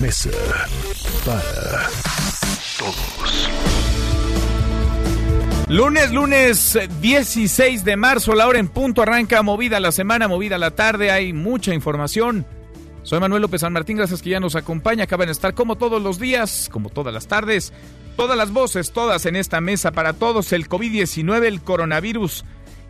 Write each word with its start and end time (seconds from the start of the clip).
Mesa 0.00 0.30
para 1.24 1.88
Todos. 2.78 3.48
Lunes, 5.68 6.12
lunes 6.12 6.76
eh, 6.76 6.88
16 7.00 7.84
de 7.84 7.96
marzo, 7.96 8.34
la 8.34 8.46
hora 8.46 8.58
en 8.58 8.68
punto, 8.68 9.02
arranca 9.02 9.42
movida 9.42 9.80
la 9.80 9.92
semana, 9.92 10.28
movida 10.28 10.58
la 10.58 10.72
tarde, 10.72 11.10
hay 11.10 11.32
mucha 11.32 11.72
información. 11.72 12.44
Soy 13.02 13.20
Manuel 13.20 13.42
López 13.42 13.62
San 13.62 13.72
Martín, 13.72 13.96
gracias 13.96 14.20
que 14.20 14.30
ya 14.30 14.40
nos 14.40 14.54
acompaña, 14.54 15.04
acaban 15.04 15.26
de 15.26 15.32
estar 15.32 15.54
como 15.54 15.76
todos 15.76 16.02
los 16.02 16.18
días, 16.18 16.68
como 16.70 16.90
todas 16.90 17.14
las 17.14 17.26
tardes, 17.26 17.72
todas 18.16 18.36
las 18.36 18.50
voces, 18.50 18.92
todas 18.92 19.24
en 19.26 19.36
esta 19.36 19.60
mesa 19.60 19.92
para 19.92 20.12
todos, 20.12 20.52
el 20.52 20.68
COVID-19, 20.68 21.44
el 21.44 21.62
coronavirus 21.62 22.44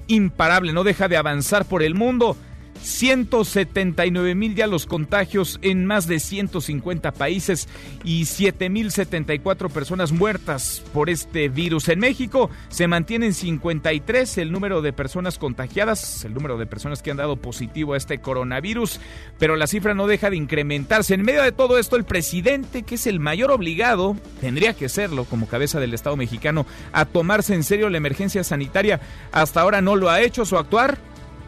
imparable, 0.09 0.73
no 0.73 0.85
deja 0.85 1.09
de 1.09 1.17
avanzar 1.17 1.67
por 1.67 1.83
el 1.83 1.95
mundo. 1.95 2.37
179 2.83 4.35
mil 4.35 4.55
ya 4.55 4.67
los 4.67 4.87
contagios 4.87 5.59
en 5.63 5.87
más 5.87 6.07
de 6.07 6.21
150 6.21 7.13
países 7.13 7.69
y 8.05 8.23
7.074 8.23 9.71
personas 9.71 10.13
muertas 10.13 10.83
por 10.93 11.11
este 11.11 11.49
virus. 11.49 11.89
En 11.89 11.99
México 11.99 12.51
se 12.69 12.87
mantiene 12.87 13.27
en 13.27 13.35
53 13.35 14.39
el 14.39 14.53
número 14.53 14.83
de 14.83 14.93
personas 14.93 15.39
contagiadas, 15.39 16.25
el 16.25 16.35
número 16.35 16.59
de 16.59 16.67
personas 16.67 17.03
que 17.03 17.11
han 17.11 17.17
dado 17.17 17.37
positivo 17.37 17.95
a 17.95 17.97
este 17.97 18.19
coronavirus, 18.19 19.01
pero 19.39 19.57
la 19.57 19.67
cifra 19.67 19.95
no 19.95 20.07
deja 20.07 20.31
de 20.31 20.37
incrementarse. 20.37 21.15
En 21.15 21.23
medio 21.23 21.43
de 21.43 21.53
todo 21.53 21.79
esto, 21.79 21.97
el 21.97 22.05
presidente, 22.05 22.83
que 22.83 22.97
es 22.97 23.07
el 23.07 23.21
mayor 23.21 23.51
obligado, 23.51 24.17
tendría 24.41 24.75
que 24.75 24.89
serlo 24.89 25.25
como 25.25 25.49
cabeza 25.49 25.81
del 25.81 25.95
Estado 25.95 26.17
mexicano, 26.17 26.67
a 26.93 27.05
tomarse 27.05 27.55
en 27.55 27.65
serio 27.65 27.91
la 27.91 27.99
emergencia 27.99 28.45
sanitaria, 28.45 29.01
hasta 29.33 29.61
ahora 29.61 29.81
no 29.81 29.97
lo 29.97 30.11
ha 30.11 30.21
hecho. 30.21 30.45
Su 30.45 30.59
actuar 30.59 30.99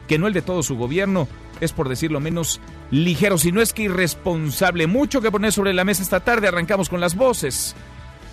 que 0.09 0.19
no 0.19 0.27
el 0.27 0.33
de 0.33 0.43
todo 0.43 0.63
su 0.63 0.77
gobierno, 0.77 1.29
es 1.61 1.73
por 1.73 1.89
decirlo 1.89 2.19
menos 2.19 2.61
ligero, 2.91 3.39
si 3.39 3.53
no 3.53 3.61
es 3.61 3.73
que 3.73 3.83
irresponsable. 3.83 4.87
Mucho 4.87 5.21
que 5.21 5.31
poner 5.31 5.53
sobre 5.53 5.75
la 5.75 5.85
mesa 5.85 6.03
esta 6.03 6.21
tarde. 6.21 6.49
Arrancamos 6.49 6.89
con 6.89 7.01
las 7.01 7.15
voces 7.15 7.77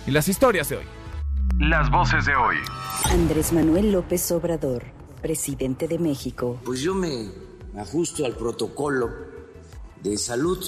y 0.06 0.10
las 0.10 0.28
historias 0.28 0.68
de 0.70 0.78
hoy. 0.78 0.84
Las 1.58 1.90
voces 1.90 2.24
de 2.24 2.34
hoy. 2.34 2.56
Andrés 3.10 3.52
Manuel 3.52 3.92
López 3.92 4.32
Obrador, 4.32 4.84
presidente 5.22 5.86
de 5.86 5.98
México. 5.98 6.58
Pues 6.64 6.80
yo 6.80 6.94
me 6.94 7.30
ajusto 7.78 8.24
al 8.24 8.34
protocolo 8.34 9.10
de 10.02 10.16
salud, 10.16 10.64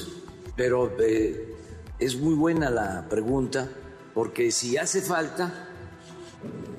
pero 0.56 0.92
eh, 1.00 1.56
es 1.98 2.16
muy 2.16 2.34
buena 2.34 2.70
la 2.70 3.08
pregunta, 3.08 3.68
porque 4.14 4.50
si 4.50 4.76
hace 4.76 5.00
falta, 5.00 5.68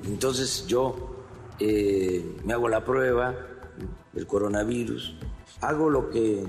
entonces 0.04 0.66
yo 0.66 1.24
eh, 1.58 2.36
me 2.44 2.52
hago 2.52 2.68
la 2.68 2.84
prueba 2.84 3.49
del 4.12 4.26
coronavirus, 4.26 5.14
hago 5.60 5.90
lo 5.90 6.10
que 6.10 6.44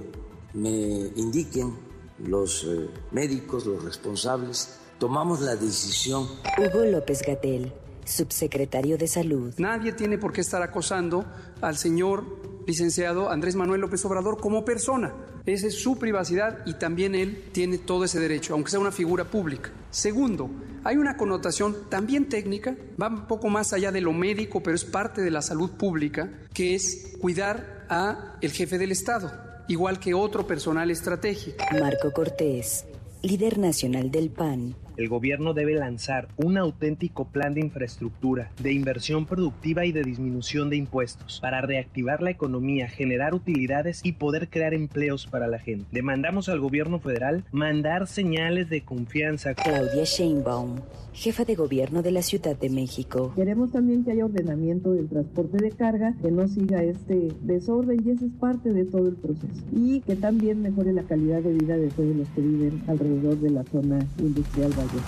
me 0.53 1.11
indiquen 1.15 1.75
los 2.19 2.63
eh, 2.63 2.89
médicos, 3.11 3.65
los 3.65 3.83
responsables, 3.83 4.77
tomamos 4.99 5.41
la 5.41 5.55
decisión 5.55 6.27
Hugo 6.57 6.85
López 6.85 7.23
Gatel, 7.25 7.73
subsecretario 8.05 8.97
de 8.97 9.07
Salud. 9.07 9.53
Nadie 9.57 9.93
tiene 9.93 10.17
por 10.17 10.33
qué 10.33 10.41
estar 10.41 10.61
acosando 10.61 11.25
al 11.61 11.77
señor 11.77 12.23
licenciado 12.67 13.29
Andrés 13.29 13.55
Manuel 13.55 13.81
López 13.81 14.03
Obrador 14.05 14.39
como 14.39 14.63
persona. 14.63 15.13
Esa 15.45 15.67
es 15.67 15.81
su 15.81 15.97
privacidad 15.97 16.59
y 16.65 16.75
también 16.75 17.15
él 17.15 17.49
tiene 17.51 17.79
todo 17.79 18.05
ese 18.05 18.19
derecho, 18.19 18.53
aunque 18.53 18.71
sea 18.71 18.79
una 18.79 18.91
figura 18.91 19.25
pública. 19.25 19.71
Segundo, 19.89 20.49
hay 20.83 20.97
una 20.97 21.17
connotación 21.17 21.89
también 21.89 22.27
técnica, 22.29 22.75
va 23.01 23.07
un 23.07 23.27
poco 23.27 23.49
más 23.49 23.73
allá 23.73 23.91
de 23.91 24.01
lo 24.01 24.13
médico, 24.13 24.63
pero 24.63 24.75
es 24.75 24.85
parte 24.85 25.21
de 25.21 25.31
la 25.31 25.41
salud 25.41 25.71
pública, 25.71 26.29
que 26.53 26.75
es 26.75 27.15
cuidar 27.19 27.85
a 27.89 28.37
el 28.41 28.51
jefe 28.51 28.77
del 28.77 28.91
Estado, 28.91 29.31
igual 29.67 29.99
que 29.99 30.13
otro 30.13 30.47
personal 30.47 30.89
estratégico. 30.89 31.63
Marco 31.79 32.11
Cortés, 32.11 32.85
líder 33.21 33.59
nacional 33.59 34.11
del 34.11 34.29
PAN. 34.29 34.75
El 35.01 35.09
gobierno 35.09 35.55
debe 35.55 35.73
lanzar 35.73 36.27
un 36.37 36.59
auténtico 36.59 37.25
plan 37.25 37.55
de 37.55 37.61
infraestructura, 37.61 38.51
de 38.59 38.71
inversión 38.71 39.25
productiva 39.25 39.83
y 39.83 39.91
de 39.91 40.03
disminución 40.03 40.69
de 40.69 40.77
impuestos 40.77 41.39
para 41.41 41.59
reactivar 41.59 42.21
la 42.21 42.29
economía, 42.29 42.87
generar 42.87 43.33
utilidades 43.33 44.01
y 44.03 44.11
poder 44.11 44.47
crear 44.47 44.75
empleos 44.75 45.25
para 45.25 45.47
la 45.47 45.57
gente. 45.57 45.87
Demandamos 45.91 46.49
al 46.49 46.59
gobierno 46.59 46.99
federal 46.99 47.43
mandar 47.51 48.05
señales 48.05 48.69
de 48.69 48.83
confianza. 48.83 49.55
Claudia 49.55 50.03
Sheinbaum, 50.03 50.75
jefa 51.13 51.45
de 51.45 51.55
gobierno 51.55 52.01
de 52.01 52.11
la 52.11 52.21
Ciudad 52.21 52.57
de 52.57 52.69
México. 52.69 53.33
Queremos 53.35 53.71
también 53.71 54.03
que 54.03 54.11
haya 54.11 54.25
ordenamiento 54.25 54.91
del 54.91 55.07
transporte 55.07 55.57
de 55.57 55.71
carga, 55.71 56.15
que 56.21 56.31
no 56.31 56.47
siga 56.47 56.83
este 56.83 57.33
desorden 57.41 58.01
y 58.05 58.11
eso 58.11 58.25
es 58.25 58.31
parte 58.39 58.71
de 58.73 58.85
todo 58.85 59.07
el 59.07 59.15
proceso. 59.15 59.61
Y 59.71 60.01
que 60.01 60.15
también 60.15 60.61
mejore 60.61 60.93
la 60.93 61.03
calidad 61.03 61.41
de 61.41 61.53
vida 61.53 61.77
de 61.77 61.89
todos 61.89 62.15
los 62.15 62.27
que 62.29 62.41
viven 62.41 62.83
alrededor 62.87 63.37
de 63.37 63.49
la 63.49 63.63
zona 63.65 63.99
industrial 64.19 64.71
Valle. 64.71 65.01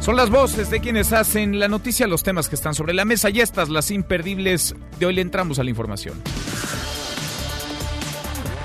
Son 0.00 0.16
las 0.16 0.28
voces 0.28 0.68
de 0.68 0.80
quienes 0.80 1.14
hacen 1.14 1.58
la 1.58 1.66
noticia, 1.66 2.06
los 2.06 2.22
temas 2.22 2.50
que 2.50 2.56
están 2.56 2.74
sobre 2.74 2.92
la 2.92 3.06
mesa 3.06 3.30
y 3.30 3.40
estas, 3.40 3.70
las 3.70 3.90
imperdibles. 3.90 4.76
De 4.98 5.06
hoy 5.06 5.14
le 5.14 5.22
entramos 5.22 5.58
a 5.58 5.64
la 5.64 5.70
información. 5.70 6.20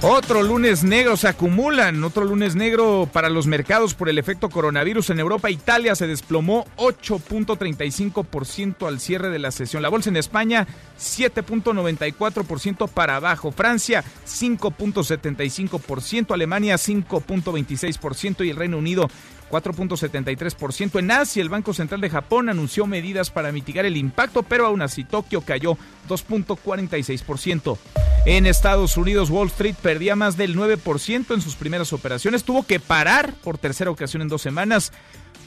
Otro 0.02 0.44
lunes 0.44 0.86
negro 0.86 1.18
se 1.18 1.28
acumulan, 1.28 2.02
otro 2.06 2.24
lunes 2.24 2.56
negro 2.56 3.10
para 3.12 3.28
los 3.28 3.48
mercados 3.48 3.94
por 3.94 4.08
el 4.08 4.18
efecto 4.18 4.50
coronavirus 4.50 5.10
en 5.10 5.20
Europa. 5.20 5.50
Italia 5.50 5.94
se 5.94 6.08
desplomó 6.08 6.66
8.35% 6.78 8.88
al 8.88 9.02
cierre 9.02 9.30
de 9.30 9.40
la 9.40 9.52
sesión. 9.52 9.84
La 9.84 9.90
bolsa 9.90 10.10
en 10.10 10.16
España 10.16 10.68
7.94% 10.98 12.88
para 12.88 13.18
abajo. 13.18 13.52
Francia 13.52 14.06
5.75%, 14.26 16.34
Alemania 16.34 16.76
5.26% 16.76 18.46
y 18.46 18.52
el 18.52 18.56
Reino 18.56 18.78
Unido 18.78 19.10
4.73%. 19.50 21.00
En 21.00 21.12
Asia, 21.12 21.42
el 21.42 21.50
Banco 21.50 21.74
Central 21.74 22.02
de 22.02 22.10
Japón 22.10 22.50
anunció 22.50 22.86
medidas 22.86 23.32
para 23.32 23.52
mitigar 23.52 23.86
el 23.86 23.98
impacto, 23.98 24.44
pero 24.44 24.66
aún 24.66 24.82
así 24.82 25.04
Tokio 25.04 25.42
cayó 25.42 25.78
2.46%. 26.08 27.78
En 28.26 28.46
Estados 28.46 28.98
Unidos, 28.98 29.30
Wall 29.30 29.48
Street 29.48 29.76
perdía 29.82 30.16
más 30.16 30.38
del 30.38 30.56
9% 30.56 31.34
en 31.34 31.42
sus 31.42 31.56
primeras 31.56 31.94
operaciones. 31.94 32.44
Tuvo 32.44 32.64
que 32.64 32.80
parar 32.80 33.34
por 33.44 33.58
tercera 33.58 33.92
ocasión 33.92 34.22
en 34.22 34.28
dos 34.28 34.42
semanas, 34.42 34.92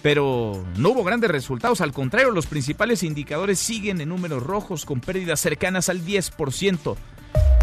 pero 0.03 0.65
no 0.77 0.91
hubo 0.91 1.05
grandes 1.05 1.31
resultados. 1.31 1.81
Al 1.81 1.93
contrario, 1.93 2.31
los 2.31 2.47
principales 2.47 3.03
indicadores 3.03 3.59
siguen 3.59 4.01
en 4.01 4.09
números 4.09 4.43
rojos 4.43 4.85
con 4.85 5.01
pérdidas 5.01 5.41
cercanas 5.41 5.89
al 5.89 6.05
10%. 6.05 6.97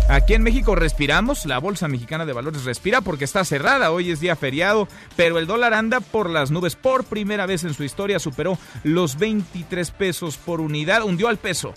Aquí 0.09 0.33
en 0.33 0.41
México 0.41 0.73
respiramos, 0.73 1.45
la 1.45 1.59
Bolsa 1.59 1.87
Mexicana 1.87 2.25
de 2.25 2.33
Valores 2.33 2.65
respira 2.65 2.99
porque 2.99 3.25
está 3.25 3.45
cerrada, 3.45 3.91
hoy 3.91 4.09
es 4.09 4.19
día 4.19 4.35
feriado, 4.35 4.87
pero 5.15 5.37
el 5.37 5.45
dólar 5.45 5.75
anda 5.75 5.99
por 5.99 6.31
las 6.31 6.49
nubes. 6.49 6.75
Por 6.75 7.03
primera 7.03 7.45
vez 7.45 7.63
en 7.63 7.75
su 7.75 7.83
historia 7.83 8.17
superó 8.17 8.57
los 8.83 9.19
23 9.19 9.91
pesos 9.91 10.37
por 10.37 10.61
unidad, 10.61 11.03
hundió 11.03 11.27
al 11.27 11.37
peso. 11.37 11.75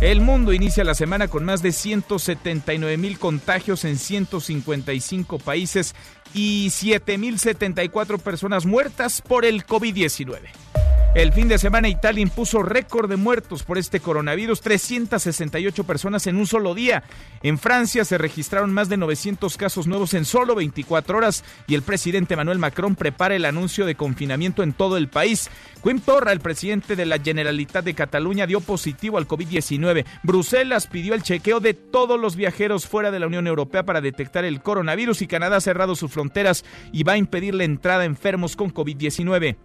El 0.00 0.22
mundo 0.22 0.52
inicia 0.52 0.82
la 0.82 0.96
semana 0.96 1.28
con 1.28 1.44
más 1.44 1.62
de 1.62 1.70
179 1.70 2.96
mil 2.96 3.16
contagios 3.16 3.84
en 3.84 3.96
155 3.96 5.38
países 5.38 5.94
y 6.36 6.66
7.074 6.68 8.20
personas 8.20 8.66
muertas 8.66 9.22
por 9.22 9.46
el 9.46 9.66
COVID-19. 9.66 10.40
El 11.16 11.32
fin 11.32 11.48
de 11.48 11.56
semana 11.56 11.88
Italia 11.88 12.20
impuso 12.20 12.62
récord 12.62 13.08
de 13.08 13.16
muertos 13.16 13.62
por 13.62 13.78
este 13.78 14.00
coronavirus, 14.00 14.60
368 14.60 15.84
personas 15.84 16.26
en 16.26 16.36
un 16.36 16.46
solo 16.46 16.74
día. 16.74 17.04
En 17.42 17.56
Francia 17.56 18.04
se 18.04 18.18
registraron 18.18 18.70
más 18.70 18.90
de 18.90 18.98
900 18.98 19.56
casos 19.56 19.86
nuevos 19.86 20.12
en 20.12 20.26
solo 20.26 20.54
24 20.54 21.16
horas 21.16 21.42
y 21.66 21.74
el 21.74 21.80
presidente 21.80 22.34
Emmanuel 22.34 22.58
Macron 22.58 22.96
prepara 22.96 23.34
el 23.34 23.46
anuncio 23.46 23.86
de 23.86 23.94
confinamiento 23.94 24.62
en 24.62 24.74
todo 24.74 24.98
el 24.98 25.08
país. 25.08 25.48
Quim 25.82 26.00
Torra, 26.00 26.32
el 26.32 26.40
presidente 26.40 26.96
de 26.96 27.06
la 27.06 27.18
Generalitat 27.18 27.82
de 27.82 27.94
Cataluña, 27.94 28.46
dio 28.46 28.60
positivo 28.60 29.16
al 29.16 29.26
COVID-19. 29.26 30.04
Bruselas 30.22 30.86
pidió 30.86 31.14
el 31.14 31.22
chequeo 31.22 31.60
de 31.60 31.72
todos 31.72 32.20
los 32.20 32.36
viajeros 32.36 32.86
fuera 32.86 33.10
de 33.10 33.20
la 33.20 33.26
Unión 33.26 33.46
Europea 33.46 33.84
para 33.84 34.02
detectar 34.02 34.44
el 34.44 34.60
coronavirus 34.60 35.22
y 35.22 35.28
Canadá 35.28 35.56
ha 35.56 35.60
cerrado 35.62 35.96
sus 35.96 36.12
y 36.92 37.02
va 37.02 37.12
a 37.12 37.18
impedir 37.18 37.54
la 37.54 37.64
entrada 37.64 38.00
de 38.00 38.06
enfermos 38.06 38.56
con 38.56 38.72
COVID-19. 38.72 39.56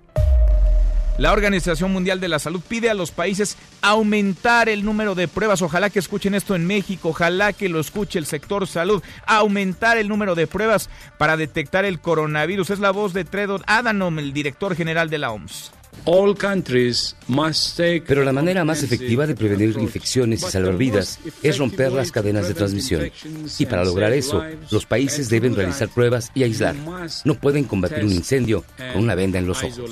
La 1.18 1.34
Organización 1.34 1.92
Mundial 1.92 2.20
de 2.20 2.30
la 2.30 2.40
Salud 2.40 2.62
pide 2.68 2.90
a 2.90 2.94
los 2.94 3.12
países 3.12 3.58
aumentar 3.82 4.70
el 4.70 4.84
número 4.84 5.14
de 5.14 5.28
pruebas. 5.28 5.62
Ojalá 5.62 5.90
que 5.90 6.00
escuchen 6.00 6.34
esto 6.34 6.56
en 6.56 6.66
México, 6.66 7.10
ojalá 7.10 7.54
que 7.54 7.70
lo 7.70 7.80
escuche 7.80 8.18
el 8.18 8.26
sector 8.26 8.66
salud. 8.66 9.04
Aumentar 9.28 9.98
el 9.98 10.08
número 10.08 10.36
de 10.36 10.48
pruebas 10.48 10.90
para 11.18 11.38
detectar 11.38 11.86
el 11.86 12.00
coronavirus. 12.00 12.72
Es 12.72 12.80
la 12.80 12.92
voz 12.92 13.14
de 13.14 13.26
Tredor 13.26 13.62
Adhanom, 13.68 14.18
el 14.20 14.34
director 14.34 14.76
general 14.76 15.10
de 15.10 15.18
la 15.20 15.32
OMS. 15.32 15.72
Pero 18.08 18.24
la 18.24 18.34
manera 18.34 18.66
más 18.66 18.84
efectiva 18.84 19.28
de 19.28 19.36
prevenir 19.36 19.76
infecciones 19.80 20.44
y 20.44 20.46
salvar 20.46 20.78
vidas 20.78 21.20
es 21.44 21.58
romper 21.58 21.92
las 21.92 22.12
cadenas 22.12 22.48
de 22.48 22.54
transmisión. 22.54 23.12
Y 23.60 23.66
para 23.66 23.84
lograr 23.84 24.14
eso, 24.14 24.44
los 24.72 24.86
países 24.86 25.30
deben 25.30 25.56
realizar 25.56 25.90
pruebas 25.90 26.32
y 26.34 26.44
aislar. 26.44 26.76
No 27.24 27.36
pueden 27.36 27.66
combatir 27.66 28.04
un 28.04 28.12
incendio 28.12 28.64
con 28.94 29.04
una 29.04 29.16
venda 29.16 29.40
en 29.40 29.48
los 29.48 29.64
ojos. 29.64 29.92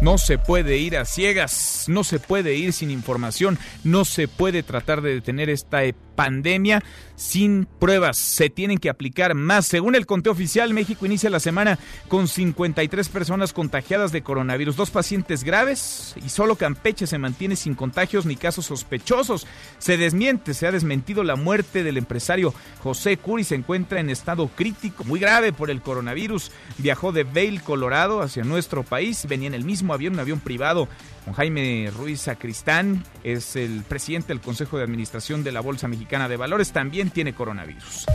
No 0.00 0.16
se 0.16 0.38
puede 0.38 0.76
ir 0.76 0.96
a 0.96 1.04
ciegas, 1.04 1.86
no 1.88 2.04
se 2.04 2.20
puede 2.20 2.54
ir 2.54 2.72
sin 2.72 2.92
información, 2.92 3.58
no 3.82 4.04
se 4.04 4.28
puede 4.28 4.62
tratar 4.62 5.02
de 5.02 5.14
detener 5.14 5.50
esta 5.50 5.82
pandemia 6.18 6.82
sin 7.14 7.64
pruebas. 7.78 8.16
Se 8.16 8.50
tienen 8.50 8.78
que 8.78 8.90
aplicar 8.90 9.36
más. 9.36 9.66
Según 9.66 9.94
el 9.94 10.04
conteo 10.04 10.32
oficial, 10.32 10.74
México 10.74 11.06
inicia 11.06 11.30
la 11.30 11.38
semana 11.38 11.78
con 12.08 12.26
53 12.26 13.08
personas 13.08 13.52
contagiadas 13.52 14.10
de 14.10 14.22
coronavirus, 14.22 14.74
dos 14.74 14.90
pacientes 14.90 15.44
graves 15.44 16.16
y 16.24 16.28
solo 16.28 16.56
Campeche 16.56 17.06
se 17.06 17.18
mantiene 17.18 17.54
sin 17.54 17.76
contagios 17.76 18.26
ni 18.26 18.34
casos 18.34 18.66
sospechosos. 18.66 19.46
Se 19.78 19.96
desmiente, 19.96 20.54
se 20.54 20.66
ha 20.66 20.72
desmentido 20.72 21.22
la 21.22 21.36
muerte 21.36 21.84
del 21.84 21.98
empresario 21.98 22.52
José 22.82 23.16
Curi, 23.16 23.44
se 23.44 23.54
encuentra 23.54 24.00
en 24.00 24.10
estado 24.10 24.48
crítico, 24.48 25.04
muy 25.04 25.20
grave 25.20 25.52
por 25.52 25.70
el 25.70 25.82
coronavirus. 25.82 26.50
Viajó 26.78 27.12
de 27.12 27.22
Vail, 27.22 27.62
Colorado, 27.62 28.22
hacia 28.22 28.42
nuestro 28.42 28.82
país, 28.82 29.24
venía 29.28 29.46
en 29.46 29.54
el 29.54 29.64
mismo 29.64 29.94
avión, 29.94 30.14
un 30.14 30.20
avión 30.20 30.40
privado 30.40 30.88
Jaime 31.32 31.90
Ruiz 31.96 32.22
Sacristán, 32.22 33.04
es 33.24 33.56
el 33.56 33.82
presidente 33.82 34.28
del 34.28 34.40
Consejo 34.40 34.78
de 34.78 34.84
Administración 34.84 35.44
de 35.44 35.52
la 35.52 35.60
Bolsa 35.60 35.88
Mexicana 35.88 36.28
de 36.28 36.36
Valores, 36.36 36.72
también 36.72 37.10
tiene 37.10 37.34
coronavirus. 37.34 38.06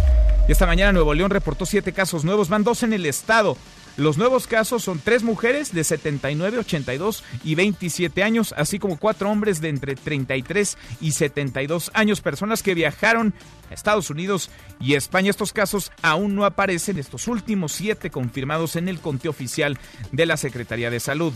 Y 0.48 0.52
esta 0.52 0.66
mañana 0.66 0.92
Nuevo 0.92 1.14
León 1.14 1.30
reportó 1.30 1.66
siete 1.66 1.94
casos 1.94 2.26
nuevos, 2.26 2.50
van 2.50 2.64
dos 2.64 2.84
en 2.84 2.94
el 2.94 3.06
estado. 3.06 3.58
Los 3.96 4.18
nuevos 4.18 4.48
casos 4.48 4.84
son 4.84 5.00
tres 5.00 5.22
mujeres 5.22 5.72
de 5.72 5.84
79, 5.84 6.58
82 6.58 7.24
y 7.44 7.54
27 7.54 8.24
años, 8.24 8.56
así 8.58 8.80
como 8.80 8.98
cuatro 8.98 9.30
hombres 9.30 9.62
de 9.62 9.70
entre 9.70 9.96
33 9.96 10.78
y 11.00 11.12
72 11.12 11.92
años, 11.94 12.22
personas 12.22 12.64
que 12.64 12.74
viajaron 12.74 13.36
a 13.70 13.74
Estados 13.76 14.10
Unidos 14.10 14.50
y 14.80 14.96
España. 14.96 15.30
Estos 15.30 15.54
casos 15.54 15.92
aún 16.02 16.34
no 16.34 16.46
aparecen, 16.46 16.98
estos 16.98 17.28
últimos 17.28 17.72
siete 17.72 18.10
confirmados 18.10 18.76
en 18.78 18.90
el 18.90 19.00
conteo 19.00 19.30
oficial 19.30 19.78
de 20.12 20.26
la 20.26 20.38
Secretaría 20.38 20.90
de 20.90 21.00
Salud. 21.00 21.34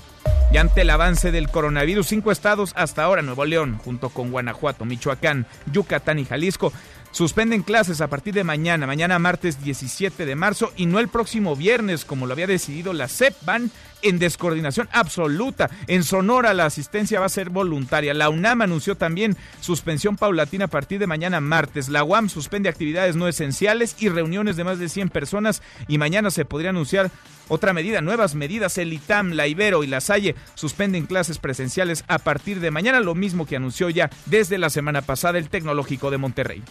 Y 0.52 0.58
ante 0.58 0.82
el 0.82 0.90
avance 0.90 1.32
del 1.32 1.50
coronavirus, 1.50 2.08
cinco 2.08 2.32
estados 2.32 2.72
hasta 2.76 3.04
ahora, 3.04 3.22
Nuevo 3.22 3.44
León, 3.44 3.78
junto 3.78 4.10
con 4.10 4.32
Guanajuato, 4.32 4.86
Michoacán, 4.86 5.46
Yucatán 5.72 6.20
y 6.20 6.26
Jalisco, 6.26 6.72
Suspenden 7.12 7.64
clases 7.64 8.02
a 8.02 8.08
partir 8.08 8.34
de 8.34 8.44
mañana, 8.44 8.86
mañana 8.86 9.18
martes 9.18 9.64
17 9.64 10.26
de 10.26 10.36
marzo 10.36 10.72
y 10.76 10.86
no 10.86 11.00
el 11.00 11.08
próximo 11.08 11.56
viernes 11.56 12.06
como 12.06 12.28
lo 12.28 12.34
había 12.34 12.48
decidido 12.48 12.94
la 12.94 13.08
CEP. 13.08 13.34
Van 13.44 13.72
en 14.02 14.20
descoordinación 14.20 14.90
absoluta. 14.92 15.70
En 15.88 16.04
Sonora 16.04 16.54
la 16.54 16.66
asistencia 16.66 17.20
va 17.20 17.26
a 17.26 17.30
ser 17.30 17.50
voluntaria. 17.50 18.14
La 18.14 18.30
UNAM 18.30 18.62
anunció 18.62 18.96
también 18.96 19.36
suspensión 19.62 20.18
paulatina 20.18 20.66
a 20.66 20.70
partir 20.70 21.00
de 21.00 21.08
mañana 21.08 21.42
martes. 21.42 21.90
La 21.90 22.04
UAM 22.04 22.30
suspende 22.30 22.70
actividades 22.70 23.16
no 23.16 23.28
esenciales 23.28 23.96
y 24.00 24.10
reuniones 24.10 24.56
de 24.56 24.64
más 24.64 24.80
de 24.80 24.90
100 24.90 25.10
personas 25.10 25.62
y 25.88 25.98
mañana 25.98 26.32
se 26.32 26.46
podría 26.46 26.70
anunciar 26.70 27.12
otra 27.48 27.74
medida, 27.74 28.02
nuevas 28.02 28.36
medidas. 28.36 28.78
El 28.78 28.94
ITAM, 28.94 29.32
la 29.32 29.48
Ibero 29.48 29.84
y 29.84 29.88
la 29.88 30.02
Salle 30.02 30.36
suspenden 30.56 31.06
clases 31.06 31.38
presenciales 31.38 32.04
a 32.08 32.20
partir 32.20 32.60
de 32.60 32.72
mañana, 32.72 33.00
lo 33.00 33.16
mismo 33.16 33.46
que 33.46 33.56
anunció 33.56 33.90
ya 33.90 34.10
desde 34.26 34.58
la 34.58 34.70
semana 34.70 35.02
pasada 35.02 35.38
el 35.38 35.50
Tecnológico 35.50 36.12
de 36.12 36.18
Monterrey. 36.18 36.64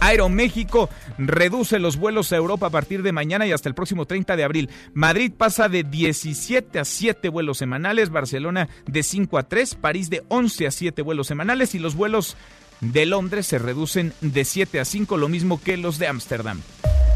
Aeroméxico 0.00 0.90
reduce 1.18 1.78
los 1.78 1.96
vuelos 1.96 2.32
a 2.32 2.36
Europa 2.36 2.66
a 2.66 2.70
partir 2.70 3.02
de 3.02 3.12
mañana 3.12 3.46
y 3.46 3.52
hasta 3.52 3.68
el 3.68 3.74
próximo 3.74 4.06
30 4.06 4.36
de 4.36 4.44
abril. 4.44 4.70
Madrid 4.94 5.32
pasa 5.36 5.68
de 5.68 5.84
17 5.84 6.78
a 6.78 6.84
7 6.84 7.28
vuelos 7.28 7.58
semanales, 7.58 8.10
Barcelona 8.10 8.68
de 8.86 9.02
5 9.02 9.38
a 9.38 9.44
3, 9.44 9.74
París 9.76 10.10
de 10.10 10.22
11 10.28 10.66
a 10.66 10.70
7 10.70 11.02
vuelos 11.02 11.26
semanales 11.26 11.74
y 11.74 11.78
los 11.78 11.94
vuelos 11.94 12.36
de 12.80 13.06
Londres 13.06 13.46
se 13.46 13.58
reducen 13.58 14.12
de 14.20 14.44
7 14.44 14.80
a 14.80 14.84
5, 14.84 15.16
lo 15.16 15.28
mismo 15.28 15.60
que 15.60 15.76
los 15.76 15.98
de 15.98 16.08
Ámsterdam. 16.08 16.60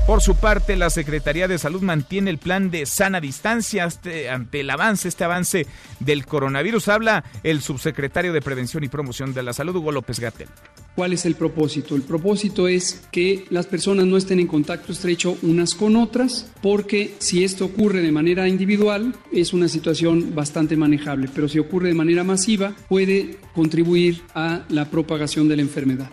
Por 0.07 0.23
su 0.23 0.35
parte, 0.35 0.75
la 0.77 0.91
Secretaría 0.91 1.47
de 1.47 1.59
Salud 1.59 1.83
mantiene 1.83 2.31
el 2.31 2.39
plan 2.39 2.71
de 2.71 2.85
sana 2.85 3.21
distancia 3.21 3.89
ante 4.31 4.61
el 4.61 4.71
avance, 4.71 5.07
este 5.07 5.23
avance 5.23 5.67
del 6.01 6.27
coronavirus. 6.27 6.89
Habla 6.89 7.23
el 7.45 7.61
subsecretario 7.61 8.33
de 8.33 8.43
Prevención 8.43 8.83
y 8.83 8.89
Promoción 8.89 9.33
de 9.33 9.45
la 9.45 9.53
Salud, 9.53 9.77
Hugo 9.77 9.93
López 9.93 10.19
Gatel. 10.19 10.49
¿Cuál 10.97 11.13
es 11.13 11.25
el 11.27 11.37
propósito? 11.37 11.95
El 11.95 12.03
propósito 12.03 12.67
es 12.67 13.03
que 13.13 13.45
las 13.51 13.67
personas 13.67 14.07
no 14.07 14.17
estén 14.17 14.41
en 14.41 14.49
contacto 14.49 14.91
estrecho 14.93 15.39
unas 15.43 15.77
con 15.77 15.95
otras, 15.95 16.51
porque 16.61 17.15
si 17.19 17.45
esto 17.45 17.65
ocurre 17.67 18.01
de 18.01 18.11
manera 18.11 18.49
individual 18.49 19.15
es 19.33 19.53
una 19.53 19.69
situación 19.69 20.35
bastante 20.35 20.77
manejable, 20.77 21.29
pero 21.33 21.49
si 21.49 21.61
ocurre 21.61 21.89
de 21.89 21.95
manera 21.95 22.25
masiva 22.25 22.75
puede 22.89 23.39
contribuir 23.55 24.23
a 24.35 24.65
la 24.69 24.91
propagación 24.91 25.47
de 25.47 25.57
la 25.57 25.63
enfermedad. 25.63 26.11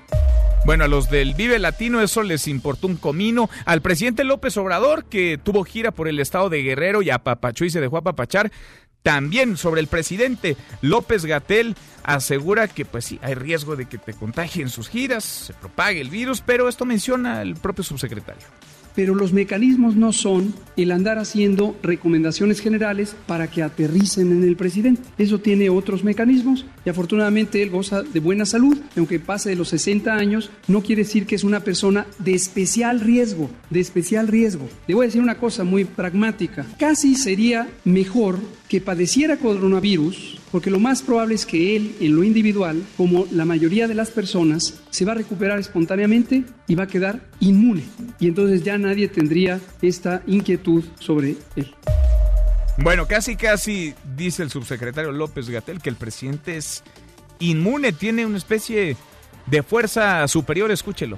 Bueno, 0.67 0.83
a 0.83 0.89
los 0.89 1.09
del 1.09 1.33
Vive 1.33 1.59
Latino 1.59 2.01
eso 2.01 2.23
les 2.23 2.45
importó 2.45 2.87
un 2.87 2.97
comino. 2.97 3.49
Al 3.63 3.81
presidente 3.81 4.25
López 4.25 4.57
Obrador, 4.57 5.05
que 5.05 5.39
tuvo 5.41 5.63
gira 5.63 5.91
por 5.91 6.09
el 6.09 6.19
estado 6.19 6.49
de 6.49 6.61
Guerrero 6.61 7.01
y 7.01 7.09
apapachó 7.09 7.63
y 7.63 7.69
se 7.69 7.79
dejó 7.79 7.95
apapachar, 7.95 8.51
también 9.01 9.55
sobre 9.55 9.79
el 9.79 9.87
presidente 9.87 10.57
López 10.81 11.23
Gatel 11.23 11.77
asegura 12.03 12.67
que 12.67 12.83
pues 12.83 13.05
sí, 13.05 13.17
hay 13.21 13.35
riesgo 13.35 13.77
de 13.77 13.85
que 13.85 13.97
te 13.97 14.13
contagien 14.13 14.67
sus 14.67 14.89
giras, 14.89 15.23
se 15.23 15.53
propague 15.53 16.01
el 16.01 16.09
virus, 16.09 16.41
pero 16.45 16.67
esto 16.67 16.83
menciona 16.83 17.41
el 17.43 17.55
propio 17.55 17.85
subsecretario 17.85 18.43
pero 18.97 19.13
los 19.13 19.31
mecanismos 19.31 19.95
no 19.95 20.11
son 20.11 20.55
el 20.75 20.91
andar 20.91 21.19
haciendo 21.19 21.77
recomendaciones 21.83 22.61
generales 22.61 23.15
para 23.27 23.47
que 23.47 23.61
aterricen 23.61 24.31
en 24.31 24.43
el 24.43 24.55
presidente. 24.55 25.03
Eso 25.19 25.39
tiene 25.39 25.69
otros 25.69 26.03
mecanismos 26.03 26.65
y 26.83 26.89
afortunadamente 26.89 27.61
él 27.61 27.69
goza 27.69 28.01
de 28.01 28.19
buena 28.19 28.47
salud, 28.47 28.75
aunque 28.95 29.19
pase 29.19 29.51
de 29.51 29.55
los 29.55 29.69
60 29.69 30.11
años, 30.15 30.49
no 30.67 30.81
quiere 30.81 31.03
decir 31.03 31.27
que 31.27 31.35
es 31.35 31.43
una 31.43 31.59
persona 31.59 32.07
de 32.17 32.33
especial 32.33 32.99
riesgo, 32.99 33.51
de 33.69 33.81
especial 33.81 34.27
riesgo. 34.27 34.67
Le 34.87 34.95
voy 34.95 35.05
a 35.05 35.09
decir 35.09 35.21
una 35.21 35.37
cosa 35.37 35.63
muy 35.63 35.85
pragmática, 35.85 36.65
casi 36.79 37.13
sería 37.13 37.69
mejor 37.85 38.39
que 38.67 38.81
padeciera 38.81 39.37
coronavirus, 39.37 40.36
porque 40.51 40.69
lo 40.69 40.79
más 40.79 41.01
probable 41.01 41.35
es 41.35 41.45
que 41.45 41.75
él, 41.75 41.95
en 41.99 42.15
lo 42.15 42.23
individual, 42.23 42.83
como 42.95 43.27
la 43.31 43.45
mayoría 43.45 43.87
de 43.87 43.95
las 43.95 44.11
personas, 44.11 44.81
se 44.89 45.05
va 45.05 45.11
a 45.11 45.15
recuperar 45.15 45.59
espontáneamente 45.59 46.43
y 46.67 46.75
va 46.75 46.83
a 46.83 46.87
quedar 46.87 47.21
inmune. 47.39 47.83
Y 48.19 48.27
entonces 48.27 48.63
ya 48.63 48.77
nadie 48.77 49.07
tendría 49.07 49.59
esta 49.81 50.23
inquietud 50.25 50.83
sobre 50.99 51.35
él. 51.55 51.75
Bueno, 52.77 53.07
casi 53.07 53.35
casi 53.35 53.93
dice 54.15 54.43
el 54.43 54.51
subsecretario 54.51 55.11
López 55.11 55.49
Gatel 55.49 55.81
que 55.81 55.89
el 55.89 55.95
presidente 55.95 56.57
es 56.57 56.83
inmune, 57.39 57.91
tiene 57.91 58.25
una 58.25 58.37
especie 58.37 58.95
de 59.47 59.63
fuerza 59.63 60.27
superior, 60.27 60.71
escúchelo. 60.71 61.17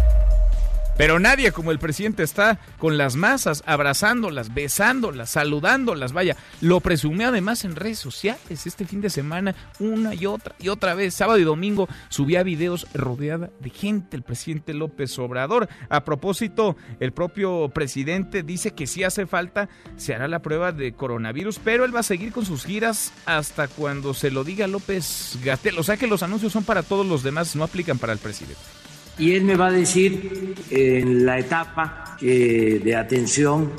Pero 0.97 1.19
nadie 1.19 1.51
como 1.51 1.71
el 1.71 1.79
presidente 1.79 2.23
está 2.23 2.59
con 2.77 2.97
las 2.97 3.15
masas, 3.15 3.63
abrazándolas, 3.65 4.53
besándolas, 4.53 5.31
saludándolas. 5.31 6.13
Vaya, 6.13 6.37
lo 6.59 6.79
presumió 6.79 7.29
además 7.29 7.65
en 7.65 7.75
redes 7.75 7.99
sociales 7.99 8.65
este 8.65 8.85
fin 8.85 9.01
de 9.01 9.09
semana, 9.09 9.55
una 9.79 10.13
y 10.13 10.25
otra 10.25 10.55
y 10.59 10.69
otra 10.69 10.93
vez. 10.93 11.13
Sábado 11.13 11.39
y 11.39 11.43
domingo 11.43 11.87
subía 12.09 12.43
videos 12.43 12.87
rodeada 12.93 13.49
de 13.59 13.69
gente 13.69 14.15
el 14.15 14.23
presidente 14.23 14.73
López 14.73 15.17
Obrador. 15.17 15.69
A 15.89 16.03
propósito, 16.03 16.75
el 16.99 17.13
propio 17.13 17.69
presidente 17.69 18.43
dice 18.43 18.71
que 18.71 18.87
si 18.87 19.03
hace 19.03 19.25
falta 19.25 19.69
se 19.95 20.13
hará 20.13 20.27
la 20.27 20.41
prueba 20.41 20.71
de 20.71 20.93
coronavirus, 20.93 21.59
pero 21.63 21.85
él 21.85 21.95
va 21.95 22.01
a 22.01 22.03
seguir 22.03 22.31
con 22.31 22.45
sus 22.45 22.65
giras 22.65 23.13
hasta 23.25 23.67
cuando 23.67 24.13
se 24.13 24.29
lo 24.29 24.43
diga 24.43 24.67
López 24.67 25.39
Gatel. 25.43 25.79
O 25.79 25.83
sea 25.83 25.97
que 25.97 26.07
los 26.07 26.23
anuncios 26.23 26.51
son 26.51 26.63
para 26.63 26.83
todos 26.83 27.05
los 27.05 27.23
demás, 27.23 27.55
no 27.55 27.63
aplican 27.63 27.97
para 27.97 28.13
el 28.13 28.19
presidente 28.19 28.80
y 29.17 29.33
él 29.33 29.43
me 29.43 29.55
va 29.55 29.67
a 29.67 29.71
decir 29.71 30.55
en 30.69 31.25
la 31.25 31.39
etapa 31.39 32.17
de 32.19 32.95
atención 32.95 33.71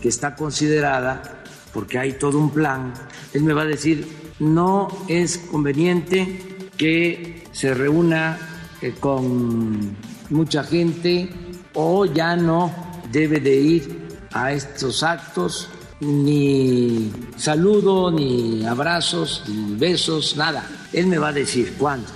que 0.00 0.08
está 0.08 0.34
considerada, 0.34 1.44
porque 1.72 1.98
hay 1.98 2.12
todo 2.12 2.38
un 2.38 2.50
plan, 2.50 2.92
él 3.32 3.42
me 3.42 3.52
va 3.52 3.62
a 3.62 3.66
decir, 3.66 4.06
no 4.38 4.88
es 5.08 5.38
conveniente 5.38 6.68
que 6.76 7.44
se 7.52 7.72
reúna 7.74 8.38
eh, 8.82 8.94
con 9.00 9.96
mucha 10.30 10.62
gente 10.62 11.30
o 11.74 12.04
ya 12.04 12.36
no 12.36 12.72
debe 13.10 13.40
de 13.40 13.56
ir 13.56 14.08
a 14.32 14.52
estos 14.52 15.02
actos 15.02 15.70
ni 16.00 17.10
saludo, 17.36 18.10
ni 18.10 18.64
abrazos, 18.66 19.44
ni 19.48 19.76
besos, 19.76 20.36
nada. 20.36 20.68
Él 20.92 21.06
me 21.06 21.18
va 21.18 21.28
a 21.28 21.32
decir 21.32 21.74
cuándo. 21.78 22.08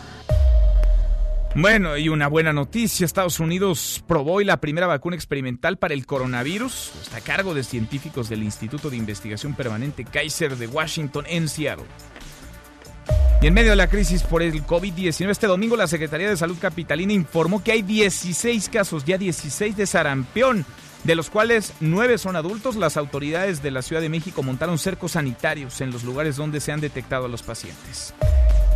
Bueno, 1.57 1.97
y 1.97 2.09
una 2.09 2.29
buena 2.29 2.53
noticia, 2.53 3.05
Estados 3.05 3.41
Unidos 3.41 4.05
probó 4.07 4.35
hoy 4.35 4.45
la 4.45 4.61
primera 4.61 4.87
vacuna 4.87 5.17
experimental 5.17 5.79
para 5.79 5.95
el 5.95 6.07
coronavirus. 6.07 6.93
Está 7.03 7.17
a 7.17 7.21
cargo 7.21 7.55
de 7.55 7.65
científicos 7.65 8.29
del 8.29 8.45
Instituto 8.45 8.89
de 8.89 8.97
Investigación 8.97 9.55
Permanente 9.55 10.05
Kaiser 10.05 10.57
de 10.57 10.69
Washington 10.69 11.25
en 11.29 11.49
Seattle. 11.49 11.87
Y 13.43 13.49
en 13.49 13.55
medio 13.55 13.71
de 13.71 13.77
la 13.77 13.89
crisis 13.89 14.23
por 14.23 14.43
el 14.43 14.65
COVID-19, 14.65 15.29
este 15.29 15.49
domingo 15.49 15.77
la 15.77 15.89
Secretaría 15.89 16.29
de 16.29 16.37
Salud 16.37 16.57
Capitalina 16.61 17.13
informó 17.13 17.65
que 17.65 17.73
hay 17.73 17.83
16 17.83 18.69
casos, 18.69 19.05
ya 19.05 19.19
16 19.19 19.77
de 19.77 19.87
sarampión, 19.87 20.65
de 21.03 21.17
los 21.17 21.31
cuales 21.31 21.73
9 21.81 22.19
son 22.19 22.37
adultos. 22.37 22.77
Las 22.77 22.97
autoridades 22.97 23.61
de 23.61 23.73
la 23.73 23.83
Ciudad 23.83 24.03
de 24.03 24.09
México 24.09 24.45
montaron 24.45 24.79
cercos 24.79 25.13
sanitarios 25.13 25.81
en 25.81 25.91
los 25.91 26.05
lugares 26.05 26.37
donde 26.37 26.61
se 26.61 26.71
han 26.71 26.81
detectado 26.81 27.25
a 27.25 27.29
los 27.29 27.43
pacientes. 27.43 28.15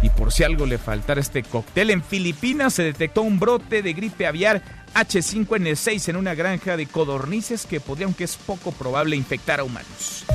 Y 0.05 0.11
por 0.11 0.31
si 0.31 0.45
algo 0.45 0.67
le 0.67 0.77
faltara 0.77 1.19
este 1.19 1.43
cóctel, 1.43 1.89
en 1.89 2.05
Filipinas 2.05 2.75
se 2.75 2.83
detectó 2.83 3.23
un 3.23 3.41
brote 3.41 3.81
de 3.81 3.95
gripe 3.95 4.27
aviar 4.27 4.63
H5N6 4.95 6.11
en 6.11 6.17
una 6.17 6.35
granja 6.35 6.77
de 6.77 6.85
codornices 6.85 7.65
que 7.65 7.81
podría, 7.81 8.05
aunque 8.05 8.25
es 8.25 8.37
poco 8.37 8.71
probable, 8.73 9.17
infectar 9.17 9.61
a 9.61 9.65
humanos. 9.65 10.27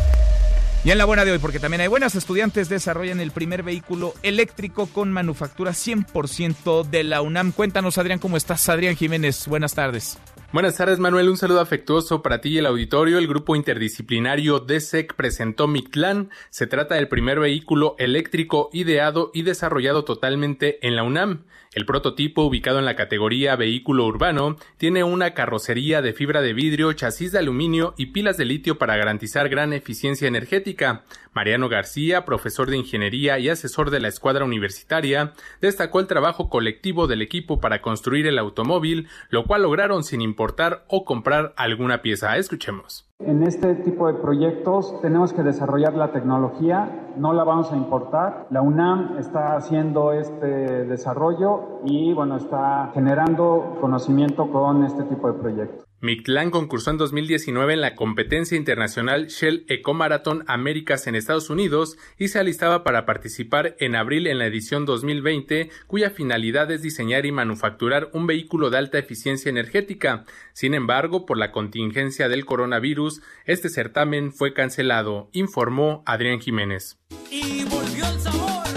Y 0.84 0.90
en 0.90 0.98
la 0.98 1.06
buena 1.06 1.24
de 1.24 1.34
hoy, 1.34 1.38
porque 1.38 1.60
también 1.60 1.82
hay 1.82 1.88
buenas, 1.88 2.16
estudiantes 2.16 2.68
desarrollan 2.68 3.20
el 3.20 3.30
primer 3.30 3.62
vehículo 3.62 4.16
eléctrico 4.24 4.88
con 4.88 5.12
manufactura 5.12 5.72
100% 5.74 6.90
de 6.90 7.04
la 7.04 7.22
UNAM. 7.22 7.52
Cuéntanos, 7.52 8.00
Adrián, 8.00 8.18
¿cómo 8.18 8.38
estás? 8.38 8.68
Adrián 8.70 8.96
Jiménez, 8.96 9.46
buenas 9.46 9.76
tardes. 9.76 10.18
Buenas 10.52 10.78
tardes, 10.78 10.98
Manuel. 10.98 11.30
Un 11.30 11.38
saludo 11.38 11.60
afectuoso 11.62 12.24
para 12.24 12.42
ti 12.42 12.50
y 12.50 12.58
el 12.58 12.66
auditorio. 12.66 13.20
El 13.20 13.28
grupo 13.28 13.56
interdisciplinario 13.56 14.60
DESEC 14.60 15.14
presentó 15.14 15.68
Mictlán. 15.68 16.32
Se 16.50 16.66
trata 16.66 16.96
del 16.96 17.08
primer 17.08 17.40
vehículo 17.40 17.96
eléctrico 18.00 18.72
ideado 18.74 19.30
y 19.32 19.44
desarrollado 19.44 20.06
totalmente 20.06 20.86
en 20.88 20.96
la 20.96 21.04
UNAM. 21.04 21.46
El 21.72 21.86
prototipo, 21.86 22.46
ubicado 22.46 22.80
en 22.80 22.86
la 22.86 22.96
categoría 22.96 23.56
vehículo 23.56 24.08
urbano, 24.08 24.56
tiene 24.78 25.04
una 25.04 25.36
carrocería 25.36 26.02
de 26.02 26.14
fibra 26.14 26.42
de 26.42 26.54
vidrio, 26.54 26.94
chasis 26.94 27.32
de 27.32 27.38
aluminio 27.38 27.94
y 27.96 28.08
pilas 28.08 28.38
de 28.38 28.46
litio 28.46 28.80
para 28.80 28.98
garantizar 28.98 29.50
gran 29.50 29.74
eficiencia 29.74 30.28
energética. 30.28 31.04
Mariano 31.32 31.70
García, 31.70 32.26
profesor 32.26 32.72
de 32.72 32.78
ingeniería 32.78 33.38
y 33.38 33.50
asesor 33.50 33.92
de 33.92 34.00
la 34.00 34.08
escuadra 34.08 34.46
universitaria, 34.46 35.34
destacó 35.62 36.00
el 36.00 36.08
trabajo 36.08 36.50
colectivo 36.50 37.06
del 37.06 37.22
equipo 37.22 37.60
para 37.60 37.84
construir 37.84 38.26
el 38.26 38.40
automóvil, 38.40 39.08
lo 39.30 39.46
cual 39.46 39.62
lograron 39.62 40.04
sin 40.04 40.22
importar 40.22 40.86
o 40.88 41.06
comprar 41.06 41.54
alguna 41.56 42.02
pieza. 42.02 42.36
Escuchemos. 42.38 43.09
En 43.22 43.44
este 43.44 43.76
tipo 43.76 44.08
de 44.08 44.14
proyectos 44.14 44.96
tenemos 45.02 45.34
que 45.34 45.44
desarrollar 45.44 45.94
la 45.94 46.14
tecnología, 46.14 47.12
no 47.18 47.34
la 47.34 47.44
vamos 47.44 47.70
a 47.70 47.76
importar. 47.76 48.48
La 48.50 48.62
UNAM 48.62 49.18
está 49.18 49.58
haciendo 49.58 50.14
este 50.14 50.86
desarrollo 50.86 51.82
y 51.84 52.14
bueno, 52.14 52.38
está 52.38 52.92
generando 52.94 53.76
conocimiento 53.82 54.50
con 54.50 54.86
este 54.86 55.04
tipo 55.04 55.28
de 55.28 55.38
proyectos. 55.38 55.89
Mictlán 56.02 56.50
concursó 56.50 56.92
en 56.92 56.98
2019 56.98 57.74
en 57.74 57.82
la 57.82 57.96
competencia 57.96 58.58
internacional 58.58 59.28
Shell 59.28 59.66
Eco 59.68 59.94
Marathon 59.94 60.46
Américas 60.48 61.08
en 61.08 61.16
Estados 61.16 61.50
Unidos 61.50 61.98
y 62.18 62.30
se 62.30 62.40
alistaba 62.40 62.86
para 62.86 63.06
participar 63.06 63.76
en 63.80 63.96
abril 63.96 64.28
en 64.28 64.40
la 64.40 64.46
edición 64.46 64.86
2020, 64.86 65.70
cuya 65.88 66.10
finalidad 66.10 66.72
es 66.72 66.82
diseñar 66.82 67.26
y 67.26 67.34
manufacturar 67.34 68.10
un 68.14 68.28
vehículo 68.28 68.70
de 68.70 68.78
alta 68.78 68.98
eficiencia 68.98 69.50
energética. 69.50 70.24
Sin 70.54 70.74
embargo, 70.74 71.26
por 71.26 71.38
la 71.38 71.52
contingencia 71.52 72.30
del 72.30 72.46
coronavirus, 72.46 73.22
este 73.46 73.68
certamen 73.68 74.32
fue 74.32 74.54
cancelado, 74.54 75.30
informó 75.34 76.04
Adrián 76.06 76.40
Jiménez. 76.40 76.98
Y 77.30 77.66
volvió 77.66 78.06
sabor 78.20 78.69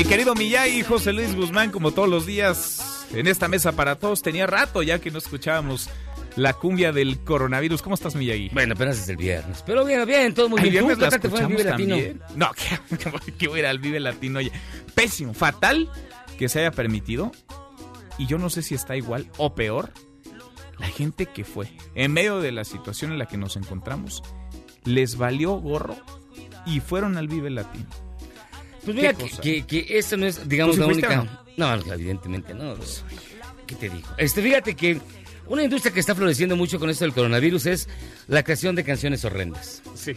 Mi 0.00 0.06
querido 0.06 0.34
Miyagi, 0.34 0.82
José 0.82 1.12
Luis 1.12 1.36
Guzmán, 1.36 1.70
como 1.70 1.90
todos 1.90 2.08
los 2.08 2.24
días 2.24 3.06
en 3.12 3.26
esta 3.26 3.48
mesa 3.48 3.72
para 3.72 3.96
todos, 3.96 4.22
tenía 4.22 4.46
rato 4.46 4.82
ya 4.82 4.98
que 4.98 5.10
no 5.10 5.18
escuchábamos 5.18 5.90
la 6.36 6.54
cumbia 6.54 6.90
del 6.90 7.18
coronavirus. 7.22 7.82
¿Cómo 7.82 7.96
estás, 7.96 8.14
Miyagi? 8.14 8.48
Bueno, 8.48 8.72
apenas 8.72 8.98
es 8.98 9.10
el 9.10 9.18
viernes. 9.18 9.62
Pero 9.66 9.84
bien, 9.84 10.06
bien, 10.06 10.32
todo 10.32 10.48
muy 10.48 10.58
¿El 10.62 10.70
bien. 10.70 10.86
viernes 10.86 10.96
¿Tú 10.96 11.04
la 11.04 11.10
te 11.10 11.28
fue 11.28 11.40
escuchamos 11.40 11.58
Vive 11.58 11.70
Latino? 11.70 11.96
también? 11.96 12.22
No, 12.34 12.50
que, 13.26 13.32
que 13.32 13.48
voy 13.48 13.58
a 13.58 13.60
ir 13.60 13.66
al 13.66 13.78
Vive 13.78 14.00
Latino. 14.00 14.38
Oye, 14.38 14.52
pésimo, 14.94 15.34
fatal 15.34 15.90
que 16.38 16.48
se 16.48 16.60
haya 16.60 16.70
permitido. 16.70 17.30
Y 18.16 18.26
yo 18.26 18.38
no 18.38 18.48
sé 18.48 18.62
si 18.62 18.74
está 18.74 18.96
igual 18.96 19.30
o 19.36 19.54
peor. 19.54 19.92
La 20.78 20.86
gente 20.86 21.26
que 21.26 21.44
fue, 21.44 21.70
en 21.94 22.14
medio 22.14 22.40
de 22.40 22.52
la 22.52 22.64
situación 22.64 23.12
en 23.12 23.18
la 23.18 23.26
que 23.26 23.36
nos 23.36 23.54
encontramos, 23.56 24.22
les 24.86 25.18
valió 25.18 25.56
gorro 25.56 25.94
y 26.64 26.80
fueron 26.80 27.18
al 27.18 27.28
Vive 27.28 27.50
Latino. 27.50 28.09
Pues 28.84 28.96
mira, 28.96 29.12
¿Qué 29.14 29.28
que, 29.42 29.66
que, 29.66 29.84
que 29.86 29.98
esta 29.98 30.16
no 30.16 30.26
es, 30.26 30.48
digamos, 30.48 30.76
¿Tú 30.76 30.82
la 30.82 30.86
única. 30.88 31.44
No, 31.56 31.76
no, 31.76 31.92
evidentemente 31.92 32.54
no. 32.54 32.74
¿Qué 33.66 33.74
te 33.76 33.88
digo? 33.90 34.08
Este, 34.16 34.42
fíjate 34.42 34.74
que 34.74 35.00
una 35.46 35.62
industria 35.64 35.92
que 35.92 36.00
está 36.00 36.14
floreciendo 36.14 36.56
mucho 36.56 36.78
con 36.80 36.90
esto 36.90 37.04
del 37.04 37.12
coronavirus 37.12 37.66
es 37.66 37.88
la 38.28 38.42
creación 38.42 38.74
de 38.76 38.84
canciones 38.84 39.24
horrendas. 39.24 39.82
Sí. 39.94 40.12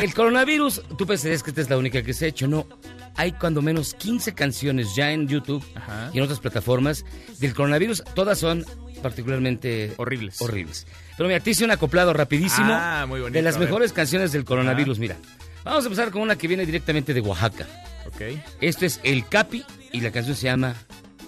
El 0.00 0.12
coronavirus, 0.14 0.82
tú 0.98 1.06
pensarías 1.06 1.42
que 1.42 1.50
esta 1.50 1.60
es 1.62 1.70
la 1.70 1.78
única 1.78 2.02
que 2.02 2.12
se 2.14 2.26
ha 2.26 2.28
hecho, 2.28 2.48
no. 2.48 2.66
Hay 3.14 3.32
cuando 3.32 3.60
menos 3.62 3.94
15 3.94 4.34
canciones 4.34 4.94
ya 4.96 5.12
en 5.12 5.28
YouTube 5.28 5.64
Ajá. 5.74 6.10
y 6.12 6.18
en 6.18 6.24
otras 6.24 6.40
plataformas 6.40 7.04
del 7.40 7.54
coronavirus. 7.54 8.02
Todas 8.14 8.38
son 8.38 8.64
particularmente 9.02 9.92
Horribles. 9.98 10.40
horribles. 10.40 10.86
Pero 11.16 11.28
mira, 11.28 11.40
te 11.40 11.50
hice 11.50 11.64
un 11.64 11.70
acoplado 11.72 12.12
rapidísimo 12.12 12.68
Ah, 12.72 13.04
muy 13.06 13.20
bonito, 13.20 13.36
de 13.36 13.42
las 13.42 13.58
mejores 13.58 13.92
canciones 13.92 14.32
del 14.32 14.44
coronavirus. 14.44 14.98
Mira, 14.98 15.16
vamos 15.64 15.84
a 15.84 15.88
empezar 15.88 16.10
con 16.10 16.22
una 16.22 16.36
que 16.36 16.48
viene 16.48 16.64
directamente 16.64 17.12
de 17.12 17.20
Oaxaca. 17.20 17.66
Ok. 18.06 18.38
Esto 18.60 18.86
es 18.86 19.00
El 19.02 19.26
Capi 19.28 19.64
y 19.92 20.00
la 20.00 20.10
canción 20.10 20.36
se 20.36 20.44
llama 20.44 20.74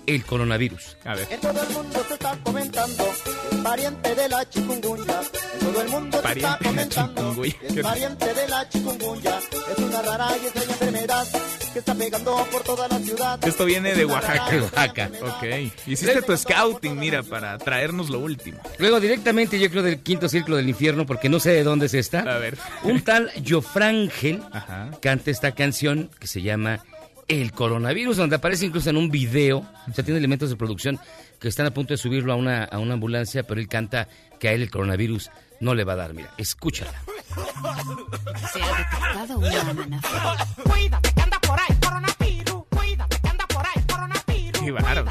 El 0.07 0.25
Coronavirus. 0.25 0.97
A 1.04 1.14
ver. 1.14 1.28
En 1.31 1.40
todo 1.40 1.62
el 1.62 1.69
mundo 1.71 2.04
se 2.07 2.14
está 2.14 2.38
comentando, 2.43 3.04
es 3.50 3.59
pariente 3.59 4.14
de 4.14 4.28
la 4.28 4.49
chikungunya. 4.49 5.21
En 5.54 5.61
todo 5.61 5.83
el 5.83 5.88
mundo 5.88 6.23
se 6.23 6.33
está 6.33 6.59
comentando, 6.62 7.45
es 7.45 7.83
pariente 7.83 8.35
de 8.35 8.49
la 8.49 8.69
chikungunya. 8.69 9.38
Es 9.73 9.78
una 9.78 10.02
rara 10.02 10.28
y 10.43 10.47
extraña 10.47 10.73
enfermedad 10.73 11.26
que 11.75 11.81
está 11.81 11.95
pegando 11.95 12.37
por 12.52 12.62
toda 12.62 12.87
la 12.88 13.00
ciudad. 13.00 13.45
Esto 13.45 13.64
viene 13.64 13.95
de 13.95 14.04
Oaxaca. 14.04 14.57
Oaxaca. 14.57 15.11
Ok. 15.23 15.73
Hiciste 15.88 16.23
tu 16.23 16.37
scouting, 16.37 16.97
mira, 16.97 17.25
para 17.25 17.59
traernos 17.59 18.11
lo 18.11 18.21
último. 18.21 18.61
Luego 18.78 19.00
directamente 19.00 19.59
yo 19.59 19.69
creo 19.69 19.83
del 19.83 19.99
quinto 19.99 20.28
círculo 20.28 20.57
del 20.57 20.69
infierno 20.69 21.04
porque 21.04 21.28
no 21.28 21.40
sé 21.40 21.50
de 21.50 21.64
dónde 21.64 21.87
es 21.87 21.95
esta. 21.95 22.21
A 22.21 22.38
ver. 22.38 22.57
Un 22.85 23.02
tal 23.02 23.33
Jofrangel 23.47 24.40
canta 25.02 25.31
esta 25.33 25.52
canción 25.52 26.11
que 26.21 26.28
se 26.28 26.43
llama 26.43 26.78
El 27.26 27.50
Coronavirus, 27.50 28.19
donde 28.19 28.37
aparece 28.37 28.66
incluso 28.66 28.90
en 28.90 28.97
un 28.97 29.11
video. 29.11 29.66
O 29.90 29.93
sea, 29.93 30.04
tiene 30.04 30.19
elementos 30.19 30.50
de 30.50 30.57
producción 30.57 31.00
que 31.40 31.49
están 31.49 31.66
a 31.66 31.75
punto 31.75 31.93
de 31.93 31.99
subirlo 31.99 32.33
a 32.33 32.37
una, 32.37 32.64
a 32.64 32.78
una 32.78 32.95
ambulancia, 32.95 33.43
pero 33.43 33.61
él 33.61 33.66
canta 33.66 34.09
que 34.38 34.49
a 34.49 34.52
él 34.52 34.62
el 34.62 34.71
coronavirus 34.71 35.28
no 35.59 35.75
le 35.75 35.83
va 35.83 35.95
a 35.95 35.97
dar. 35.97 36.14
Mira, 36.14 36.33
escúchala. 36.38 37.02
Se 38.52 38.62
ha 38.62 38.69
detectado 38.78 39.38
una 39.38 39.71
amenaza. 39.71 40.47
Cuídate 40.62 41.13
por 41.47 41.59
ahí 41.61 41.77
coronavirus. 41.83 42.65
Cuídate 42.71 43.21
que 43.21 43.29
anda 43.29 43.47
por 43.47 43.65
ahí 43.67 43.83
coronavirus. 43.91 44.61
Qué 44.63 44.71
bárbaro. 44.71 45.05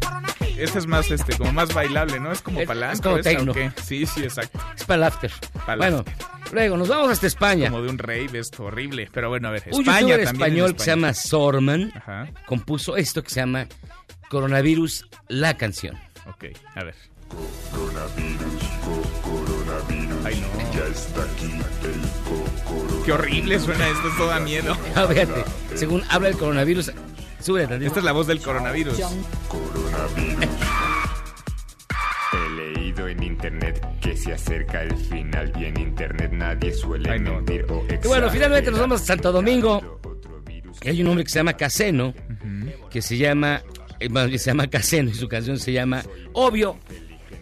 Coronavirus. 0.00 0.58
Este 0.58 0.78
es 0.78 0.86
más, 0.86 1.10
este, 1.10 1.36
como 1.36 1.52
más 1.52 1.72
bailable, 1.72 2.20
¿no? 2.20 2.32
Es 2.32 2.42
como 2.42 2.60
Es- 2.60 2.66
palanca. 2.66 2.92
es 2.94 3.00
como 3.00 3.18
techno. 3.20 3.52
Sí, 3.82 4.06
sí, 4.06 4.22
exacto. 4.22 4.58
Es 4.76 4.84
para 4.84 4.96
el 4.96 5.02
after. 5.04 5.32
Para 5.66 5.76
bueno, 5.78 5.98
after. 5.98 6.52
luego 6.52 6.76
nos 6.76 6.88
vamos 6.88 7.10
hasta 7.10 7.26
España. 7.26 7.70
Como 7.70 7.82
de 7.82 7.88
un 7.90 7.98
rave, 7.98 8.38
esto 8.38 8.64
horrible. 8.64 9.08
Pero 9.12 9.28
bueno, 9.30 9.48
a 9.48 9.52
ver, 9.52 9.62
Un 9.70 9.80
España 9.80 10.00
youtuber 10.00 10.24
también. 10.24 10.28
en 10.28 10.34
español 10.34 10.72
que 10.74 10.78
se 10.78 10.90
España. 10.90 10.96
llama 11.08 11.14
Sorman 11.14 11.92
Ajá. 11.96 12.28
compuso 12.46 12.96
esto 12.96 13.22
que 13.22 13.30
se 13.30 13.40
llama 13.40 13.66
Coronavirus, 14.28 15.06
la 15.28 15.56
canción. 15.56 15.98
Ok, 16.26 16.44
a 16.74 16.84
ver. 16.84 16.94
Ay, 20.24 20.40
no. 20.40 20.72
Ya 20.78 20.86
está 20.86 21.22
aquí 21.22 21.46
el 21.84 23.04
Qué 23.04 23.12
horrible 23.12 23.58
suena 23.58 23.88
esto, 23.88 24.08
esto 24.08 24.26
da 24.26 24.40
miedo. 24.40 24.76
Ah, 24.94 25.06
fíjate, 25.08 25.44
según 25.74 26.02
habla 26.08 26.28
el 26.28 26.36
coronavirus, 26.36 26.92
sube 27.40 27.66
tantito. 27.66 27.86
Esta 27.88 28.00
es 28.00 28.04
la 28.04 28.12
voz 28.12 28.26
del 28.26 28.40
coronavirus. 28.40 28.98
He 32.32 32.48
leído 32.56 33.08
en 33.08 33.22
internet 33.22 33.84
que 34.00 34.16
se 34.16 34.32
acerca 34.32 34.82
el 34.82 34.94
final 34.96 35.52
y 35.58 35.64
en 35.64 35.80
internet 35.80 36.30
nadie 36.32 36.72
suele 36.72 37.10
Ay, 37.10 37.20
no. 37.20 37.34
mentir 37.34 37.64
o 37.70 37.84
Y 38.02 38.06
bueno, 38.06 38.30
finalmente 38.30 38.70
nos 38.70 38.80
vamos 38.80 39.00
a 39.02 39.04
Santo 39.04 39.32
Domingo. 39.32 40.00
hay 40.84 41.00
un 41.02 41.08
hombre 41.08 41.24
que 41.24 41.30
se 41.30 41.38
llama 41.38 41.54
Caseno, 41.54 42.14
que 42.90 43.02
se 43.02 43.16
llama, 43.16 43.62
eh, 43.98 44.38
se 44.38 44.50
llama 44.50 44.68
Caseno 44.68 45.10
y 45.10 45.14
su 45.14 45.26
canción 45.28 45.58
se 45.58 45.72
llama 45.72 46.02
Obvio, 46.34 46.76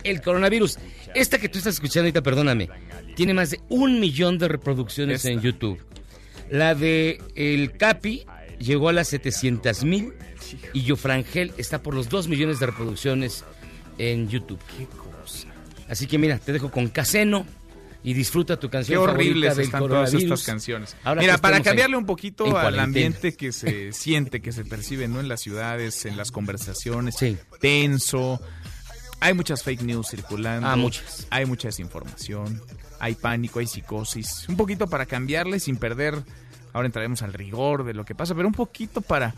el 0.04 0.23
coronavirus. 0.23 0.78
Esta 1.15 1.38
que 1.38 1.49
tú 1.49 1.59
estás 1.59 1.75
escuchando 1.75 2.03
ahorita, 2.05 2.23
perdóname, 2.23 2.69
tiene 3.17 3.35
más 3.35 3.50
de 3.50 3.61
un 3.69 4.00
millón 4.00 4.38
de 4.38 4.49
reproducciones 4.49 5.25
en 5.25 5.41
YouTube. 5.41 5.79
La 6.50 6.75
de 6.75 7.21
El 7.35 7.73
Capi 7.77 8.25
llegó 8.59 8.88
a 8.88 8.93
las 8.93 9.09
700 9.09 9.85
mil 9.85 10.12
y 10.73 10.83
Yofrangel 10.83 11.53
está 11.59 11.83
por 11.83 11.95
los 11.95 12.09
2 12.09 12.29
millones 12.29 12.59
de 12.61 12.67
reproducciones 12.67 13.45
en 13.99 14.29
YouTube. 14.29 14.59
Qué 14.77 14.87
cosa. 14.87 15.49
Así 15.88 16.07
que 16.07 16.19
mira, 16.19 16.38
te 16.38 16.53
dejo 16.53 16.71
con 16.71 16.88
Caseno 16.88 17.45
y 18.05 18.15
disfruta 18.15 18.59
tu 18.59 18.69
Qué 18.69 18.73
canción 18.73 19.05
favorita 19.05 19.21
horribles 19.31 19.59
están 19.59 19.81
todas 19.88 20.15
estas 20.15 20.45
canciones. 20.45 20.97
Ahora 21.03 21.21
Mira, 21.21 21.37
para 21.38 21.57
en- 21.59 21.62
cambiarle 21.65 21.97
un 21.97 22.07
poquito 22.07 22.45
al 22.45 22.53
cuarentena. 22.53 22.83
ambiente 22.85 23.35
que 23.35 23.53
se 23.53 23.93
siente, 23.93 24.41
que 24.41 24.53
se 24.53 24.65
percibe, 24.65 25.09
¿no? 25.09 25.19
En 25.21 25.29
las 25.29 25.41
ciudades, 25.41 26.07
en 26.07 26.17
las 26.17 26.31
conversaciones, 26.31 27.17
tenso. 27.61 28.41
Hay 29.20 29.34
muchas 29.34 29.62
fake 29.62 29.82
news 29.82 30.08
circulando. 30.08 30.66
Ah, 30.66 30.76
muchas. 30.76 31.26
Hay 31.30 31.46
mucha 31.46 31.68
desinformación. 31.68 32.62
Hay 33.00 33.14
pánico, 33.14 33.58
hay 33.58 33.66
psicosis. 33.66 34.48
Un 34.48 34.56
poquito 34.56 34.87
para 34.87 35.06
cambiarle 35.06 35.60
sin 35.60 35.76
perder. 35.76 36.22
Ahora 36.72 36.87
entraremos 36.87 37.22
al 37.22 37.32
rigor 37.32 37.84
de 37.84 37.94
lo 37.94 38.04
que 38.04 38.14
pasa, 38.14 38.34
pero 38.34 38.46
un 38.46 38.54
poquito 38.54 39.00
para 39.00 39.34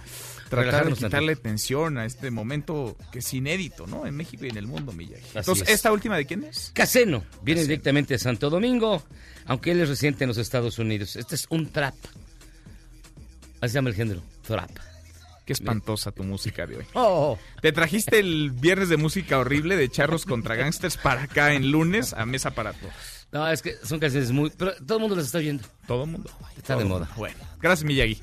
tratar 0.48 0.86
de 0.86 0.94
quitarle 0.94 1.36
tensión 1.36 1.96
a 1.96 2.04
este 2.04 2.30
momento 2.30 2.96
que 3.12 3.20
es 3.20 3.34
inédito, 3.34 3.86
¿no? 3.86 4.04
En 4.04 4.16
México 4.16 4.44
y 4.44 4.48
en 4.48 4.56
el 4.56 4.66
mundo, 4.66 4.92
Miyagi. 4.92 5.22
Así 5.22 5.38
Entonces, 5.38 5.68
es. 5.68 5.74
¿esta 5.74 5.92
última 5.92 6.16
de 6.16 6.26
quién 6.26 6.44
es? 6.44 6.72
Caseno 6.74 7.24
viene 7.42 7.62
directamente 7.62 8.14
de 8.14 8.18
Santo 8.18 8.50
Domingo, 8.50 9.02
aunque 9.46 9.70
él 9.70 9.80
es 9.80 9.88
residente 9.88 10.24
en 10.24 10.28
los 10.28 10.38
Estados 10.38 10.78
Unidos. 10.78 11.16
Este 11.16 11.36
es 11.36 11.46
un 11.50 11.70
trap. 11.70 11.94
Así 13.60 13.72
se 13.72 13.78
llama 13.78 13.90
el 13.90 13.94
género, 13.94 14.22
trap. 14.42 14.70
Qué 15.50 15.54
espantosa 15.54 16.12
tu 16.12 16.22
música 16.22 16.64
de 16.64 16.76
hoy. 16.76 16.84
Oh. 16.94 17.36
Te 17.60 17.72
trajiste 17.72 18.20
el 18.20 18.52
viernes 18.52 18.88
de 18.88 18.96
música 18.96 19.36
horrible 19.40 19.74
de 19.74 19.88
charros 19.88 20.24
contra 20.24 20.54
gangsters 20.54 20.96
para 20.96 21.24
acá 21.24 21.54
en 21.54 21.72
lunes 21.72 22.12
a 22.12 22.24
mesa 22.24 22.52
para 22.52 22.72
todos. 22.72 22.92
No, 23.32 23.48
es 23.48 23.60
que 23.60 23.74
son 23.82 23.98
canciones 23.98 24.30
muy... 24.30 24.50
Pero 24.50 24.74
todo 24.76 24.98
el 24.98 25.00
mundo 25.00 25.16
las 25.16 25.26
está 25.26 25.38
oyendo. 25.38 25.64
Todo 25.88 26.04
el 26.04 26.10
mundo. 26.10 26.30
Está 26.56 26.74
Todo 26.74 26.78
de 26.78 26.84
moda. 26.84 27.10
Bueno, 27.16 27.36
gracias 27.60 27.84
Miyagi. 27.84 28.22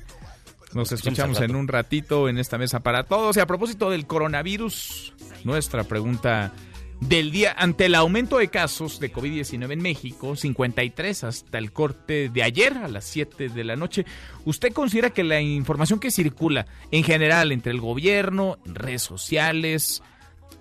Nos 0.72 0.90
escuchamos 0.90 1.38
en 1.42 1.54
un 1.54 1.68
ratito 1.68 2.30
en 2.30 2.38
esta 2.38 2.56
mesa 2.56 2.80
para 2.80 3.04
todos. 3.04 3.36
Y 3.36 3.40
a 3.40 3.46
propósito 3.46 3.90
del 3.90 4.06
coronavirus, 4.06 5.12
nuestra 5.44 5.84
pregunta 5.84 6.52
del 7.00 7.30
día. 7.30 7.54
Ante 7.56 7.86
el 7.86 7.94
aumento 7.94 8.38
de 8.38 8.48
casos 8.48 9.00
de 9.00 9.12
COVID-19 9.12 9.72
en 9.72 9.82
México, 9.82 10.36
53 10.36 11.24
hasta 11.24 11.58
el 11.58 11.72
corte 11.72 12.28
de 12.28 12.42
ayer 12.42 12.76
a 12.76 12.88
las 12.88 13.04
7 13.04 13.48
de 13.48 13.64
la 13.64 13.76
noche, 13.76 14.04
¿usted 14.44 14.72
considera 14.72 15.10
que 15.10 15.24
la 15.24 15.40
información 15.40 16.00
que 16.00 16.10
circula 16.10 16.66
en 16.90 17.04
general 17.04 17.52
entre 17.52 17.72
el 17.72 17.80
gobierno, 17.80 18.58
redes 18.64 19.02
sociales, 19.02 20.02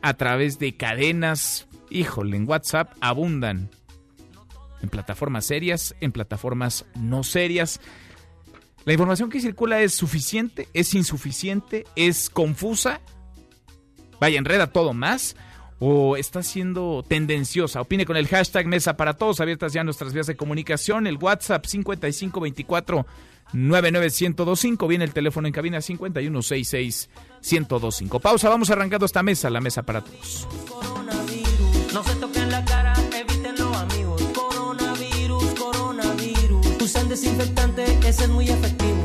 a 0.02 0.14
través 0.14 0.60
de 0.60 0.76
cadenas, 0.76 1.68
híjole, 1.90 2.38
en 2.38 2.48
WhatsApp, 2.48 2.94
abundan? 3.02 3.70
En 4.82 4.90
plataformas 4.90 5.46
serias, 5.46 5.96
en 6.02 6.12
plataformas 6.12 6.86
no 6.96 7.24
serias. 7.24 7.82
¿La 8.86 8.94
información 8.94 9.30
que 9.30 9.42
circula 9.42 9.82
es 9.82 9.96
suficiente? 9.96 10.70
¿Es 10.74 10.94
insuficiente? 10.94 11.86
¿Es 11.96 12.30
confusa? 12.30 13.02
Vaya, 14.20 14.38
enreda 14.38 14.68
todo 14.68 14.94
más. 14.94 15.36
¿O 15.80 16.18
está 16.18 16.42
siendo 16.42 17.04
tendenciosa? 17.08 17.82
Opine 17.82 18.06
con 18.06 18.18
el 18.18 18.28
hashtag 18.28 18.66
Mesa 18.66 18.98
para 18.98 19.14
Todos. 19.14 19.40
Abiertas 19.40 19.74
ya 19.74 19.84
nuestras 19.84 20.14
vías 20.14 20.28
de 20.28 20.36
comunicación. 20.36 21.06
El 21.06 21.18
WhatsApp 21.18 21.66
5524 21.66 23.06
99125. 23.54 24.88
Viene 24.88 25.06
el 25.06 25.14
teléfono 25.14 25.48
en 25.48 25.54
cabina 25.54 25.82
5166 25.82 27.10
1025. 27.44 28.20
Pausa, 28.20 28.50
vamos 28.50 28.70
arrancando 28.72 29.06
esta 29.06 29.24
mesa, 29.24 29.50
la 29.50 29.62
Mesa 29.62 29.84
para 29.84 30.04
Todos. 30.04 30.48
No 31.94 32.04
se 32.04 32.16
toquen 32.16 32.52
la 32.52 32.64
cara, 32.66 32.94
evítenlo 33.16 33.74
amigos. 33.74 34.22
Coronavirus, 34.34 35.46
coronavirus. 35.56 36.82
Usan 36.82 37.10
desinfectante, 37.10 37.86
ese 38.08 38.24
es 38.24 38.30
muy 38.30 38.50
efectivo. 38.50 38.97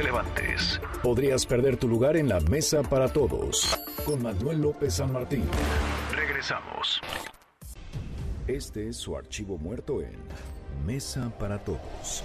Te 0.00 0.04
levantes. 0.04 0.80
Podrías 1.02 1.44
perder 1.44 1.76
tu 1.76 1.86
lugar 1.86 2.16
en 2.16 2.28
la 2.28 2.40
mesa 2.40 2.82
para 2.82 3.12
todos. 3.12 3.78
Con 4.04 4.22
Manuel 4.22 4.62
López 4.62 4.94
San 4.94 5.12
Martín. 5.12 5.44
Regresamos. 6.14 7.00
Este 8.46 8.88
es 8.88 8.96
su 8.96 9.16
archivo 9.16 9.58
muerto 9.58 10.00
en 10.00 10.16
Mesa 10.86 11.30
para 11.38 11.58
Todos. 11.58 12.24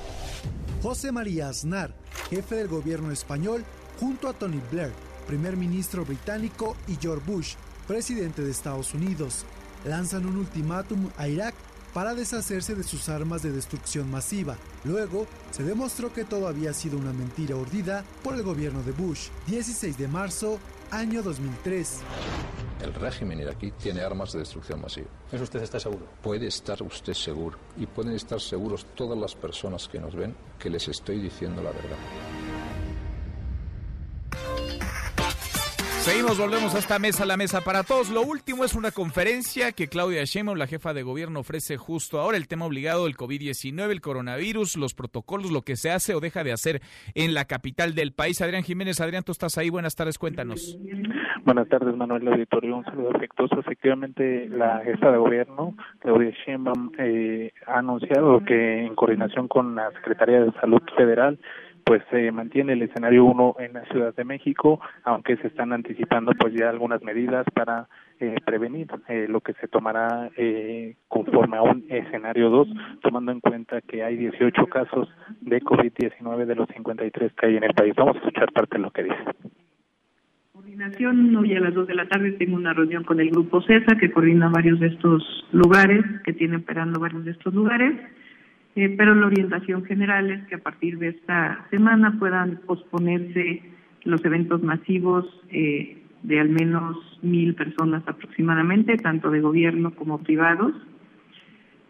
José 0.81 1.11
María 1.11 1.49
Aznar, 1.49 1.93
jefe 2.29 2.55
del 2.55 2.67
gobierno 2.67 3.11
español, 3.11 3.63
junto 3.99 4.29
a 4.29 4.33
Tony 4.33 4.61
Blair, 4.71 4.93
primer 5.27 5.57
ministro 5.57 6.05
británico, 6.05 6.75
y 6.87 6.95
George 6.95 7.29
Bush, 7.29 7.55
presidente 7.87 8.41
de 8.41 8.51
Estados 8.51 8.93
Unidos, 8.93 9.45
lanzan 9.85 10.25
un 10.25 10.37
ultimátum 10.37 11.09
a 11.17 11.27
Irak 11.27 11.53
para 11.95 12.13
deshacerse 12.13 12.75
de 12.75 12.83
sus 12.83 13.07
armas 13.07 13.41
de 13.41 13.53
destrucción 13.53 14.11
masiva. 14.11 14.57
Luego, 14.83 15.27
se 15.51 15.63
demostró 15.63 16.11
que 16.11 16.25
todo 16.25 16.49
había 16.49 16.73
sido 16.73 16.97
una 16.97 17.13
mentira 17.13 17.55
urdida 17.55 18.03
por 18.21 18.35
el 18.35 18.43
gobierno 18.43 18.83
de 18.83 18.91
Bush. 18.91 19.29
16 19.47 19.97
de 19.97 20.09
marzo, 20.09 20.59
año 20.91 21.23
2003. 21.23 22.01
El 22.83 22.93
régimen 22.95 23.39
iraquí 23.39 23.71
tiene 23.71 24.01
armas 24.01 24.33
de 24.33 24.39
destrucción 24.39 24.81
masiva. 24.81 25.07
¿Eso 25.31 25.43
usted 25.45 25.63
está 25.63 25.79
seguro? 25.79 26.05
Puede 26.21 26.47
estar 26.47 26.83
usted 26.83 27.13
seguro. 27.13 27.57
Y 27.77 27.85
pueden 27.85 28.13
estar 28.13 28.41
seguros 28.41 28.85
todas 28.93 29.17
las 29.17 29.33
personas 29.33 29.87
que 29.87 29.97
nos 29.97 30.13
ven 30.13 30.35
que 30.59 30.69
les 30.69 30.89
estoy 30.89 31.21
diciendo 31.21 31.63
la 31.63 31.71
verdad. 31.71 31.97
Seguimos, 36.05 36.37
volvemos 36.37 36.75
a 36.75 36.77
esta 36.77 36.99
mesa, 36.99 37.25
la 37.25 37.35
mesa 37.35 37.61
para 37.61 37.81
todos. 37.81 38.11
Lo 38.11 38.21
último 38.21 38.63
es 38.63 38.75
una 38.75 38.91
conferencia 38.91 39.71
que 39.71 39.87
Claudia 39.87 40.23
Sheinbaum, 40.23 40.55
la 40.55 40.67
jefa 40.67 40.93
de 40.93 41.01
gobierno, 41.01 41.39
ofrece 41.39 41.77
justo 41.77 42.19
ahora. 42.19 42.37
El 42.37 42.47
tema 42.47 42.65
obligado 42.65 43.05
del 43.05 43.17
COVID-19, 43.17 43.89
el 43.89 44.01
coronavirus, 44.01 44.77
los 44.77 44.93
protocolos, 44.93 45.51
lo 45.51 45.63
que 45.63 45.75
se 45.75 45.89
hace 45.89 46.13
o 46.13 46.19
deja 46.19 46.43
de 46.43 46.51
hacer 46.51 46.81
en 47.15 47.33
la 47.33 47.45
capital 47.45 47.95
del 47.95 48.13
país. 48.13 48.39
Adrián 48.39 48.61
Jiménez, 48.61 49.01
Adrián, 49.01 49.23
tú 49.23 49.31
estás 49.31 49.57
ahí. 49.57 49.71
Buenas 49.71 49.95
tardes, 49.95 50.19
cuéntanos. 50.19 50.77
Buenas 51.43 51.67
tardes, 51.69 51.95
Manuel 51.97 52.27
Auditorio. 52.27 52.77
Un 52.77 52.85
saludo 52.85 53.09
afectuoso. 53.09 53.59
Efectivamente, 53.59 54.47
la 54.47 54.81
jefa 54.83 55.11
de 55.11 55.17
gobierno, 55.17 55.75
Claudia 56.01 56.31
Sheinbaum, 56.45 56.91
eh, 56.99 57.51
ha 57.65 57.79
anunciado 57.79 58.45
que 58.45 58.85
en 58.85 58.93
coordinación 58.93 59.47
con 59.47 59.73
la 59.73 59.89
Secretaría 59.93 60.41
de 60.41 60.51
Salud 60.61 60.83
Federal, 60.95 61.39
pues 61.85 62.01
se 62.09 62.31
mantiene 62.31 62.73
el 62.73 62.81
escenario 62.81 63.25
1 63.25 63.57
en 63.59 63.73
la 63.73 63.85
Ciudad 63.85 64.13
de 64.15 64.25
México, 64.25 64.81
aunque 65.03 65.37
se 65.37 65.47
están 65.47 65.71
anticipando 65.71 66.31
pues 66.33 66.53
ya 66.55 66.67
algunas 66.67 67.03
medidas 67.03 67.45
para 67.53 67.87
eh, 68.19 68.37
prevenir 68.43 68.87
eh, 69.07 69.27
lo 69.29 69.41
que 69.41 69.53
se 69.53 69.67
tomará 69.67 70.31
eh, 70.35 70.95
conforme 71.07 71.57
a 71.57 71.61
un 71.61 71.85
escenario 71.87 72.49
2, 72.49 72.67
tomando 73.03 73.31
en 73.31 73.39
cuenta 73.39 73.81
que 73.81 74.03
hay 74.03 74.17
18 74.17 74.65
casos 74.65 75.07
de 75.41 75.61
COVID-19 75.61 76.45
de 76.45 76.55
los 76.55 76.67
53 76.69 77.33
que 77.33 77.45
hay 77.45 77.57
en 77.57 77.63
el 77.65 77.73
país. 77.75 77.93
Vamos 77.95 78.15
a 78.15 78.19
escuchar 78.19 78.51
parte 78.51 78.77
de 78.77 78.83
lo 78.83 78.89
que 78.89 79.03
dice. 79.03 79.23
coordinación. 80.53 81.35
Hoy 81.35 81.53
a 81.53 81.59
las 81.59 81.73
2 81.75 81.87
de 81.87 81.95
la 81.95 82.07
tarde 82.07 82.31
tengo 82.31 82.55
una 82.55 82.73
reunión 82.73 83.03
con 83.03 83.19
el 83.19 83.29
grupo 83.29 83.61
CESA 83.61 83.95
que 83.99 84.11
coordina 84.11 84.49
varios 84.49 84.79
de 84.79 84.87
estos 84.87 85.45
lugares, 85.51 86.03
que 86.23 86.33
tiene 86.33 86.57
operando 86.57 86.99
varios 86.99 87.25
de 87.25 87.31
estos 87.31 87.53
lugares. 87.53 87.93
Eh, 88.75 88.93
pero 88.97 89.15
la 89.15 89.27
orientación 89.27 89.85
general 89.85 90.31
es 90.31 90.45
que 90.47 90.55
a 90.55 90.63
partir 90.63 90.97
de 90.99 91.09
esta 91.09 91.65
semana 91.69 92.17
puedan 92.19 92.61
posponerse 92.65 93.63
los 94.03 94.23
eventos 94.23 94.61
masivos 94.63 95.25
eh, 95.49 95.97
de 96.23 96.39
al 96.39 96.49
menos 96.49 96.97
mil 97.21 97.55
personas 97.55 98.03
aproximadamente, 98.07 98.97
tanto 98.97 99.29
de 99.29 99.41
gobierno 99.41 99.93
como 99.95 100.19
privados. 100.19 100.73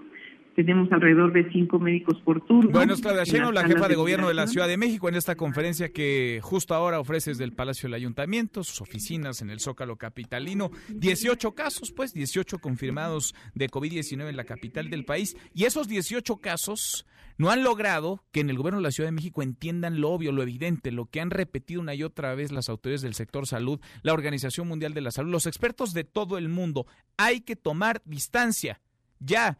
Tenemos 0.55 0.89
alrededor 0.91 1.33
de 1.33 1.51
cinco 1.51 1.79
médicos 1.79 2.17
por 2.23 2.39
turno. 2.45 2.71
Bueno, 2.71 2.93
es 2.93 3.01
Claudia 3.01 3.51
la 3.51 3.65
jefa 3.65 3.87
de 3.89 3.95
gobierno 3.95 4.29
de 4.29 4.33
la. 4.33 4.45
Ciudad 4.45 4.67
de 4.67 4.77
México, 4.77 5.09
en 5.09 5.15
esta 5.15 5.35
conferencia 5.35 5.89
que 5.89 6.39
justo 6.41 6.75
ahora 6.75 6.99
ofrece 6.99 7.31
desde 7.31 7.43
el 7.43 7.53
Palacio 7.53 7.87
del 7.87 7.95
Ayuntamiento, 7.95 8.63
sus 8.63 8.79
oficinas 8.79 9.41
en 9.41 9.49
el 9.49 9.59
Zócalo 9.59 9.97
Capitalino. 9.97 10.71
18 10.89 11.53
casos, 11.53 11.91
pues, 11.91 12.13
18 12.13 12.59
confirmados 12.59 13.33
de 13.53 13.69
COVID-19 13.69 14.29
en 14.29 14.37
la 14.37 14.43
capital 14.43 14.89
del 14.89 15.03
país. 15.03 15.35
Y 15.53 15.65
esos 15.65 15.87
18 15.87 16.37
casos 16.37 17.05
no 17.37 17.49
han 17.49 17.63
logrado 17.63 18.23
que 18.31 18.39
en 18.39 18.49
el 18.49 18.57
gobierno 18.57 18.79
de 18.79 18.83
la 18.83 18.91
Ciudad 18.91 19.09
de 19.09 19.15
México 19.15 19.41
entiendan 19.41 19.99
lo 19.99 20.11
obvio, 20.11 20.31
lo 20.31 20.41
evidente, 20.41 20.91
lo 20.91 21.07
que 21.07 21.19
han 21.19 21.31
repetido 21.31 21.81
una 21.81 21.95
y 21.95 22.03
otra 22.03 22.33
vez 22.35 22.51
las 22.51 22.69
autoridades 22.69 23.01
del 23.01 23.13
sector 23.13 23.47
salud, 23.47 23.79
la 24.03 24.13
Organización 24.13 24.67
Mundial 24.67 24.93
de 24.93 25.01
la 25.01 25.11
Salud, 25.11 25.31
los 25.31 25.47
expertos 25.47 25.93
de 25.93 26.03
todo 26.03 26.37
el 26.37 26.49
mundo. 26.49 26.85
Hay 27.17 27.41
que 27.41 27.55
tomar 27.55 28.01
distancia. 28.05 28.79
Ya. 29.19 29.59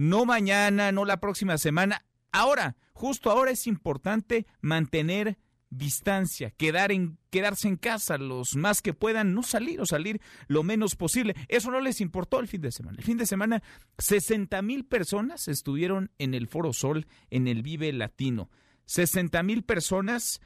No 0.00 0.24
mañana, 0.24 0.92
no 0.92 1.04
la 1.04 1.20
próxima 1.20 1.58
semana. 1.58 2.06
Ahora, 2.32 2.74
justo 2.94 3.30
ahora 3.30 3.50
es 3.50 3.66
importante 3.66 4.46
mantener 4.62 5.36
distancia, 5.68 6.52
quedar 6.52 6.90
en, 6.90 7.18
quedarse 7.28 7.68
en 7.68 7.76
casa 7.76 8.16
los 8.16 8.56
más 8.56 8.80
que 8.80 8.94
puedan, 8.94 9.34
no 9.34 9.42
salir 9.42 9.78
o 9.78 9.84
salir 9.84 10.22
lo 10.46 10.62
menos 10.62 10.96
posible. 10.96 11.34
Eso 11.48 11.70
no 11.70 11.82
les 11.82 12.00
importó 12.00 12.40
el 12.40 12.48
fin 12.48 12.62
de 12.62 12.72
semana. 12.72 12.96
El 12.96 13.04
fin 13.04 13.18
de 13.18 13.26
semana, 13.26 13.62
60 13.98 14.62
mil 14.62 14.86
personas 14.86 15.48
estuvieron 15.48 16.10
en 16.16 16.32
el 16.32 16.48
Foro 16.48 16.72
Sol, 16.72 17.06
en 17.28 17.46
el 17.46 17.62
Vive 17.62 17.92
Latino. 17.92 18.48
60 18.86 19.42
mil 19.42 19.64
personas, 19.64 20.40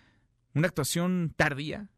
una 0.55 0.67
actuación 0.67 1.33
tardía, 1.37 1.90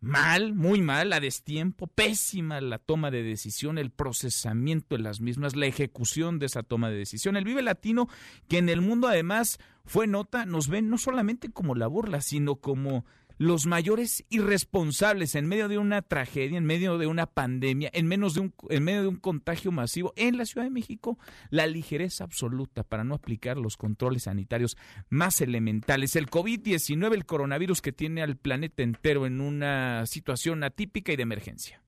mal, 0.00 0.54
muy 0.54 0.80
mal, 0.80 1.12
a 1.12 1.20
destiempo, 1.20 1.86
pésima 1.86 2.60
la 2.60 2.78
toma 2.78 3.10
de 3.10 3.22
decisión, 3.22 3.78
el 3.78 3.90
procesamiento 3.90 4.96
de 4.96 5.02
las 5.02 5.20
mismas, 5.20 5.56
la 5.56 5.66
ejecución 5.66 6.38
de 6.38 6.46
esa 6.46 6.62
toma 6.62 6.90
de 6.90 6.96
decisión. 6.96 7.36
El 7.36 7.44
Vive 7.44 7.62
Latino, 7.62 8.08
que 8.48 8.58
en 8.58 8.68
el 8.68 8.80
mundo 8.80 9.08
además 9.08 9.58
fue 9.84 10.06
nota, 10.06 10.46
nos 10.46 10.68
ven 10.68 10.88
no 10.88 10.98
solamente 10.98 11.50
como 11.50 11.74
la 11.74 11.86
burla, 11.86 12.20
sino 12.20 12.56
como 12.56 13.04
los 13.40 13.64
mayores 13.64 14.22
irresponsables 14.28 15.34
en 15.34 15.46
medio 15.46 15.68
de 15.68 15.78
una 15.78 16.02
tragedia, 16.02 16.58
en 16.58 16.66
medio 16.66 16.98
de 16.98 17.06
una 17.06 17.24
pandemia, 17.24 17.88
en, 17.94 18.06
menos 18.06 18.34
de 18.34 18.40
un, 18.40 18.54
en 18.68 18.84
medio 18.84 19.00
de 19.00 19.08
un 19.08 19.16
contagio 19.16 19.72
masivo 19.72 20.12
en 20.16 20.36
la 20.36 20.44
Ciudad 20.44 20.66
de 20.66 20.70
México, 20.70 21.18
la 21.48 21.66
ligereza 21.66 22.24
absoluta 22.24 22.82
para 22.84 23.02
no 23.02 23.14
aplicar 23.14 23.56
los 23.56 23.78
controles 23.78 24.24
sanitarios 24.24 24.76
más 25.08 25.40
elementales. 25.40 26.16
El 26.16 26.28
COVID-19, 26.28 27.14
el 27.14 27.24
coronavirus 27.24 27.80
que 27.80 27.92
tiene 27.92 28.20
al 28.20 28.36
planeta 28.36 28.82
entero 28.82 29.24
en 29.24 29.40
una 29.40 30.04
situación 30.04 30.62
atípica 30.62 31.10
y 31.10 31.16
de 31.16 31.22
emergencia. 31.22 31.82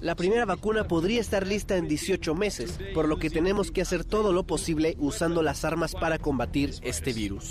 La 0.00 0.16
primera 0.16 0.44
vacuna 0.44 0.88
podría 0.88 1.20
estar 1.20 1.46
lista 1.46 1.76
en 1.76 1.86
18 1.86 2.34
meses, 2.34 2.78
por 2.94 3.08
lo 3.08 3.18
que 3.18 3.30
tenemos 3.30 3.70
que 3.70 3.82
hacer 3.82 4.04
todo 4.04 4.32
lo 4.32 4.44
posible 4.44 4.96
usando 4.98 5.42
las 5.42 5.64
armas 5.64 5.94
para 5.94 6.18
combatir 6.18 6.74
este 6.82 7.12
virus. 7.12 7.50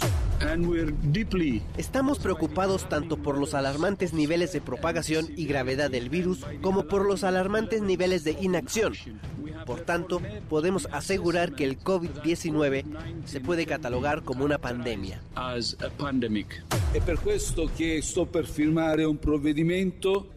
Estamos 1.77 2.19
preocupados 2.19 2.89
tanto 2.89 3.17
por 3.17 3.37
los 3.37 3.53
alarmantes 3.53 4.13
niveles 4.13 4.51
de 4.51 4.61
propagación 4.61 5.29
y 5.35 5.45
gravedad 5.45 5.89
del 5.89 6.09
virus 6.09 6.45
como 6.61 6.87
por 6.87 7.05
los 7.05 7.23
alarmantes 7.23 7.81
niveles 7.81 8.23
de 8.23 8.31
inacción. 8.41 8.93
Por 9.65 9.81
tanto, 9.81 10.21
podemos 10.49 10.87
asegurar 10.91 11.53
que 11.53 11.63
el 11.63 11.79
COVID-19 11.79 12.83
se 13.25 13.39
puede 13.39 13.65
catalogar 13.65 14.23
como 14.23 14.43
una 14.43 14.57
pandemia. 14.57 15.21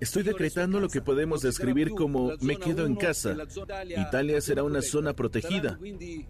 Estoy 0.00 0.22
decretando 0.22 0.80
lo 0.84 0.90
que 0.90 1.00
podemos 1.00 1.40
describir 1.40 1.90
como 1.92 2.32
me 2.42 2.56
quedo 2.56 2.84
en 2.84 2.94
casa. 2.94 3.34
Italia 3.96 4.40
será 4.42 4.62
una 4.64 4.82
zona 4.82 5.14
protegida. 5.14 5.78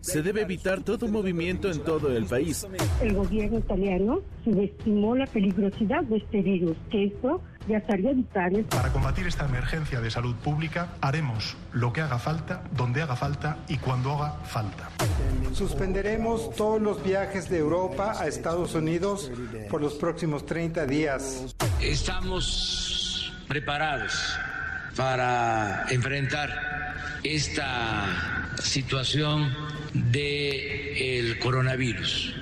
Se 0.00 0.22
debe 0.22 0.42
evitar 0.42 0.82
todo 0.82 1.08
movimiento 1.08 1.70
en 1.70 1.80
todo 1.80 2.16
el 2.16 2.26
país. 2.26 2.66
El 3.02 3.14
gobierno 3.14 3.58
italiano 3.58 4.20
subestimó 4.44 5.16
la 5.16 5.26
peligrosidad 5.26 6.04
de 6.04 6.18
este 6.18 6.42
virus, 6.42 6.76
que 6.90 7.06
esto 7.06 7.40
ya 7.66 7.78
estaría 7.78 8.10
evitable. 8.10 8.62
Para 8.64 8.92
combatir 8.92 9.26
esta 9.26 9.46
emergencia 9.46 10.00
de 10.00 10.10
salud 10.10 10.36
pública 10.36 10.94
haremos 11.00 11.56
lo 11.72 11.92
que 11.92 12.00
haga 12.02 12.18
falta, 12.18 12.62
donde 12.76 13.02
haga 13.02 13.16
falta 13.16 13.58
y 13.68 13.78
cuando 13.78 14.12
haga 14.12 14.38
falta. 14.44 14.90
Suspenderemos 15.52 16.54
todos 16.54 16.80
los 16.80 17.02
viajes 17.02 17.48
de 17.48 17.58
Europa 17.58 18.12
a 18.20 18.28
Estados 18.28 18.74
Unidos 18.74 19.32
por 19.68 19.80
los 19.80 19.94
próximos 19.94 20.46
30 20.46 20.86
días. 20.86 21.56
Estamos 21.80 22.93
preparados 23.54 24.36
para 24.96 25.86
enfrentar 25.90 26.50
esta 27.22 28.50
situación 28.60 29.54
del 29.92 31.38
coronavirus. 31.38 32.34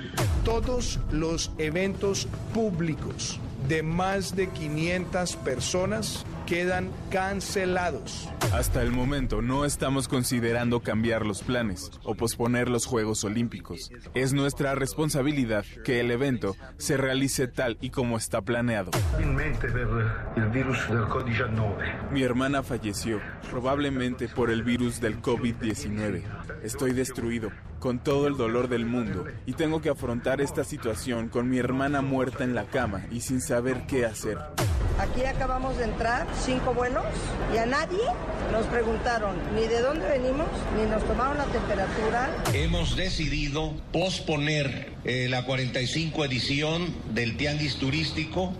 Todos 0.43 0.99
los 1.11 1.51
eventos 1.59 2.27
públicos 2.51 3.39
de 3.67 3.83
más 3.83 4.35
de 4.35 4.49
500 4.49 5.35
personas 5.35 6.25
quedan 6.45 6.91
cancelados. 7.09 8.29
Hasta 8.53 8.81
el 8.81 8.91
momento 8.91 9.41
no 9.41 9.65
estamos 9.65 10.07
considerando 10.07 10.81
cambiar 10.81 11.25
los 11.25 11.41
planes 11.41 11.91
o 12.03 12.15
posponer 12.15 12.69
los 12.69 12.85
Juegos 12.85 13.23
Olímpicos. 13.23 13.91
Es 14.13 14.33
nuestra 14.33 14.75
responsabilidad 14.75 15.65
que 15.83 15.99
el 15.99 16.11
evento 16.11 16.55
se 16.77 16.97
realice 16.97 17.47
tal 17.47 17.77
y 17.81 17.89
como 17.89 18.17
está 18.17 18.41
planeado. 18.41 18.91
Mi 22.11 22.23
hermana 22.23 22.63
falleció, 22.63 23.21
probablemente 23.49 24.27
por 24.27 24.51
el 24.51 24.63
virus 24.63 25.01
del 25.01 25.21
COVID-19. 25.21 26.23
Estoy 26.63 26.93
destruido, 26.93 27.51
con 27.83 27.99
todo 27.99 28.27
el 28.27 28.37
dolor 28.37 28.69
del 28.69 28.85
mundo, 28.85 29.25
y 29.45 29.51
tengo 29.51 29.81
que 29.81 29.89
afrontar 29.89 30.39
esta 30.39 30.63
situación 30.63 31.27
con 31.27 31.49
mi 31.49 31.57
hermana 31.57 32.01
muerta 32.01 32.45
en 32.45 32.55
la 32.55 32.63
cama 32.63 33.05
y 33.11 33.19
sin 33.19 33.41
saber 33.41 33.85
qué 33.87 34.05
hacer. 34.05 34.37
Aquí 34.99 35.25
acabamos 35.25 35.77
de 35.77 35.83
entrar, 35.83 36.25
cinco 36.45 36.73
vuelos, 36.73 37.03
y 37.53 37.57
a 37.57 37.65
nadie 37.65 37.99
nos 38.53 38.65
preguntaron 38.67 39.35
ni 39.53 39.67
de 39.67 39.81
dónde 39.81 40.07
venimos, 40.07 40.47
ni 40.77 40.89
nos 40.89 41.03
tomaron 41.03 41.37
la 41.37 41.43
temperatura. 41.43 42.29
Hemos 42.53 42.95
decidido 42.95 43.73
posponer 43.91 44.93
eh, 45.03 45.27
la 45.29 45.45
45 45.45 46.23
edición 46.23 46.95
del 47.13 47.35
Tianguis 47.35 47.75
Turístico. 47.75 48.53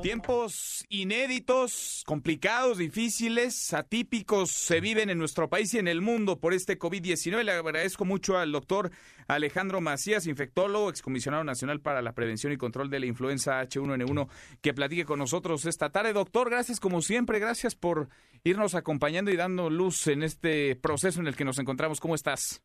Tiempos 0.00 0.84
inéditos, 0.88 2.04
complicados, 2.06 2.78
difíciles, 2.78 3.74
atípicos 3.74 4.52
se 4.52 4.80
viven 4.80 5.10
en 5.10 5.18
nuestro 5.18 5.50
país 5.50 5.74
y 5.74 5.78
en 5.78 5.88
el 5.88 6.00
mundo 6.00 6.38
por 6.38 6.54
este 6.54 6.78
COVID-19. 6.78 7.42
Le 7.42 7.50
agradezco 7.50 8.04
mucho 8.04 8.38
al 8.38 8.52
doctor 8.52 8.92
Alejandro 9.26 9.80
Macías, 9.80 10.28
infectólogo, 10.28 10.88
excomisionado 10.88 11.42
nacional 11.42 11.80
para 11.80 12.00
la 12.00 12.12
prevención 12.12 12.52
y 12.52 12.58
control 12.58 12.90
de 12.90 13.00
la 13.00 13.06
influenza 13.06 13.60
H1N1, 13.60 14.28
que 14.60 14.72
platique 14.72 15.04
con 15.04 15.18
nosotros 15.18 15.66
esta 15.66 15.90
tarde. 15.90 16.12
Doctor, 16.12 16.48
gracias 16.48 16.78
como 16.78 17.02
siempre, 17.02 17.40
gracias 17.40 17.74
por 17.74 18.08
irnos 18.44 18.76
acompañando 18.76 19.32
y 19.32 19.36
dando 19.36 19.68
luz 19.68 20.06
en 20.06 20.22
este 20.22 20.76
proceso 20.76 21.20
en 21.20 21.26
el 21.26 21.34
que 21.34 21.44
nos 21.44 21.58
encontramos. 21.58 21.98
¿Cómo 21.98 22.14
estás? 22.14 22.62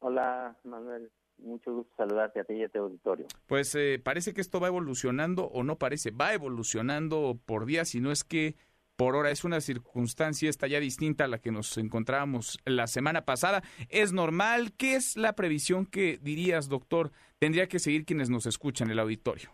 Hola, 0.00 0.56
Manuel. 0.64 1.08
Mucho 1.46 1.72
gusto 1.72 1.92
saludarte 1.96 2.40
a 2.40 2.44
ti 2.44 2.54
y 2.54 2.64
a 2.64 2.68
tu 2.68 2.80
auditorio. 2.80 3.26
Pues 3.46 3.74
eh, 3.74 4.00
parece 4.02 4.34
que 4.34 4.40
esto 4.40 4.60
va 4.60 4.66
evolucionando 4.66 5.44
o 5.44 5.62
no 5.62 5.78
parece, 5.78 6.10
va 6.10 6.34
evolucionando 6.34 7.38
por 7.46 7.66
día, 7.66 7.84
si 7.84 8.00
no 8.00 8.10
es 8.10 8.24
que 8.24 8.56
por 8.96 9.14
hora 9.14 9.30
es 9.30 9.44
una 9.44 9.60
circunstancia 9.60 10.48
esta 10.48 10.66
ya 10.66 10.80
distinta 10.80 11.24
a 11.24 11.28
la 11.28 11.38
que 11.38 11.52
nos 11.52 11.76
encontrábamos 11.76 12.58
la 12.64 12.86
semana 12.86 13.24
pasada. 13.24 13.62
¿Es 13.90 14.12
normal? 14.12 14.72
¿Qué 14.76 14.96
es 14.96 15.16
la 15.16 15.34
previsión 15.34 15.86
que 15.86 16.18
dirías, 16.20 16.68
doctor, 16.68 17.10
tendría 17.38 17.68
que 17.68 17.78
seguir 17.78 18.06
quienes 18.06 18.30
nos 18.30 18.46
escuchan 18.46 18.90
el 18.90 18.98
auditorio? 18.98 19.50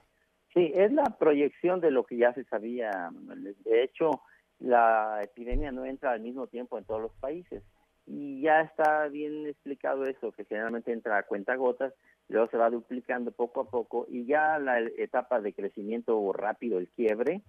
Sí, 0.55 0.71
es 0.75 0.93
la 0.93 1.17
proyección 1.19 1.81
de 1.81 1.91
lo 1.91 2.05
que 2.05 2.19
ya 2.19 2.33
se 2.35 2.45
sabía. 2.45 2.91
Manuel. 3.13 3.57
De 3.65 3.83
hecho, 3.83 4.23
la 4.61 5.21
epidemia 5.23 5.73
no 5.73 5.85
entra 5.85 6.13
al 6.13 6.21
mismo 6.21 6.47
tiempo 6.47 6.79
en 6.79 6.85
todos 6.85 7.03
los 7.03 7.13
países. 7.15 7.63
Y 8.07 8.43
ya 8.43 8.63
está 8.63 9.09
bien 9.09 9.47
explicado 9.47 10.07
eso, 10.07 10.33
que 10.33 10.45
generalmente 10.45 10.93
entra 10.93 11.19
a 11.19 11.23
cuentagotas, 11.23 11.95
luego 12.29 12.49
se 12.49 12.57
va 12.57 12.71
duplicando 12.71 13.31
poco 13.31 13.61
a 13.61 13.71
poco 13.71 14.07
y 14.09 14.27
ya 14.27 14.59
la 14.59 14.81
etapa 14.81 15.41
de 15.41 15.53
crecimiento 15.53 16.33
rápido, 16.33 16.79
el 16.79 16.89
quiebre, 16.89 17.43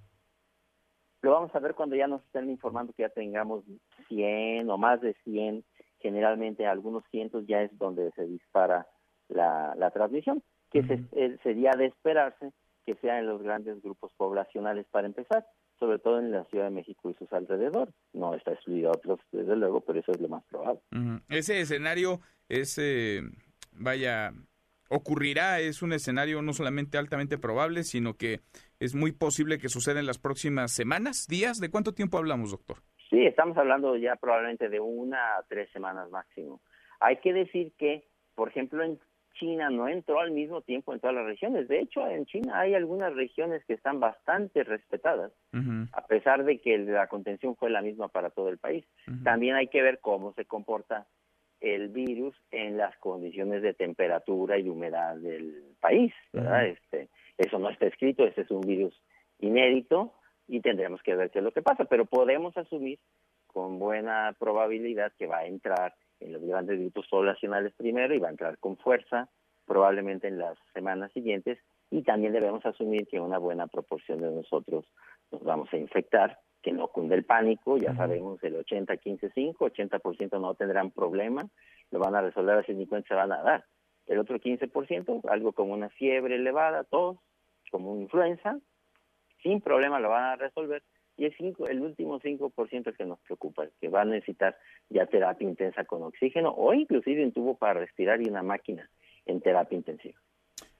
lo 1.23 1.31
vamos 1.31 1.55
a 1.55 1.59
ver 1.59 1.73
cuando 1.73 1.95
ya 1.95 2.05
nos 2.05 2.21
estén 2.25 2.49
informando 2.49 2.91
que 2.93 3.03
ya 3.03 3.09
tengamos 3.09 3.63
100 4.09 4.69
o 4.69 4.77
más 4.77 4.99
de 5.01 5.15
100, 5.23 5.63
generalmente 5.99 6.67
algunos 6.67 7.03
cientos 7.09 7.47
ya 7.47 7.61
es 7.61 7.75
donde 7.77 8.11
se 8.11 8.25
dispara 8.25 8.85
la, 9.29 9.73
la 9.77 9.89
transmisión, 9.91 10.43
que 10.69 10.83
se, 10.83 10.99
eh, 11.13 11.37
sería 11.41 11.71
de 11.77 11.85
esperarse 11.85 12.51
que 12.85 12.95
sea 12.95 13.19
en 13.19 13.27
los 13.27 13.41
grandes 13.41 13.81
grupos 13.81 14.11
poblacionales 14.17 14.85
para 14.91 15.07
empezar, 15.07 15.45
sobre 15.83 15.99
todo 15.99 16.19
en 16.19 16.31
la 16.31 16.45
Ciudad 16.45 16.65
de 16.65 16.71
México 16.71 17.09
y 17.09 17.13
sus 17.15 17.31
alrededores. 17.33 17.93
No 18.13 18.33
está 18.35 18.53
excluido 18.53 18.89
a 18.89 18.93
otros, 18.93 19.19
desde 19.33 19.53
luego, 19.57 19.81
pero 19.81 19.99
eso 19.99 20.13
es 20.13 20.21
lo 20.21 20.29
más 20.29 20.41
probable. 20.45 20.79
Ese 21.27 21.59
escenario 21.59 22.21
es 22.47 22.77
eh, 22.77 23.21
vaya, 23.73 24.31
ocurrirá, 24.89 25.59
es 25.59 25.81
un 25.81 25.91
escenario 25.91 26.41
no 26.41 26.53
solamente 26.53 26.97
altamente 26.97 27.37
probable, 27.37 27.83
sino 27.83 28.13
que 28.13 28.39
es 28.79 28.95
muy 28.95 29.11
posible 29.11 29.57
que 29.57 29.67
suceda 29.67 29.99
en 29.99 30.05
las 30.05 30.19
próximas 30.19 30.71
semanas, 30.71 31.27
días. 31.27 31.57
¿De 31.57 31.69
cuánto 31.69 31.93
tiempo 31.93 32.17
hablamos, 32.17 32.51
doctor? 32.51 32.77
Sí, 33.09 33.25
estamos 33.25 33.57
hablando 33.57 33.97
ya 33.97 34.15
probablemente 34.15 34.69
de 34.69 34.79
una 34.79 35.35
a 35.35 35.43
tres 35.49 35.69
semanas 35.73 36.09
máximo. 36.11 36.61
Hay 37.01 37.17
que 37.17 37.33
decir 37.33 37.73
que, 37.77 38.07
por 38.35 38.47
ejemplo, 38.47 38.85
en 38.85 38.97
China 39.33 39.69
no 39.69 39.87
entró 39.87 40.19
al 40.19 40.31
mismo 40.31 40.61
tiempo 40.61 40.93
en 40.93 40.99
todas 40.99 41.15
las 41.15 41.25
regiones. 41.25 41.67
De 41.67 41.79
hecho, 41.79 42.07
en 42.07 42.25
China 42.25 42.59
hay 42.59 42.75
algunas 42.75 43.13
regiones 43.13 43.63
que 43.65 43.73
están 43.73 43.99
bastante 43.99 44.63
respetadas, 44.63 45.31
a 45.91 46.07
pesar 46.07 46.43
de 46.43 46.59
que 46.59 46.77
la 46.77 47.07
contención 47.07 47.55
fue 47.55 47.69
la 47.69 47.81
misma 47.81 48.07
para 48.07 48.29
todo 48.29 48.49
el 48.49 48.57
país. 48.57 48.85
También 49.23 49.55
hay 49.55 49.67
que 49.67 49.81
ver 49.81 49.99
cómo 49.99 50.33
se 50.33 50.45
comporta 50.45 51.05
el 51.61 51.89
virus 51.89 52.35
en 52.51 52.77
las 52.77 52.95
condiciones 52.97 53.61
de 53.61 53.73
temperatura 53.73 54.57
y 54.57 54.63
de 54.63 54.69
humedad 54.69 55.15
del 55.15 55.75
país, 55.79 56.13
¿verdad? 56.33 56.67
Este, 56.67 57.09
eso 57.37 57.57
no 57.57 57.69
está 57.69 57.87
escrito, 57.87 58.25
ese 58.25 58.41
es 58.41 58.51
un 58.51 58.61
virus 58.61 58.93
inédito 59.39 60.13
y 60.47 60.59
tendremos 60.59 61.01
que 61.03 61.15
ver 61.15 61.31
qué 61.31 61.39
es 61.39 61.45
lo 61.45 61.51
que 61.51 61.61
pasa, 61.61 61.85
pero 61.85 62.05
podemos 62.05 62.55
asumir 62.57 62.99
con 63.47 63.79
buena 63.79 64.35
probabilidad 64.37 65.13
que 65.17 65.27
va 65.27 65.39
a 65.39 65.45
entrar 65.45 65.95
en 66.23 66.33
los 66.33 66.41
grandes 66.43 66.79
grupos 66.79 67.07
poblacionales 67.09 67.73
primero 67.73 68.13
y 68.13 68.19
va 68.19 68.27
a 68.27 68.31
entrar 68.31 68.57
con 68.57 68.77
fuerza 68.77 69.29
probablemente 69.65 70.27
en 70.27 70.39
las 70.39 70.57
semanas 70.73 71.11
siguientes 71.13 71.59
y 71.89 72.03
también 72.03 72.33
debemos 72.33 72.65
asumir 72.65 73.07
que 73.07 73.19
una 73.19 73.37
buena 73.37 73.67
proporción 73.67 74.19
de 74.19 74.31
nosotros 74.31 74.85
nos 75.31 75.43
vamos 75.43 75.71
a 75.71 75.77
infectar 75.77 76.39
que 76.61 76.71
no 76.71 76.87
cunde 76.87 77.15
el 77.15 77.25
pánico, 77.25 77.77
ya 77.77 77.93
sabemos 77.93 78.41
el 78.43 78.55
80, 78.55 78.95
15, 78.97 79.31
5, 79.35 79.69
80% 79.69 80.39
no 80.39 80.55
tendrán 80.55 80.91
problema, 80.91 81.45
lo 81.91 81.99
van 81.99 82.15
a 82.15 82.21
resolver 82.21 82.57
así 82.57 82.73
ni 82.73 82.87
cuenta 82.87 83.09
se 83.09 83.15
van 83.15 83.31
a 83.33 83.41
dar. 83.41 83.65
El 84.07 84.19
otro 84.19 84.39
15%, 84.39 85.21
algo 85.29 85.51
como 85.51 85.73
una 85.73 85.89
fiebre 85.89 86.35
elevada, 86.35 86.83
tos, 86.85 87.17
como 87.69 87.91
una 87.91 88.03
influenza, 88.03 88.57
sin 89.41 89.61
problema 89.61 89.99
lo 89.99 90.09
van 90.09 90.23
a 90.23 90.35
resolver. 90.37 90.81
Y 91.17 91.25
el, 91.25 91.35
cinco, 91.37 91.67
el 91.67 91.81
último 91.81 92.19
5% 92.19 92.89
es 92.89 92.97
que 92.97 93.05
nos 93.05 93.19
preocupa, 93.19 93.67
que 93.79 93.87
va 93.87 94.01
a 94.01 94.05
necesitar 94.05 94.57
ya 94.89 95.05
terapia 95.05 95.47
intensa 95.47 95.85
con 95.85 96.01
oxígeno 96.03 96.51
o 96.51 96.73
inclusive 96.73 97.23
un 97.23 97.31
tubo 97.31 97.55
para 97.57 97.79
respirar 97.79 98.21
y 98.21 98.29
una 98.29 98.43
máquina 98.43 98.89
en 99.25 99.41
terapia 99.41 99.77
intensiva. 99.77 100.19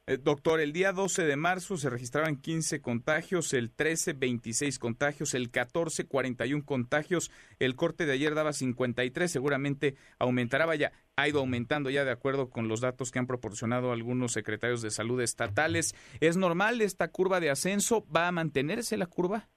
Eh, 0.06 0.17
doctor, 0.17 0.60
el 0.60 0.74
día 0.74 0.91
12 0.91 1.24
de 1.24 1.38
marzo 1.38 1.78
se 1.78 1.89
registraban 1.89 2.36
15 2.36 2.82
contagios, 2.82 3.54
el 3.54 3.72
13 3.72 4.12
26 4.12 4.78
contagios, 4.78 5.34
el 5.34 5.50
14 5.50 6.08
41 6.08 6.65
contagios, 6.65 7.32
el 7.60 7.78
corte 7.78 8.06
de 8.06 8.12
ayer 8.12 8.36
daba 8.36 8.52
53, 8.52 9.32
seguramente 9.32 9.96
aumentará, 10.19 10.65
vaya, 10.65 10.91
ha 11.15 11.30
ido 11.30 11.39
aumentando 11.39 11.89
ya 11.89 12.04
de 12.04 12.12
acuerdo 12.12 12.50
con 12.50 12.67
los 12.67 12.82
datos 12.82 13.12
que 13.12 13.19
han 13.19 13.28
proporcionado 13.28 13.93
algunos 13.93 14.34
secretarios 14.34 14.82
de 14.82 14.91
salud 14.91 15.22
estatales. 15.22 15.96
¿Es 16.19 16.36
normal 16.36 16.82
esta 16.82 17.08
curva 17.08 17.39
de 17.39 17.50
ascenso? 17.50 18.06
¿Va 18.13 18.28
a 18.28 18.34
mantenerse 18.34 18.98
la 18.98 19.06
curva? 19.06 19.48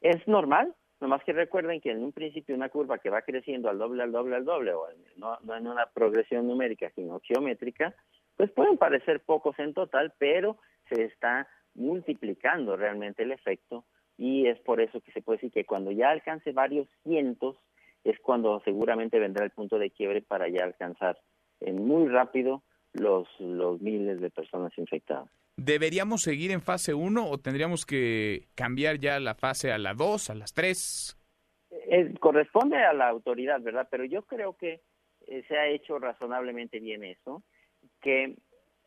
Es 0.00 0.26
normal, 0.28 0.74
nomás 1.00 1.22
que 1.24 1.32
recuerden 1.32 1.80
que 1.80 1.90
en 1.90 2.02
un 2.02 2.12
principio 2.12 2.54
una 2.54 2.68
curva 2.68 2.98
que 2.98 3.10
va 3.10 3.22
creciendo 3.22 3.68
al 3.68 3.78
doble, 3.78 4.02
al 4.02 4.12
doble, 4.12 4.36
al 4.36 4.44
doble, 4.44 4.72
o 4.72 4.86
no, 5.16 5.38
no 5.42 5.56
en 5.56 5.66
una 5.66 5.86
progresión 5.86 6.46
numérica, 6.46 6.90
sino 6.94 7.20
geométrica, 7.20 7.94
pues 8.36 8.50
pueden 8.50 8.76
parecer 8.76 9.20
pocos 9.20 9.58
en 9.58 9.74
total, 9.74 10.12
pero 10.18 10.58
se 10.88 11.04
está 11.04 11.48
multiplicando 11.74 12.76
realmente 12.76 13.22
el 13.22 13.32
efecto 13.32 13.84
y 14.16 14.46
es 14.46 14.58
por 14.60 14.80
eso 14.80 15.00
que 15.00 15.12
se 15.12 15.22
puede 15.22 15.38
decir 15.38 15.52
que 15.52 15.64
cuando 15.64 15.90
ya 15.90 16.10
alcance 16.10 16.52
varios 16.52 16.88
cientos 17.02 17.56
es 18.04 18.18
cuando 18.20 18.60
seguramente 18.60 19.18
vendrá 19.18 19.44
el 19.44 19.50
punto 19.50 19.78
de 19.78 19.90
quiebre 19.90 20.22
para 20.22 20.48
ya 20.48 20.64
alcanzar 20.64 21.18
en 21.60 21.86
muy 21.86 22.08
rápido 22.08 22.62
los, 22.92 23.28
los 23.38 23.80
miles 23.80 24.20
de 24.20 24.30
personas 24.30 24.76
infectadas. 24.78 25.28
¿Deberíamos 25.56 26.22
seguir 26.22 26.50
en 26.50 26.60
fase 26.60 26.92
1 26.92 27.30
o 27.30 27.38
tendríamos 27.38 27.86
que 27.86 28.48
cambiar 28.54 28.98
ya 28.98 29.18
la 29.20 29.34
fase 29.34 29.72
a 29.72 29.78
la 29.78 29.94
2, 29.94 30.30
a 30.30 30.34
las 30.34 30.52
3? 30.52 31.16
Eh, 31.70 32.14
corresponde 32.20 32.76
a 32.76 32.92
la 32.92 33.08
autoridad, 33.08 33.60
¿verdad? 33.60 33.88
Pero 33.90 34.04
yo 34.04 34.22
creo 34.22 34.56
que 34.56 34.80
eh, 35.26 35.44
se 35.48 35.56
ha 35.56 35.68
hecho 35.68 35.98
razonablemente 35.98 36.78
bien 36.78 37.04
eso 37.04 37.42
que 38.00 38.36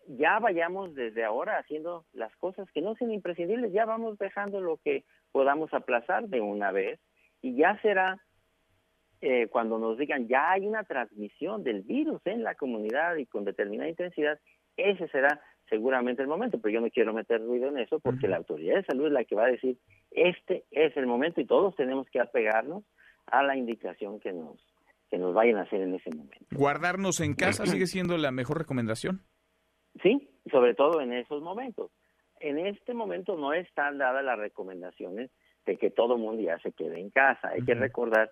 ya 0.08 0.40
vayamos 0.40 0.96
desde 0.96 1.24
ahora 1.24 1.58
haciendo 1.58 2.06
las 2.14 2.36
cosas 2.38 2.70
que 2.72 2.82
no 2.82 2.96
sean 2.96 3.12
imprescindibles, 3.12 3.72
ya 3.72 3.86
vamos 3.86 4.18
dejando 4.18 4.62
lo 4.62 4.78
que 4.78 5.04
podamos 5.32 5.74
aplazar 5.74 6.28
de 6.28 6.42
una 6.42 6.72
vez 6.72 7.00
y 7.42 7.56
ya 7.56 7.80
será 7.82 8.20
eh, 9.22 9.48
cuando 9.48 9.78
nos 9.78 9.98
digan 9.98 10.28
ya 10.28 10.52
hay 10.52 10.66
una 10.68 10.84
transmisión 10.84 11.64
del 11.64 11.82
virus 11.82 12.22
en 12.26 12.44
la 12.44 12.56
comunidad 12.56 13.18
y 13.18 13.26
con 13.26 13.44
determinada 13.46 13.90
intensidad, 13.90 14.40
ese 14.78 15.08
será 15.10 15.42
seguramente 15.70 16.22
el 16.22 16.28
momento, 16.28 16.60
pero 16.60 16.74
yo 16.74 16.82
no 16.82 16.90
quiero 16.90 17.14
meter 17.14 17.42
ruido 17.42 17.70
en 17.70 17.78
eso 17.78 18.00
porque 18.00 18.28
la 18.28 18.38
autoridad 18.38 18.78
de 18.78 18.86
salud 18.86 19.08
es 19.08 19.12
la 19.12 19.24
que 19.24 19.36
va 19.36 19.46
a 19.46 19.52
decir 19.52 19.78
este 20.12 20.66
es 20.72 20.96
el 20.98 21.06
momento 21.06 21.42
y 21.42 21.46
todos 21.46 21.76
tenemos 21.76 22.08
que 22.10 22.20
apegarnos 22.20 22.84
a 23.28 23.44
la 23.44 23.56
indicación 23.56 24.20
que 24.20 24.34
nos 24.34 24.58
que 25.10 25.18
nos 25.18 25.34
vayan 25.34 25.58
a 25.58 25.62
hacer 25.64 25.82
en 25.82 25.96
ese 25.96 26.12
momento. 26.12 26.46
¿Guardarnos 26.52 27.20
en 27.20 27.34
casa 27.34 27.66
sigue 27.66 27.88
siendo 27.88 28.16
la 28.18 28.32
mejor 28.32 28.60
recomendación? 28.60 29.22
Sí, 30.04 30.30
sobre 30.52 30.76
todo 30.76 31.02
en 31.02 31.14
esos 31.14 31.42
momentos. 31.42 31.92
En 32.40 32.60
este 32.60 32.94
momento 32.94 33.36
no 33.36 33.54
están 33.54 33.98
dadas 33.98 34.24
las 34.24 34.38
recomendaciones 34.38 35.32
de 35.66 35.78
que 35.78 35.90
todo 35.90 36.16
el 36.16 36.22
mundo 36.22 36.42
ya 36.42 36.60
se 36.60 36.72
quede 36.72 37.00
en 37.00 37.10
casa. 37.10 37.50
Hay 37.50 37.64
que 37.64 37.74
recordar 37.74 38.30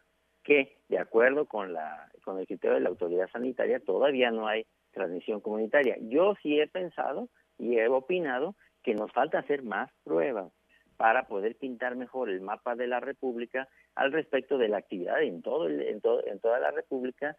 que, 0.48 0.78
de 0.88 0.98
acuerdo 0.98 1.46
con, 1.46 1.74
la, 1.74 2.10
con 2.24 2.40
el 2.40 2.48
criterio 2.48 2.76
de 2.76 2.82
la 2.82 2.88
autoridad 2.88 3.30
sanitaria, 3.30 3.82
todavía 3.82 4.32
no 4.32 4.48
hay 4.48 4.66
transmisión 4.92 5.42
comunitaria. 5.42 5.98
Yo 6.00 6.36
sí 6.42 6.58
he 6.58 6.68
pensado 6.68 7.28
y 7.60 7.78
he 7.78 7.90
opinado 7.90 8.56
que 8.82 8.96
nos 8.96 9.12
falta 9.12 9.40
hacer 9.40 9.62
más 9.64 9.92
pruebas 10.06 10.54
para 10.96 11.28
poder 11.28 11.58
pintar 11.58 11.98
mejor 11.98 12.30
el 12.30 12.40
mapa 12.40 12.76
de 12.76 12.88
la 12.88 13.02
República 13.02 13.68
al 13.94 14.14
respecto 14.14 14.58
de 14.58 14.70
la 14.70 14.78
actividad 14.78 15.22
en 15.22 15.42
todo, 15.42 15.68
en, 15.68 15.82
en 15.82 16.40
toda 16.40 16.60
la 16.60 16.72
República 16.72 17.36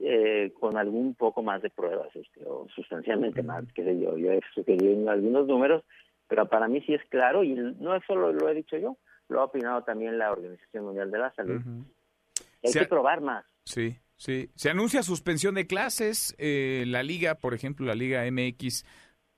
eh, 0.00 0.52
con 0.58 0.76
algún 0.76 1.14
poco 1.14 1.44
más 1.44 1.62
de 1.62 1.70
pruebas 1.70 2.08
este, 2.16 2.44
o 2.44 2.66
sustancialmente 2.74 3.44
más, 3.44 3.72
que 3.72 3.84
sé 3.84 4.00
yo. 4.00 4.18
Yo 4.18 4.32
he 4.32 4.40
sugerido 4.52 5.08
algunos 5.08 5.46
números, 5.46 5.84
pero 6.26 6.48
para 6.48 6.66
mí 6.66 6.80
sí 6.80 6.92
es 6.92 7.04
claro 7.08 7.44
y 7.44 7.54
no 7.54 7.98
solo 8.04 8.32
lo 8.32 8.48
he 8.48 8.54
dicho 8.54 8.76
yo, 8.76 8.96
lo 9.28 9.42
ha 9.42 9.44
opinado 9.44 9.84
también 9.84 10.18
la 10.18 10.32
Organización 10.32 10.86
Mundial 10.86 11.12
de 11.12 11.18
la 11.18 11.32
Salud. 11.34 11.62
Hay 12.62 12.72
que 12.72 12.84
probar 12.86 13.20
más. 13.20 13.44
Sí, 13.64 13.98
sí. 14.16 14.50
Se 14.54 14.70
anuncia 14.70 15.02
suspensión 15.02 15.54
de 15.54 15.66
clases. 15.66 16.34
Eh, 16.38 16.84
la 16.86 17.02
liga, 17.02 17.36
por 17.36 17.54
ejemplo, 17.54 17.86
la 17.86 17.94
Liga 17.94 18.24
MX 18.30 18.84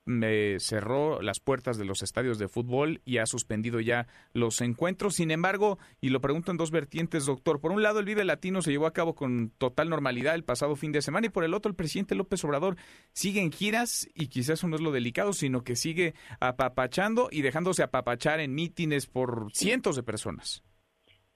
me 0.05 0.59
cerró 0.59 1.21
las 1.21 1.39
puertas 1.39 1.77
de 1.77 1.85
los 1.85 2.01
estadios 2.01 2.39
de 2.39 2.47
fútbol 2.47 3.01
y 3.05 3.17
ha 3.17 3.25
suspendido 3.25 3.79
ya 3.79 4.07
los 4.33 4.61
encuentros. 4.61 5.15
Sin 5.15 5.31
embargo, 5.31 5.77
y 5.99 6.09
lo 6.09 6.21
pregunto 6.21 6.51
en 6.51 6.57
dos 6.57 6.71
vertientes, 6.71 7.25
doctor, 7.25 7.59
por 7.59 7.71
un 7.71 7.83
lado 7.83 7.99
el 7.99 8.05
Vive 8.05 8.25
Latino 8.25 8.61
se 8.61 8.71
llevó 8.71 8.87
a 8.87 8.93
cabo 8.93 9.15
con 9.15 9.51
total 9.57 9.89
normalidad 9.89 10.35
el 10.35 10.43
pasado 10.43 10.75
fin 10.75 10.91
de 10.91 11.01
semana 11.01 11.27
y 11.27 11.29
por 11.29 11.43
el 11.43 11.53
otro 11.53 11.69
el 11.69 11.75
presidente 11.75 12.15
López 12.15 12.43
Obrador 12.43 12.77
sigue 13.13 13.41
en 13.41 13.51
giras 13.51 14.07
y 14.15 14.27
quizás 14.27 14.59
eso 14.59 14.67
no 14.67 14.75
es 14.75 14.81
lo 14.81 14.91
delicado, 14.91 15.33
sino 15.33 15.63
que 15.63 15.75
sigue 15.75 16.13
apapachando 16.39 17.29
y 17.31 17.41
dejándose 17.41 17.83
apapachar 17.83 18.39
en 18.39 18.55
mítines 18.55 19.07
por 19.07 19.49
cientos 19.53 19.95
de 19.95 20.03
personas. 20.03 20.63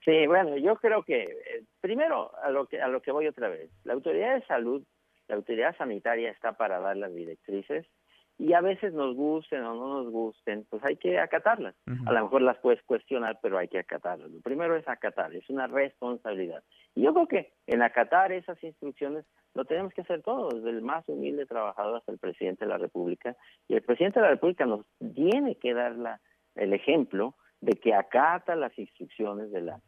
Sí, 0.06 0.28
bueno, 0.28 0.56
yo 0.58 0.76
creo 0.76 1.04
que 1.04 1.24
eh, 1.24 1.64
primero 1.82 2.32
a 2.44 2.52
lo 2.52 2.68
que 2.68 2.80
a 2.80 2.88
lo 2.88 3.02
que 3.02 3.12
voy 3.12 3.28
otra 3.28 3.50
vez. 3.50 3.72
La 3.84 3.94
autoridad 3.94 4.36
de 4.36 4.46
salud, 4.46 4.84
la 5.28 5.36
autoridad 5.36 5.76
sanitaria 5.78 6.30
está 6.30 6.54
para 6.54 6.80
dar 6.80 6.96
las 6.96 7.14
directrices 7.14 7.88
y 8.38 8.54
a 8.54 8.62
veces 8.62 8.94
nos 8.94 9.16
gusten 9.16 9.64
o 9.64 9.74
no 9.76 10.04
nos 10.04 10.12
gusten, 10.12 10.66
pues 10.70 10.84
hay 10.84 10.98
que 10.98 11.18
acatarlas. 11.20 11.74
A 12.06 12.12
lo 12.12 12.24
mejor 12.24 12.42
las 12.42 12.58
puedes 12.58 12.84
cuestionar, 12.84 13.40
pero 13.42 13.58
hay 13.58 13.68
que 13.68 13.80
acatarlas. 13.80 14.30
Lo 14.30 14.42
primero 14.42 14.76
es 14.76 14.88
acatar, 14.88 15.34
es 15.34 15.50
una 15.50 15.68
responsabilidad. 15.68 16.62
Y 16.94 17.04
yo 17.04 17.14
creo 17.14 17.28
que 17.28 17.54
en 17.66 17.82
acatar 17.82 18.32
esas 18.34 18.62
instrucciones 18.64 19.26
lo 19.54 19.64
tenemos 19.66 19.94
que 19.94 20.02
hacer 20.02 20.22
todos, 20.22 20.54
desde 20.54 20.70
el 20.70 20.82
más 20.82 21.08
humilde 21.08 21.46
trabajador 21.46 21.96
hasta 21.96 22.12
el 22.12 22.20
presidente 22.20 22.66
de 22.66 22.70
la 22.70 22.78
República. 22.78 23.38
Y 23.70 23.76
el 23.76 23.82
presidente 23.82 24.20
de 24.20 24.26
la 24.26 24.32
República 24.34 24.66
nos 24.66 24.86
tiene 25.16 25.56
que 25.56 25.74
dar 25.74 25.96
la, 25.96 26.20
el 26.56 26.74
ejemplo 26.74 27.36
de 27.62 27.74
que 27.80 27.94
acata 27.94 28.56
las 28.56 28.78
instrucciones 28.78 29.50
de 29.52 29.62
la 29.62 29.80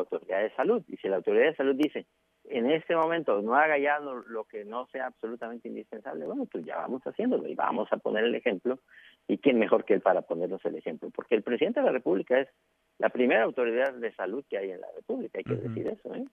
autoridad 0.00 0.42
de 0.42 0.54
salud. 0.54 0.82
Y 0.88 0.96
si 0.96 1.08
la 1.08 1.16
autoridad 1.16 1.46
de 1.46 1.56
salud 1.56 1.74
dice, 1.76 2.06
en 2.44 2.70
este 2.70 2.94
momento 2.94 3.40
no 3.40 3.54
haga 3.54 3.78
ya 3.78 3.98
lo, 3.98 4.44
que 4.44 4.64
no 4.64 4.86
sea 4.86 5.06
absolutamente 5.06 5.68
indispensable, 5.68 6.26
bueno, 6.26 6.46
pues 6.50 6.64
ya 6.64 6.76
vamos 6.76 7.02
haciéndolo 7.02 7.48
y 7.48 7.54
vamos 7.54 7.88
a 7.92 7.96
poner 7.96 8.24
el 8.24 8.34
ejemplo. 8.34 8.78
¿Y 9.26 9.38
quién 9.38 9.58
mejor 9.58 9.84
que 9.84 9.94
él 9.94 10.00
para 10.00 10.22
ponernos 10.22 10.64
el 10.64 10.76
ejemplo? 10.76 11.10
Porque 11.14 11.34
el 11.34 11.42
presidente 11.42 11.80
de 11.80 11.86
la 11.86 11.92
República 11.92 12.38
es 12.38 12.48
la 12.98 13.08
primera 13.08 13.42
autoridad 13.42 13.92
de 13.94 14.12
salud 14.14 14.44
que 14.48 14.56
hay 14.56 14.70
en 14.70 14.80
la 14.80 14.86
República, 14.94 15.38
hay 15.38 15.44
que 15.44 15.56
decir 15.56 15.86
eso. 15.88 16.14
¿eh? 16.14 16.24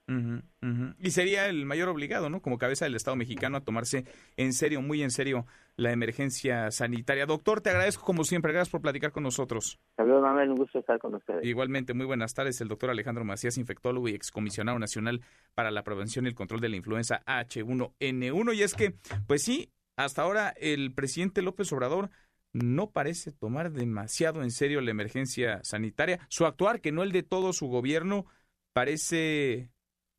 Y 1.00 1.12
sería 1.12 1.47
el 1.47 1.65
mayor 1.65 1.89
obligado, 1.89 2.30
¿no? 2.30 2.41
Como 2.41 2.58
cabeza 2.58 2.86
del 2.86 2.95
Estado 2.95 3.15
mexicano 3.15 3.58
a 3.58 3.62
tomarse 3.62 4.06
en 4.38 4.54
serio, 4.54 4.82
muy 4.82 5.02
en 5.02 5.10
serio, 5.10 5.45
la 5.76 5.91
emergencia 5.91 6.69
sanitaria. 6.69 7.26
Doctor, 7.26 7.62
te 7.62 7.71
agradezco 7.71 8.06
como 8.06 8.24
siempre, 8.24 8.54
gracias 8.54 8.71
por 8.71 8.82
platicar 8.82 9.12
con 9.12 9.24
nosotros. 9.24 9.80
Saludos, 9.95 10.21
Manuel, 10.21 10.52
un 10.52 10.58
gusto 10.58 10.80
estar 10.80 11.00
con 11.00 11.15
ustedes. 11.15 11.43
Igualmente, 11.43 11.93
muy 11.93 12.06
buenas 12.06 12.34
tardes, 12.34 12.62
el 12.62 12.67
doctor 12.67 12.91
Alejandro 12.91 13.26
Macías, 13.26 13.58
infectólogo 13.58 14.08
y 14.08 14.13
excomisionado 14.13 14.78
nacional 14.78 15.21
para 15.56 15.71
la 15.71 15.84
prevención 15.84 16.26
y 16.26 16.30
el 16.30 16.36
control 16.36 16.62
de 16.62 16.69
la 16.69 16.76
influenza 16.76 17.24
H1N1. 17.26 18.56
Y 18.56 18.62
es 18.62 18.76
que, 18.76 18.93
pues 19.28 19.43
sí, 19.43 19.71
hasta 19.97 20.21
ahora 20.21 20.54
el 20.58 20.93
presidente 20.93 21.41
López 21.41 21.71
Obrador 21.74 22.10
no 22.54 22.92
parece 22.92 23.32
tomar 23.32 23.72
demasiado 23.72 24.44
en 24.44 24.52
serio 24.52 24.82
la 24.82 24.92
emergencia 24.92 25.60
sanitaria. 25.64 26.20
Su 26.30 26.46
actuar, 26.46 26.82
que 26.82 26.92
no 26.92 27.04
el 27.04 27.12
de 27.12 27.24
todo 27.24 27.54
su 27.54 27.68
gobierno, 27.68 28.26
parece 28.74 29.70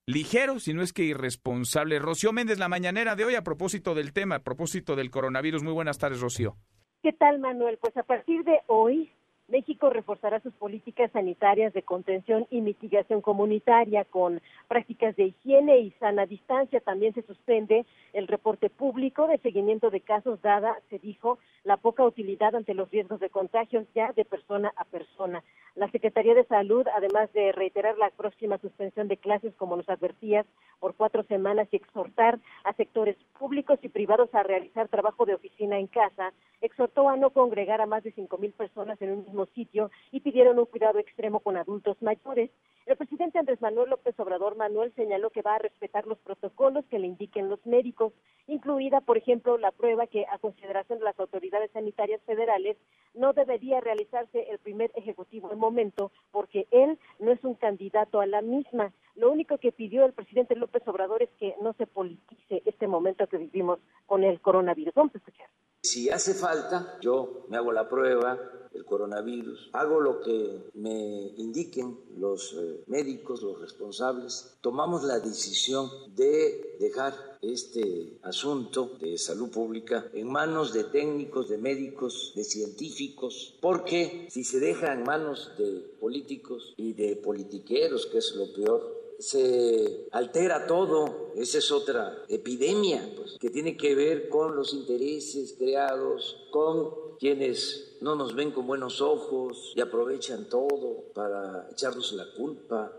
ligero, 0.06 0.58
si 0.58 0.74
no 0.74 0.82
es 0.82 0.92
que 0.92 1.04
irresponsable. 1.04 1.98
Rocío 1.98 2.32
Méndez, 2.32 2.58
la 2.58 2.68
mañanera 2.68 3.16
de 3.16 3.24
hoy 3.24 3.34
a 3.34 3.42
propósito 3.42 3.94
del 3.94 4.12
tema, 4.12 4.36
a 4.36 4.42
propósito 4.42 4.96
del 4.96 5.10
coronavirus. 5.10 5.62
Muy 5.62 5.72
buenas 5.72 5.98
tardes, 5.98 6.20
Rocío. 6.20 6.56
¿Qué 7.02 7.12
tal, 7.12 7.38
Manuel? 7.40 7.78
Pues 7.80 7.96
a 7.96 8.02
partir 8.02 8.44
de 8.44 8.60
hoy 8.68 9.10
México 9.52 9.90
reforzará 9.90 10.40
sus 10.40 10.54
políticas 10.54 11.10
sanitarias 11.12 11.74
de 11.74 11.82
contención 11.82 12.46
y 12.48 12.62
mitigación 12.62 13.20
comunitaria 13.20 14.06
con 14.06 14.40
prácticas 14.66 15.14
de 15.16 15.24
higiene 15.24 15.78
y 15.80 15.90
sana 16.00 16.24
distancia. 16.24 16.80
También 16.80 17.12
se 17.12 17.20
suspende 17.20 17.84
el 18.14 18.28
reporte 18.28 18.70
público 18.70 19.26
de 19.26 19.36
seguimiento 19.36 19.90
de 19.90 20.00
casos, 20.00 20.40
dada, 20.40 20.78
se 20.88 20.98
dijo, 21.00 21.38
la 21.64 21.76
poca 21.76 22.02
utilidad 22.02 22.54
ante 22.54 22.72
los 22.72 22.90
riesgos 22.90 23.20
de 23.20 23.28
contagios 23.28 23.86
ya 23.94 24.14
de 24.14 24.24
persona 24.24 24.72
a 24.74 24.84
persona. 24.86 25.44
La 25.74 25.90
Secretaría 25.90 26.34
de 26.34 26.44
Salud, 26.44 26.86
además 26.94 27.30
de 27.34 27.52
reiterar 27.52 27.96
la 27.98 28.10
próxima 28.10 28.58
suspensión 28.58 29.08
de 29.08 29.16
clases, 29.18 29.54
como 29.56 29.76
nos 29.76 29.88
advertías, 29.88 30.46
por 30.80 30.94
cuatro 30.94 31.22
semanas 31.24 31.68
y 31.70 31.76
exhortar 31.76 32.38
a 32.64 32.72
sectores 32.74 33.16
públicos 33.38 33.78
y 33.82 33.88
privados 33.88 34.34
a 34.34 34.42
realizar 34.42 34.88
trabajo 34.88 35.24
de 35.24 35.34
oficina 35.34 35.78
en 35.78 35.86
casa, 35.86 36.32
exhortó 36.60 37.08
a 37.08 37.16
no 37.16 37.30
congregar 37.30 37.80
a 37.80 37.86
más 37.86 38.02
de 38.02 38.12
cinco 38.12 38.36
mil 38.38 38.52
personas 38.52 39.00
en 39.00 39.12
un 39.12 39.24
mismo 39.24 39.41
sitio 39.46 39.90
y 40.10 40.20
pidieron 40.20 40.58
un 40.58 40.66
cuidado 40.66 40.98
extremo 40.98 41.40
con 41.40 41.56
adultos 41.56 42.00
mayores. 42.02 42.50
El 42.84 42.96
presidente 42.96 43.38
Andrés 43.38 43.60
Manuel 43.60 43.90
López 43.90 44.18
Obrador 44.18 44.56
Manuel 44.56 44.92
señaló 44.96 45.30
que 45.30 45.42
va 45.42 45.54
a 45.54 45.58
respetar 45.58 46.06
los 46.06 46.18
protocolos 46.18 46.84
que 46.86 46.98
le 46.98 47.06
indiquen 47.06 47.48
los 47.48 47.64
médicos, 47.64 48.12
incluida, 48.48 49.00
por 49.00 49.16
ejemplo, 49.16 49.56
la 49.56 49.70
prueba 49.70 50.08
que, 50.08 50.26
a 50.28 50.38
consideración 50.38 50.98
de 50.98 51.04
las 51.04 51.18
autoridades 51.20 51.70
sanitarias 51.70 52.20
federales, 52.22 52.76
no 53.14 53.32
debería 53.32 53.80
realizarse 53.80 54.50
el 54.50 54.58
primer 54.58 54.90
ejecutivo 54.96 55.52
en 55.52 55.58
momento 55.58 56.10
porque 56.32 56.66
él 56.72 56.98
no 57.20 57.30
es 57.30 57.42
un 57.44 57.54
candidato 57.54 58.20
a 58.20 58.26
la 58.26 58.42
misma. 58.42 58.92
Lo 59.14 59.30
único 59.30 59.58
que 59.58 59.70
pidió 59.70 60.04
el 60.04 60.12
presidente 60.12 60.56
López 60.56 60.82
Obrador 60.88 61.22
es 61.22 61.30
que 61.38 61.54
no 61.62 61.74
se 61.74 61.86
politice 61.86 62.62
este 62.64 62.88
momento 62.88 63.28
que 63.28 63.36
vivimos 63.36 63.78
con 64.06 64.24
el 64.24 64.40
coronavirus. 64.40 64.94
Vamos 64.94 65.14
a 65.14 65.18
escuchar. 65.18 65.48
Si 65.84 66.10
hace 66.10 66.34
falta, 66.34 66.96
yo 67.00 67.44
me 67.48 67.56
hago 67.56 67.72
la 67.72 67.88
prueba 67.88 68.38
del 68.72 68.84
coronavirus, 68.84 69.70
hago 69.72 70.00
lo 70.00 70.20
que 70.20 70.70
me 70.74 71.32
indiquen 71.36 71.98
los 72.18 72.54
eh, 72.54 72.84
médicos, 72.86 73.42
los 73.42 73.60
responsables, 73.60 74.58
tomamos 74.60 75.02
la 75.02 75.18
decisión 75.18 75.90
de 76.14 76.76
dejar 76.78 77.14
este 77.42 78.16
asunto 78.22 78.96
de 79.00 79.18
salud 79.18 79.50
pública 79.50 80.06
en 80.14 80.30
manos 80.30 80.72
de 80.72 80.84
técnicos, 80.84 81.48
de 81.48 81.58
médicos, 81.58 82.32
de 82.36 82.44
científicos, 82.44 83.58
porque 83.60 84.28
si 84.30 84.44
se 84.44 84.60
deja 84.60 84.92
en 84.92 85.02
manos 85.02 85.50
de 85.58 85.80
políticos 86.00 86.74
y 86.76 86.92
de 86.92 87.16
politiqueros, 87.16 88.06
que 88.06 88.18
es 88.18 88.36
lo 88.36 88.52
peor, 88.52 89.01
se 89.22 90.08
altera 90.10 90.66
todo. 90.66 91.32
Esa 91.36 91.58
es 91.58 91.70
otra 91.70 92.12
epidemia 92.28 93.08
pues, 93.16 93.38
que 93.40 93.50
tiene 93.50 93.76
que 93.76 93.94
ver 93.94 94.28
con 94.28 94.56
los 94.56 94.74
intereses 94.74 95.54
creados, 95.58 96.48
con 96.50 97.16
quienes 97.18 97.98
no 98.00 98.16
nos 98.16 98.34
ven 98.34 98.50
con 98.50 98.66
buenos 98.66 99.00
ojos 99.00 99.72
y 99.76 99.80
aprovechan 99.80 100.48
todo 100.48 101.04
para 101.14 101.68
echarnos 101.70 102.12
la 102.12 102.24
culpa. 102.36 102.92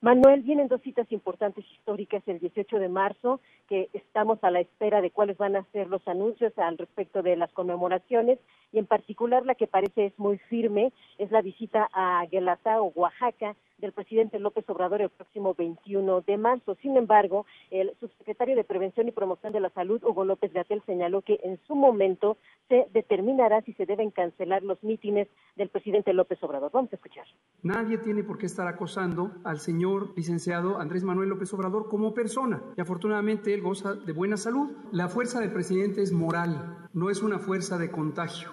Manuel, 0.00 0.42
vienen 0.42 0.68
dos 0.68 0.82
citas 0.82 1.10
importantes 1.10 1.64
históricas 1.72 2.22
el 2.26 2.38
18 2.38 2.76
de 2.78 2.88
marzo, 2.88 3.40
que 3.68 3.88
estamos 3.92 4.38
a 4.42 4.50
la 4.50 4.60
espera 4.60 5.00
de 5.00 5.10
cuáles 5.10 5.36
van 5.38 5.56
a 5.56 5.64
ser 5.72 5.88
los 5.88 6.06
anuncios 6.06 6.52
al 6.58 6.78
respecto 6.78 7.22
de 7.22 7.36
las 7.36 7.52
conmemoraciones, 7.52 8.38
y 8.72 8.78
en 8.78 8.86
particular 8.86 9.46
la 9.46 9.54
que 9.54 9.66
parece 9.66 10.06
es 10.06 10.18
muy 10.18 10.38
firme, 10.38 10.92
es 11.18 11.30
la 11.30 11.42
visita 11.42 11.88
a 11.92 12.26
Guelatao, 12.30 12.92
Oaxaca, 12.94 13.54
del 13.78 13.92
presidente 13.92 14.38
López 14.38 14.68
Obrador 14.68 15.02
el 15.02 15.10
próximo 15.10 15.54
21 15.54 16.22
de 16.22 16.36
marzo. 16.36 16.76
Sin 16.80 16.96
embargo, 16.96 17.46
el 17.70 17.94
subsecretario 18.00 18.56
de 18.56 18.64
Prevención 18.64 19.08
y 19.08 19.12
Promoción 19.12 19.52
de 19.52 19.60
la 19.60 19.70
Salud, 19.70 20.02
Hugo 20.04 20.24
López 20.24 20.52
Gatel, 20.52 20.82
señaló 20.86 21.22
que 21.22 21.40
en 21.42 21.58
su 21.66 21.74
momento 21.74 22.38
se 22.68 22.86
determinará 22.92 23.62
si 23.62 23.72
se 23.74 23.86
deben 23.86 24.10
cancelar 24.10 24.62
los 24.62 24.82
mítines 24.82 25.28
del 25.56 25.68
presidente 25.68 26.12
López 26.12 26.42
Obrador. 26.42 26.70
Vamos 26.72 26.92
a 26.92 26.96
escuchar. 26.96 27.26
Nadie 27.62 27.98
tiene 27.98 28.22
por 28.22 28.38
qué 28.38 28.46
estar 28.46 28.66
acosando 28.66 29.32
al 29.44 29.58
señor 29.58 30.16
licenciado 30.16 30.78
Andrés 30.78 31.04
Manuel 31.04 31.28
López 31.28 31.52
Obrador 31.52 31.88
como 31.88 32.14
persona. 32.14 32.62
Y 32.76 32.80
afortunadamente 32.80 33.53
goza 33.60 33.94
de 33.94 34.12
buena 34.12 34.36
salud. 34.36 34.70
La 34.92 35.08
fuerza 35.08 35.40
del 35.40 35.52
presidente 35.52 36.02
es 36.02 36.12
moral, 36.12 36.88
no 36.92 37.10
es 37.10 37.22
una 37.22 37.38
fuerza 37.38 37.78
de 37.78 37.90
contagio. 37.90 38.48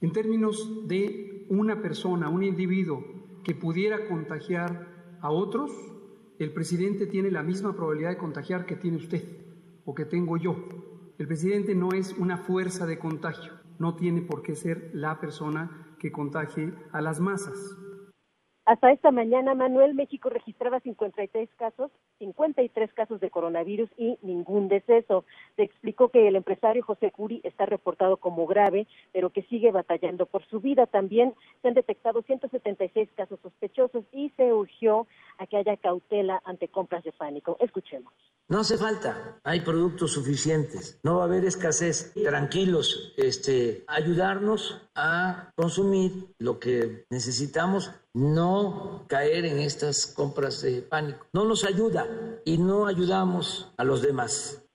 En 0.00 0.12
términos 0.12 0.86
de 0.86 1.46
una 1.48 1.80
persona, 1.80 2.28
un 2.28 2.42
individuo 2.42 3.04
que 3.44 3.54
pudiera 3.54 4.06
contagiar 4.08 4.88
a 5.20 5.30
otros, 5.30 5.70
el 6.38 6.52
presidente 6.52 7.06
tiene 7.06 7.30
la 7.30 7.42
misma 7.42 7.74
probabilidad 7.74 8.10
de 8.10 8.18
contagiar 8.18 8.66
que 8.66 8.76
tiene 8.76 8.98
usted 8.98 9.22
o 9.84 9.94
que 9.94 10.04
tengo 10.04 10.36
yo. 10.36 10.56
El 11.18 11.26
presidente 11.26 11.74
no 11.74 11.92
es 11.92 12.12
una 12.18 12.36
fuerza 12.36 12.84
de 12.86 12.98
contagio, 12.98 13.52
no 13.78 13.96
tiene 13.96 14.20
por 14.20 14.42
qué 14.42 14.54
ser 14.54 14.90
la 14.92 15.18
persona 15.18 15.96
que 15.98 16.12
contagie 16.12 16.74
a 16.92 17.00
las 17.00 17.20
masas. 17.20 17.76
Hasta 18.66 18.90
esta 18.90 19.12
mañana, 19.12 19.54
Manuel, 19.54 19.94
México 19.94 20.28
registraba 20.28 20.80
53 20.80 21.48
casos, 21.56 21.90
53 22.18 22.92
casos 22.92 23.20
de 23.20 23.30
coronavirus 23.30 23.90
y 23.96 24.18
ningún 24.22 24.68
deceso. 24.68 25.24
Se 25.56 25.62
explicó 25.62 26.08
que 26.10 26.28
el 26.28 26.36
empresario 26.36 26.82
José 26.82 27.10
Curi 27.10 27.40
está 27.44 27.66
reportado 27.66 28.16
como 28.16 28.46
grave, 28.46 28.86
pero 29.12 29.30
que 29.30 29.42
sigue 29.44 29.70
batallando 29.70 30.26
por 30.26 30.46
su 30.46 30.60
vida. 30.60 30.86
También 30.86 31.34
se 31.62 31.68
han 31.68 31.74
detectado 31.74 32.22
176 32.22 33.08
casos 33.16 33.38
sospechosos 33.42 34.04
y 34.12 34.30
se 34.36 34.52
urgió 34.52 35.06
a 35.38 35.46
que 35.46 35.56
haya 35.56 35.76
cautela 35.76 36.40
ante 36.44 36.68
compras 36.68 37.04
de 37.04 37.12
pánico. 37.12 37.56
Escuchemos. 37.60 38.12
No 38.48 38.60
hace 38.60 38.78
falta, 38.78 39.40
hay 39.42 39.62
productos 39.62 40.12
suficientes, 40.12 41.00
no 41.02 41.16
va 41.16 41.22
a 41.22 41.24
haber 41.24 41.44
escasez. 41.44 42.12
Tranquilos, 42.14 43.12
este, 43.16 43.82
ayudarnos 43.88 44.88
a 44.94 45.50
consumir 45.56 46.32
lo 46.38 46.60
que 46.60 47.06
necesitamos, 47.10 47.90
no 48.16 49.04
caer 49.08 49.44
en 49.44 49.58
estas 49.58 50.06
compras 50.06 50.62
de 50.62 50.80
pánico. 50.80 51.26
No 51.34 51.44
nos 51.44 51.64
ayuda 51.64 52.06
y 52.46 52.56
no 52.56 52.86
ayudamos 52.86 53.74
a 53.76 53.84
los 53.84 54.00
demás. 54.00 54.66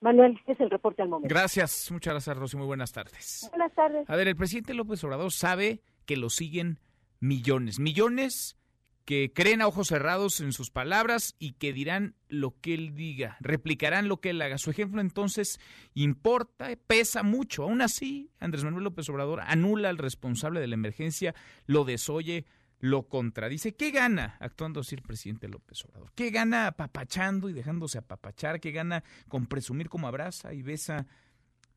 Manuel, 0.00 0.38
es 0.46 0.58
el 0.60 0.70
reporte 0.70 1.02
al 1.02 1.08
momento. 1.08 1.34
Gracias, 1.34 1.90
muchas 1.90 2.14
gracias, 2.14 2.36
Rosy. 2.36 2.56
Muy 2.56 2.66
buenas 2.66 2.92
tardes. 2.92 3.48
Buenas 3.50 3.74
tardes. 3.74 4.08
A 4.08 4.14
ver, 4.14 4.28
el 4.28 4.36
presidente 4.36 4.72
López 4.74 5.02
Obrador 5.02 5.32
sabe 5.32 5.82
que 6.06 6.16
lo 6.16 6.30
siguen 6.30 6.78
millones, 7.18 7.80
millones 7.80 8.56
que 9.04 9.32
creen 9.34 9.60
a 9.60 9.66
ojos 9.66 9.88
cerrados 9.88 10.40
en 10.40 10.52
sus 10.52 10.70
palabras 10.70 11.34
y 11.40 11.54
que 11.54 11.72
dirán 11.72 12.14
lo 12.28 12.54
que 12.60 12.74
él 12.74 12.94
diga, 12.94 13.36
replicarán 13.40 14.06
lo 14.06 14.20
que 14.20 14.30
él 14.30 14.40
haga. 14.40 14.58
Su 14.58 14.70
ejemplo 14.70 15.00
entonces 15.00 15.58
importa, 15.94 16.68
pesa 16.86 17.24
mucho. 17.24 17.64
Aún 17.64 17.82
así, 17.82 18.30
Andrés 18.38 18.62
Manuel 18.62 18.84
López 18.84 19.08
Obrador 19.08 19.40
anula 19.40 19.88
al 19.88 19.98
responsable 19.98 20.60
de 20.60 20.68
la 20.68 20.74
emergencia, 20.74 21.34
lo 21.66 21.84
desoye, 21.84 22.44
lo 22.80 23.08
contradice. 23.08 23.74
¿Qué 23.74 23.90
gana 23.90 24.36
actuando 24.40 24.80
así 24.80 24.94
el 24.94 25.02
presidente 25.02 25.48
López 25.48 25.84
Obrador? 25.84 26.10
¿Qué 26.14 26.30
gana 26.30 26.66
apapachando 26.66 27.48
y 27.48 27.52
dejándose 27.52 27.98
apapachar? 27.98 28.60
¿Qué 28.60 28.72
gana 28.72 29.04
con 29.28 29.46
presumir 29.46 29.88
como 29.88 30.08
abraza 30.08 30.52
y 30.52 30.62
besa 30.62 31.06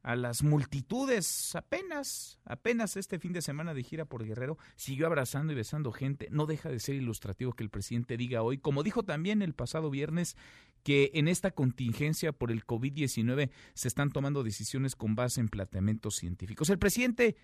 a 0.04 0.18
las 0.18 0.44
multitudes. 0.44 1.56
Apenas, 1.56 2.38
apenas 2.46 2.98
este 2.98 3.20
fin 3.20 3.34
de 3.34 3.42
semana 3.42 3.74
de 3.74 3.84
gira 3.84 4.06
por 4.06 4.26
Guerrero 4.26 4.58
siguió 4.76 5.08
abrazando 5.08 5.54
y 5.54 5.56
besando 5.56 5.92
gente. 5.92 6.28
No 6.30 6.46
deja 6.46 6.70
de 6.70 6.80
ser 6.80 6.96
ilustrativo 6.96 7.54
que 7.54 7.63
el 7.63 7.70
presidente 7.70 8.18
diga 8.18 8.44
hoy, 8.44 8.58
como 8.58 8.84
dijo 8.84 9.04
también 9.04 9.42
el 9.42 9.54
pasado 9.54 9.89
viernes, 9.89 10.36
que 10.84 11.12
en 11.13 11.30
esta 11.30 11.52
contingencia 11.52 12.34
por 12.34 12.52
el 12.52 12.66
COVID-19 12.66 13.50
se 13.74 13.88
están 13.88 14.12
tomando 14.12 14.44
decisiones 14.44 14.96
con 14.96 15.16
base 15.16 15.39
en 15.39 15.48
planteamientos 15.48 16.16
científicos. 16.16 16.70
El 16.70 16.80
presidente 16.80 17.38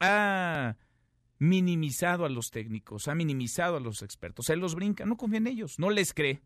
ha 0.00 0.76
minimizado 1.40 2.24
a 2.24 2.28
los 2.28 2.52
técnicos, 2.52 3.08
ha 3.08 3.16
minimizado 3.16 3.78
a 3.78 3.80
los 3.80 4.02
expertos, 4.02 4.48
él 4.50 4.60
los 4.60 4.76
brinca, 4.76 5.04
no 5.04 5.16
confía 5.16 5.38
en 5.38 5.48
ellos, 5.48 5.80
no 5.80 5.90
les 5.90 6.14
cree 6.14 6.40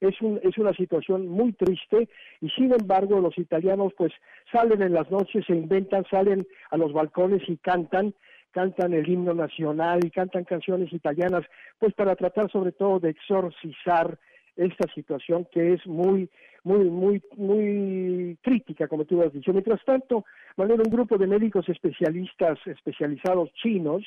Es, 0.00 0.20
un, 0.22 0.38
es 0.44 0.56
una 0.58 0.72
situación 0.74 1.26
muy 1.26 1.52
triste 1.54 2.08
y 2.40 2.48
sin 2.50 2.72
embargo 2.72 3.20
los 3.20 3.36
italianos 3.36 3.92
pues 3.96 4.12
salen 4.52 4.82
en 4.82 4.92
las 4.92 5.10
noches, 5.10 5.44
se 5.46 5.56
inventan, 5.56 6.04
salen 6.08 6.46
a 6.70 6.76
los 6.76 6.92
balcones 6.92 7.42
y 7.48 7.56
cantan, 7.56 8.14
cantan 8.50 8.92
el 8.94 9.08
himno 9.08 9.34
nacional 9.34 10.00
y 10.04 10.10
cantan 10.10 10.44
canciones 10.44 10.92
italianas, 10.92 11.44
pues 11.78 11.94
para 11.94 12.16
tratar 12.16 12.50
sobre 12.50 12.72
todo 12.72 13.00
de 13.00 13.10
exorcizar 13.10 14.18
esta 14.56 14.92
situación 14.92 15.46
que 15.52 15.74
es 15.74 15.86
muy, 15.86 16.28
muy, 16.64 16.90
muy, 16.90 17.22
muy 17.36 18.38
crítica, 18.42 18.88
como 18.88 19.04
tú 19.04 19.22
has 19.22 19.32
dicho. 19.32 19.52
Mientras 19.52 19.84
tanto, 19.84 20.24
Manuel, 20.56 20.82
un 20.84 20.92
grupo 20.92 21.16
de 21.16 21.28
médicos 21.28 21.68
especialistas, 21.68 22.58
especializados 22.66 23.52
chinos, 23.54 24.04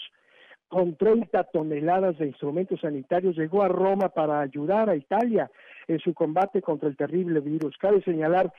con 0.67 0.95
30 0.95 1.43
toneladas 1.45 2.17
de 2.17 2.27
instrumentos 2.27 2.79
sanitarios, 2.79 3.35
llegó 3.35 3.61
a 3.61 3.67
Roma 3.67 4.09
para 4.09 4.39
ayudar 4.39 4.89
a 4.89 4.95
Italia 4.95 5.51
en 5.87 5.99
su 5.99 6.13
combate 6.13 6.61
contra 6.61 6.87
el 6.87 6.95
terrible 6.95 7.41
virus. 7.41 7.77
Cabe 7.77 8.01
señalar, 8.03 8.53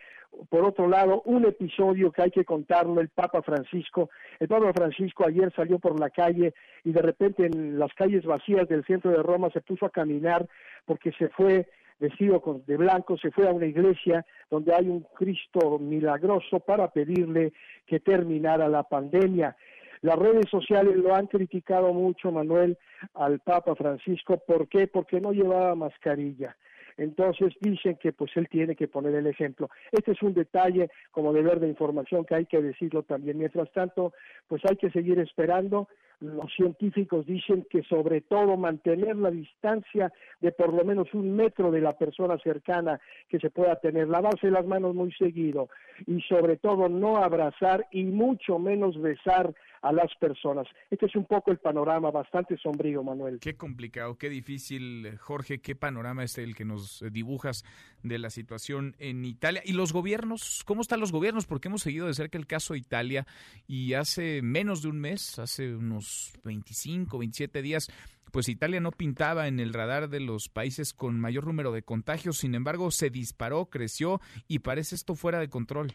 por 0.49 0.65
otro 0.65 0.89
lado, 0.89 1.23
un 1.27 1.45
episodio 1.45 2.11
que 2.11 2.23
hay 2.23 2.31
que 2.31 2.45
contarlo, 2.45 3.01
el 3.01 3.09
Papa 3.09 3.43
Francisco. 3.43 4.11
El 4.41 4.49
Papa 4.49 4.73
Francisco 4.73 5.25
ayer 5.27 5.53
salió 5.55 5.79
por 5.79 5.99
la 5.99 6.11
calle 6.11 6.55
y 6.85 6.93
de 6.93 7.03
repente 7.03 7.47
en 7.47 7.79
las 7.79 7.93
calles 7.95 8.25
vacías 8.25 8.69
del 8.69 8.85
centro 8.85 9.11
de 9.11 9.23
Roma 9.23 9.51
se 9.51 9.61
puso 9.61 9.87
a 9.87 9.91
caminar 9.91 10.47
porque 10.85 11.13
se 11.13 11.29
fue 11.29 11.69
vestido 11.99 12.43
de 12.67 12.77
blanco, 12.77 13.17
se 13.17 13.31
fue 13.31 13.49
a 13.49 13.53
una 13.53 13.67
iglesia 13.67 14.27
donde 14.51 14.75
hay 14.75 14.89
un 14.89 15.07
Cristo 15.15 15.79
milagroso 15.79 16.59
para 16.61 16.89
pedirle 16.89 17.53
que 17.87 18.01
terminara 18.01 18.69
la 18.69 18.83
pandemia. 18.83 19.57
Las 20.01 20.19
redes 20.19 20.51
sociales 20.51 20.97
lo 20.97 21.15
han 21.15 21.29
criticado 21.29 21.93
mucho, 21.93 22.33
Manuel, 22.33 22.77
al 23.15 23.39
Papa 23.39 23.77
Francisco. 23.77 24.37
¿Por 24.45 24.69
qué? 24.69 24.89
Porque 24.89 25.21
no 25.21 25.33
llevaba 25.33 25.77
mascarilla. 25.77 26.57
Entonces 26.97 27.55
dicen 27.61 27.97
que 27.97 28.13
pues 28.13 28.31
él 28.37 28.49
tiene 28.49 28.77
que 28.77 28.89
poner 28.89 29.15
el 29.15 29.27
ejemplo. 29.27 29.71
Este 29.91 30.13
es 30.13 30.23
un 30.23 30.35
detalle 30.35 30.91
como 31.11 31.33
deber 31.33 31.61
de 31.61 31.69
información 31.69 32.25
que 32.25 32.35
hay 32.35 32.47
que 32.47 32.63
decirlo 32.63 33.03
también. 33.03 33.39
Mientras 33.39 33.71
tanto, 33.73 34.13
pues 34.49 34.63
hay 34.69 34.77
que 34.77 34.91
seguir 34.91 35.19
esperando. 35.19 35.89
Los 36.23 36.55
científicos 36.55 37.27
dicen 37.27 37.67
que 37.69 37.83
sobre 37.83 38.21
todo 38.21 38.57
mantener 38.57 39.17
la 39.17 39.31
distancia 39.31 40.13
de 40.41 40.53
por 40.53 40.73
lo 40.73 40.85
menos 40.85 41.13
un 41.15 41.35
metro 41.35 41.73
de 41.73 41.81
la 41.81 41.99
persona 41.99 42.39
cercana 42.39 43.01
que 43.29 43.41
se 43.41 43.51
pueda 43.51 43.75
tener, 43.81 44.07
lavarse 44.07 44.49
las 44.49 44.65
manos 44.65 44.95
muy 44.95 45.13
seguido 45.15 45.69
y 46.07 46.21
sobre 46.23 46.59
todo 46.59 46.89
no 46.89 47.17
abrazar 47.17 47.89
y 47.91 48.05
mucho 48.05 48.61
menos 48.61 49.01
besar 49.03 49.53
a 49.83 49.93
las 49.93 50.15
personas. 50.15 50.69
Este 50.91 51.07
es 51.07 51.17
un 51.17 51.25
poco 51.25 51.51
el 51.51 51.59
panorama 51.59 52.13
bastante 52.13 52.57
sombrío, 52.57 53.03
Manuel. 53.03 53.41
Qué 53.41 53.57
complicado, 53.57 54.17
qué 54.17 54.29
difícil, 54.29 55.19
Jorge, 55.19 55.61
qué 55.61 55.75
panorama 55.75 56.23
es 56.23 56.39
el 56.39 56.55
que 56.55 56.65
nos 56.65 57.05
dibujas 57.11 57.65
de 58.05 58.21
la 58.21 58.31
situación 58.31 58.95
en 59.01 59.25
Italia. 59.25 59.61
¿Y 59.65 59.73
los 59.73 59.93
gobiernos? 59.93 60.63
¿Cómo 60.65 60.83
están 60.83 61.01
los 61.01 61.11
gobiernos? 61.11 61.47
Porque 61.47 61.67
hemos 61.67 61.83
seguido 61.83 62.07
de 62.07 62.15
cerca 62.15 62.39
el 62.39 62.47
caso 62.47 62.75
de 62.75 62.79
Italia 62.79 63.27
y 63.67 63.95
hace 63.95 64.41
menos 64.41 64.83
de 64.83 64.89
un 64.89 65.01
mes, 65.01 65.41
hace 65.41 65.75
unos 65.75 66.12
25, 66.45 67.19
27 67.19 67.63
días, 67.63 67.89
pues 68.33 68.49
Italia 68.49 68.81
no 68.81 68.91
pintaba 68.91 69.47
en 69.47 69.61
el 69.61 69.73
radar 69.73 70.09
de 70.09 70.21
los 70.21 70.49
países 70.49 70.93
con 70.93 71.21
mayor 71.21 71.47
número 71.47 71.73
de 71.73 71.83
contagios, 71.83 72.39
sin 72.39 72.55
embargo 72.55 72.91
se 72.91 73.11
disparó, 73.11 73.67
creció 73.67 74.21
y 74.49 74.61
parece 74.61 74.95
esto 74.95 75.15
fuera 75.15 75.39
de 75.39 75.49
control. 75.49 75.93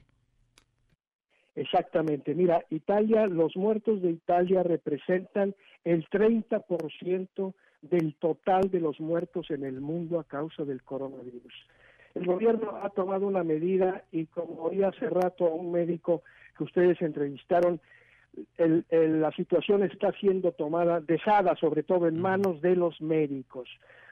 Exactamente. 1.56 2.36
Mira, 2.36 2.64
Italia, 2.70 3.26
los 3.26 3.56
muertos 3.56 4.04
de 4.04 4.12
Italia 4.12 4.62
representan 4.62 5.56
el 5.84 6.08
30% 6.08 7.54
del 7.82 8.16
total 8.16 8.70
de 8.70 8.80
los 8.80 9.00
muertos 9.00 9.50
en 9.50 9.64
el 9.64 9.82
mundo 9.82 10.20
a 10.20 10.24
causa 10.24 10.64
del 10.66 10.84
coronavirus. 10.84 11.54
El 12.14 12.26
gobierno 12.26 12.78
ha 12.82 12.90
tomado 12.92 13.26
una 13.26 13.44
medida 13.44 14.04
y 14.12 14.28
como 14.28 14.64
oí 14.64 14.84
hace 14.84 15.10
rato 15.10 15.48
a 15.48 15.54
un 15.54 15.72
médico 15.72 16.22
que 16.58 16.64
ustedes 16.64 17.02
entrevistaron, 17.02 17.80
la 18.58 19.32
situación 19.32 19.84
está 19.84 20.12
siendo 20.14 20.52
tomada, 20.52 21.00
dejada 21.02 21.56
sobre 21.56 21.84
todo 21.84 22.08
en 22.08 22.20
manos 22.20 22.62
de 22.62 22.76
los 22.76 23.00
médicos 23.02 23.68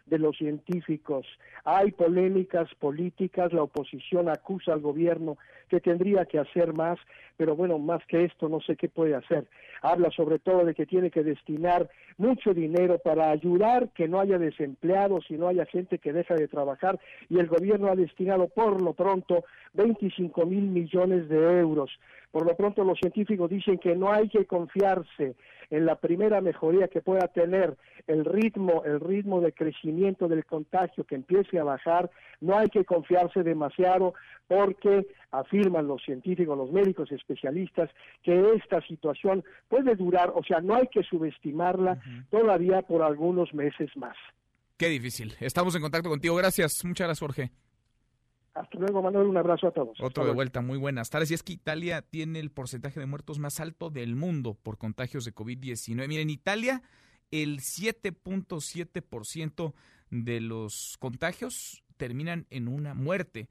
de 0.06 0.20
los 0.20 0.38
científicos. 0.38 1.26
Hay 1.64 1.92
polémicas 1.92 2.70
políticas, 2.76 3.52
la 3.54 3.64
oposición 3.64 4.30
acusa 4.30 4.74
al 4.74 4.80
gobierno 4.80 5.38
que 5.68 5.80
tendría 5.80 6.26
que 6.26 6.38
hacer 6.38 6.74
más, 6.74 7.00
pero 7.38 7.56
bueno, 7.56 7.80
más 7.80 8.06
que 8.06 8.24
esto 8.24 8.48
no 8.48 8.62
sé 8.62 8.76
qué 8.76 8.88
puede 8.88 9.16
hacer. 9.16 9.48
Habla 9.82 10.12
sobre 10.12 10.38
todo 10.38 10.64
de 10.64 10.76
que 10.76 10.86
tiene 10.86 11.10
que 11.10 11.24
destinar 11.24 11.90
mucho 12.18 12.54
dinero 12.54 13.00
para 13.00 13.32
ayudar 13.32 13.90
que 13.90 14.08
no 14.08 14.20
haya 14.20 14.38
desempleados 14.38 15.26
y 15.30 15.38
no 15.38 15.48
haya 15.48 15.66
gente 15.66 15.98
que 15.98 16.14
deja 16.14 16.36
de 16.36 16.48
trabajar 16.48 17.00
y 17.30 17.40
el 17.40 17.48
gobierno 17.48 17.88
ha 17.88 17.96
destinado 17.96 18.48
por 18.48 18.82
lo 18.82 18.94
pronto 18.94 19.44
25 19.74 20.46
mil 20.46 20.64
millones 20.64 21.28
de 21.30 21.60
euros. 21.60 21.92
Por 22.36 22.46
lo 22.46 22.54
pronto 22.58 22.84
los 22.84 23.00
científicos 23.00 23.50
dicen 23.50 23.78
que 23.78 23.96
no 23.96 24.12
hay 24.12 24.28
que 24.28 24.46
confiarse 24.46 25.38
en 25.70 25.86
la 25.86 25.96
primera 25.96 26.42
mejoría 26.42 26.90
que 26.90 27.00
pueda 27.00 27.30
tener 27.30 27.78
el 28.08 28.26
ritmo, 28.26 28.84
el 28.84 29.00
ritmo 29.00 29.40
de 29.40 29.54
crecimiento 29.54 30.28
del 30.28 30.44
contagio 30.44 31.06
que 31.06 31.16
empiece 31.16 31.58
a 31.60 31.64
bajar, 31.64 32.12
no 32.42 32.58
hay 32.58 32.68
que 32.68 32.84
confiarse 32.84 33.42
demasiado 33.42 34.16
porque 34.50 35.08
afirman 35.32 35.88
los 35.88 36.04
científicos, 36.04 36.58
los 36.58 36.74
médicos 36.74 37.10
especialistas 37.10 37.90
que 38.22 38.56
esta 38.56 38.82
situación 38.82 39.46
puede 39.70 39.96
durar, 39.96 40.34
o 40.36 40.44
sea, 40.44 40.60
no 40.60 40.76
hay 40.76 40.88
que 40.88 41.04
subestimarla 41.04 42.02
todavía 42.30 42.82
por 42.82 43.02
algunos 43.02 43.54
meses 43.54 43.90
más. 43.96 44.18
Qué 44.76 44.90
difícil. 44.90 45.34
Estamos 45.40 45.74
en 45.78 45.84
contacto 45.84 46.10
contigo. 46.10 46.36
Gracias. 46.36 46.84
Muchas 46.84 47.08
gracias, 47.08 47.20
Jorge. 47.22 47.65
Hasta 48.56 48.80
luego, 48.80 49.04
Manuel. 49.04 49.28
Un 49.28 49.38
abrazo 49.38 49.68
a 49.68 49.72
todos. 49.72 50.02
Otro 50.02 50.26
de 50.26 50.32
vuelta. 50.32 50.62
Muy 50.62 50.78
buenas 50.78 51.10
tardes. 51.10 51.30
Y 51.30 51.34
es 51.34 51.44
que 51.44 51.52
Italia 51.52 52.02
tiene 52.02 52.40
el 52.40 52.52
porcentaje 52.52 53.02
de 53.02 53.06
muertos 53.06 53.38
más 53.38 53.60
alto 53.60 53.90
del 53.90 54.16
mundo 54.16 54.54
por 54.56 54.78
contagios 54.78 55.26
de 55.26 55.36
COVID-19. 55.36 56.08
Miren, 56.08 56.30
Italia, 56.30 56.82
el 57.32 57.60
7.7% 57.60 59.74
de 60.10 60.40
los 60.40 60.96
contagios 61.00 61.84
terminan 61.98 62.48
en 62.50 62.70
una 62.70 62.94
muerte. 62.94 63.50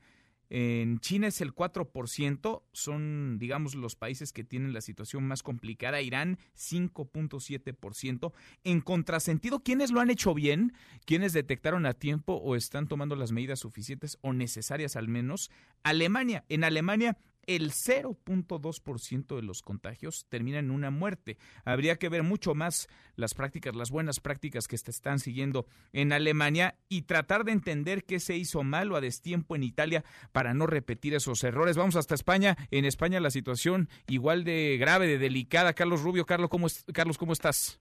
En 0.56 1.00
China 1.00 1.26
es 1.26 1.40
el 1.40 1.52
4%, 1.52 2.62
son, 2.70 3.38
digamos, 3.40 3.74
los 3.74 3.96
países 3.96 4.32
que 4.32 4.44
tienen 4.44 4.72
la 4.72 4.82
situación 4.82 5.26
más 5.26 5.42
complicada. 5.42 6.00
Irán, 6.00 6.38
5.7%. 6.56 8.32
En 8.62 8.80
contrasentido, 8.80 9.64
¿quiénes 9.64 9.90
lo 9.90 9.98
han 9.98 10.10
hecho 10.10 10.32
bien? 10.32 10.72
¿Quiénes 11.06 11.32
detectaron 11.32 11.86
a 11.86 11.94
tiempo 11.94 12.34
o 12.34 12.54
están 12.54 12.86
tomando 12.86 13.16
las 13.16 13.32
medidas 13.32 13.58
suficientes 13.58 14.16
o 14.20 14.32
necesarias 14.32 14.94
al 14.94 15.08
menos? 15.08 15.50
Alemania. 15.82 16.44
En 16.48 16.62
Alemania, 16.62 17.18
el 17.46 17.70
0.2% 17.70 19.36
de 19.36 19.42
los 19.42 19.62
contagios 19.62 20.26
terminan 20.28 20.66
en 20.66 20.70
una 20.70 20.90
muerte. 20.90 21.36
Habría 21.64 21.96
que 21.96 22.08
ver 22.08 22.22
mucho 22.22 22.54
más 22.54 22.88
las 23.16 23.34
prácticas, 23.34 23.74
las 23.74 23.90
buenas 23.90 24.20
prácticas 24.20 24.66
que 24.68 24.78
se 24.78 24.90
están 24.90 25.18
siguiendo 25.18 25.66
en 25.92 26.12
Alemania 26.12 26.74
y 26.88 27.02
tratar 27.02 27.44
de 27.44 27.52
entender 27.52 28.04
qué 28.04 28.20
se 28.20 28.36
hizo 28.36 28.62
mal 28.62 28.92
o 28.92 28.96
a 28.96 29.00
destiempo 29.00 29.56
en 29.56 29.62
Italia 29.62 30.04
para 30.32 30.54
no 30.54 30.66
repetir 30.66 31.14
esos 31.14 31.42
errores. 31.44 31.76
Vamos 31.76 31.96
hasta 31.96 32.14
España. 32.14 32.56
En 32.70 32.84
España 32.84 33.20
la 33.20 33.30
situación 33.30 33.88
igual 34.08 34.44
de 34.44 34.76
grave, 34.78 35.06
de 35.06 35.18
delicada. 35.18 35.72
Carlos 35.72 36.02
Rubio, 36.02 36.24
Carlos, 36.24 36.50
¿cómo, 36.50 36.66
Carlos, 36.92 37.18
¿cómo 37.18 37.32
estás? 37.32 37.80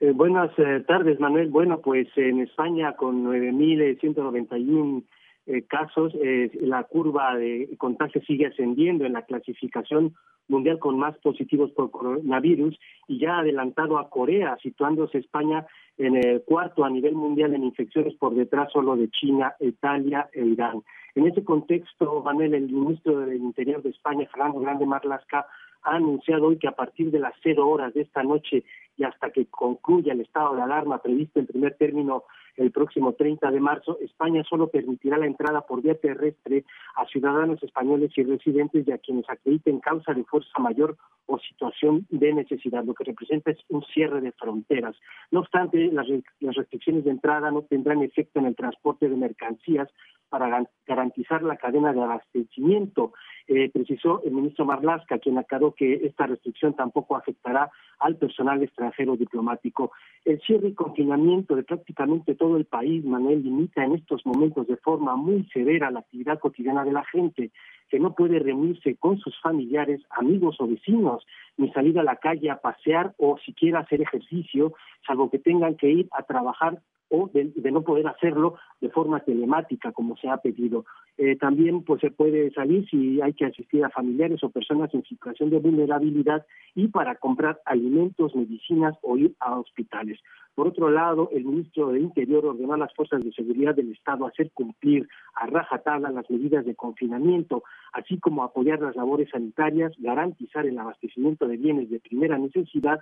Eh, 0.00 0.12
buenas 0.12 0.50
eh, 0.58 0.84
tardes, 0.86 1.18
Manuel. 1.18 1.48
Bueno, 1.48 1.80
pues 1.80 2.06
en 2.16 2.40
España 2.40 2.94
con 2.94 3.24
9.191 3.24 5.02
eh, 5.48 5.62
casos, 5.62 6.12
eh, 6.22 6.50
la 6.60 6.84
curva 6.84 7.34
de 7.34 7.74
contagio 7.78 8.20
sigue 8.22 8.46
ascendiendo 8.46 9.06
en 9.06 9.14
la 9.14 9.22
clasificación 9.22 10.14
mundial 10.46 10.78
con 10.78 10.98
más 10.98 11.16
positivos 11.18 11.70
por 11.72 11.90
coronavirus 11.90 12.78
y 13.06 13.18
ya 13.18 13.36
ha 13.36 13.40
adelantado 13.40 13.98
a 13.98 14.10
Corea, 14.10 14.58
situándose 14.62 15.18
España 15.18 15.66
en 15.96 16.16
el 16.16 16.42
cuarto 16.42 16.84
a 16.84 16.90
nivel 16.90 17.14
mundial 17.14 17.54
en 17.54 17.64
infecciones 17.64 18.14
por 18.16 18.34
detrás 18.34 18.70
solo 18.72 18.94
de 18.94 19.08
China, 19.08 19.54
Italia 19.60 20.28
e 20.32 20.44
Irán. 20.44 20.82
En 21.14 21.26
ese 21.26 21.42
contexto, 21.42 22.22
Manuel, 22.22 22.54
el 22.54 22.70
ministro 22.70 23.20
del 23.20 23.36
Interior 23.38 23.82
de 23.82 23.90
España, 23.90 24.28
Fernando 24.30 24.60
Grande 24.60 24.84
Marlasca, 24.86 25.46
ha 25.82 25.96
anunciado 25.96 26.46
hoy 26.46 26.58
que 26.58 26.68
a 26.68 26.72
partir 26.72 27.10
de 27.10 27.20
las 27.20 27.34
cero 27.42 27.68
horas 27.68 27.94
de 27.94 28.02
esta 28.02 28.22
noche 28.22 28.64
y 28.96 29.04
hasta 29.04 29.30
que 29.30 29.46
concluya 29.46 30.12
el 30.12 30.20
estado 30.20 30.56
de 30.56 30.62
alarma 30.62 31.00
previsto 31.00 31.38
en 31.38 31.46
primer 31.46 31.74
término 31.76 32.24
el 32.56 32.72
próximo 32.72 33.12
30 33.12 33.50
de 33.52 33.60
marzo, 33.60 33.98
España 34.00 34.42
solo 34.42 34.68
permitirá 34.68 35.16
la 35.16 35.26
entrada 35.26 35.60
por 35.60 35.80
vía 35.80 35.94
terrestre 35.94 36.64
a 36.96 37.06
ciudadanos 37.06 37.62
españoles 37.62 38.10
y 38.16 38.24
residentes 38.24 38.86
y 38.86 38.90
a 38.90 38.98
quienes 38.98 39.30
acrediten 39.30 39.78
causa 39.78 40.12
de 40.12 40.24
fuerza 40.24 40.58
mayor 40.58 40.96
o 41.26 41.38
situación 41.38 42.06
de 42.10 42.32
necesidad, 42.32 42.84
lo 42.84 42.94
que 42.94 43.04
representa 43.04 43.50
es 43.50 43.58
un 43.68 43.84
cierre 43.84 44.20
de 44.20 44.32
fronteras. 44.32 44.96
No 45.30 45.40
obstante, 45.40 45.90
las, 45.92 46.08
restricciones 46.40 47.04
de 47.04 47.10
entrada 47.10 47.50
no 47.50 47.62
tendrán 47.62 48.02
efecto 48.02 48.40
en 48.40 48.46
el 48.46 48.56
transporte 48.56 49.08
de 49.08 49.16
mercancías 49.16 49.88
para 50.28 50.66
garantizar 50.86 51.42
la 51.42 51.56
cadena 51.56 51.92
de 51.92 52.02
abastecimiento. 52.02 53.12
Eh, 53.46 53.70
precisó 53.70 54.22
el 54.24 54.32
ministro 54.32 54.64
Marlaska, 54.64 55.18
quien 55.18 55.38
aclaró 55.38 55.74
que 55.74 55.94
esta 56.06 56.26
restricción 56.26 56.74
tampoco 56.74 57.16
afectará 57.16 57.70
al 57.98 58.16
personal 58.16 58.62
extranjero 58.62 59.16
diplomático. 59.16 59.92
El 60.24 60.40
cierre 60.40 60.68
y 60.68 60.74
confinamiento 60.74 61.56
de 61.56 61.62
prácticamente 61.62 62.34
todo 62.34 62.56
el 62.56 62.66
país, 62.66 63.04
Manuel, 63.04 63.42
limita 63.42 63.84
en 63.84 63.94
estos 63.94 64.24
momentos 64.26 64.66
de 64.66 64.76
forma 64.76 65.16
muy 65.16 65.44
severa 65.52 65.90
la 65.90 66.00
actividad 66.00 66.38
cotidiana 66.38 66.84
de 66.84 66.92
la 66.92 67.04
gente, 67.04 67.50
que 67.88 67.98
no 67.98 68.14
puede 68.14 68.38
reunirse 68.38 68.96
con 68.96 69.18
sus 69.18 69.40
familiares, 69.40 70.02
amigos 70.10 70.56
o 70.60 70.66
vecinos, 70.66 71.26
ni 71.56 71.70
salir 71.72 71.98
a 71.98 72.02
la 72.02 72.16
calle 72.16 72.50
a 72.50 72.60
pasear 72.60 73.14
o 73.16 73.38
siquiera 73.38 73.80
hacer 73.80 74.02
ejercicio, 74.02 74.74
salvo 75.06 75.30
que 75.30 75.38
tengan 75.38 75.76
que 75.76 75.90
ir 75.90 76.08
a 76.12 76.22
trabajar 76.22 76.80
o 77.10 77.30
de, 77.32 77.70
no 77.70 77.82
poder 77.82 78.06
hacerlo 78.06 78.56
de 78.80 78.90
forma 78.90 79.20
telemática 79.20 79.92
como 79.92 80.16
se 80.16 80.28
ha 80.28 80.38
pedido. 80.38 80.84
Eh, 81.16 81.36
también 81.36 81.82
pues 81.82 82.00
se 82.00 82.10
puede 82.10 82.50
salir 82.52 82.88
si 82.88 83.20
hay 83.20 83.32
que 83.32 83.46
asistir 83.46 83.84
a 83.84 83.90
familiares 83.90 84.42
o 84.44 84.50
personas 84.50 84.92
en 84.94 85.02
situación 85.04 85.50
de 85.50 85.58
vulnerabilidad 85.58 86.46
y 86.74 86.88
para 86.88 87.16
comprar 87.16 87.60
alimentos, 87.64 88.34
medicinas 88.36 88.94
o 89.02 89.16
ir 89.16 89.34
a 89.40 89.58
hospitales. 89.58 90.20
Por 90.58 90.66
otro 90.66 90.90
lado, 90.90 91.28
el 91.32 91.44
ministro 91.44 91.92
de 91.92 92.00
Interior 92.00 92.44
ordenó 92.44 92.74
a 92.74 92.78
las 92.78 92.92
fuerzas 92.92 93.22
de 93.22 93.30
seguridad 93.32 93.76
del 93.76 93.92
Estado 93.92 94.26
hacer 94.26 94.50
cumplir 94.52 95.08
a 95.36 95.46
rajatabla 95.46 96.10
las 96.10 96.28
medidas 96.28 96.64
de 96.64 96.74
confinamiento, 96.74 97.62
así 97.92 98.18
como 98.18 98.42
apoyar 98.42 98.80
las 98.80 98.96
labores 98.96 99.30
sanitarias, 99.30 99.92
garantizar 99.98 100.66
el 100.66 100.76
abastecimiento 100.76 101.46
de 101.46 101.58
bienes 101.58 101.90
de 101.90 102.00
primera 102.00 102.38
necesidad 102.38 102.98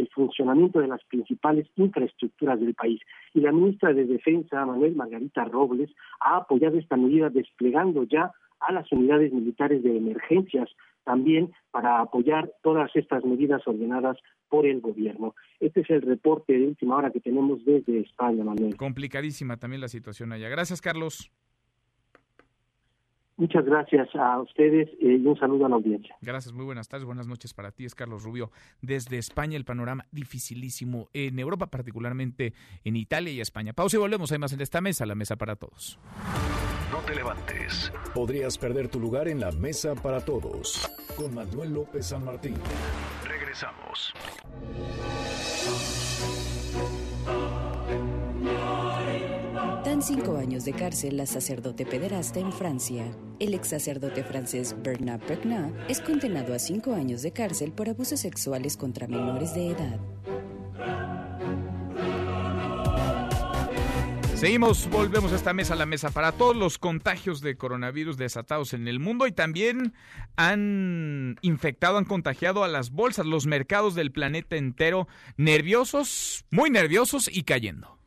el 0.00 0.08
funcionamiento 0.08 0.80
de 0.80 0.88
las 0.88 1.04
principales 1.04 1.66
infraestructuras 1.76 2.60
del 2.60 2.74
país. 2.74 3.00
Y 3.34 3.40
la 3.40 3.52
ministra 3.52 3.92
de 3.92 4.04
Defensa, 4.04 4.64
Manuel 4.64 4.94
Margarita 4.94 5.44
Robles, 5.44 5.90
ha 6.20 6.36
apoyado 6.36 6.78
esta 6.78 6.96
medida 6.96 7.30
desplegando 7.30 8.04
ya 8.04 8.32
a 8.60 8.72
las 8.72 8.90
unidades 8.92 9.32
militares 9.32 9.82
de 9.82 9.96
emergencias 9.96 10.68
también 11.04 11.52
para 11.70 12.00
apoyar 12.00 12.52
todas 12.62 12.90
estas 12.94 13.24
medidas 13.24 13.62
ordenadas 13.66 14.18
por 14.48 14.66
el 14.66 14.80
gobierno. 14.80 15.34
Este 15.60 15.80
es 15.80 15.90
el 15.90 16.02
reporte 16.02 16.52
de 16.52 16.66
última 16.66 16.96
hora 16.96 17.10
que 17.10 17.20
tenemos 17.20 17.64
desde 17.64 18.00
España, 18.00 18.44
Manuel. 18.44 18.76
Complicadísima 18.76 19.56
también 19.56 19.80
la 19.80 19.88
situación 19.88 20.32
allá. 20.32 20.48
Gracias, 20.48 20.80
Carlos. 20.80 21.30
Muchas 23.38 23.64
gracias 23.64 24.08
a 24.16 24.40
ustedes 24.40 24.88
eh, 25.00 25.16
y 25.16 25.24
un 25.24 25.38
saludo 25.38 25.66
a 25.66 25.68
la 25.68 25.76
audiencia. 25.76 26.16
Gracias, 26.20 26.52
muy 26.52 26.64
buenas 26.64 26.88
tardes, 26.88 27.06
buenas 27.06 27.28
noches 27.28 27.54
para 27.54 27.70
ti. 27.70 27.84
Es 27.84 27.94
Carlos 27.94 28.24
Rubio. 28.24 28.50
Desde 28.82 29.16
España 29.16 29.56
el 29.56 29.64
panorama 29.64 30.06
dificilísimo 30.10 31.08
en 31.12 31.38
Europa, 31.38 31.68
particularmente 31.68 32.52
en 32.84 32.96
Italia 32.96 33.32
y 33.32 33.40
España. 33.40 33.72
Pausa 33.72 33.96
y 33.96 34.00
volvemos. 34.00 34.32
Hay 34.32 34.38
más 34.38 34.52
en 34.52 34.60
esta 34.60 34.80
mesa, 34.80 35.06
la 35.06 35.14
mesa 35.14 35.36
para 35.36 35.54
todos. 35.54 36.00
No 36.90 36.98
te 37.06 37.14
levantes. 37.14 37.92
Podrías 38.12 38.58
perder 38.58 38.88
tu 38.88 38.98
lugar 38.98 39.28
en 39.28 39.38
la 39.38 39.52
mesa 39.52 39.94
para 39.94 40.20
todos. 40.20 40.90
Con 41.16 41.32
Manuel 41.32 41.74
López 41.74 42.06
San 42.06 42.24
Martín. 42.24 42.54
Regresamos. 43.24 44.12
Dan 49.98 50.06
cinco 50.06 50.36
años 50.36 50.64
de 50.64 50.72
cárcel 50.74 51.16
la 51.16 51.26
sacerdote 51.26 51.84
pederasta 51.84 52.38
en 52.38 52.52
Francia. 52.52 53.04
El 53.40 53.52
ex 53.52 53.70
sacerdote 53.70 54.22
francés 54.22 54.76
Bernard 54.80 55.20
Pregnat 55.22 55.72
es 55.90 56.00
condenado 56.00 56.54
a 56.54 56.60
cinco 56.60 56.94
años 56.94 57.22
de 57.22 57.32
cárcel 57.32 57.72
por 57.72 57.88
abusos 57.88 58.20
sexuales 58.20 58.76
contra 58.76 59.08
menores 59.08 59.54
de 59.54 59.70
edad. 59.70 59.98
Seguimos, 64.36 64.88
volvemos 64.88 65.32
a 65.32 65.34
esta 65.34 65.52
mesa, 65.52 65.74
la 65.74 65.84
mesa 65.84 66.10
para 66.10 66.30
todos 66.30 66.54
los 66.54 66.78
contagios 66.78 67.40
de 67.40 67.56
coronavirus 67.56 68.16
desatados 68.16 68.74
en 68.74 68.86
el 68.86 69.00
mundo 69.00 69.26
y 69.26 69.32
también 69.32 69.94
han 70.36 71.38
infectado, 71.42 71.98
han 71.98 72.04
contagiado 72.04 72.62
a 72.62 72.68
las 72.68 72.92
bolsas, 72.92 73.26
los 73.26 73.46
mercados 73.46 73.96
del 73.96 74.12
planeta 74.12 74.54
entero, 74.54 75.08
nerviosos, 75.36 76.44
muy 76.52 76.70
nerviosos 76.70 77.28
y 77.28 77.42
cayendo. 77.42 77.97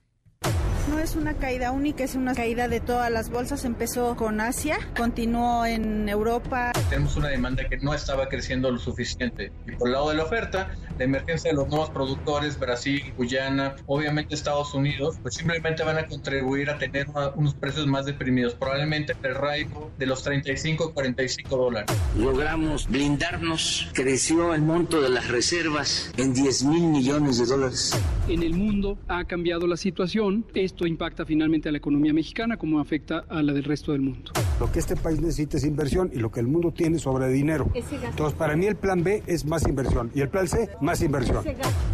No 0.92 1.00
es 1.00 1.16
una 1.16 1.34
caída 1.36 1.72
única, 1.72 2.04
es 2.04 2.16
una 2.16 2.36
caída 2.36 2.68
de 2.68 2.82
todas 2.82 3.10
las 3.10 3.30
bolsas. 3.30 3.64
Empezó 3.64 4.18
con 4.18 4.42
Asia, 4.42 4.78
continuó 4.98 5.66
en 5.66 6.10
Europa. 6.10 6.74
Tenemos 6.90 7.16
una 7.16 7.30
demanda 7.30 7.64
que 7.70 7.78
no 7.78 7.94
estaba 7.94 8.28
creciendo 8.28 8.70
lo 8.70 8.78
suficiente. 8.78 9.54
Y 9.66 9.72
por 9.78 9.88
el 9.88 9.94
lado 9.94 10.10
de 10.10 10.18
la 10.18 10.24
oferta, 10.24 10.76
la 10.98 11.06
emergencia 11.06 11.52
de 11.52 11.56
los 11.56 11.70
nuevos 11.70 11.92
productores, 11.92 12.60
Brasil, 12.60 13.14
Guyana, 13.16 13.78
obviamente 13.86 14.36
Estados 14.36 14.74
Unidos, 14.74 15.18
pues 15.22 15.36
simplemente 15.36 15.82
van 15.84 15.98
a 15.98 16.08
contribuir 16.08 16.70
a 16.70 16.78
tener 16.78 17.08
unos 17.36 17.56
precios 17.56 17.88
más 17.88 18.06
deprimidos. 18.06 18.54
Probablemente 18.56 19.16
el 19.24 19.36
rango 19.36 19.92
de 19.98 20.06
los 20.06 20.24
35 20.24 20.94
45 20.94 21.56
dólares. 21.56 21.98
Logramos 22.18 22.90
blindarnos, 22.90 23.90
creció 23.94 24.54
el 24.54 24.62
monto 24.62 25.02
de 25.02 25.10
las 25.10 25.30
reservas 25.30 26.12
en 26.18 26.34
10 26.34 26.66
mil 26.66 26.84
millones 26.84 27.38
de 27.38 27.46
dólares. 27.46 27.98
En 28.28 28.44
el 28.44 28.54
mundo 28.54 28.98
ha 29.08 29.24
cambiado 29.24 29.68
la 29.68 29.78
situación. 29.78 30.46
Esto 30.54 30.81
impacta 30.86 31.26
finalmente 31.26 31.70
a 31.70 31.72
la 31.72 31.78
economía 31.78 32.14
mexicana 32.14 32.58
como 32.58 32.80
afecta 32.80 33.26
a 33.30 33.42
la 33.42 33.54
del 33.54 33.64
resto 33.64 33.92
del 33.92 34.02
mundo. 34.02 34.32
Lo 34.60 34.72
que 34.72 34.80
este 34.80 34.96
país 34.96 35.20
necesita 35.22 35.58
es 35.58 35.66
inversión 35.66 36.12
y 36.14 36.18
lo 36.18 36.32
que 36.32 36.40
el 36.40 36.48
mundo 36.48 36.72
tiene 36.72 37.00
sobre 37.00 37.30
dinero. 37.30 37.72
Entonces, 37.74 38.38
para 38.38 38.56
mí 38.56 38.66
el 38.66 38.76
plan 38.76 39.04
B 39.04 39.24
es 39.28 39.46
más 39.46 39.68
inversión 39.68 40.12
y 40.14 40.22
el 40.22 40.30
plan 40.30 40.48
C, 40.48 40.70
más 40.82 41.02
inversión. 41.02 41.44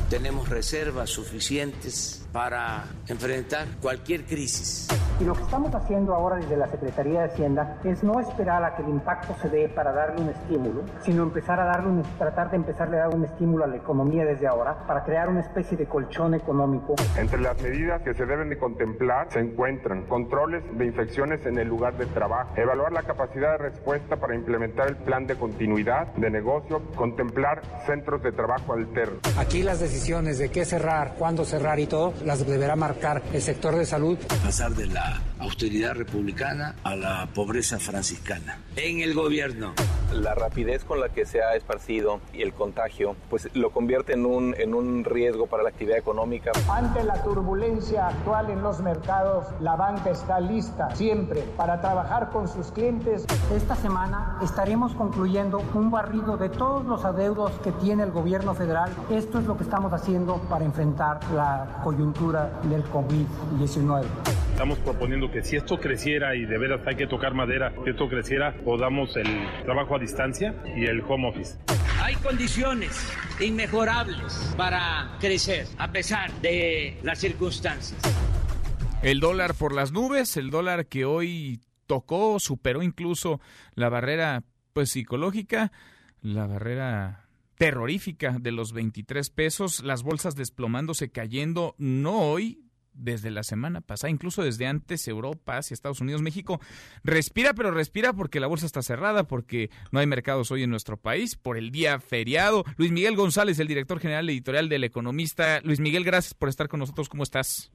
Tenemos 0.09 0.49
reservas 0.49 1.09
suficientes 1.09 2.26
para 2.37 2.83
enfrentar 3.07 3.65
cualquier 3.81 4.23
crisis. 4.23 4.87
Y 5.19 5.23
lo 5.23 5.33
que 5.33 5.41
estamos 5.41 5.73
haciendo 5.73 6.13
ahora 6.13 6.35
desde 6.35 6.55
la 6.55 6.67
Secretaría 6.67 7.21
de 7.21 7.25
Hacienda 7.31 7.79
es 7.83 8.03
no 8.03 8.19
esperar 8.19 8.63
a 8.63 8.75
que 8.75 8.83
el 8.83 8.89
impacto 8.89 9.35
se 9.41 9.49
dé 9.49 9.67
para 9.69 9.91
darle 9.91 10.21
un 10.21 10.29
estímulo, 10.29 10.83
sino 11.03 11.23
empezar 11.23 11.59
a 11.59 11.65
darle 11.65 11.89
un, 11.89 12.03
tratar 12.19 12.51
de 12.51 12.57
empezarle 12.57 12.97
a 12.97 13.07
dar 13.07 13.15
un 13.15 13.25
estímulo 13.25 13.63
a 13.63 13.67
la 13.67 13.77
economía 13.77 14.23
desde 14.23 14.45
ahora 14.45 14.85
para 14.85 15.03
crear 15.03 15.29
una 15.29 15.39
especie 15.39 15.75
de 15.75 15.87
colchón 15.87 16.35
económico. 16.35 16.93
Entre 17.17 17.41
las 17.41 17.59
medidas 17.59 18.03
que 18.03 18.13
se 18.13 18.27
deben 18.27 18.49
de 18.49 18.59
contemplar 18.59 19.29
se 19.31 19.39
encuentran 19.39 20.03
controles 20.03 20.63
de 20.77 20.85
infecciones 20.85 21.43
en 21.47 21.57
el 21.57 21.67
lugar 21.67 21.97
de 21.97 22.05
trabajo, 22.05 22.51
evaluar 22.55 22.93
la 22.93 23.01
capacidad 23.01 23.53
de 23.53 23.69
respuesta 23.69 24.17
para 24.17 24.35
implementar 24.35 24.89
el 24.89 24.97
plan 24.97 25.25
de 25.25 25.37
continuidad 25.37 26.13
de 26.13 26.29
negocio, 26.29 26.83
contemplar 26.95 27.63
centros 27.87 28.21
de 28.21 28.31
trabajo 28.31 28.73
alternos. 28.73 29.21
Aquí 29.39 29.63
las 29.63 29.79
decisiones 29.79 30.37
de 30.37 30.49
qué 30.51 30.65
cerrar, 30.65 31.15
cuándo 31.17 31.43
cerrar 31.43 31.79
y 31.79 31.87
todo 31.87 32.13
las 32.27 32.45
deberá 32.45 32.75
marcar 32.75 33.23
el 33.31 33.41
sector 33.41 33.73
de 33.77 33.85
salud. 33.85 34.17
Pasar 34.43 34.73
de 34.73 34.87
la 34.87 35.21
austeridad 35.39 35.93
republicana 35.95 36.75
a 36.83 36.95
la 36.95 37.29
pobreza 37.33 37.79
franciscana 37.79 38.59
en 38.75 38.99
el 38.99 39.13
gobierno. 39.13 39.73
La 40.11 40.35
rapidez 40.35 40.83
con 40.83 40.99
la 40.99 41.09
que 41.09 41.25
se 41.25 41.41
ha 41.41 41.55
esparcido 41.55 42.19
y 42.33 42.41
el 42.41 42.53
contagio, 42.53 43.15
pues 43.29 43.49
lo 43.53 43.71
convierte 43.71 44.13
en 44.13 44.25
un, 44.25 44.55
en 44.57 44.73
un 44.73 45.03
riesgo 45.05 45.47
para 45.47 45.63
la 45.63 45.69
actividad 45.69 45.97
económica. 45.97 46.51
Ante 46.69 47.03
la 47.03 47.21
turbulencia 47.23 48.07
actual 48.07 48.49
en 48.49 48.61
los 48.61 48.81
mercados, 48.81 49.45
la 49.61 49.75
banca 49.75 50.09
está 50.09 50.39
lista 50.39 50.93
siempre 50.95 51.41
para 51.55 51.79
trabajar 51.79 52.29
con 52.31 52.47
sus 52.47 52.71
clientes. 52.71 53.25
Esta 53.55 53.75
semana 53.75 54.39
estaremos 54.43 54.93
concluyendo 54.95 55.61
un 55.73 55.91
barrido 55.91 56.35
de 56.35 56.49
todos 56.49 56.85
los 56.85 57.05
adeudos 57.05 57.51
que 57.63 57.71
tiene 57.73 58.03
el 58.03 58.11
gobierno 58.11 58.53
federal. 58.53 58.91
Esto 59.09 59.39
es 59.39 59.45
lo 59.45 59.55
que 59.55 59.63
estamos 59.63 59.93
haciendo 59.93 60.37
para 60.49 60.65
enfrentar 60.65 61.19
la 61.31 61.79
coyuntura 61.83 62.06
del 62.13 62.83
COVID-19. 62.85 64.05
Estamos 64.51 64.79
proponiendo 64.79 65.29
que 65.29 65.43
si 65.43 65.55
esto 65.55 65.79
creciera 65.79 66.35
y 66.35 66.45
de 66.45 66.57
veras 66.57 66.81
hay 66.87 66.95
que 66.95 67.07
tocar 67.07 67.33
madera, 67.33 67.73
que 67.83 67.91
esto 67.91 68.07
creciera, 68.07 68.55
podamos 68.63 69.15
el 69.17 69.27
trabajo 69.65 69.95
a 69.95 69.99
distancia 69.99 70.55
y 70.75 70.85
el 70.85 71.01
home 71.01 71.29
office. 71.29 71.57
Hay 72.01 72.15
condiciones 72.15 73.11
inmejorables 73.39 74.53
para 74.57 75.17
crecer 75.19 75.67
a 75.77 75.91
pesar 75.91 76.31
de 76.41 76.97
las 77.03 77.19
circunstancias. 77.19 78.01
El 79.03 79.19
dólar 79.19 79.53
por 79.53 79.73
las 79.73 79.91
nubes, 79.91 80.37
el 80.37 80.49
dólar 80.49 80.87
que 80.87 81.05
hoy 81.05 81.61
tocó, 81.85 82.39
superó 82.39 82.81
incluso 82.81 83.39
la 83.75 83.89
barrera 83.89 84.43
pues 84.73 84.91
psicológica, 84.91 85.71
la 86.21 86.47
barrera 86.47 87.26
terrorífica 87.57 88.37
de 88.39 88.51
los 88.51 88.73
23 88.73 89.29
pesos, 89.29 89.83
las 89.83 90.03
bolsas 90.03 90.35
desplomándose, 90.35 91.09
cayendo, 91.09 91.75
no 91.77 92.19
hoy, 92.19 92.67
desde 92.97 93.31
la 93.31 93.43
semana 93.43 93.81
pasada, 93.81 94.11
incluso 94.11 94.43
desde 94.43 94.65
antes, 94.65 95.07
Europa, 95.07 95.57
Asia, 95.57 95.73
Estados 95.73 96.01
Unidos, 96.01 96.21
México, 96.21 96.59
respira, 97.03 97.53
pero 97.53 97.71
respira 97.71 98.13
porque 98.13 98.39
la 98.39 98.47
bolsa 98.47 98.65
está 98.65 98.81
cerrada, 98.81 99.25
porque 99.25 99.69
no 99.91 99.99
hay 99.99 100.07
mercados 100.07 100.51
hoy 100.51 100.63
en 100.63 100.69
nuestro 100.69 100.97
país, 100.97 101.35
por 101.35 101.57
el 101.57 101.71
día 101.71 101.99
feriado. 101.99 102.63
Luis 102.77 102.91
Miguel 102.91 103.15
González, 103.15 103.59
el 103.59 103.67
director 103.67 103.99
general 103.99 104.29
editorial 104.29 104.69
del 104.69 104.83
Economista. 104.83 105.61
Luis 105.63 105.79
Miguel, 105.79 106.03
gracias 106.03 106.33
por 106.33 106.49
estar 106.49 106.67
con 106.67 106.79
nosotros. 106.79 107.07
¿Cómo 107.07 107.23
estás? 107.23 107.71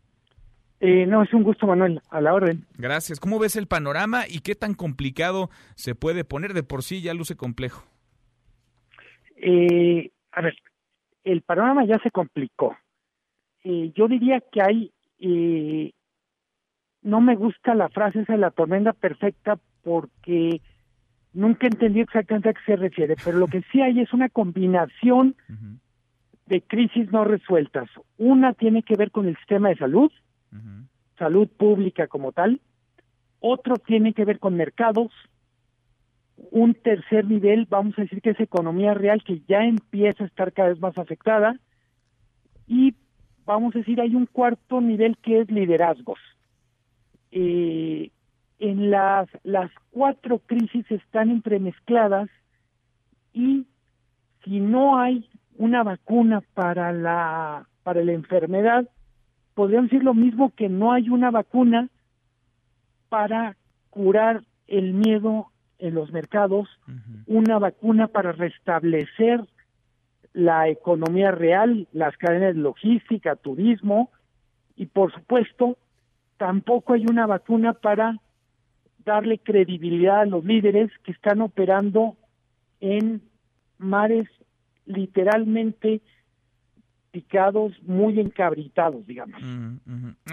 Eh, 0.80 1.06
no, 1.06 1.22
es 1.22 1.32
un 1.32 1.44
gusto, 1.44 1.66
Manuel, 1.66 2.00
a 2.10 2.20
la 2.20 2.34
orden. 2.34 2.66
Gracias. 2.76 3.20
¿Cómo 3.20 3.38
ves 3.38 3.54
el 3.54 3.68
panorama 3.68 4.24
y 4.28 4.40
qué 4.40 4.56
tan 4.56 4.74
complicado 4.74 5.48
se 5.76 5.94
puede 5.94 6.24
poner? 6.24 6.54
De 6.54 6.64
por 6.64 6.82
sí 6.82 7.02
ya 7.02 7.14
luce 7.14 7.36
complejo. 7.36 7.84
Eh, 9.44 10.12
a 10.30 10.40
ver, 10.40 10.54
el 11.24 11.42
panorama 11.42 11.84
ya 11.84 11.98
se 11.98 12.12
complicó. 12.12 12.76
Eh, 13.64 13.92
yo 13.94 14.06
diría 14.06 14.40
que 14.40 14.62
hay 14.62 14.92
eh, 15.18 15.92
no 17.02 17.20
me 17.20 17.34
gusta 17.34 17.74
la 17.74 17.88
frase 17.88 18.20
esa 18.20 18.34
de 18.34 18.38
la 18.38 18.52
tormenta 18.52 18.92
perfecta 18.92 19.58
porque 19.82 20.60
nunca 21.32 21.66
entendí 21.66 22.00
exactamente 22.00 22.50
a 22.50 22.54
qué 22.54 22.60
se 22.64 22.76
refiere, 22.76 23.16
pero 23.24 23.38
lo 23.38 23.48
que 23.48 23.62
sí 23.72 23.80
hay 23.80 24.00
es 24.00 24.12
una 24.12 24.28
combinación 24.28 25.34
de 26.46 26.60
crisis 26.62 27.10
no 27.10 27.24
resueltas. 27.24 27.88
Una 28.18 28.52
tiene 28.52 28.84
que 28.84 28.94
ver 28.94 29.10
con 29.10 29.26
el 29.26 29.36
sistema 29.38 29.70
de 29.70 29.76
salud, 29.76 30.12
salud 31.18 31.48
pública 31.48 32.06
como 32.06 32.30
tal, 32.30 32.60
otro 33.40 33.76
tiene 33.76 34.12
que 34.12 34.24
ver 34.24 34.38
con 34.38 34.54
mercados, 34.54 35.10
un 36.50 36.74
tercer 36.74 37.24
nivel, 37.26 37.66
vamos 37.68 37.98
a 37.98 38.02
decir 38.02 38.20
que 38.20 38.30
es 38.30 38.40
economía 38.40 38.94
real 38.94 39.22
que 39.22 39.40
ya 39.48 39.64
empieza 39.64 40.24
a 40.24 40.26
estar 40.26 40.52
cada 40.52 40.70
vez 40.70 40.80
más 40.80 40.96
afectada, 40.98 41.56
y 42.66 42.94
vamos 43.44 43.74
a 43.74 43.78
decir, 43.78 44.00
hay 44.00 44.14
un 44.14 44.26
cuarto 44.26 44.80
nivel 44.80 45.16
que 45.18 45.40
es 45.40 45.50
liderazgos. 45.50 46.18
Eh, 47.30 48.10
en 48.58 48.90
las, 48.90 49.28
las 49.42 49.70
cuatro 49.90 50.38
crisis 50.38 50.88
están 50.90 51.30
entremezcladas 51.30 52.28
y 53.32 53.66
si 54.44 54.60
no 54.60 54.98
hay 54.98 55.28
una 55.56 55.82
vacuna 55.82 56.42
para 56.54 56.92
la, 56.92 57.66
para 57.82 58.04
la 58.04 58.12
enfermedad, 58.12 58.88
podríamos 59.54 59.90
decir 59.90 60.04
lo 60.04 60.14
mismo 60.14 60.52
que 60.54 60.68
no 60.68 60.92
hay 60.92 61.08
una 61.08 61.30
vacuna 61.30 61.88
para 63.08 63.56
curar 63.90 64.44
el 64.66 64.94
miedo 64.94 65.51
en 65.82 65.94
los 65.94 66.12
mercados, 66.12 66.68
una 67.26 67.58
vacuna 67.58 68.06
para 68.06 68.30
restablecer 68.30 69.40
la 70.32 70.68
economía 70.68 71.32
real, 71.32 71.88
las 71.92 72.16
cadenas 72.16 72.54
de 72.54 72.60
logística, 72.60 73.34
turismo 73.34 74.08
y 74.76 74.86
por 74.86 75.12
supuesto 75.12 75.76
tampoco 76.36 76.92
hay 76.92 77.04
una 77.10 77.26
vacuna 77.26 77.72
para 77.72 78.16
darle 79.04 79.38
credibilidad 79.38 80.20
a 80.20 80.26
los 80.26 80.44
líderes 80.44 80.90
que 81.02 81.10
están 81.10 81.40
operando 81.40 82.16
en 82.80 83.20
mares 83.78 84.28
literalmente 84.86 86.00
picados, 87.12 87.72
muy 87.82 88.18
encabritados, 88.18 89.06
digamos. 89.06 89.40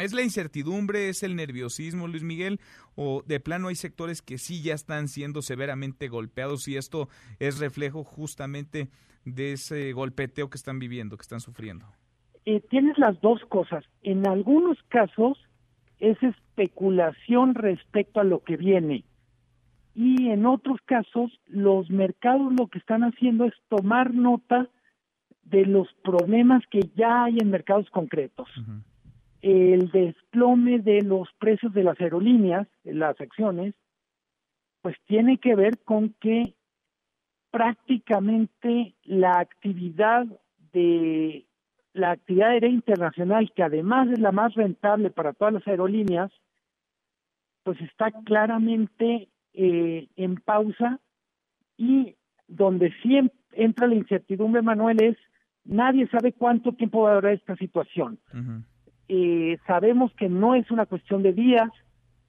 ¿Es 0.01 0.13
la 0.13 0.23
incertidumbre, 0.23 1.09
es 1.09 1.21
el 1.23 1.35
nerviosismo, 1.35 2.07
Luis 2.07 2.23
Miguel? 2.23 2.59
¿O 2.95 3.21
de 3.25 3.39
plano 3.39 3.67
hay 3.67 3.75
sectores 3.75 4.21
que 4.21 4.37
sí 4.37 4.63
ya 4.63 4.73
están 4.73 5.09
siendo 5.09 5.41
severamente 5.41 6.07
golpeados 6.07 6.67
y 6.67 6.77
esto 6.77 7.09
es 7.39 7.59
reflejo 7.59 8.03
justamente 8.03 8.89
de 9.25 9.51
ese 9.53 9.91
golpeteo 9.91 10.49
que 10.49 10.57
están 10.57 10.79
viviendo, 10.79 11.17
que 11.17 11.23
están 11.23 11.41
sufriendo? 11.41 11.85
Eh, 12.45 12.61
tienes 12.69 12.97
las 12.97 13.19
dos 13.21 13.41
cosas. 13.49 13.83
En 14.01 14.27
algunos 14.27 14.81
casos 14.87 15.37
es 15.99 16.17
especulación 16.23 17.55
respecto 17.55 18.21
a 18.21 18.23
lo 18.23 18.41
que 18.43 18.55
viene. 18.55 19.03
Y 19.95 20.29
en 20.29 20.45
otros 20.45 20.79
casos, 20.85 21.29
los 21.47 21.89
mercados 21.89 22.53
lo 22.57 22.67
que 22.67 22.79
están 22.79 23.03
haciendo 23.03 23.43
es 23.43 23.53
tomar 23.67 24.13
nota 24.13 24.69
de 25.49 25.65
los 25.65 25.91
problemas 26.03 26.63
que 26.69 26.89
ya 26.95 27.25
hay 27.25 27.37
en 27.39 27.49
mercados 27.49 27.89
concretos. 27.89 28.47
El 29.41 29.89
desplome 29.91 30.79
de 30.79 31.01
los 31.01 31.29
precios 31.39 31.73
de 31.73 31.83
las 31.83 31.99
aerolíneas, 31.99 32.67
las 32.83 33.19
acciones, 33.19 33.73
pues 34.81 34.95
tiene 35.07 35.37
que 35.37 35.55
ver 35.55 35.79
con 35.79 36.13
que 36.19 36.53
prácticamente 37.51 38.95
la 39.03 39.39
actividad 39.39 40.27
de 40.71 41.45
la 41.93 42.11
actividad 42.11 42.49
aérea 42.49 42.69
internacional, 42.69 43.51
que 43.55 43.63
además 43.63 44.09
es 44.09 44.19
la 44.19 44.31
más 44.31 44.53
rentable 44.53 45.09
para 45.09 45.33
todas 45.33 45.53
las 45.53 45.67
aerolíneas, 45.67 46.31
pues 47.63 47.81
está 47.81 48.11
claramente 48.23 49.29
eh, 49.53 50.07
en 50.15 50.35
pausa 50.35 50.99
y 51.77 52.15
donde 52.47 52.93
sí 53.01 53.17
entra 53.53 53.87
la 53.87 53.95
incertidumbre, 53.95 54.61
Manuel, 54.61 55.01
es 55.01 55.17
nadie 55.69 56.07
sabe 56.07 56.33
cuánto 56.33 56.73
tiempo 56.73 57.03
va 57.03 57.11
a 57.11 57.15
durar 57.15 57.33
esta 57.33 57.55
situación. 57.55 58.19
eh, 59.07 59.57
sabemos 59.65 60.13
que 60.13 60.29
no 60.29 60.55
es 60.55 60.69
una 60.69 60.85
cuestión 60.85 61.23
de 61.23 61.33
días, 61.33 61.69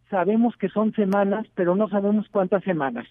sabemos 0.09 0.57
que 0.57 0.69
son 0.69 0.93
semanas, 0.95 1.47
pero 1.55 1.75
no 1.75 1.89
sabemos 1.89 2.29
cuántas 2.31 2.65
semanas 2.65 3.07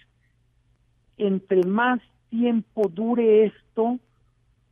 entre 1.19 1.63
más 1.65 1.99
tiempo 2.29 2.87
dure 2.89 3.45
esto, 3.45 3.99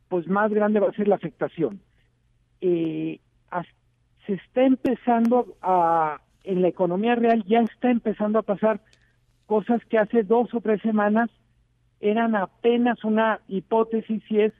pues 0.08 0.26
más 0.26 0.50
grande 0.50 0.80
va 0.80 0.88
a 0.88 0.92
ser 0.92 1.06
la 1.06 1.16
afectación. 1.16 1.80
Eh, 2.60 3.20
se 4.26 4.34
está 4.34 4.62
empezando 4.64 5.56
a, 5.62 6.20
en 6.44 6.60
la 6.60 6.68
economía 6.68 7.14
real 7.14 7.44
ya 7.44 7.60
está 7.60 7.90
empezando 7.90 8.38
a 8.38 8.42
pasar 8.42 8.80
cosas 9.46 9.82
que 9.86 9.96
hace 9.96 10.22
dos 10.22 10.52
o 10.52 10.60
tres 10.60 10.82
semanas 10.82 11.30
eran 12.00 12.36
apenas 12.36 13.02
una 13.04 13.40
hipótesis 13.48 14.22
y 14.28 14.40
es 14.40 14.52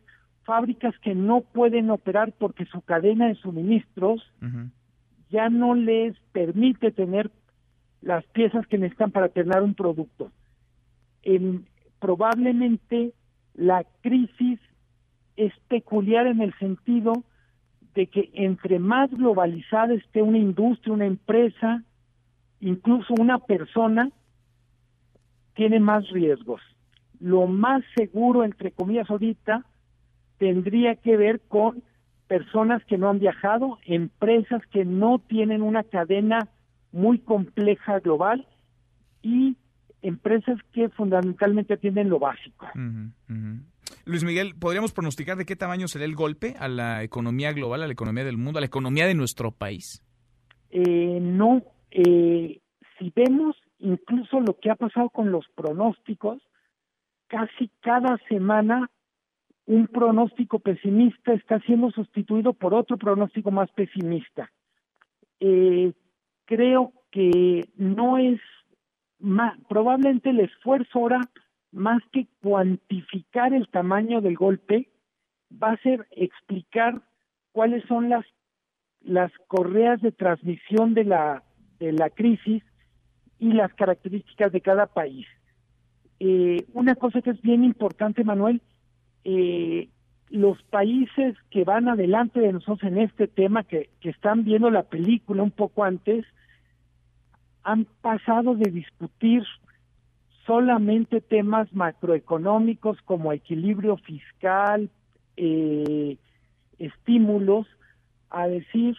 fábricas 0.48 0.98
que 1.00 1.14
no 1.14 1.42
pueden 1.42 1.90
operar 1.90 2.32
porque 2.32 2.64
su 2.64 2.80
cadena 2.80 3.28
de 3.28 3.34
suministros 3.34 4.22
ya 5.28 5.50
no 5.50 5.74
les 5.74 6.18
permite 6.32 6.90
tener 6.90 7.30
las 8.00 8.24
piezas 8.28 8.66
que 8.66 8.78
necesitan 8.78 9.10
para 9.10 9.28
tener 9.28 9.60
un 9.60 9.74
producto. 9.74 10.32
En, 11.22 11.66
probablemente 12.00 13.12
la 13.52 13.84
crisis 14.00 14.58
es 15.36 15.52
peculiar 15.68 16.26
en 16.26 16.40
el 16.40 16.54
sentido 16.54 17.24
de 17.94 18.06
que 18.06 18.30
entre 18.32 18.78
más 18.78 19.10
globalizada 19.10 19.92
esté 19.92 20.22
una 20.22 20.38
industria, 20.38 20.94
una 20.94 21.04
empresa, 21.04 21.82
incluso 22.60 23.12
una 23.20 23.38
persona, 23.38 24.10
tiene 25.54 25.78
más 25.78 26.08
riesgos. 26.08 26.62
Lo 27.20 27.46
más 27.46 27.84
seguro, 27.94 28.44
entre 28.44 28.70
comillas, 28.70 29.10
ahorita, 29.10 29.66
tendría 30.38 30.96
que 30.96 31.16
ver 31.16 31.40
con 31.48 31.82
personas 32.26 32.84
que 32.84 32.98
no 32.98 33.08
han 33.08 33.18
viajado, 33.18 33.78
empresas 33.84 34.62
que 34.70 34.84
no 34.84 35.18
tienen 35.18 35.62
una 35.62 35.82
cadena 35.82 36.48
muy 36.92 37.18
compleja 37.18 38.00
global 38.00 38.46
y 39.22 39.56
empresas 40.02 40.58
que 40.72 40.88
fundamentalmente 40.90 41.74
atienden 41.74 42.08
lo 42.08 42.18
básico. 42.18 42.66
Luis 44.04 44.24
Miguel, 44.24 44.54
¿podríamos 44.58 44.92
pronosticar 44.92 45.36
de 45.36 45.44
qué 45.44 45.56
tamaño 45.56 45.88
será 45.88 46.04
el 46.04 46.14
golpe 46.14 46.54
a 46.58 46.68
la 46.68 47.02
economía 47.02 47.52
global, 47.52 47.82
a 47.82 47.86
la 47.86 47.92
economía 47.92 48.24
del 48.24 48.36
mundo, 48.36 48.58
a 48.58 48.60
la 48.60 48.66
economía 48.66 49.06
de 49.06 49.14
nuestro 49.14 49.50
país? 49.50 50.02
Eh, 50.70 51.18
no, 51.20 51.62
eh, 51.90 52.60
si 52.98 53.12
vemos 53.14 53.56
incluso 53.78 54.40
lo 54.40 54.58
que 54.58 54.70
ha 54.70 54.76
pasado 54.76 55.08
con 55.10 55.30
los 55.32 55.46
pronósticos, 55.54 56.42
casi 57.28 57.70
cada 57.80 58.18
semana 58.28 58.90
un 59.68 59.86
pronóstico 59.86 60.60
pesimista 60.60 61.34
está 61.34 61.60
siendo 61.60 61.90
sustituido 61.90 62.54
por 62.54 62.72
otro 62.72 62.96
pronóstico 62.96 63.50
más 63.50 63.70
pesimista. 63.72 64.50
Eh, 65.40 65.92
creo 66.46 66.94
que 67.10 67.68
no 67.76 68.16
es 68.16 68.40
probablemente 69.68 70.30
el 70.30 70.40
esfuerzo 70.40 70.98
ahora, 70.98 71.20
más 71.70 72.02
que 72.12 72.28
cuantificar 72.40 73.52
el 73.52 73.68
tamaño 73.68 74.22
del 74.22 74.36
golpe, 74.36 74.88
va 75.52 75.72
a 75.72 75.82
ser 75.82 76.06
explicar 76.12 77.02
cuáles 77.52 77.84
son 77.84 78.08
las, 78.08 78.24
las 79.02 79.30
correas 79.48 80.00
de 80.00 80.12
transmisión 80.12 80.94
de 80.94 81.04
la, 81.04 81.42
de 81.78 81.92
la 81.92 82.08
crisis 82.08 82.62
y 83.38 83.52
las 83.52 83.74
características 83.74 84.50
de 84.50 84.62
cada 84.62 84.86
país. 84.86 85.26
Eh, 86.20 86.64
una 86.72 86.94
cosa 86.94 87.20
que 87.20 87.30
es 87.30 87.42
bien 87.42 87.64
importante, 87.64 88.24
Manuel, 88.24 88.62
eh, 89.30 89.90
los 90.30 90.62
países 90.70 91.36
que 91.50 91.64
van 91.64 91.86
adelante 91.86 92.40
de 92.40 92.50
nosotros 92.50 92.82
en 92.90 92.96
este 92.96 93.28
tema, 93.28 93.62
que, 93.62 93.90
que 94.00 94.08
están 94.08 94.44
viendo 94.44 94.70
la 94.70 94.84
película 94.84 95.42
un 95.42 95.50
poco 95.50 95.84
antes, 95.84 96.24
han 97.62 97.84
pasado 98.00 98.54
de 98.54 98.70
discutir 98.70 99.42
solamente 100.46 101.20
temas 101.20 101.70
macroeconómicos 101.74 102.96
como 103.02 103.34
equilibrio 103.34 103.98
fiscal, 103.98 104.88
eh, 105.36 106.16
estímulos, 106.78 107.66
a 108.30 108.48
decir 108.48 108.96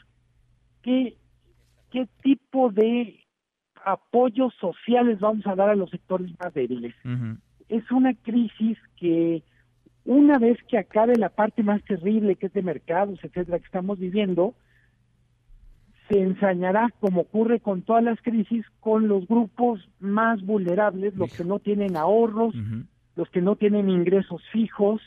qué, 0.83 1.17
qué 1.89 2.07
tipo 2.21 2.69
de 2.69 3.19
apoyos 3.83 4.53
sociales 4.61 5.19
vamos 5.19 5.47
a 5.47 5.55
dar 5.55 5.69
a 5.69 5.75
los 5.75 5.89
sectores 5.89 6.29
más 6.39 6.53
débiles. 6.53 6.93
Es 7.67 7.89
una 7.89 8.13
crisis 8.13 8.77
que 8.95 9.41
una 10.05 10.39
vez 10.39 10.57
que 10.67 10.77
acabe 10.77 11.15
la 11.15 11.29
parte 11.29 11.63
más 11.63 11.83
terrible 11.83 12.35
que 12.35 12.47
es 12.47 12.53
de 12.53 12.61
mercados, 12.61 13.19
etcétera, 13.23 13.59
que 13.59 13.65
estamos 13.65 13.99
viviendo, 13.99 14.55
se 16.09 16.19
ensañará, 16.19 16.89
como 16.99 17.21
ocurre 17.21 17.59
con 17.59 17.83
todas 17.83 18.03
las 18.03 18.19
crisis, 18.21 18.65
con 18.79 19.07
los 19.07 19.27
grupos 19.27 19.87
más 19.99 20.41
vulnerables, 20.43 21.15
los 21.15 21.35
que 21.35 21.43
no 21.43 21.59
tienen 21.59 21.95
ahorros, 21.95 22.55
los 23.15 23.29
que 23.29 23.41
no 23.41 23.55
tienen 23.55 23.89
ingresos 23.89 24.41
fijos, 24.51 25.01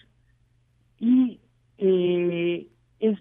y 1.00 1.40
eh, 1.78 2.68
es 3.00 3.18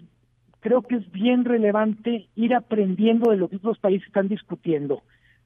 creo 0.60 0.82
que 0.82 0.94
es 0.94 1.10
bien 1.10 1.44
relevante 1.44 2.28
ir 2.36 2.54
aprendiendo 2.54 3.32
de 3.32 3.36
lo 3.36 3.48
que 3.48 3.56
otros 3.56 3.80
países 3.80 4.06
están 4.06 4.28
discutiendo. 4.28 5.02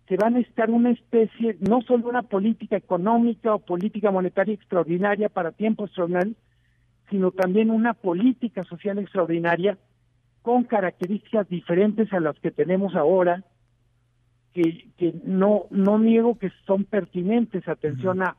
Se 0.08 0.16
va 0.16 0.28
a 0.28 0.30
necesitar 0.30 0.70
una 0.70 0.90
especie, 0.90 1.56
no 1.60 1.82
solo 1.82 2.08
una 2.08 2.22
política 2.22 2.76
económica 2.76 3.54
o 3.54 3.58
política 3.58 4.10
monetaria 4.10 4.54
extraordinaria 4.54 5.28
para 5.28 5.52
tiempo 5.52 5.84
extraordinario, 5.84 6.34
sino 7.10 7.30
también 7.32 7.70
una 7.70 7.94
política 7.94 8.64
social 8.64 8.98
extraordinaria 8.98 9.78
con 10.42 10.64
características 10.64 11.48
diferentes 11.48 12.12
a 12.12 12.20
las 12.20 12.38
que 12.38 12.52
tenemos 12.52 12.94
ahora, 12.94 13.42
que, 14.52 14.88
que 14.96 15.12
no, 15.24 15.66
no 15.70 15.98
niego 15.98 16.38
que 16.38 16.50
son 16.66 16.84
pertinentes, 16.84 17.66
atención 17.68 18.22
a, 18.22 18.36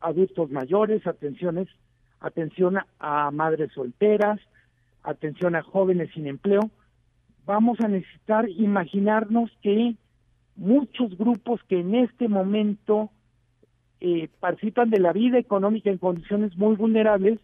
adultos 0.00 0.50
mayores, 0.50 1.06
atenciones, 1.06 1.68
atención 2.18 2.78
a 2.98 3.30
madres 3.30 3.72
solteras, 3.72 4.40
atención 5.02 5.54
a 5.54 5.62
jóvenes 5.62 6.10
sin 6.14 6.26
empleo, 6.26 6.70
vamos 7.46 7.78
a 7.80 7.88
necesitar 7.88 8.48
imaginarnos 8.48 9.50
que 9.62 9.96
muchos 10.60 11.16
grupos 11.16 11.60
que 11.68 11.80
en 11.80 11.94
este 11.94 12.28
momento 12.28 13.10
eh, 14.00 14.28
participan 14.40 14.90
de 14.90 15.00
la 15.00 15.12
vida 15.12 15.38
económica 15.38 15.90
en 15.90 15.98
condiciones 15.98 16.56
muy 16.56 16.76
vulnerables 16.76 17.40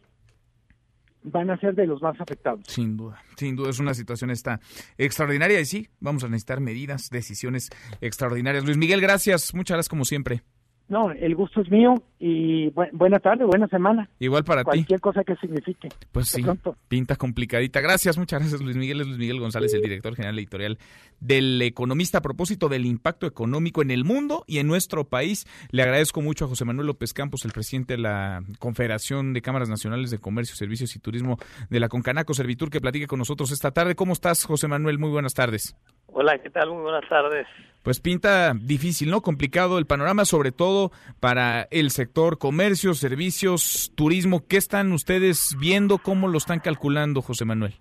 van 1.22 1.50
a 1.50 1.58
ser 1.58 1.74
de 1.74 1.86
los 1.86 2.00
más 2.02 2.20
afectados. 2.20 2.60
Sin 2.68 2.96
duda, 2.96 3.20
sin 3.36 3.56
duda 3.56 3.70
es 3.70 3.80
una 3.80 3.94
situación 3.94 4.30
esta 4.30 4.60
extraordinaria 4.96 5.58
y 5.58 5.64
sí, 5.64 5.88
vamos 5.98 6.22
a 6.24 6.28
necesitar 6.28 6.60
medidas, 6.60 7.10
decisiones 7.10 7.70
extraordinarias. 8.00 8.64
Luis 8.64 8.76
Miguel, 8.76 9.00
gracias, 9.00 9.54
muchas 9.54 9.76
gracias 9.76 9.88
como 9.88 10.04
siempre. 10.04 10.42
No, 10.88 11.10
el 11.10 11.34
gusto 11.34 11.60
es 11.62 11.70
mío 11.70 11.94
y 12.20 12.70
buena 12.92 13.18
tarde, 13.18 13.44
buena 13.44 13.66
semana. 13.66 14.08
Igual 14.20 14.44
para 14.44 14.62
ti. 14.62 14.66
Cualquier 14.66 15.00
cosa 15.00 15.24
que 15.24 15.34
signifique. 15.36 15.88
Pues 16.12 16.28
sí, 16.28 16.44
pinta 16.86 17.16
complicadita. 17.16 17.80
Gracias, 17.80 18.16
muchas 18.16 18.40
gracias 18.40 18.60
Luis 18.60 18.76
Miguel. 18.76 19.00
Es 19.00 19.06
Luis 19.08 19.18
Miguel 19.18 19.40
González, 19.40 19.74
el 19.74 19.82
director 19.82 20.14
general 20.14 20.38
editorial 20.38 20.78
del 21.18 21.60
Economista. 21.62 22.18
A 22.18 22.22
propósito 22.22 22.68
del 22.68 22.86
impacto 22.86 23.26
económico 23.26 23.82
en 23.82 23.90
el 23.90 24.04
mundo 24.04 24.44
y 24.46 24.58
en 24.58 24.68
nuestro 24.68 25.08
país, 25.08 25.46
le 25.70 25.82
agradezco 25.82 26.22
mucho 26.22 26.44
a 26.44 26.48
José 26.48 26.64
Manuel 26.64 26.86
López 26.86 27.12
Campos, 27.12 27.44
el 27.44 27.52
presidente 27.52 27.94
de 27.94 28.02
la 28.02 28.44
Confederación 28.60 29.32
de 29.32 29.42
Cámaras 29.42 29.68
Nacionales 29.68 30.12
de 30.12 30.18
Comercio, 30.18 30.54
Servicios 30.54 30.94
y 30.94 31.00
Turismo 31.00 31.36
de 31.68 31.80
la 31.80 31.88
Concanaco 31.88 32.32
Servitur, 32.32 32.70
que 32.70 32.80
platique 32.80 33.08
con 33.08 33.18
nosotros 33.18 33.50
esta 33.50 33.72
tarde. 33.72 33.96
¿Cómo 33.96 34.12
estás, 34.12 34.44
José 34.44 34.68
Manuel? 34.68 34.98
Muy 34.98 35.10
buenas 35.10 35.34
tardes. 35.34 35.74
Hola, 36.18 36.38
¿qué 36.38 36.48
tal? 36.48 36.70
Muy 36.70 36.82
buenas 36.82 37.06
tardes 37.10 37.46
pues 37.82 38.00
pinta 38.00 38.52
difícil, 38.52 39.12
¿no? 39.12 39.20
Complicado 39.20 39.78
el 39.78 39.86
panorama, 39.86 40.24
sobre 40.24 40.50
todo 40.50 40.90
para 41.20 41.68
el 41.70 41.90
sector 41.90 42.36
comercio, 42.36 42.94
servicios, 42.94 43.92
turismo. 43.94 44.42
¿Qué 44.48 44.56
están 44.56 44.90
ustedes 44.90 45.56
viendo? 45.60 45.98
¿Cómo 45.98 46.26
lo 46.26 46.36
están 46.36 46.58
calculando, 46.58 47.22
José 47.22 47.44
Manuel? 47.44 47.74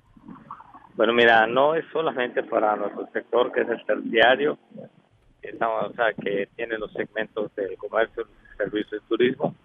Bueno, 0.95 1.11
mira, 1.11 1.47
no 1.47 1.73
es 1.73 1.85
solamente 1.91 2.43
para 2.43 2.75
nuestro 2.75 3.07
sector, 3.13 3.51
que 3.51 3.61
es 3.61 3.69
el 3.69 3.83
terciario, 3.83 4.59
o 4.71 5.93
sea, 5.95 6.13
que 6.13 6.49
tiene 6.55 6.77
los 6.77 6.93
segmentos 6.93 7.49
del 7.55 7.75
comercio, 7.77 8.27
servicios 8.57 9.01
y 9.03 9.09
turismo, 9.09 9.55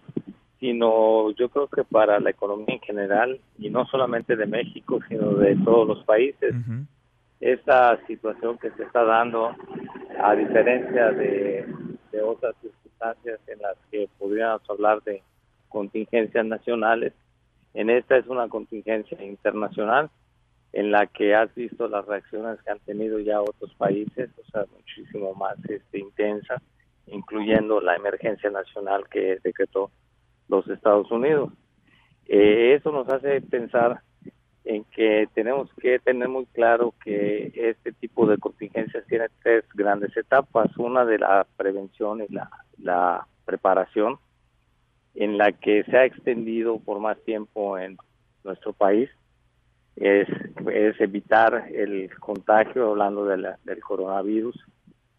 sino 0.58 1.32
yo 1.32 1.50
creo 1.50 1.66
que 1.66 1.84
para 1.84 2.18
la 2.18 2.30
economía 2.30 2.76
en 2.76 2.80
general, 2.80 3.38
y 3.58 3.68
no 3.68 3.84
solamente 3.88 4.36
de 4.36 4.46
México, 4.46 5.00
sino 5.06 5.34
de 5.34 5.54
todos 5.56 5.86
los 5.86 6.02
países 6.04 6.54
esta 7.40 7.98
situación 8.06 8.58
que 8.58 8.70
se 8.72 8.82
está 8.82 9.02
dando, 9.04 9.54
a 10.22 10.34
diferencia 10.34 11.10
de, 11.10 11.66
otras 12.22 12.54
circunstancias 12.60 13.40
en 13.46 13.60
las 13.60 13.76
que 13.90 14.08
podríamos 14.18 14.60
hablar 14.68 15.02
de 15.04 15.22
contingencias 15.70 16.44
nacionales, 16.44 17.14
en 17.72 17.88
esta 17.88 18.18
es 18.18 18.26
una 18.26 18.48
contingencia 18.48 19.22
internacional 19.24 20.10
en 20.72 20.90
la 20.90 21.06
que 21.06 21.34
has 21.34 21.52
visto 21.54 21.88
las 21.88 22.04
reacciones 22.04 22.60
que 22.62 22.70
han 22.70 22.78
tenido 22.80 23.18
ya 23.18 23.40
otros 23.40 23.74
países, 23.74 24.30
o 24.38 24.50
sea, 24.50 24.66
muchísimo 24.76 25.34
más 25.34 25.56
este, 25.68 25.98
intensas, 25.98 26.62
incluyendo 27.06 27.80
la 27.80 27.96
emergencia 27.96 28.50
nacional 28.50 29.08
que 29.08 29.38
decretó 29.42 29.90
los 30.48 30.68
Estados 30.68 31.10
Unidos. 31.10 31.50
Eh, 32.26 32.74
eso 32.74 32.92
nos 32.92 33.08
hace 33.08 33.40
pensar 33.40 34.02
en 34.64 34.84
que 34.84 35.28
tenemos 35.34 35.72
que 35.80 35.98
tener 36.00 36.28
muy 36.28 36.46
claro 36.46 36.94
que 37.02 37.52
este 37.54 37.92
tipo 37.92 38.26
de 38.26 38.38
contingencias 38.38 39.06
tiene 39.06 39.26
tres 39.42 39.64
grandes 39.74 40.14
etapas. 40.16 40.76
Una 40.76 41.04
de 41.04 41.18
la 41.18 41.46
prevención 41.56 42.22
y 42.22 42.32
la, 42.82 43.26
preparación, 43.44 44.18
en 45.14 45.36
la 45.36 45.50
que 45.50 45.82
se 45.84 45.96
ha 45.96 46.04
extendido 46.04 46.78
por 46.78 47.00
más 47.00 47.18
tiempo 47.24 47.76
en 47.78 47.96
nuestro 48.44 48.72
país, 48.72 49.10
es, 49.96 50.28
es 50.72 51.00
evitar 51.00 51.66
el 51.72 52.10
contagio, 52.20 52.90
hablando 52.90 53.24
de 53.24 53.38
la, 53.38 53.58
del 53.64 53.80
coronavirus, 53.80 54.56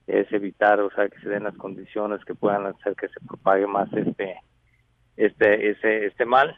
es 0.08 0.32
evitar, 0.32 0.80
o 0.80 0.90
sea, 0.92 1.10
que 1.10 1.20
se 1.20 1.30
den 1.30 1.44
las 1.44 1.58
condiciones 1.58 2.24
que 2.24 2.36
puedan 2.36 2.68
hacer 2.68 2.96
que 2.96 3.10
se 3.10 3.20
propague 3.28 3.68
más 3.68 3.92
este, 3.94 4.38
este, 5.18 5.72
ese, 5.72 6.06
este 6.06 6.26
mal 6.26 6.56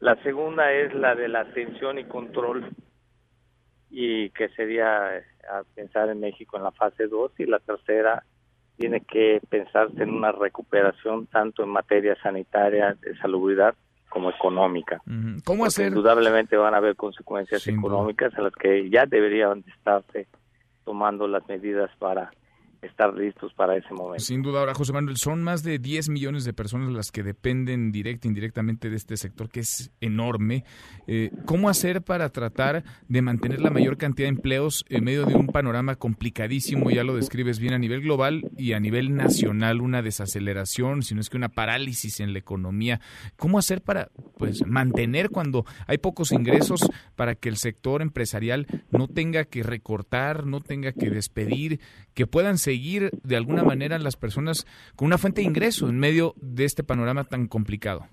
la 0.00 0.16
segunda 0.22 0.72
es 0.72 0.94
la 0.94 1.14
de 1.14 1.28
la 1.28 1.40
atención 1.40 1.98
y 1.98 2.04
control 2.04 2.70
y 3.90 4.30
que 4.30 4.48
sería 4.50 5.18
eh, 5.18 5.24
a 5.50 5.62
pensar 5.74 6.08
en 6.08 6.20
México 6.20 6.56
en 6.56 6.64
la 6.64 6.72
fase 6.72 7.06
2 7.06 7.32
y 7.38 7.46
la 7.46 7.58
tercera 7.58 8.24
tiene 8.76 9.02
que 9.02 9.40
pensarse 9.48 10.02
en 10.02 10.10
una 10.10 10.32
recuperación 10.32 11.26
tanto 11.26 11.62
en 11.62 11.68
materia 11.68 12.16
sanitaria, 12.22 12.96
de 13.00 13.14
salubridad, 13.18 13.74
como 14.08 14.30
económica. 14.30 15.00
¿Cómo 15.44 15.66
hacer? 15.66 15.88
Indudablemente 15.88 16.56
van 16.56 16.74
a 16.74 16.78
haber 16.78 16.96
consecuencias 16.96 17.66
económicas 17.68 18.34
a 18.36 18.42
las 18.42 18.54
que 18.54 18.90
ya 18.90 19.06
deberían 19.06 19.64
estarse 19.68 20.26
tomando 20.84 21.28
las 21.28 21.46
medidas 21.46 21.90
para 21.98 22.30
estar 22.82 23.12
listos 23.14 23.52
para 23.54 23.76
ese 23.76 23.92
momento. 23.92 24.24
Sin 24.24 24.42
duda, 24.42 24.60
ahora 24.60 24.74
José 24.74 24.92
Manuel, 24.92 25.16
son 25.16 25.42
más 25.42 25.62
de 25.62 25.78
10 25.78 26.08
millones 26.08 26.44
de 26.44 26.52
personas 26.52 26.90
las 26.90 27.10
que 27.10 27.22
dependen 27.22 27.92
directa 27.92 28.26
e 28.26 28.30
indirectamente 28.30 28.88
de 28.88 28.96
este 28.96 29.16
sector, 29.16 29.50
que 29.50 29.60
es 29.60 29.90
enorme. 30.00 30.64
Eh, 31.06 31.30
¿Cómo 31.44 31.68
hacer 31.68 32.02
para 32.02 32.30
tratar 32.30 32.84
de 33.08 33.22
mantener 33.22 33.60
la 33.60 33.70
mayor 33.70 33.98
cantidad 33.98 34.26
de 34.26 34.30
empleos 34.36 34.84
en 34.88 35.04
medio 35.04 35.26
de 35.26 35.34
un 35.34 35.48
panorama 35.48 35.96
complicadísimo? 35.96 36.90
Ya 36.90 37.04
lo 37.04 37.16
describes 37.16 37.58
bien 37.58 37.74
a 37.74 37.78
nivel 37.78 38.00
global 38.00 38.50
y 38.56 38.72
a 38.72 38.80
nivel 38.80 39.14
nacional, 39.14 39.82
una 39.82 40.00
desaceleración, 40.00 41.02
si 41.02 41.14
no 41.14 41.20
es 41.20 41.28
que 41.28 41.36
una 41.36 41.50
parálisis 41.50 42.20
en 42.20 42.32
la 42.32 42.38
economía. 42.38 43.00
¿Cómo 43.36 43.58
hacer 43.58 43.82
para 43.82 44.08
pues 44.38 44.66
mantener 44.66 45.28
cuando 45.28 45.66
hay 45.86 45.98
pocos 45.98 46.32
ingresos 46.32 46.88
para 47.14 47.34
que 47.34 47.50
el 47.50 47.56
sector 47.56 48.00
empresarial 48.00 48.66
no 48.90 49.06
tenga 49.06 49.44
que 49.44 49.62
recortar, 49.62 50.46
no 50.46 50.60
tenga 50.60 50.92
que 50.92 51.10
despedir, 51.10 51.80
que 52.14 52.26
puedan 52.26 52.56
ser 52.56 52.69
seguir 52.70 53.10
de 53.24 53.36
alguna 53.36 53.64
manera 53.64 53.98
las 53.98 54.16
personas 54.16 54.64
con 54.94 55.06
una 55.06 55.18
fuente 55.18 55.40
de 55.40 55.48
ingreso 55.48 55.88
en 55.88 55.98
medio 55.98 56.34
de 56.36 56.64
este 56.64 56.84
panorama 56.84 57.24
tan 57.24 57.48
complicado? 57.48 58.06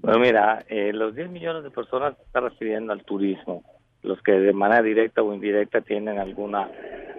Bueno, 0.00 0.20
mira, 0.20 0.64
eh, 0.68 0.92
los 0.94 1.14
10 1.14 1.28
millones 1.30 1.64
de 1.64 1.70
personas 1.70 2.18
están 2.24 2.44
refiriendo 2.44 2.94
al 2.94 3.04
turismo, 3.04 3.62
los 4.02 4.22
que 4.22 4.32
de 4.32 4.54
manera 4.54 4.82
directa 4.82 5.22
o 5.22 5.34
indirecta 5.34 5.82
tienen 5.82 6.18
alguna 6.18 6.70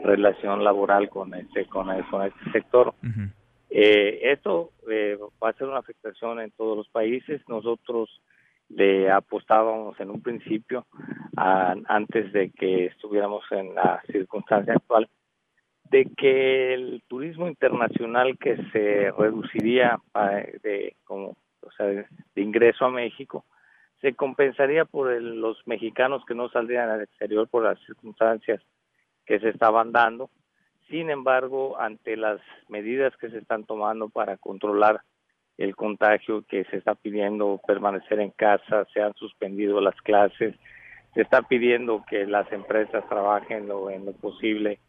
relación 0.03 0.63
laboral 0.63 1.07
con 1.09 1.35
este, 1.35 1.65
con, 1.65 1.87
con 2.09 2.23
este 2.23 2.51
sector. 2.51 2.95
eh, 3.69 4.31
esto 4.31 4.71
eh, 4.89 5.19
va 5.43 5.49
a 5.49 5.53
ser 5.53 5.67
una 5.67 5.79
afectación 5.79 6.39
en 6.39 6.49
todos 6.51 6.77
los 6.77 6.89
países. 6.89 7.41
Nosotros 7.47 8.09
le 8.69 9.11
apostábamos 9.11 9.99
en 9.99 10.09
un 10.09 10.21
principio, 10.21 10.87
antes 11.35 12.31
de 12.33 12.49
que 12.51 12.85
estuviéramos 12.87 13.43
en 13.51 13.75
la 13.75 14.01
circunstancia 14.11 14.73
actual, 14.73 15.07
de 15.89 16.05
que 16.15 16.73
el 16.73 17.03
turismo 17.07 17.47
internacional 17.47 18.37
que 18.37 18.57
se 18.71 19.11
reduciría 19.17 19.99
de 20.61 20.95
como 21.03 21.35
o 21.61 21.71
sea 21.75 21.87
de, 21.87 22.05
ingreso 22.35 22.85
a 22.85 22.89
México 22.89 23.45
se 24.01 24.13
compensaría 24.13 24.85
por 24.85 25.11
los 25.21 25.57
mexicanos 25.67 26.23
que 26.25 26.35
no 26.35 26.49
saldrían 26.49 26.89
al 26.89 27.01
exterior 27.01 27.47
por 27.49 27.63
las 27.63 27.79
circunstancias 27.85 28.61
que 29.25 29.39
se 29.41 29.49
estaban 29.49 29.91
dando. 29.91 30.29
Sin 30.89 31.09
embargo, 31.09 31.77
ante 31.79 32.15
las 32.15 32.39
medidas 32.69 33.15
que 33.17 33.29
se 33.29 33.39
están 33.39 33.65
tomando 33.65 34.07
para 34.07 34.37
controlar 34.37 35.01
el 35.57 35.75
contagio, 35.75 36.45
que 36.47 36.63
se 36.65 36.77
está 36.77 36.95
pidiendo 36.95 37.59
permanecer 37.67 38.21
en 38.21 38.31
casa, 38.31 38.87
se 38.93 39.01
han 39.01 39.13
suspendido 39.15 39.81
las 39.81 39.99
clases, 40.01 40.55
se 41.13 41.21
está 41.21 41.41
pidiendo 41.41 42.05
que 42.09 42.25
las 42.25 42.49
empresas 42.53 43.03
trabajen 43.09 43.67
lo, 43.67 43.89
en 43.89 44.05
lo 44.05 44.13
posible 44.13 44.79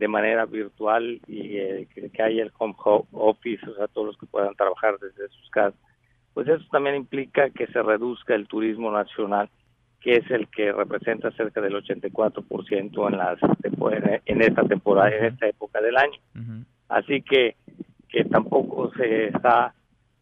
de 0.00 0.08
manera 0.08 0.46
virtual 0.46 1.20
y 1.26 1.58
eh, 1.58 1.86
que, 1.94 2.22
haya 2.22 2.42
el 2.42 2.52
home 2.56 2.74
office, 3.12 3.68
o 3.68 3.74
sea, 3.76 3.86
todos 3.86 4.06
los 4.06 4.16
que 4.16 4.24
puedan 4.24 4.54
trabajar 4.54 4.98
desde 4.98 5.28
sus 5.28 5.50
casas. 5.50 5.78
Pues 6.32 6.48
eso 6.48 6.64
también 6.72 6.96
implica 6.96 7.50
que 7.50 7.66
se 7.66 7.82
reduzca 7.82 8.34
el 8.34 8.48
turismo 8.48 8.90
nacional, 8.90 9.50
que 10.00 10.14
es 10.14 10.30
el 10.30 10.48
que 10.48 10.72
representa 10.72 11.30
cerca 11.32 11.60
del 11.60 11.74
84% 11.74 13.08
en 13.10 13.18
las 13.18 13.38
en 14.24 14.40
esta 14.40 14.62
temporada, 14.64 15.14
en 15.14 15.26
esta 15.26 15.46
época 15.46 15.82
del 15.82 15.98
año. 15.98 16.18
Así 16.88 17.20
que 17.20 17.56
que 18.08 18.24
tampoco 18.24 18.90
se 18.94 19.26
está 19.26 19.74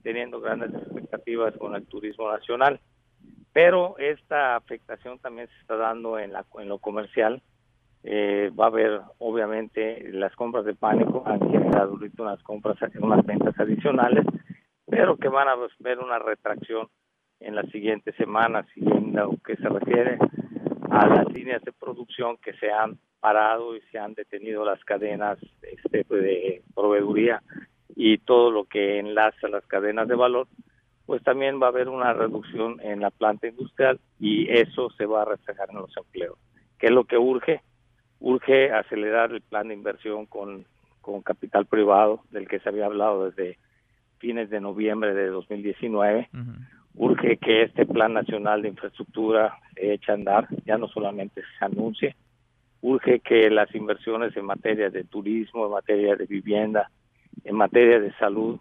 teniendo 0.03 0.41
grandes 0.41 0.75
expectativas 0.75 1.57
con 1.57 1.77
el 1.77 1.87
turismo 1.87 2.33
nacional. 2.33 2.81
Pero 3.53 3.97
esta 3.99 4.57
afectación 4.57 5.21
también 5.21 5.47
se 5.47 5.61
está 5.61 5.77
dando 5.77 6.19
en, 6.19 6.33
la, 6.33 6.45
en 6.59 6.69
lo 6.69 6.79
comercial, 6.79 7.41
eh, 8.05 8.51
va 8.59 8.65
a 8.65 8.69
haber 8.69 9.01
obviamente 9.19 10.11
las 10.13 10.35
compras 10.37 10.65
de 10.65 10.75
pánico 10.75 11.23
han 11.27 11.41
generado 11.51 11.93
ahorita 11.93 12.23
unas 12.23 12.43
compras 12.43 12.79
unas 13.01 13.25
ventas 13.27 13.59
adicionales 13.59 14.25
pero 14.87 15.17
que 15.17 15.29
van 15.29 15.49
a 15.49 15.57
ver 15.81 15.99
una 15.99 16.19
retracción 16.19 16.89
en 17.41 17.55
las 17.55 17.69
siguientes 17.71 18.15
semanas 18.17 18.67
y 18.75 18.91
en 18.91 19.15
lo 19.15 19.37
que 19.45 19.57
se 19.57 19.69
refiere 19.69 20.19
a 20.91 21.07
las 21.07 21.33
líneas 21.33 21.63
de 21.63 21.73
producción 21.73 22.37
que 22.39 22.53
se 22.55 22.71
han 22.71 22.99
parado 23.21 23.77
y 23.77 23.81
se 23.93 23.99
han 23.99 24.15
detenido 24.15 24.65
las 24.65 24.83
cadenas 24.85 25.39
este, 25.63 26.05
de 26.09 26.63
proveeduría 26.75 27.43
y 27.95 28.19
todo 28.19 28.51
lo 28.51 28.65
que 28.65 28.99
enlaza 28.99 29.49
las 29.49 29.67
cadenas 29.67 30.09
de 30.09 30.15
valor, 30.15 30.47
pues 31.05 31.23
también 31.23 31.61
va 31.61 31.67
a 31.67 31.71
haber 31.71 31.89
una 31.89 32.13
reducción 32.13 32.81
en 32.81 33.01
la 33.01 33.11
planta 33.11 33.49
industrial 33.49 33.99
y 34.21 34.51
eso 34.51 34.91
se 34.91 35.07
va 35.07 35.23
a 35.23 35.27
reflejar 35.27 35.71
en 35.71 35.79
los 35.79 35.97
empleos. 35.97 36.39
¿Qué 36.79 36.87
es 36.87 36.93
lo 36.93 37.05
que 37.05 37.19
urge? 37.19 37.61
Urge 38.21 38.73
acelerar 38.73 39.33
el 39.33 39.41
plan 39.41 39.69
de 39.69 39.75
inversión 39.75 40.27
con, 40.27 40.65
con 41.01 41.23
capital 41.23 41.67
privado 41.67 42.23
del 42.31 42.49
que 42.49 42.59
se 42.61 42.69
había 42.69 42.87
hablado 42.87 43.31
desde 43.31 43.59
fines 44.19 44.51
de 44.51 44.61
noviembre 44.61 45.15
de 45.15 45.29
2019. 45.29 46.29
Urge 46.95 47.37
que 47.37 47.63
este 47.63 47.87
plan 47.87 48.13
nacional 48.13 48.63
de 48.63 48.69
infraestructura 48.69 49.57
se 49.75 49.95
eche 49.95 50.11
a 50.11 50.15
andar, 50.15 50.49
ya 50.67 50.77
no 50.79 50.89
solamente 50.89 51.43
se 51.59 51.65
anuncie. 51.65 52.17
Urge 52.81 53.21
que 53.21 53.51
las 53.51 53.73
inversiones 53.75 54.37
en 54.37 54.45
materia 54.45 54.91
de 54.91 55.05
turismo, 55.05 55.67
en 55.67 55.73
materia 55.73 56.17
de 56.17 56.27
vivienda, 56.27 56.91
en 57.45 57.55
materia 57.55 58.01
de 58.01 58.13
salud 58.15 58.59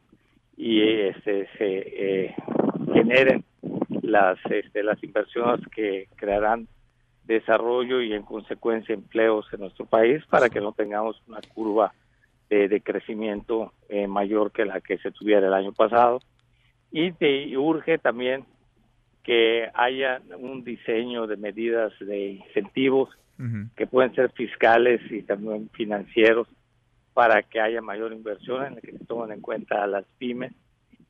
y 0.55 0.81
este, 0.81 1.47
se 1.57 2.27
eh, 2.27 2.35
generen 2.93 3.43
las 4.01 4.39
este, 4.49 4.83
las 4.83 5.03
inversiones 5.03 5.65
que 5.69 6.07
crearán 6.15 6.67
desarrollo 7.27 8.01
y 8.01 8.13
en 8.13 8.23
consecuencia 8.23 8.95
empleos 8.95 9.45
en 9.53 9.59
nuestro 9.59 9.85
país 9.85 10.23
para 10.29 10.49
que 10.49 10.61
no 10.61 10.71
tengamos 10.71 11.21
una 11.27 11.39
curva 11.53 11.93
de, 12.49 12.81
crecimiento 12.81 13.73
eh, 13.89 14.07
mayor 14.07 14.51
que 14.51 14.65
la 14.65 14.79
que 14.79 14.97
se 14.99 15.11
tuviera 15.11 15.47
el 15.47 15.53
año 15.53 15.73
pasado. 15.73 16.21
Y, 16.91 17.11
te, 17.11 17.55
urge 17.57 17.97
también 17.97 18.45
que 19.23 19.69
haya 19.73 20.21
un 20.37 20.63
diseño 20.63 21.27
de 21.27 21.35
medidas 21.35 21.91
de 21.99 22.29
incentivos 22.31 23.09
que 23.75 23.85
pueden 23.85 24.15
ser 24.15 24.31
fiscales 24.31 24.99
y 25.11 25.21
también 25.21 25.69
financieros 25.69 26.47
para 27.13 27.43
que 27.43 27.59
haya 27.59 27.81
mayor 27.81 28.11
inversión 28.11 28.65
en 28.65 28.75
la 28.75 28.81
que 28.81 28.93
se 28.93 29.05
tomen 29.05 29.31
en 29.31 29.41
cuenta 29.41 29.83
a 29.83 29.87
las 29.87 30.05
pymes 30.17 30.53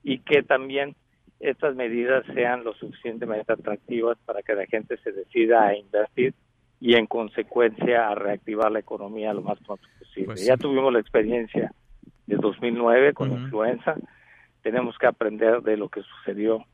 y 0.04 0.20
que 0.20 0.44
también 0.44 0.94
estas 1.40 1.76
medidas 1.76 2.26
sean 2.34 2.64
lo 2.64 2.74
suficientemente 2.74 3.54
atractivas 3.54 4.18
para 4.26 4.42
que 4.42 4.54
la 4.54 4.66
gente 4.66 4.98
se 4.98 5.12
decida 5.12 5.68
a 5.68 5.76
invertir 5.76 6.34
y 6.80 6.96
en 6.96 7.08
consecuencia 7.08 8.10
a 8.10 8.16
reactivar 8.16 8.72
la 8.72 8.80
economía 8.80 9.34
lo 9.34 9.42
más 9.42 9.60
pronto 9.60 9.88
posible. 10.00 10.28
Pues 10.28 10.46
ya 10.46 10.58
tuvimos 10.58 10.94
la 10.94 11.00
experiencia 11.00 11.72
de 12.26 12.36
2009 12.36 13.14
con 13.14 13.30
la 13.30 13.36
influenza, 13.36 13.96
tenemos 14.62 14.98
que 14.98 15.08
aprender 15.08 15.62
de 15.62 15.78
lo 15.78 15.90
que 15.90 16.02
sucedió 16.02 16.66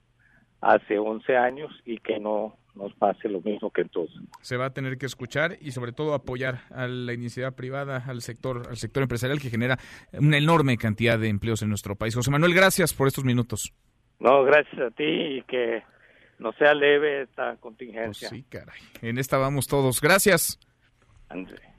hace 0.61 0.97
11 0.97 1.37
años 1.37 1.71
y 1.85 1.99
que 1.99 2.19
no 2.19 2.57
nos 2.75 2.93
pase 2.95 3.29
lo 3.29 3.39
mismo 3.41 3.69
que 3.69 3.81
entonces. 3.81 4.17
Se 4.41 4.57
va 4.57 4.65
a 4.65 4.73
tener 4.73 4.97
que 4.97 5.05
escuchar 5.05 5.57
y 5.61 5.71
sobre 5.71 5.91
todo 5.91 6.13
apoyar 6.13 6.61
a 6.71 6.87
la 6.87 7.13
iniciativa 7.13 7.51
privada, 7.51 8.03
al 8.07 8.21
sector, 8.21 8.63
al 8.67 8.77
sector 8.77 9.03
empresarial 9.03 9.39
que 9.39 9.49
genera 9.49 9.77
una 10.13 10.37
enorme 10.37 10.77
cantidad 10.77 11.19
de 11.19 11.27
empleos 11.27 11.61
en 11.61 11.69
nuestro 11.69 11.95
país. 11.95 12.15
José 12.15 12.31
Manuel, 12.31 12.53
gracias 12.55 12.93
por 12.93 13.07
estos 13.07 13.25
minutos. 13.25 13.73
No, 14.19 14.43
gracias 14.43 14.79
a 14.79 14.91
ti 14.91 15.03
y 15.03 15.41
que 15.43 15.83
no 16.39 16.53
sea 16.53 16.73
leve 16.73 17.23
esta 17.23 17.55
contingencia. 17.57 18.29
Pues 18.29 18.41
sí, 18.41 18.45
caray. 18.49 18.79
En 19.01 19.17
esta 19.17 19.37
vamos 19.37 19.67
todos. 19.67 20.01
Gracias. 20.01 20.59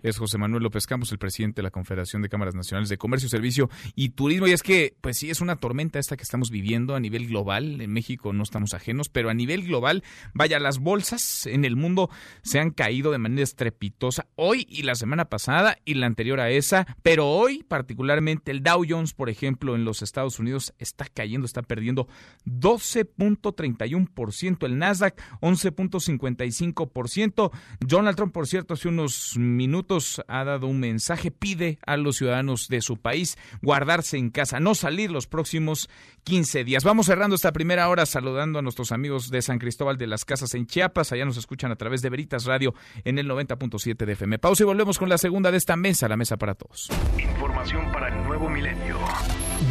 Es 0.04 0.18
José 0.18 0.36
Manuel 0.36 0.62
López 0.62 0.86
Campos, 0.86 1.10
el 1.12 1.18
presidente 1.18 1.56
de 1.56 1.62
la 1.62 1.70
Confederación 1.70 2.20
de 2.20 2.28
Cámaras 2.28 2.54
Nacionales 2.54 2.90
de 2.90 2.98
Comercio, 2.98 3.30
Servicio 3.30 3.70
y 3.94 4.10
Turismo. 4.10 4.46
Y 4.46 4.52
es 4.52 4.62
que, 4.62 4.94
pues 5.00 5.16
sí, 5.16 5.30
es 5.30 5.40
una 5.40 5.56
tormenta 5.56 5.98
esta 5.98 6.18
que 6.18 6.22
estamos 6.22 6.50
viviendo 6.50 6.94
a 6.94 7.00
nivel 7.00 7.26
global. 7.26 7.80
En 7.80 7.90
México 7.90 8.34
no 8.34 8.42
estamos 8.42 8.74
ajenos, 8.74 9.08
pero 9.08 9.30
a 9.30 9.34
nivel 9.34 9.64
global, 9.64 10.04
vaya, 10.34 10.58
las 10.58 10.78
bolsas 10.78 11.46
en 11.46 11.64
el 11.64 11.76
mundo 11.76 12.10
se 12.42 12.60
han 12.60 12.70
caído 12.70 13.12
de 13.12 13.18
manera 13.18 13.44
estrepitosa 13.44 14.26
hoy 14.36 14.66
y 14.68 14.82
la 14.82 14.94
semana 14.94 15.30
pasada 15.30 15.78
y 15.86 15.94
la 15.94 16.04
anterior 16.04 16.38
a 16.38 16.50
esa. 16.50 16.86
Pero 17.02 17.30
hoy, 17.30 17.62
particularmente, 17.62 18.50
el 18.50 18.62
Dow 18.62 18.84
Jones, 18.86 19.14
por 19.14 19.30
ejemplo, 19.30 19.74
en 19.74 19.86
los 19.86 20.02
Estados 20.02 20.38
Unidos, 20.38 20.74
está 20.78 21.06
cayendo, 21.06 21.46
está 21.46 21.62
perdiendo 21.62 22.08
12.31%. 22.44 24.66
El 24.66 24.76
Nasdaq, 24.76 25.18
11.55%. 25.40 27.50
Donald 27.80 28.16
Trump, 28.16 28.34
por 28.34 28.46
cierto, 28.46 28.74
hace 28.74 28.88
unos 28.88 29.38
minutos 29.38 29.93
ha 30.28 30.44
dado 30.44 30.66
un 30.66 30.80
mensaje, 30.80 31.30
pide 31.30 31.78
a 31.86 31.96
los 31.96 32.16
ciudadanos 32.16 32.68
de 32.68 32.80
su 32.80 32.96
país 32.96 33.36
guardarse 33.62 34.16
en 34.16 34.30
casa, 34.30 34.60
no 34.60 34.74
salir 34.74 35.10
los 35.10 35.26
próximos 35.26 35.88
15 36.24 36.64
días. 36.64 36.84
Vamos 36.84 37.06
cerrando 37.06 37.36
esta 37.36 37.52
primera 37.52 37.88
hora 37.88 38.06
saludando 38.06 38.58
a 38.58 38.62
nuestros 38.62 38.92
amigos 38.92 39.30
de 39.30 39.42
San 39.42 39.58
Cristóbal 39.58 39.96
de 39.96 40.06
las 40.06 40.24
Casas 40.24 40.54
en 40.54 40.66
Chiapas. 40.66 41.12
Allá 41.12 41.24
nos 41.24 41.36
escuchan 41.36 41.70
a 41.70 41.76
través 41.76 42.02
de 42.02 42.10
Veritas 42.10 42.44
Radio 42.44 42.74
en 43.04 43.18
el 43.18 43.28
90.7 43.28 44.04
de 44.04 44.12
FM. 44.12 44.38
Pausa 44.38 44.62
y 44.62 44.66
volvemos 44.66 44.98
con 44.98 45.08
la 45.08 45.18
segunda 45.18 45.50
de 45.50 45.58
esta 45.58 45.76
mesa, 45.76 46.08
la 46.08 46.16
mesa 46.16 46.36
para 46.36 46.54
todos. 46.54 46.90
Información 47.18 47.92
para 47.92 48.08
el 48.08 48.24
nuevo 48.24 48.48
milenio. 48.48 48.98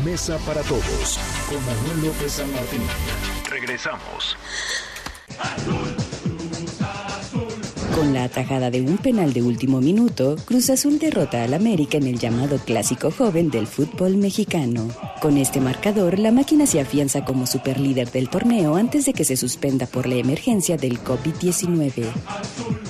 Mesa 0.05 0.37
para 0.45 0.61
todos 0.63 1.19
con 1.49 1.65
Manuel 1.65 2.07
López 2.07 2.31
San 2.31 2.51
Martín. 2.53 2.81
Regresamos. 3.49 4.37
Con 7.93 8.11
la 8.11 8.23
atajada 8.23 8.71
de 8.71 8.81
un 8.81 8.97
penal 8.97 9.33
de 9.33 9.43
último 9.43 9.79
minuto, 9.79 10.35
Cruz 10.45 10.71
Azul 10.71 10.97
derrota 10.97 11.43
al 11.43 11.53
América 11.53 11.97
en 11.97 12.07
el 12.07 12.17
llamado 12.17 12.57
clásico 12.57 13.11
joven 13.11 13.51
del 13.51 13.67
fútbol 13.67 14.17
mexicano. 14.17 14.87
Con 15.21 15.37
este 15.37 15.61
marcador, 15.61 16.17
la 16.17 16.31
máquina 16.31 16.65
se 16.65 16.79
afianza 16.79 17.23
como 17.23 17.45
superlíder 17.45 18.11
del 18.11 18.29
torneo 18.29 18.75
antes 18.77 19.05
de 19.05 19.13
que 19.13 19.23
se 19.23 19.37
suspenda 19.37 19.85
por 19.85 20.07
la 20.07 20.15
emergencia 20.15 20.75
del 20.75 20.99
COVID-19. 21.03 22.82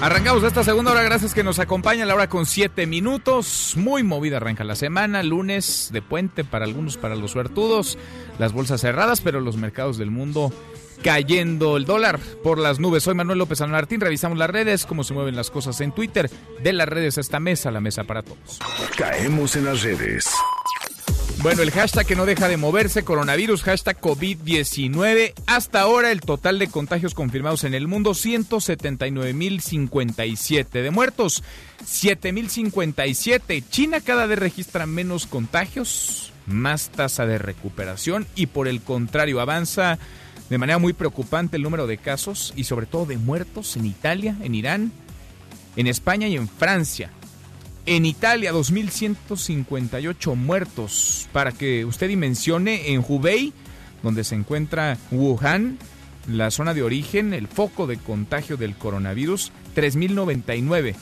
Arrancamos 0.00 0.42
esta 0.44 0.64
segunda 0.64 0.92
hora, 0.92 1.02
gracias 1.02 1.34
que 1.34 1.44
nos 1.44 1.58
acompaña 1.58 2.06
la 2.06 2.14
hora 2.14 2.28
con 2.30 2.46
siete 2.46 2.86
minutos. 2.86 3.74
Muy 3.76 4.02
movida 4.02 4.38
arranca 4.38 4.64
la 4.64 4.74
semana, 4.74 5.22
lunes 5.22 5.90
de 5.92 6.00
puente 6.00 6.42
para 6.42 6.64
algunos, 6.64 6.96
para 6.96 7.16
los 7.16 7.32
suertudos, 7.32 7.98
las 8.38 8.54
bolsas 8.54 8.80
cerradas, 8.80 9.20
pero 9.20 9.40
los 9.40 9.58
mercados 9.58 9.98
del 9.98 10.10
mundo 10.10 10.54
cayendo 11.02 11.76
el 11.76 11.84
dólar 11.84 12.18
por 12.42 12.58
las 12.58 12.80
nubes. 12.80 13.02
Soy 13.02 13.14
Manuel 13.14 13.38
López 13.38 13.58
San 13.58 13.70
Martín, 13.70 14.00
revisamos 14.00 14.38
las 14.38 14.48
redes, 14.48 14.86
cómo 14.86 15.04
se 15.04 15.12
mueven 15.12 15.36
las 15.36 15.50
cosas 15.50 15.78
en 15.82 15.92
Twitter, 15.92 16.30
de 16.62 16.72
las 16.72 16.88
redes 16.88 17.18
a 17.18 17.20
esta 17.20 17.38
mesa, 17.38 17.70
la 17.70 17.82
mesa 17.82 18.04
para 18.04 18.22
todos. 18.22 18.58
Caemos 18.96 19.54
en 19.56 19.66
las 19.66 19.82
redes. 19.82 20.30
Bueno, 21.42 21.62
el 21.62 21.70
hashtag 21.70 22.04
que 22.04 22.16
no 22.16 22.26
deja 22.26 22.48
de 22.48 22.58
moverse, 22.58 23.02
coronavirus, 23.02 23.62
hashtag 23.62 23.98
COVID-19. 23.98 25.32
Hasta 25.46 25.80
ahora 25.80 26.12
el 26.12 26.20
total 26.20 26.58
de 26.58 26.68
contagios 26.68 27.14
confirmados 27.14 27.64
en 27.64 27.72
el 27.72 27.88
mundo, 27.88 28.10
179.057. 28.10 30.82
De 30.82 30.90
muertos, 30.90 31.42
7.057. 31.82 33.64
China 33.70 34.02
cada 34.02 34.26
vez 34.26 34.38
registra 34.38 34.84
menos 34.84 35.26
contagios, 35.26 36.34
más 36.44 36.90
tasa 36.90 37.24
de 37.24 37.38
recuperación 37.38 38.26
y 38.34 38.48
por 38.48 38.68
el 38.68 38.82
contrario 38.82 39.40
avanza 39.40 39.98
de 40.50 40.58
manera 40.58 40.78
muy 40.78 40.92
preocupante 40.92 41.56
el 41.56 41.62
número 41.62 41.86
de 41.86 41.96
casos 41.96 42.52
y 42.54 42.64
sobre 42.64 42.84
todo 42.84 43.06
de 43.06 43.16
muertos 43.16 43.78
en 43.78 43.86
Italia, 43.86 44.36
en 44.42 44.54
Irán, 44.54 44.92
en 45.76 45.86
España 45.86 46.28
y 46.28 46.36
en 46.36 46.50
Francia. 46.50 47.10
En 47.86 48.06
Italia, 48.06 48.52
2.158 48.52 50.36
muertos. 50.36 51.28
Para 51.32 51.52
que 51.52 51.84
usted 51.84 52.08
dimensione, 52.08 52.92
en 52.92 53.04
Hubei, 53.06 53.52
donde 54.02 54.24
se 54.24 54.34
encuentra 54.34 54.98
Wuhan, 55.10 55.78
la 56.28 56.50
zona 56.50 56.74
de 56.74 56.82
origen, 56.82 57.32
el 57.34 57.48
foco 57.48 57.86
de 57.86 57.96
contagio 57.96 58.56
del 58.56 58.74
coronavirus, 58.76 59.52
3.099. 59.74 60.94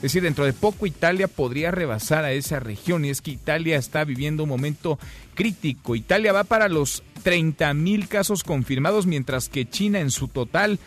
Es 0.00 0.02
decir, 0.02 0.22
dentro 0.22 0.46
de 0.46 0.54
poco 0.54 0.86
Italia 0.86 1.28
podría 1.28 1.70
rebasar 1.70 2.24
a 2.24 2.32
esa 2.32 2.58
región 2.58 3.04
y 3.04 3.10
es 3.10 3.20
que 3.20 3.32
Italia 3.32 3.76
está 3.76 4.04
viviendo 4.04 4.44
un 4.44 4.48
momento 4.48 4.98
crítico. 5.34 5.94
Italia 5.94 6.32
va 6.32 6.44
para 6.44 6.70
los 6.70 7.02
30.000 7.22 8.08
casos 8.08 8.42
confirmados, 8.42 9.06
mientras 9.06 9.50
que 9.50 9.68
China 9.68 10.00
en 10.00 10.10
su 10.10 10.28
total 10.28 10.78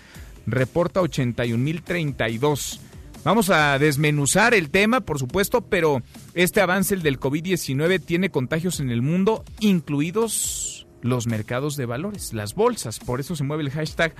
reporta 0.47 1.01
81.032. 1.01 2.79
Vamos 3.23 3.49
a 3.49 3.79
desmenuzar 3.79 4.53
el 4.53 4.69
tema, 4.69 4.99
por 4.99 5.17
supuesto, 5.17 5.61
pero 5.61 6.01
este 6.33 6.59
avance 6.59 6.93
el 6.93 7.03
del 7.03 7.21
COVID-19 7.21 8.03
tiene 8.03 8.29
contagios 8.29 8.81
en 8.81 8.89
el 8.89 9.01
mundo, 9.01 9.45
incluidos 9.61 10.87
los 11.01 11.25
mercados 11.27 11.77
de 11.77 11.85
valores, 11.85 12.33
las 12.33 12.53
bolsas. 12.53 12.99
Por 12.99 13.21
eso 13.21 13.37
se 13.37 13.45
mueve 13.45 13.63
el 13.63 13.71
hashtag 13.71 14.13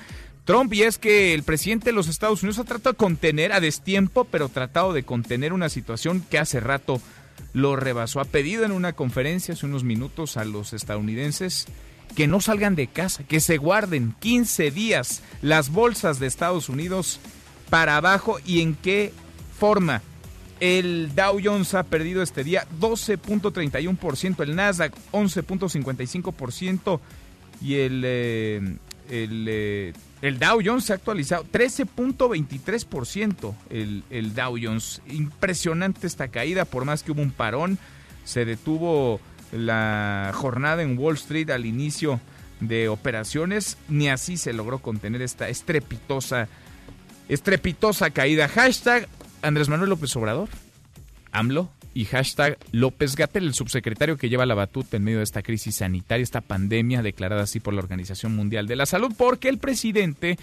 Trump 0.45 0.74
y 0.74 0.84
es 0.84 0.97
que 0.97 1.34
el 1.34 1.43
presidente 1.43 1.88
de 1.88 1.91
los 1.91 2.08
Estados 2.08 2.43
Unidos 2.43 2.60
ha 2.60 2.64
tratado 2.64 2.93
de 2.93 2.97
contener 2.97 3.51
a 3.51 3.60
destiempo, 3.60 4.24
pero 4.24 4.47
tratado 4.47 4.93
de 4.93 5.04
contener 5.04 5.51
una 5.51 5.68
situación 5.68 6.22
que 6.30 6.39
hace 6.39 6.62
rato 6.62 7.01
lo 7.51 7.76
rebasó. 7.76 8.22
Ha 8.22 8.26
pedido 8.26 8.64
en 8.64 8.72
una 8.72 8.93
conferencia 8.93 9.54
hace 9.54 9.66
unos 9.66 9.84
minutos 9.84 10.38
a 10.38 10.45
los 10.45 10.72
estadounidenses 10.72 11.68
que 12.16 12.28
no 12.28 12.39
salgan 12.39 12.76
de 12.76 12.88
casa, 12.88 13.26
que 13.26 13.41
se 13.41 13.58
guarden 13.58 14.16
15 14.20 14.72
días 14.72 15.24
las 15.41 15.70
bolsas 15.72 16.20
de 16.20 16.28
Estados 16.28 16.70
Unidos 16.70 17.20
para 17.74 17.97
abajo 17.97 18.38
y 18.45 18.61
en 18.61 18.76
qué 18.76 19.11
forma. 19.57 20.03
El 20.59 21.15
Dow 21.15 21.39
Jones 21.43 21.74
ha 21.74 21.82
perdido 21.82 22.21
este 22.21 22.43
día 22.43 22.67
12.31%, 22.80 24.43
el 24.43 24.55
Nasdaq 24.55 24.93
11.55% 25.11 26.99
y 27.63 27.78
el, 27.78 28.03
eh, 28.05 28.78
eh, 29.09 29.93
el 30.21 30.38
Dow 30.38 30.61
Jones 30.63 30.84
se 30.84 30.93
ha 30.93 30.97
actualizado 30.97 31.47
13.23%. 31.51 33.55
El, 33.71 34.03
el 34.11 34.36
Dow 34.36 34.55
Jones. 34.61 35.01
Impresionante 35.07 36.05
esta 36.05 36.28
caída, 36.28 36.65
por 36.65 36.86
más 36.86 37.01
que 37.01 37.11
hubo 37.11 37.24
un 37.24 37.32
parón. 37.32 37.80
Se 38.24 38.45
detuvo 38.45 39.19
la 39.51 40.30
jornada 40.36 40.84
en 40.84 40.95
Wall 40.95 41.15
Street 41.15 41.49
al 41.49 41.65
inicio 41.65 42.19
de 42.59 42.88
operaciones. 42.88 43.80
Ni 43.89 44.09
así 44.09 44.38
se 44.38 44.53
logró 44.53 44.78
contener 44.78 45.24
esta 45.24 45.49
estrepitosa, 45.49 46.49
estrepitosa 47.30 48.09
caída. 48.11 48.47
Hashtag 48.47 49.07
Andrés 49.41 49.69
Manuel 49.69 49.89
López 49.89 50.15
Obrador. 50.15 50.49
AMLO 51.32 51.69
y 51.93 52.05
hashtag 52.05 52.57
López 52.71 53.15
Gatel, 53.15 53.45
el 53.45 53.53
subsecretario 53.53 54.17
que 54.17 54.30
lleva 54.30 54.45
la 54.45 54.55
batuta 54.55 54.97
en 54.97 55.03
medio 55.03 55.19
de 55.19 55.24
esta 55.24 55.43
crisis 55.43 55.78
sanitaria, 55.78 56.24
esta 56.24 56.41
pandemia 56.41 57.01
declarada 57.01 57.43
así 57.43 57.59
por 57.59 57.74
la 57.74 57.82
Organización 57.82 58.36
Mundial 58.36 58.67
de 58.67 58.76
la 58.76 58.86
Salud, 58.86 59.13
porque 59.17 59.49
el 59.49 59.59
presidente, 59.59 60.38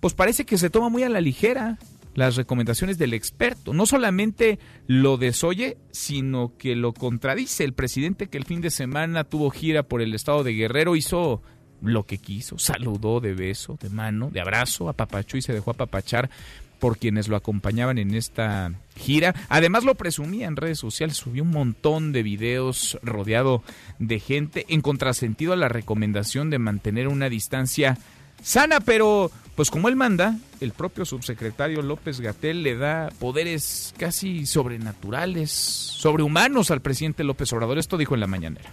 pues 0.00 0.14
parece 0.14 0.44
que 0.44 0.58
se 0.58 0.70
toma 0.70 0.88
muy 0.88 1.02
a 1.02 1.08
la 1.08 1.20
ligera 1.20 1.78
las 2.14 2.36
recomendaciones 2.36 2.98
del 2.98 3.14
experto. 3.14 3.72
No 3.72 3.86
solamente 3.86 4.58
lo 4.86 5.16
desoye, 5.16 5.78
sino 5.92 6.52
que 6.58 6.74
lo 6.74 6.92
contradice. 6.92 7.64
El 7.64 7.74
presidente 7.74 8.26
que 8.26 8.38
el 8.38 8.44
fin 8.44 8.60
de 8.60 8.70
semana 8.70 9.24
tuvo 9.24 9.50
gira 9.50 9.84
por 9.84 10.02
el 10.02 10.14
estado 10.14 10.42
de 10.42 10.52
Guerrero 10.52 10.96
hizo 10.96 11.42
lo 11.82 12.04
que 12.04 12.18
quiso, 12.18 12.58
saludó 12.58 13.20
de 13.20 13.34
beso, 13.34 13.78
de 13.80 13.90
mano, 13.90 14.30
de 14.30 14.40
abrazo, 14.40 14.88
apapachó 14.88 15.36
y 15.36 15.42
se 15.42 15.52
dejó 15.52 15.72
apapachar 15.72 16.30
por 16.78 16.98
quienes 16.98 17.28
lo 17.28 17.36
acompañaban 17.36 17.98
en 17.98 18.14
esta 18.14 18.72
gira. 18.96 19.34
Además 19.48 19.84
lo 19.84 19.94
presumía 19.94 20.46
en 20.46 20.56
redes 20.56 20.78
sociales, 20.78 21.16
subió 21.16 21.42
un 21.42 21.50
montón 21.50 22.12
de 22.12 22.22
videos 22.22 22.98
rodeado 23.02 23.62
de 23.98 24.20
gente 24.20 24.64
en 24.68 24.80
contrasentido 24.80 25.52
a 25.52 25.56
la 25.56 25.68
recomendación 25.68 26.50
de 26.50 26.58
mantener 26.58 27.08
una 27.08 27.28
distancia 27.28 27.98
sana, 28.42 28.80
pero 28.80 29.30
pues 29.56 29.70
como 29.70 29.88
él 29.88 29.96
manda, 29.96 30.36
el 30.60 30.72
propio 30.72 31.04
subsecretario 31.04 31.82
López 31.82 32.20
Gatel 32.20 32.62
le 32.62 32.76
da 32.76 33.10
poderes 33.18 33.92
casi 33.98 34.46
sobrenaturales, 34.46 35.50
sobrehumanos 35.50 36.70
al 36.70 36.80
presidente 36.80 37.24
López 37.24 37.52
Obrador. 37.52 37.78
Esto 37.78 37.96
dijo 37.96 38.14
en 38.14 38.20
la 38.20 38.28
mañanera. 38.28 38.72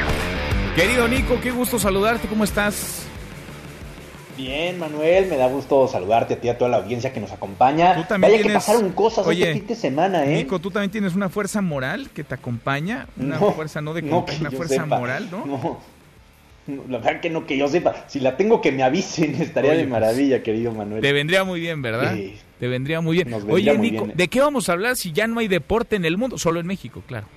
Querido 0.75 1.07
Nico, 1.07 1.39
qué 1.41 1.51
gusto 1.51 1.77
saludarte, 1.77 2.27
¿cómo 2.27 2.43
estás? 2.43 3.05
Bien, 4.37 4.79
Manuel, 4.79 5.27
me 5.27 5.35
da 5.35 5.47
gusto 5.47 5.87
saludarte 5.87 6.35
a 6.35 6.39
ti, 6.39 6.47
a 6.49 6.57
toda 6.57 6.69
la 6.71 6.77
audiencia 6.77 7.11
que 7.11 7.19
nos 7.19 7.31
acompaña. 7.31 7.95
¿Tú 7.95 8.03
también 8.07 8.31
Vaya 8.31 8.43
tienes... 8.43 8.51
que 8.65 8.71
pasaron 8.71 8.91
cosas 8.93 9.27
Oye, 9.27 9.43
este 9.43 9.59
fin 9.59 9.67
de 9.67 9.75
semana, 9.75 10.25
¿eh? 10.25 10.35
Nico, 10.35 10.59
tú 10.59 10.71
también 10.71 10.89
tienes 10.89 11.13
una 11.13 11.29
fuerza 11.29 11.61
moral 11.61 12.09
que 12.11 12.23
te 12.23 12.33
acompaña, 12.35 13.07
una 13.17 13.37
No, 13.37 13.51
fuerza 13.51 13.81
no 13.81 13.93
de 13.93 14.01
no 14.01 14.25
que 14.25 14.37
una 14.39 14.49
fuerza 14.51 14.83
sepa. 14.83 14.97
moral, 14.97 15.27
¿no? 15.29 15.45
No, 15.45 16.83
la 16.87 16.99
verdad 16.99 17.19
que 17.19 17.29
no 17.29 17.45
que 17.45 17.57
yo 17.57 17.67
sepa. 17.67 18.05
Si 18.07 18.19
la 18.21 18.37
tengo 18.37 18.61
que 18.61 18.71
me 18.71 18.83
avisen, 18.83 19.35
estaría 19.41 19.71
Oye, 19.71 19.79
de 19.79 19.83
pues, 19.87 19.91
maravilla, 19.91 20.41
querido 20.41 20.71
Manuel. 20.71 21.01
Te 21.01 21.11
vendría 21.11 21.43
muy 21.43 21.59
bien, 21.59 21.81
¿verdad? 21.81 22.15
Sí. 22.15 22.37
Te 22.59 22.67
vendría 22.67 23.01
muy 23.01 23.17
bien. 23.17 23.29
Vendría 23.29 23.53
Oye, 23.53 23.73
muy 23.73 23.91
Nico, 23.91 24.05
bien. 24.05 24.17
¿de 24.17 24.27
qué 24.29 24.39
vamos 24.39 24.69
a 24.69 24.71
hablar 24.71 24.95
si 24.95 25.11
ya 25.11 25.27
no 25.27 25.39
hay 25.41 25.49
deporte 25.49 25.97
en 25.97 26.05
el 26.05 26.17
mundo? 26.17 26.37
Solo 26.37 26.59
en 26.61 26.67
México, 26.67 27.03
claro. 27.05 27.27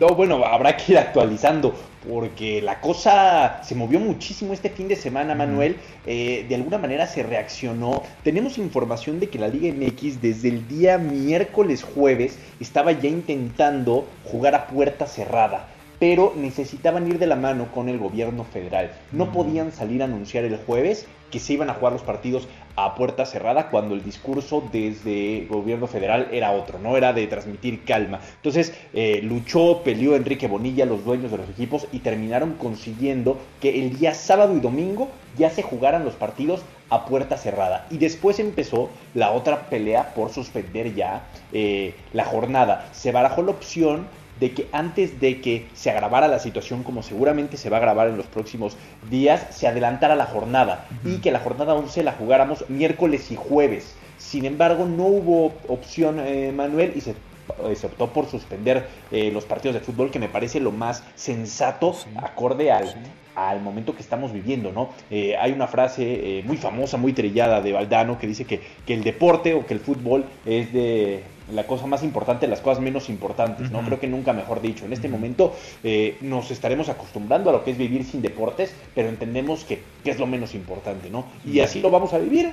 No, 0.00 0.08
bueno, 0.08 0.44
habrá 0.44 0.76
que 0.76 0.92
ir 0.92 0.98
actualizando, 0.98 1.74
porque 2.08 2.60
la 2.62 2.80
cosa 2.80 3.62
se 3.62 3.74
movió 3.74 4.00
muchísimo 4.00 4.52
este 4.52 4.70
fin 4.70 4.88
de 4.88 4.96
semana, 4.96 5.34
Manuel. 5.34 5.76
Eh, 6.06 6.46
de 6.48 6.54
alguna 6.54 6.78
manera 6.78 7.06
se 7.06 7.22
reaccionó. 7.22 8.02
Tenemos 8.24 8.58
información 8.58 9.20
de 9.20 9.28
que 9.28 9.38
la 9.38 9.48
Liga 9.48 9.72
MX 9.72 10.20
desde 10.20 10.48
el 10.48 10.66
día 10.66 10.98
miércoles 10.98 11.84
jueves 11.84 12.38
estaba 12.58 12.92
ya 12.92 13.08
intentando 13.08 14.06
jugar 14.24 14.54
a 14.54 14.66
puerta 14.66 15.06
cerrada. 15.06 15.68
Pero 16.00 16.32
necesitaban 16.36 17.06
ir 17.06 17.20
de 17.20 17.28
la 17.28 17.36
mano 17.36 17.70
con 17.70 17.88
el 17.88 17.98
gobierno 17.98 18.42
federal. 18.42 18.90
No 19.12 19.30
podían 19.30 19.70
salir 19.70 20.02
a 20.02 20.06
anunciar 20.06 20.44
el 20.44 20.56
jueves 20.56 21.06
que 21.30 21.38
se 21.38 21.52
iban 21.52 21.70
a 21.70 21.74
jugar 21.74 21.92
los 21.92 22.02
partidos 22.02 22.48
a 22.76 22.94
puerta 22.94 23.26
cerrada 23.26 23.68
cuando 23.68 23.94
el 23.94 24.02
discurso 24.02 24.62
desde 24.72 25.40
el 25.40 25.48
gobierno 25.48 25.86
federal 25.86 26.28
era 26.32 26.52
otro, 26.52 26.78
no 26.78 26.96
era 26.96 27.12
de 27.12 27.26
transmitir 27.26 27.84
calma. 27.84 28.20
Entonces 28.36 28.74
eh, 28.92 29.20
luchó, 29.22 29.82
peleó 29.84 30.16
Enrique 30.16 30.48
Bonilla, 30.48 30.86
los 30.86 31.04
dueños 31.04 31.30
de 31.30 31.38
los 31.38 31.48
equipos, 31.48 31.86
y 31.92 32.00
terminaron 32.00 32.54
consiguiendo 32.54 33.38
que 33.60 33.80
el 33.80 33.98
día 33.98 34.14
sábado 34.14 34.56
y 34.56 34.60
domingo 34.60 35.08
ya 35.36 35.50
se 35.50 35.62
jugaran 35.62 36.04
los 36.04 36.14
partidos 36.14 36.62
a 36.90 37.06
puerta 37.06 37.36
cerrada. 37.36 37.86
Y 37.90 37.98
después 37.98 38.38
empezó 38.38 38.90
la 39.14 39.30
otra 39.32 39.70
pelea 39.70 40.12
por 40.14 40.30
suspender 40.30 40.94
ya 40.94 41.26
eh, 41.52 41.94
la 42.12 42.24
jornada. 42.24 42.88
Se 42.92 43.12
barajó 43.12 43.42
la 43.42 43.52
opción 43.52 44.06
de 44.42 44.50
que 44.50 44.66
antes 44.72 45.20
de 45.20 45.40
que 45.40 45.68
se 45.72 45.88
agravara 45.88 46.26
la 46.26 46.40
situación, 46.40 46.82
como 46.82 47.04
seguramente 47.04 47.56
se 47.56 47.70
va 47.70 47.76
a 47.76 47.78
agravar 47.78 48.08
en 48.08 48.16
los 48.16 48.26
próximos 48.26 48.76
días, 49.08 49.46
se 49.50 49.68
adelantara 49.68 50.16
la 50.16 50.26
jornada 50.26 50.88
y 51.04 51.18
que 51.18 51.30
la 51.30 51.38
jornada 51.38 51.74
11 51.74 52.02
la 52.02 52.10
jugáramos 52.10 52.68
miércoles 52.68 53.30
y 53.30 53.36
jueves. 53.36 53.94
Sin 54.18 54.44
embargo, 54.44 54.84
no 54.84 55.04
hubo 55.04 55.52
opción, 55.68 56.18
eh, 56.18 56.50
Manuel, 56.52 56.92
y 56.96 57.02
se, 57.02 57.12
eh, 57.12 57.76
se 57.76 57.86
optó 57.86 58.12
por 58.12 58.28
suspender 58.28 58.88
eh, 59.12 59.30
los 59.32 59.44
partidos 59.44 59.74
de 59.74 59.80
fútbol, 59.80 60.10
que 60.10 60.18
me 60.18 60.28
parece 60.28 60.58
lo 60.58 60.72
más 60.72 61.04
sensato, 61.14 61.94
acorde 62.16 62.72
al, 62.72 62.92
al 63.34 63.60
momento 63.60 63.94
que 63.94 64.02
estamos 64.02 64.32
viviendo, 64.32 64.72
¿no? 64.72 64.90
Eh, 65.10 65.36
hay 65.36 65.52
una 65.52 65.66
frase 65.66 66.38
eh, 66.38 66.42
muy 66.44 66.56
famosa, 66.56 66.96
muy 66.96 67.12
trillada 67.12 67.60
de 67.60 67.72
Valdano 67.72 68.18
que 68.18 68.26
dice 68.26 68.44
que, 68.44 68.60
que 68.86 68.94
el 68.94 69.04
deporte 69.04 69.54
o 69.54 69.66
que 69.66 69.74
el 69.74 69.80
fútbol 69.80 70.24
es 70.44 70.72
de 70.72 71.22
la 71.52 71.66
cosa 71.66 71.86
más 71.86 72.02
importante, 72.02 72.46
las 72.46 72.60
cosas 72.60 72.82
menos 72.82 73.08
importantes, 73.08 73.70
¿no? 73.70 73.82
Creo 73.82 74.00
que 74.00 74.08
nunca 74.08 74.32
mejor 74.32 74.60
dicho. 74.60 74.84
En 74.84 74.92
este 74.92 75.08
momento 75.08 75.54
eh, 75.84 76.16
nos 76.20 76.50
estaremos 76.50 76.88
acostumbrando 76.88 77.50
a 77.50 77.52
lo 77.52 77.64
que 77.64 77.72
es 77.72 77.78
vivir 77.78 78.04
sin 78.04 78.22
deportes, 78.22 78.74
pero 78.94 79.08
entendemos 79.08 79.64
que, 79.64 79.82
que 80.02 80.10
es 80.10 80.18
lo 80.18 80.26
menos 80.26 80.54
importante, 80.54 81.10
¿no? 81.10 81.26
Y 81.44 81.60
así 81.60 81.80
lo 81.80 81.90
vamos 81.90 82.12
a 82.14 82.18
vivir. 82.18 82.52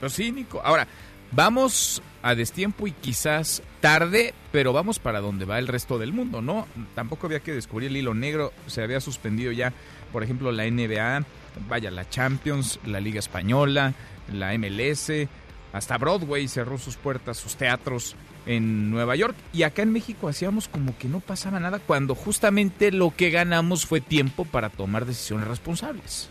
Pues 0.00 0.12
sí, 0.12 0.32
Nico. 0.32 0.60
Ahora, 0.64 0.86
vamos 1.32 2.02
a 2.22 2.34
destiempo 2.34 2.86
y 2.86 2.92
quizás 2.92 3.62
tarde, 3.80 4.34
pero 4.52 4.72
vamos 4.72 4.98
para 4.98 5.20
donde 5.20 5.44
va 5.44 5.58
el 5.58 5.68
resto 5.68 5.98
del 5.98 6.12
mundo, 6.12 6.42
¿no? 6.42 6.66
Tampoco 6.94 7.26
había 7.26 7.40
que 7.40 7.52
descubrir 7.52 7.90
el 7.90 7.96
hilo 7.96 8.14
negro, 8.14 8.52
se 8.66 8.82
había 8.82 9.00
suspendido 9.00 9.52
ya, 9.52 9.72
por 10.12 10.22
ejemplo, 10.22 10.52
la 10.52 10.68
NBA, 10.68 11.24
vaya, 11.68 11.90
la 11.90 12.08
Champions, 12.08 12.78
la 12.84 13.00
Liga 13.00 13.18
Española, 13.18 13.94
la 14.32 14.56
MLS, 14.56 15.10
hasta 15.72 15.98
Broadway 15.98 16.48
cerró 16.48 16.78
sus 16.78 16.96
puertas, 16.96 17.38
sus 17.38 17.56
teatros 17.56 18.16
en 18.46 18.90
Nueva 18.90 19.16
York 19.16 19.36
y 19.52 19.62
acá 19.62 19.82
en 19.82 19.92
México 19.92 20.28
hacíamos 20.28 20.68
como 20.68 20.96
que 20.98 21.08
no 21.08 21.20
pasaba 21.20 21.60
nada 21.60 21.78
cuando 21.78 22.14
justamente 22.14 22.90
lo 22.90 23.14
que 23.14 23.30
ganamos 23.30 23.86
fue 23.86 24.00
tiempo 24.00 24.44
para 24.44 24.70
tomar 24.70 25.06
decisiones 25.06 25.46
responsables. 25.46 26.28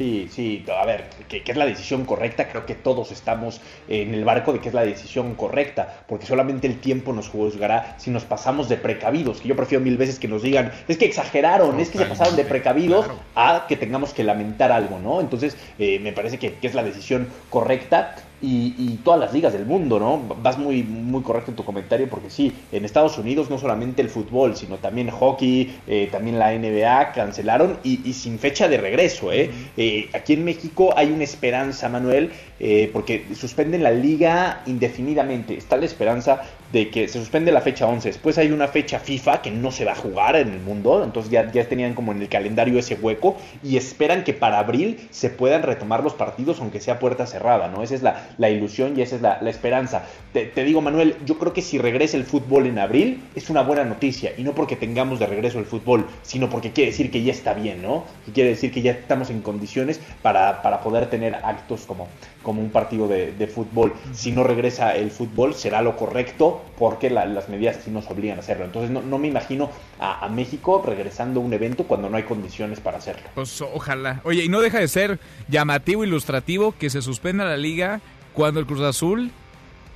Sí, 0.00 0.28
sí, 0.30 0.64
a 0.74 0.86
ver, 0.86 1.10
que, 1.28 1.42
es 1.46 1.56
la 1.58 1.66
decisión 1.66 2.06
correcta, 2.06 2.48
creo 2.48 2.64
que 2.64 2.74
todos 2.74 3.12
estamos 3.12 3.60
en 3.86 4.14
el 4.14 4.24
barco 4.24 4.54
de 4.54 4.58
que 4.58 4.68
es 4.68 4.74
la 4.74 4.82
decisión 4.82 5.34
correcta, 5.34 6.04
porque 6.08 6.24
solamente 6.24 6.66
el 6.66 6.80
tiempo 6.80 7.12
nos 7.12 7.28
juzgará 7.28 7.96
si 7.98 8.10
nos 8.10 8.24
pasamos 8.24 8.70
de 8.70 8.78
precavidos, 8.78 9.42
que 9.42 9.48
yo 9.48 9.56
prefiero 9.56 9.84
mil 9.84 9.98
veces 9.98 10.18
que 10.18 10.26
nos 10.26 10.40
digan, 10.40 10.72
es 10.88 10.96
que 10.96 11.04
exageraron, 11.04 11.78
es 11.80 11.90
que 11.90 11.98
se 11.98 12.06
pasaron 12.06 12.34
de 12.34 12.46
precavidos 12.46 13.08
a 13.34 13.66
que 13.68 13.76
tengamos 13.76 14.14
que 14.14 14.24
lamentar 14.24 14.72
algo, 14.72 14.98
¿no? 14.98 15.20
Entonces, 15.20 15.54
eh, 15.78 15.98
me 15.98 16.14
parece 16.14 16.38
que, 16.38 16.54
que 16.54 16.66
es 16.66 16.72
la 16.72 16.82
decisión 16.82 17.28
correcta 17.50 18.16
y, 18.42 18.98
todas 19.04 19.20
las 19.20 19.32
ligas 19.32 19.52
del 19.52 19.66
mundo, 19.66 19.98
¿no? 19.98 20.22
Vas 20.42 20.58
muy, 20.58 20.82
muy 20.82 21.22
correcto 21.22 21.50
en 21.50 21.56
tu 21.56 21.64
comentario 21.64 22.08
porque 22.08 22.30
sí, 22.30 22.52
en 22.72 22.84
Estados 22.84 23.16
Unidos 23.18 23.50
no 23.50 23.58
solamente 23.58 24.02
el 24.02 24.08
fútbol, 24.08 24.56
sino 24.56 24.76
también 24.78 25.10
hockey, 25.10 25.78
eh, 25.86 26.08
también 26.10 26.38
la 26.38 26.52
NBA 26.52 27.12
cancelaron 27.12 27.78
y, 27.82 28.12
sin 28.12 28.38
fecha 28.38 28.68
de 28.68 28.78
regreso, 28.78 29.32
¿eh? 29.32 29.50
¿eh? 29.76 30.08
Aquí 30.12 30.34
en 30.34 30.44
México 30.44 30.92
hay 30.96 31.10
una 31.10 31.24
esperanza, 31.24 31.88
Manuel, 31.88 32.30
eh, 32.58 32.90
porque 32.92 33.24
suspenden 33.34 33.82
la 33.82 33.90
liga 33.90 34.62
indefinidamente. 34.66 35.56
Está 35.56 35.76
la 35.76 35.86
esperanza 35.86 36.42
de 36.72 36.90
que 36.90 37.08
se 37.08 37.18
suspende 37.18 37.52
la 37.52 37.60
fecha 37.60 37.86
11. 37.86 38.08
Después 38.08 38.38
hay 38.38 38.52
una 38.52 38.68
fecha 38.68 38.98
FIFA 38.98 39.42
que 39.42 39.50
no 39.50 39.70
se 39.70 39.84
va 39.84 39.92
a 39.92 39.96
jugar 39.96 40.36
en 40.36 40.52
el 40.52 40.60
mundo, 40.60 41.02
entonces 41.04 41.30
ya, 41.30 41.50
ya 41.50 41.68
tenían 41.68 41.94
como 41.94 42.12
en 42.12 42.22
el 42.22 42.28
calendario 42.28 42.78
ese 42.78 42.94
hueco 42.94 43.36
y 43.62 43.76
esperan 43.76 44.24
que 44.24 44.32
para 44.32 44.58
abril 44.58 45.08
se 45.10 45.30
puedan 45.30 45.62
retomar 45.62 46.02
los 46.02 46.14
partidos 46.14 46.60
aunque 46.60 46.80
sea 46.80 46.98
puerta 46.98 47.26
cerrada, 47.26 47.68
¿no? 47.68 47.82
Esa 47.82 47.94
es 47.94 48.02
la, 48.02 48.28
la 48.38 48.50
ilusión 48.50 48.98
y 48.98 49.02
esa 49.02 49.16
es 49.16 49.22
la, 49.22 49.38
la 49.40 49.50
esperanza. 49.50 50.04
Te, 50.32 50.46
te, 50.46 50.64
digo, 50.64 50.80
Manuel, 50.80 51.16
yo 51.24 51.38
creo 51.38 51.52
que 51.52 51.62
si 51.62 51.78
regresa 51.78 52.16
el 52.16 52.24
fútbol 52.24 52.66
en 52.66 52.78
abril 52.78 53.22
es 53.34 53.50
una 53.50 53.62
buena 53.62 53.84
noticia 53.84 54.32
y 54.36 54.42
no 54.42 54.52
porque 54.54 54.76
tengamos 54.76 55.18
de 55.18 55.26
regreso 55.26 55.58
el 55.58 55.66
fútbol, 55.66 56.06
sino 56.22 56.48
porque 56.48 56.72
quiere 56.72 56.90
decir 56.90 57.10
que 57.10 57.22
ya 57.22 57.32
está 57.32 57.54
bien, 57.54 57.82
¿no? 57.82 58.04
Quiere 58.32 58.50
decir 58.50 58.72
que 58.72 58.82
ya 58.82 58.92
estamos 58.92 59.30
en 59.30 59.42
condiciones 59.42 60.00
para, 60.22 60.62
para 60.62 60.80
poder 60.80 61.08
tener 61.10 61.34
actos 61.34 61.86
como, 61.86 62.08
como 62.42 62.62
un 62.62 62.70
partido 62.70 63.08
de, 63.08 63.32
de 63.32 63.46
fútbol. 63.46 63.92
Si 64.12 64.32
no 64.32 64.44
regresa 64.44 64.94
el 64.94 65.10
fútbol 65.10 65.54
será 65.54 65.82
lo 65.82 65.96
correcto 65.96 66.62
porque 66.78 67.10
las 67.10 67.48
medidas 67.48 67.78
sí 67.84 67.90
nos 67.90 68.08
obligan 68.08 68.38
a 68.38 68.40
hacerlo. 68.40 68.64
Entonces 68.64 68.90
no, 68.90 69.18
me 69.18 69.28
imagino 69.28 69.70
a, 69.98 70.28
México 70.28 70.82
regresando 70.84 71.40
a 71.40 71.42
un 71.42 71.52
evento 71.52 71.84
cuando 71.84 72.08
no 72.08 72.16
hay 72.16 72.22
condiciones 72.22 72.80
para 72.80 72.98
hacerlo. 72.98 73.28
Pues 73.34 73.60
ojalá. 73.60 74.20
Oye, 74.24 74.44
y 74.44 74.48
no 74.48 74.60
deja 74.60 74.78
de 74.78 74.88
ser 74.88 75.20
llamativo, 75.48 76.04
ilustrativo 76.04 76.72
que 76.72 76.88
se 76.88 77.02
suspenda 77.02 77.44
la 77.44 77.56
liga 77.56 78.00
cuando 78.32 78.60
el 78.60 78.66
Cruz 78.66 78.80
Azul 78.80 79.30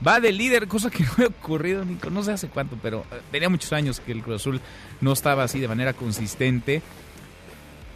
va 0.06 0.20
de 0.20 0.32
líder, 0.32 0.68
cosa 0.68 0.90
que 0.90 1.04
no 1.18 1.24
ha 1.24 1.28
ocurrido, 1.28 1.84
Nico, 1.84 2.10
no 2.10 2.22
sé 2.22 2.32
hace 2.32 2.48
cuánto, 2.48 2.76
pero 2.82 3.04
eh, 3.10 3.20
tenía 3.30 3.48
muchos 3.48 3.72
años 3.72 4.00
que 4.00 4.12
el 4.12 4.22
Cruz 4.22 4.42
Azul 4.42 4.60
no 5.00 5.12
estaba 5.12 5.44
así 5.44 5.60
de 5.60 5.68
manera 5.68 5.94
consistente 5.94 6.82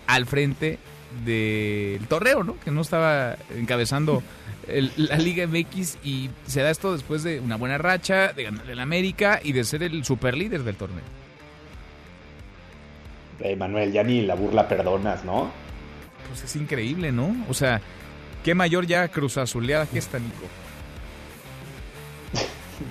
al 0.07 0.25
frente 0.25 0.79
del 1.25 2.07
torneo, 2.07 2.43
¿no? 2.43 2.59
Que 2.61 2.71
no 2.71 2.81
estaba 2.81 3.37
encabezando 3.55 4.23
la 4.97 5.17
Liga 5.17 5.47
MX 5.47 5.99
y 6.05 6.31
se 6.47 6.63
da 6.63 6.71
esto 6.71 6.93
después 6.93 7.23
de 7.23 7.41
una 7.41 7.57
buena 7.57 7.79
racha, 7.79 8.33
de 8.33 8.45
ganar 8.45 8.69
el 8.69 8.81
América 8.81 9.41
y 9.43 9.53
de 9.53 9.65
ser 9.65 9.83
el 9.83 10.05
super 10.05 10.37
líder 10.37 10.63
del 10.63 10.77
torneo. 10.77 11.05
Manuel, 13.57 13.93
ya 13.93 14.03
ni 14.03 14.23
la 14.23 14.35
burla 14.35 14.69
perdonas, 14.69 15.25
¿no? 15.25 15.51
Pues 16.29 16.43
es 16.45 16.57
increíble, 16.57 17.13
¿no? 17.13 17.35
O 17.49 17.55
sea, 17.55 17.81
qué 18.45 18.55
mayor 18.55 18.87
ya 18.87 19.09
Cruz 19.09 19.39
Azuleada 19.39 19.87
que 19.87 19.99
esta, 19.99 20.19
Nico. 20.19 20.47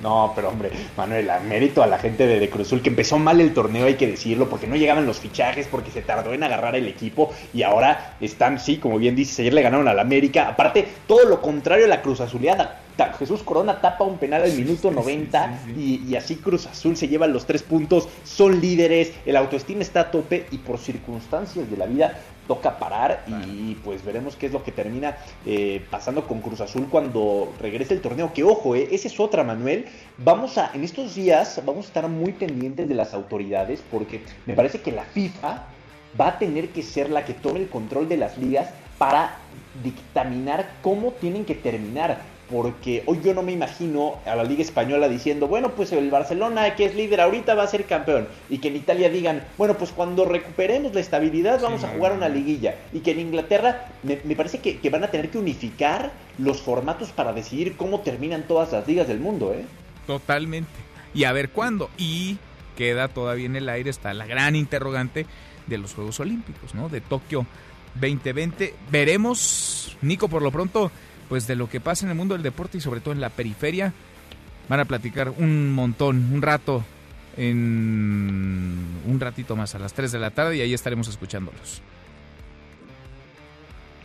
No, 0.02 0.34
pero 0.36 0.50
hombre, 0.50 0.72
Manuel, 0.96 1.30
a 1.30 1.40
mérito 1.40 1.82
a 1.82 1.88
la 1.88 1.98
gente 1.98 2.28
de, 2.28 2.40
de 2.40 2.50
Cruzul 2.50 2.82
que 2.82 2.90
empezó 2.90 3.18
mal 3.18 3.40
el 3.42 3.54
torneo, 3.54 3.86
hay 3.86 3.96
que 3.96 4.08
decirlo, 4.08 4.50
porque 4.50 4.68
no 4.68 4.76
llegaban 4.76 5.06
los 5.06 5.20
fichajes, 5.20 5.68
porque 5.68 5.92
se 5.92 6.02
tardó 6.02 6.34
en 6.34 6.44
agarrar 6.44 6.76
el 6.76 6.88
equipo 6.88 7.34
y 7.54 7.64
ahora 7.64 8.16
están, 8.20 8.60
sí, 8.60 8.78
como 8.78 8.98
bien 8.98 9.16
dices, 9.16 9.40
ayer 9.40 9.54
le 9.54 9.62
ganaron 9.62 9.88
al 9.88 10.00
América. 10.00 10.48
Aparte, 10.50 10.88
todo 11.08 11.28
lo 11.28 11.42
contrario 11.42 11.86
a 11.86 11.90
la 11.90 12.02
Cruz 12.02 12.22
Azuleada. 12.22 12.82
Jesús 13.06 13.44
Corona 13.44 13.80
tapa 13.80 14.04
un 14.04 14.18
penal 14.18 14.44
al 14.44 14.54
minuto 14.54 14.92
90 14.92 15.60
Y, 15.78 16.04
y, 16.08 16.16
así 16.16 16.36
Cruz 16.36 16.66
Azul 16.66 16.98
se 16.98 17.08
lleva 17.08 17.28
los 17.28 17.46
tres 17.46 17.64
puntos, 17.64 18.10
son 18.24 18.60
líderes, 18.60 19.14
el 19.26 19.36
autoestima 19.36 19.82
está 19.82 20.02
a 20.02 20.12
tope 20.12 20.48
y 20.52 20.58
por 20.58 20.80
circunstancias 20.80 21.70
de 21.70 21.78
la 21.78 21.86
vida 21.86 22.20
toca 22.48 22.80
parar 22.80 23.26
y 23.46 23.76
pues 23.76 24.04
veremos 24.04 24.36
qué 24.36 24.48
es 24.48 24.54
lo 24.54 24.64
que 24.64 24.72
termina 24.72 25.18
eh, 25.46 25.86
pasando 25.92 26.26
con 26.26 26.42
Cruz 26.42 26.62
Azul 26.62 26.88
cuando 26.90 27.54
regrese 27.60 27.94
el 27.94 28.02
torneo. 28.02 28.34
Que 28.34 28.44
ojo, 28.44 28.76
eh, 28.76 28.88
esa 28.92 29.08
es 29.08 29.20
otra, 29.20 29.44
Manuel. 29.44 29.86
Vamos 30.18 30.58
a, 30.58 30.72
en 30.74 30.84
estos 30.84 31.16
días, 31.16 31.62
vamos 31.66 31.86
a 31.86 31.88
estar 31.90 32.08
muy 32.08 32.32
pendientes 32.32 32.88
de 32.88 32.96
las 32.96 33.14
autoridades 33.14 33.84
porque 33.92 34.22
me 34.46 34.54
parece 34.54 34.82
que 34.82 34.92
la 34.92 35.04
FIFA 35.04 35.66
va 36.20 36.28
a 36.30 36.40
tener 36.40 36.70
que 36.70 36.82
ser 36.82 37.10
la 37.10 37.26
que 37.26 37.34
tome 37.34 37.60
el 37.60 37.68
control 37.68 38.08
de 38.10 38.18
las 38.18 38.38
ligas 38.38 38.70
para 38.98 39.36
dictaminar 39.84 40.68
cómo 40.82 41.12
tienen 41.12 41.46
que 41.46 41.54
terminar 41.54 42.22
porque 42.50 43.04
hoy 43.06 43.20
yo 43.24 43.34
no 43.34 43.44
me 43.44 43.52
imagino 43.52 44.16
a 44.26 44.36
la 44.36 44.44
Liga 44.44 44.62
Española 44.62 45.10
diciendo, 45.10 45.48
bueno, 45.48 45.72
pues 45.72 45.92
el 45.92 46.10
Barcelona, 46.10 46.76
que 46.76 46.86
es 46.86 46.96
líder 46.96 47.22
ahorita, 47.22 47.56
va 47.56 47.64
a 47.64 47.68
ser 47.68 47.86
campeón. 47.86 48.28
Y 48.50 48.60
que 48.60 48.70
en 48.70 48.78
Italia 48.78 49.10
digan, 49.10 49.44
bueno, 49.58 49.78
pues 49.78 49.92
cuando 49.92 50.26
recuperemos 50.26 50.94
la 50.94 51.02
estabilidad 51.02 51.62
vamos 51.62 51.84
a 51.84 51.90
jugar 51.90 52.14
una 52.14 52.30
liguilla. 52.30 52.76
Y 52.94 53.00
que 53.00 53.12
en 53.12 53.20
Inglaterra 53.20 53.88
me, 54.04 54.16
parece 54.36 54.60
que, 54.60 54.90
van 54.90 55.04
a 55.04 55.12
tener 55.12 55.30
que 55.30 55.38
unificar 55.38 56.12
los 56.38 56.62
formatos 56.62 57.12
para 57.12 57.34
decidir 57.34 57.76
cómo 57.76 58.00
terminan 58.00 58.44
todas 58.44 58.72
las 58.72 58.88
ligas 58.88 59.08
del 59.08 59.20
mundo, 59.20 59.54
¿eh? 59.54 59.66
Totalmente. 60.06 60.72
Y 61.14 61.26
a 61.26 61.34
ver 61.34 61.50
cuándo. 61.50 61.90
Y 61.98 62.38
queda 62.78 63.10
todavía 63.10 63.48
en 63.48 63.58
el 63.58 63.68
aire, 63.68 63.90
está 63.90 64.14
la 64.14 64.26
gran 64.26 64.56
interrogante 64.56 65.26
de 65.66 65.78
los 65.78 65.94
Juegos 65.94 66.20
Olímpicos, 66.22 66.74
¿no? 66.76 66.88
De 66.88 67.02
Tokio 67.02 67.46
2020. 67.96 68.74
Veremos, 68.90 69.98
Nico, 70.02 70.30
por 70.30 70.42
lo 70.42 70.52
pronto 70.52 70.92
pues 71.30 71.48
de 71.48 71.56
lo 71.56 71.70
que 71.70 71.80
pasa 71.80 72.06
en 72.06 72.12
el 72.12 72.18
mundo 72.18 72.34
del 72.36 72.44
deporte 72.44 72.78
y 72.78 72.82
sobre 72.82 73.00
todo 73.00 73.14
en 73.14 73.22
la 73.22 73.30
periferia. 73.30 73.94
Van 74.70 74.80
a 74.80 74.86
platicar 74.86 75.30
un 75.30 75.72
montón, 75.72 76.34
un 76.34 76.42
rato, 76.42 76.84
en 77.38 78.84
un 79.06 79.20
ratito 79.20 79.56
más 79.56 79.76
a 79.76 79.80
las 79.80 79.94
3 79.94 80.12
de 80.12 80.20
la 80.20 80.32
tarde 80.32 80.58
y 80.58 80.62
ahí 80.62 80.74
estaremos 80.74 81.08
escuchándolos. 81.08 81.82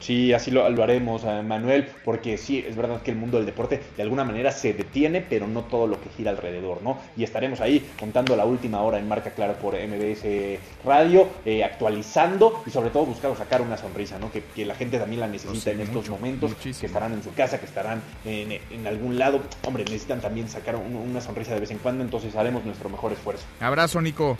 Sí, 0.03 0.33
así 0.33 0.51
lo, 0.51 0.65
haremos, 0.65 1.23
eh, 1.25 1.43
Manuel, 1.43 1.89
porque 2.05 2.37
sí, 2.37 2.65
es 2.67 2.75
verdad 2.75 3.03
que 3.03 3.13
el 3.13 3.17
mundo 3.17 3.37
del 3.37 3.47
deporte 3.47 3.81
de 3.97 4.03
alguna 4.03 4.25
manera 4.25 4.51
se 4.51 4.73
detiene, 4.73 5.21
pero 5.21 5.47
no 5.47 5.63
todo 5.63 5.87
lo 5.87 6.01
que 6.01 6.09
gira 6.11 6.33
alrededor, 6.33 6.83
¿no? 6.83 6.99
Y 7.17 7.23
estaremos 7.23 7.61
ahí 7.61 7.89
contando 8.01 8.35
la 8.35 8.45
última 8.45 8.83
hora 8.83 8.99
en 8.99 9.07
Marca 9.07 9.31
Clara 9.31 9.55
por 9.55 9.75
MBS 9.75 10.59
Radio, 10.85 11.29
eh, 11.45 11.63
actualizando 11.63 12.65
y 12.66 12.70
sobre 12.70 12.91
todo 12.91 13.07
buscando 13.07 13.37
sacar 13.37 13.62
una 13.62 13.77
sonrisa, 13.77 14.19
¿no? 14.19 14.31
Que, 14.33 14.43
la 14.66 14.74
gente 14.74 14.99
también 14.99 15.20
la 15.20 15.29
necesita 15.29 15.70
en 15.70 15.81
estos 15.81 16.09
momentos, 16.09 16.55
que 16.55 16.87
estarán 16.87 17.12
en 17.12 17.23
su 17.23 17.33
casa, 17.35 17.59
que 17.59 17.66
estarán 17.66 18.03
en, 18.24 18.87
algún 18.87 19.19
lado. 19.19 19.41
Hombre, 19.65 19.85
necesitan 19.85 20.20
también 20.20 20.49
sacar 20.49 20.77
una 20.77 21.20
sonrisa 21.20 21.55
de 21.55 21.61
vez 21.61 21.70
en 21.70 21.79
cuando, 21.79 22.03
entonces 22.03 22.35
haremos 22.35 22.65
nuestro 22.65 22.89
mejor 22.89 23.12
esfuerzo. 23.12 23.45
Abrazo, 23.61 24.01
Nico. 24.01 24.37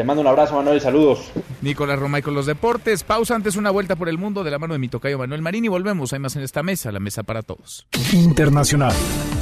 Te 0.00 0.04
mando 0.04 0.22
un 0.22 0.28
abrazo, 0.28 0.54
Manuel, 0.54 0.80
saludos. 0.80 1.30
Nicolás 1.60 1.98
Romay 1.98 2.22
con 2.22 2.32
los 2.32 2.46
deportes. 2.46 3.04
Pausa 3.04 3.34
antes 3.34 3.56
una 3.56 3.70
vuelta 3.70 3.96
por 3.96 4.08
el 4.08 4.16
mundo 4.16 4.42
de 4.42 4.50
la 4.50 4.58
mano 4.58 4.72
de 4.72 4.78
mi 4.78 4.88
tocayo 4.88 5.18
Manuel 5.18 5.42
Marín 5.42 5.66
y 5.66 5.68
volvemos. 5.68 6.14
Hay 6.14 6.18
más 6.18 6.34
en 6.36 6.42
esta 6.42 6.62
mesa, 6.62 6.90
la 6.90 7.00
mesa 7.00 7.22
para 7.22 7.42
todos. 7.42 7.86
Internacional. 8.14 8.94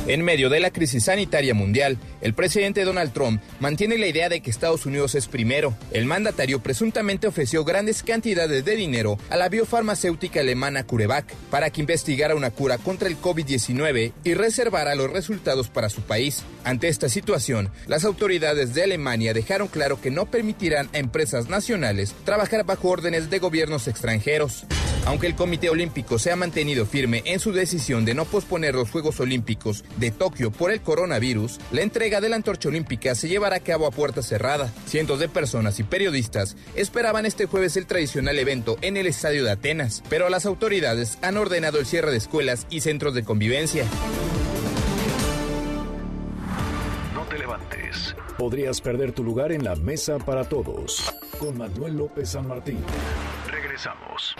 En 0.09 0.25
medio 0.25 0.49
de 0.49 0.59
la 0.59 0.73
crisis 0.73 1.05
sanitaria 1.05 1.55
mundial, 1.55 1.99
el 2.23 2.35
presidente 2.35 2.85
Donald 2.85 3.13
Trump 3.13 3.41
mantiene 3.61 3.99
la 3.99 4.07
idea 4.07 4.29
de 4.29 4.41
que 4.41 4.51
Estados 4.51 4.87
Unidos 4.87 5.15
es 5.15 5.29
primero. 5.29 5.77
El 5.93 6.07
mandatario 6.07 6.61
presuntamente 6.61 7.29
ofreció 7.29 7.63
grandes 7.63 8.03
cantidades 8.03 8.65
de 8.65 8.75
dinero 8.75 9.19
a 9.31 9.37
la 9.37 9.51
biofarmacéutica 9.51 10.41
alemana 10.41 10.83
CureVac 10.83 11.35
para 11.51 11.71
que 11.71 11.83
investigara 11.83 12.35
una 12.35 12.51
cura 12.51 12.79
contra 12.79 13.07
el 13.07 13.21
COVID-19 13.21 14.13
y 14.25 14.35
reservara 14.35 14.95
los 14.95 15.11
resultados 15.11 15.69
para 15.69 15.91
su 15.91 16.01
país. 16.01 16.43
Ante 16.65 16.89
esta 16.89 17.09
situación, 17.11 17.71
las 17.87 18.05
autoridades 18.05 18.75
de 18.75 18.85
Alemania 18.85 19.35
dejaron 19.35 19.69
claro 19.69 20.01
que 20.01 20.11
no 20.11 20.27
permitirán 20.27 20.48
a 20.49 20.99
empresas 20.99 21.49
nacionales 21.51 22.15
trabajar 22.25 22.65
bajo 22.65 22.89
órdenes 22.89 23.29
de 23.29 23.39
gobiernos 23.39 23.87
extranjeros. 23.87 24.65
Aunque 25.05 25.27
el 25.27 25.35
Comité 25.35 25.69
Olímpico 25.69 26.19
se 26.19 26.33
ha 26.33 26.37
mantenido 26.37 26.87
firme 26.87 27.23
en 27.27 27.39
su 27.39 27.53
decisión 27.53 28.05
de 28.05 28.15
no 28.15 28.25
posponer 28.25 28.75
los 28.75 28.91
Juegos 28.91 29.21
Olímpicos 29.21 29.85
de 29.97 30.11
Tokio 30.11 30.51
por 30.51 30.71
el 30.71 30.81
coronavirus, 30.81 31.59
la 31.71 31.83
entrega 31.83 32.21
de 32.21 32.31
la 32.31 32.37
antorcha 32.37 32.69
olímpica 32.69 33.15
se 33.15 33.29
llevará 33.29 33.57
a 33.57 33.61
cabo 33.61 33.87
a 33.87 33.91
puerta 33.91 34.23
cerrada. 34.23 34.73
Cientos 34.87 35.21
de 35.21 35.29
personas 35.29 35.79
y 35.81 35.83
periodistas 35.83 36.57
esperaban 36.75 37.27
este 37.27 37.47
jueves 37.47 37.77
el 37.77 37.87
tradicional 37.87 38.39
evento 38.39 38.79
en 38.81 38.97
el 38.97 39.07
estadio 39.07 39.45
de 39.45 39.53
Atenas, 39.53 40.03
pero 40.09 40.29
las 40.31 40.47
autoridades 40.47 41.19
han 41.23 41.37
ordenado 41.37 41.79
el 41.79 41.87
cierre 41.87 42.11
de 42.11 42.17
escuelas 42.17 42.67
y 42.71 42.81
centros 42.81 43.15
de 43.15 43.25
convivencia. 43.25 43.85
No 47.15 47.25
te 47.25 47.39
levantes. 47.39 48.15
Podrías 48.39 48.81
perder 48.81 49.11
tu 49.11 49.25
lugar 49.25 49.51
en 49.51 49.65
la 49.65 49.75
mesa 49.75 50.17
para 50.19 50.45
todos. 50.45 51.13
Con 51.41 51.59
Manuel 51.59 51.97
López 51.97 52.29
San 52.29 52.47
Martín. 52.47 52.79
Regresamos. 53.51 54.37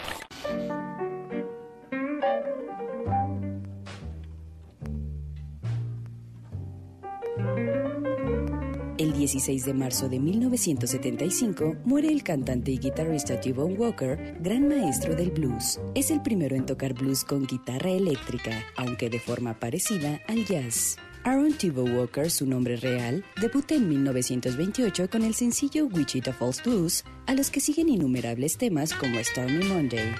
El 8.97 9.11
16 9.13 9.65
de 9.65 9.73
marzo 9.73 10.07
de 10.07 10.19
1975 10.19 11.75
muere 11.83 12.07
el 12.07 12.23
cantante 12.23 12.71
y 12.71 12.77
guitarrista 12.77 13.41
T-Bone 13.41 13.73
Walker, 13.73 14.37
gran 14.39 14.69
maestro 14.69 15.13
del 15.13 15.31
blues. 15.31 15.77
Es 15.93 16.09
el 16.09 16.21
primero 16.21 16.55
en 16.55 16.65
tocar 16.65 16.93
blues 16.93 17.25
con 17.25 17.45
guitarra 17.45 17.89
eléctrica, 17.89 18.63
aunque 18.77 19.09
de 19.09 19.19
forma 19.19 19.59
parecida 19.59 20.21
al 20.27 20.45
jazz. 20.45 20.97
Aaron 21.23 21.53
T-Bone 21.53 21.97
Walker, 21.97 22.31
su 22.31 22.45
nombre 22.45 22.77
real, 22.77 23.23
debuta 23.39 23.75
en 23.75 23.89
1928 23.89 25.09
con 25.09 25.23
el 25.23 25.33
sencillo 25.33 25.85
Wichita 25.85 26.33
Falls 26.33 26.63
Blues, 26.63 27.03
a 27.27 27.33
los 27.33 27.49
que 27.49 27.59
siguen 27.59 27.89
innumerables 27.89 28.57
temas 28.57 28.93
como 28.93 29.21
Stormy 29.23 29.65
Monday. 29.65 30.15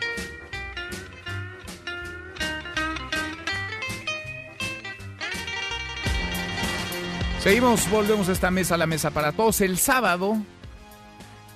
Seguimos, 7.39 7.89
volvemos 7.89 8.27
a 8.27 8.33
esta 8.33 8.51
mesa, 8.51 8.75
la 8.75 8.85
mesa 8.85 9.11
para 9.11 9.31
todos. 9.31 9.61
El 9.61 9.77
sábado, 9.77 10.37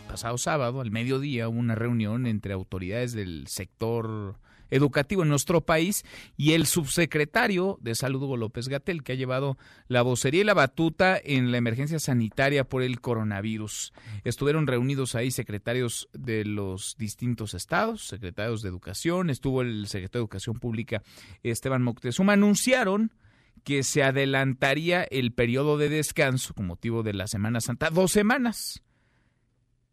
pasado 0.08 0.38
sábado, 0.38 0.80
al 0.80 0.92
mediodía, 0.92 1.50
hubo 1.50 1.60
una 1.60 1.76
reunión 1.76 2.26
entre 2.26 2.54
autoridades 2.54 3.12
del 3.12 3.48
sector 3.48 4.38
educativo 4.74 5.24
en 5.24 5.30
nuestro 5.30 5.62
país 5.62 6.04
y 6.36 6.54
el 6.54 6.66
subsecretario 6.66 7.78
de 7.82 7.96
Salud 7.96 8.24
Hugo 8.24 8.38
López 8.38 8.68
Gatel, 8.68 9.04
que 9.04 9.14
ha 9.14 9.16
llevado 9.16 9.58
la 9.88 10.02
vocería 10.02 10.42
y 10.42 10.44
la 10.44 10.54
batuta 10.54 11.20
en 11.24 11.52
la 11.52 11.58
emergencia 11.58 12.00
sanitaria 12.00 12.64
por 12.64 12.82
el 12.82 13.00
coronavirus. 13.00 13.94
Estuvieron 14.24 14.68
reunidos 14.68 15.16
ahí 15.16 15.32
secretarios 15.32 16.10
de 16.14 16.46
los 16.46 16.96
distintos 16.98 17.54
estados, 17.54 18.08
secretarios 18.08 18.62
de 18.62 18.70
Educación, 18.70 19.30
estuvo 19.30 19.62
el 19.62 19.88
secretario 19.88 20.22
de 20.22 20.26
Educación 20.26 20.60
Pública 20.60 21.04
Esteban 21.44 21.84
Moctezuma, 21.84 22.34
anunciaron 22.34 23.12
que 23.64 23.84
se 23.84 24.04
adelantaría 24.04 25.04
el 25.04 25.34
periodo 25.34 25.78
de 25.78 25.90
descanso 25.90 26.54
con 26.54 26.68
motivo 26.68 27.04
de 27.04 27.14
la 27.14 27.28
Semana 27.28 27.62
Santa 27.62 27.90
dos 27.90 28.12
semanas. 28.12 28.82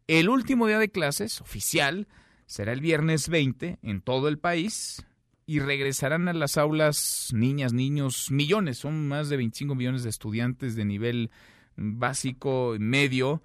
El 0.07 0.29
último 0.29 0.67
día 0.67 0.79
de 0.79 0.91
clases 0.91 1.39
oficial 1.39 2.07
será 2.51 2.73
el 2.73 2.81
viernes 2.81 3.29
20 3.29 3.79
en 3.81 4.01
todo 4.01 4.27
el 4.27 4.37
país 4.37 5.05
y 5.45 5.59
regresarán 5.59 6.27
a 6.27 6.33
las 6.33 6.57
aulas 6.57 7.29
niñas, 7.33 7.71
niños, 7.71 8.29
millones, 8.29 8.79
son 8.79 9.07
más 9.07 9.29
de 9.29 9.37
25 9.37 9.73
millones 9.73 10.03
de 10.03 10.09
estudiantes 10.09 10.75
de 10.75 10.83
nivel 10.83 11.31
básico, 11.77 12.75
medio, 12.77 13.41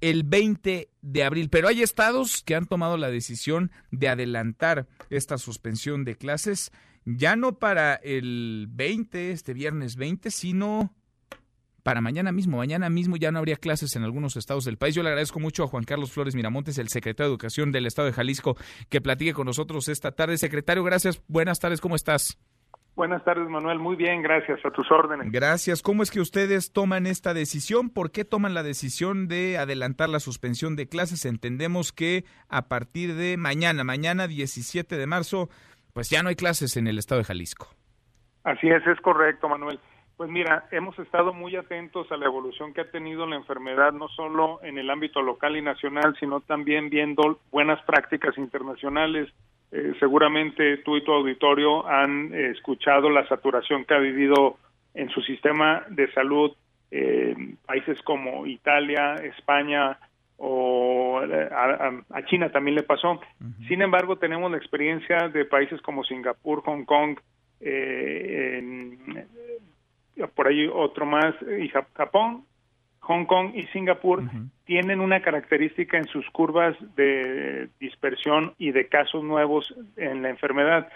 el 0.00 0.22
20 0.22 0.88
de 1.02 1.24
abril. 1.24 1.50
Pero 1.50 1.66
hay 1.66 1.82
estados 1.82 2.44
que 2.44 2.54
han 2.54 2.66
tomado 2.66 2.96
la 2.96 3.10
decisión 3.10 3.72
de 3.90 4.10
adelantar 4.10 4.86
esta 5.10 5.38
suspensión 5.38 6.04
de 6.04 6.14
clases 6.14 6.70
ya 7.04 7.34
no 7.34 7.58
para 7.58 7.94
el 7.96 8.68
20, 8.70 9.32
este 9.32 9.54
viernes 9.54 9.96
20, 9.96 10.30
sino 10.30 10.94
para 11.86 12.00
mañana 12.00 12.32
mismo. 12.32 12.56
Mañana 12.56 12.90
mismo 12.90 13.16
ya 13.16 13.30
no 13.30 13.38
habría 13.38 13.54
clases 13.54 13.94
en 13.94 14.02
algunos 14.02 14.36
estados 14.36 14.64
del 14.64 14.76
país. 14.76 14.96
Yo 14.96 15.04
le 15.04 15.10
agradezco 15.10 15.38
mucho 15.38 15.62
a 15.62 15.68
Juan 15.68 15.84
Carlos 15.84 16.10
Flores 16.10 16.34
Miramontes, 16.34 16.78
el 16.78 16.88
secretario 16.88 17.28
de 17.28 17.34
Educación 17.34 17.70
del 17.70 17.86
Estado 17.86 18.06
de 18.06 18.12
Jalisco, 18.12 18.56
que 18.90 19.00
platique 19.00 19.34
con 19.34 19.46
nosotros 19.46 19.86
esta 19.86 20.10
tarde. 20.10 20.36
Secretario, 20.36 20.82
gracias. 20.82 21.22
Buenas 21.28 21.60
tardes, 21.60 21.80
¿cómo 21.80 21.94
estás? 21.94 22.40
Buenas 22.96 23.22
tardes, 23.22 23.48
Manuel. 23.48 23.78
Muy 23.78 23.94
bien, 23.94 24.20
gracias. 24.20 24.58
A 24.66 24.72
tus 24.72 24.90
órdenes. 24.90 25.30
Gracias. 25.30 25.80
¿Cómo 25.80 26.02
es 26.02 26.10
que 26.10 26.18
ustedes 26.18 26.72
toman 26.72 27.06
esta 27.06 27.34
decisión? 27.34 27.88
¿Por 27.90 28.10
qué 28.10 28.24
toman 28.24 28.52
la 28.52 28.64
decisión 28.64 29.28
de 29.28 29.56
adelantar 29.56 30.08
la 30.08 30.18
suspensión 30.18 30.74
de 30.74 30.88
clases? 30.88 31.24
Entendemos 31.24 31.92
que 31.92 32.24
a 32.48 32.66
partir 32.66 33.14
de 33.14 33.36
mañana, 33.36 33.84
mañana 33.84 34.26
17 34.26 34.96
de 34.96 35.06
marzo, 35.06 35.50
pues 35.92 36.10
ya 36.10 36.24
no 36.24 36.30
hay 36.30 36.34
clases 36.34 36.76
en 36.76 36.88
el 36.88 36.98
estado 36.98 37.20
de 37.20 37.26
Jalisco. 37.26 37.68
Así 38.42 38.66
es, 38.66 38.84
es 38.88 39.00
correcto, 39.02 39.48
Manuel. 39.48 39.78
Pues 40.16 40.30
mira, 40.30 40.66
hemos 40.70 40.98
estado 40.98 41.34
muy 41.34 41.56
atentos 41.56 42.10
a 42.10 42.16
la 42.16 42.24
evolución 42.24 42.72
que 42.72 42.80
ha 42.80 42.90
tenido 42.90 43.26
la 43.26 43.36
enfermedad, 43.36 43.92
no 43.92 44.08
solo 44.08 44.60
en 44.62 44.78
el 44.78 44.88
ámbito 44.88 45.20
local 45.20 45.56
y 45.56 45.62
nacional, 45.62 46.16
sino 46.18 46.40
también 46.40 46.88
viendo 46.88 47.38
buenas 47.50 47.82
prácticas 47.82 48.38
internacionales. 48.38 49.28
Eh, 49.72 49.92
seguramente 50.00 50.78
tú 50.78 50.96
y 50.96 51.04
tu 51.04 51.12
auditorio 51.12 51.86
han 51.86 52.32
eh, 52.32 52.50
escuchado 52.50 53.10
la 53.10 53.28
saturación 53.28 53.84
que 53.84 53.94
ha 53.94 53.98
vivido 53.98 54.56
en 54.94 55.10
su 55.10 55.20
sistema 55.20 55.84
de 55.90 56.10
salud 56.12 56.52
eh, 56.90 57.34
países 57.66 58.00
como 58.02 58.46
Italia, 58.46 59.16
España, 59.16 59.98
o 60.38 61.20
eh, 61.22 61.48
a, 61.52 62.24
China 62.26 62.50
también 62.50 62.76
le 62.76 62.82
pasó. 62.82 63.20
Sin 63.68 63.82
embargo, 63.82 64.16
tenemos 64.16 64.50
la 64.50 64.58
experiencia 64.58 65.28
de 65.28 65.44
países 65.44 65.80
como 65.82 66.04
Singapur, 66.04 66.62
Hong 66.62 66.84
Kong, 66.84 67.18
eh, 67.60 68.62
por 70.34 70.48
ahí 70.48 70.68
otro 70.72 71.06
más, 71.06 71.34
y 71.60 71.68
Japón, 71.68 72.44
Hong 73.00 73.24
Kong 73.26 73.52
y 73.54 73.62
Singapur 73.68 74.24
tienen 74.64 75.00
una 75.00 75.22
característica 75.22 75.96
en 75.96 76.06
sus 76.06 76.28
curvas 76.30 76.76
de 76.96 77.68
dispersión 77.78 78.54
y 78.58 78.72
de 78.72 78.88
casos 78.88 79.22
nuevos 79.22 79.72
en 79.96 80.22
la 80.22 80.30
enfermedad 80.30 80.88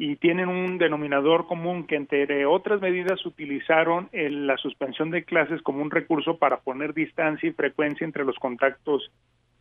y 0.00 0.16
tienen 0.16 0.48
un 0.48 0.78
denominador 0.78 1.46
común 1.46 1.86
que 1.86 1.96
entre 1.96 2.46
otras 2.46 2.80
medidas 2.80 3.26
utilizaron 3.26 4.08
la 4.12 4.56
suspensión 4.56 5.10
de 5.10 5.24
clases 5.24 5.60
como 5.60 5.82
un 5.82 5.90
recurso 5.90 6.38
para 6.38 6.60
poner 6.60 6.94
distancia 6.94 7.48
y 7.48 7.52
frecuencia 7.52 8.04
entre 8.04 8.24
los 8.24 8.36
contactos 8.36 9.10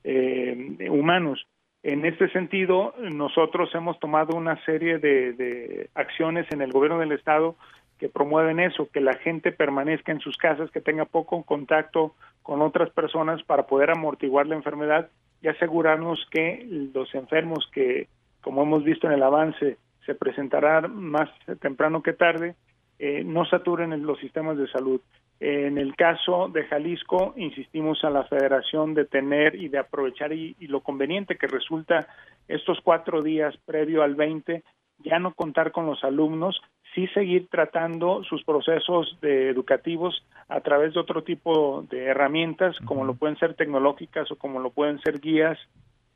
eh, 0.03 0.87
humanos. 0.89 1.45
En 1.83 2.05
este 2.05 2.29
sentido, 2.29 2.93
nosotros 3.11 3.73
hemos 3.73 3.99
tomado 3.99 4.37
una 4.37 4.63
serie 4.63 4.99
de, 4.99 5.33
de 5.33 5.89
acciones 5.95 6.45
en 6.51 6.61
el 6.61 6.71
gobierno 6.71 6.99
del 6.99 7.13
estado 7.13 7.55
que 7.97 8.09
promueven 8.09 8.59
eso, 8.59 8.89
que 8.91 9.01
la 9.01 9.15
gente 9.15 9.51
permanezca 9.51 10.11
en 10.11 10.19
sus 10.19 10.37
casas, 10.37 10.71
que 10.71 10.81
tenga 10.81 11.05
poco 11.05 11.43
contacto 11.43 12.13
con 12.43 12.61
otras 12.61 12.89
personas 12.91 13.41
para 13.43 13.67
poder 13.67 13.91
amortiguar 13.91 14.47
la 14.47 14.55
enfermedad 14.55 15.09
y 15.41 15.47
asegurarnos 15.47 16.25
que 16.31 16.65
los 16.93 17.13
enfermos 17.15 17.69
que, 17.73 18.07
como 18.41 18.63
hemos 18.63 18.83
visto 18.83 19.07
en 19.07 19.13
el 19.13 19.23
avance, 19.23 19.77
se 20.05 20.15
presentará 20.15 20.81
más 20.81 21.29
temprano 21.59 22.01
que 22.01 22.13
tarde, 22.13 22.55
eh, 22.99 23.23
no 23.23 23.45
saturen 23.45 24.05
los 24.05 24.19
sistemas 24.19 24.57
de 24.57 24.67
salud. 24.67 25.01
En 25.39 25.77
el 25.77 25.95
caso 25.95 26.49
de 26.49 26.63
Jalisco, 26.63 27.33
insistimos 27.37 28.03
a 28.03 28.09
la 28.09 28.23
federación 28.23 28.95
de 28.95 29.05
tener 29.05 29.53
y 29.53 29.69
de 29.69 29.77
aprovechar 29.77 30.33
y, 30.33 30.55
lo 30.61 30.81
conveniente 30.81 31.37
que 31.37 31.45
resulta 31.45 32.07
estos 32.47 32.79
cuatro 32.81 33.21
días 33.21 33.55
previo 33.65 34.01
al 34.01 34.15
20, 34.15 34.63
ya 34.99 35.19
no 35.19 35.35
contar 35.35 35.71
con 35.71 35.85
los 35.85 36.03
alumnos, 36.03 36.59
sí 36.97 37.07
seguir 37.13 37.47
tratando 37.47 38.23
sus 38.23 38.43
procesos 38.43 39.19
de 39.21 39.49
educativos 39.49 40.25
a 40.49 40.61
través 40.61 40.95
de 40.95 40.99
otro 40.99 41.23
tipo 41.23 41.85
de 41.91 42.05
herramientas, 42.05 42.75
como 42.85 43.05
lo 43.05 43.13
pueden 43.13 43.37
ser 43.37 43.53
tecnológicas 43.53 44.31
o 44.31 44.35
como 44.35 44.59
lo 44.59 44.71
pueden 44.71 44.99
ser 45.01 45.19
guías, 45.19 45.59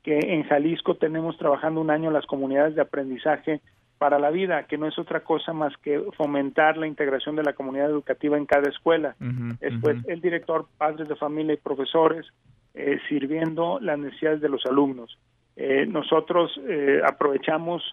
que 0.02 0.18
en 0.18 0.42
Jalisco 0.42 0.96
tenemos 0.96 1.38
trabajando 1.38 1.80
un 1.80 1.90
año 1.90 2.10
las 2.10 2.26
comunidades 2.26 2.74
de 2.74 2.82
aprendizaje 2.82 3.60
para 3.98 4.18
la 4.18 4.30
vida, 4.30 4.64
que 4.64 4.76
no 4.76 4.88
es 4.88 4.98
otra 4.98 5.20
cosa 5.20 5.52
más 5.52 5.72
que 5.76 6.02
fomentar 6.16 6.76
la 6.76 6.88
integración 6.88 7.36
de 7.36 7.44
la 7.44 7.52
comunidad 7.52 7.88
educativa 7.88 8.36
en 8.36 8.46
cada 8.46 8.68
escuela. 8.68 9.14
Después, 9.60 9.98
el 10.08 10.20
director, 10.20 10.66
padres 10.76 11.08
de 11.08 11.14
familia 11.14 11.54
y 11.54 11.58
profesores 11.58 12.26
eh, 12.74 12.98
sirviendo 13.08 13.78
las 13.80 14.00
necesidades 14.00 14.40
de 14.40 14.48
los 14.48 14.66
alumnos. 14.66 15.16
Eh, 15.54 15.86
nosotros 15.86 16.50
eh, 16.66 17.00
aprovechamos 17.06 17.84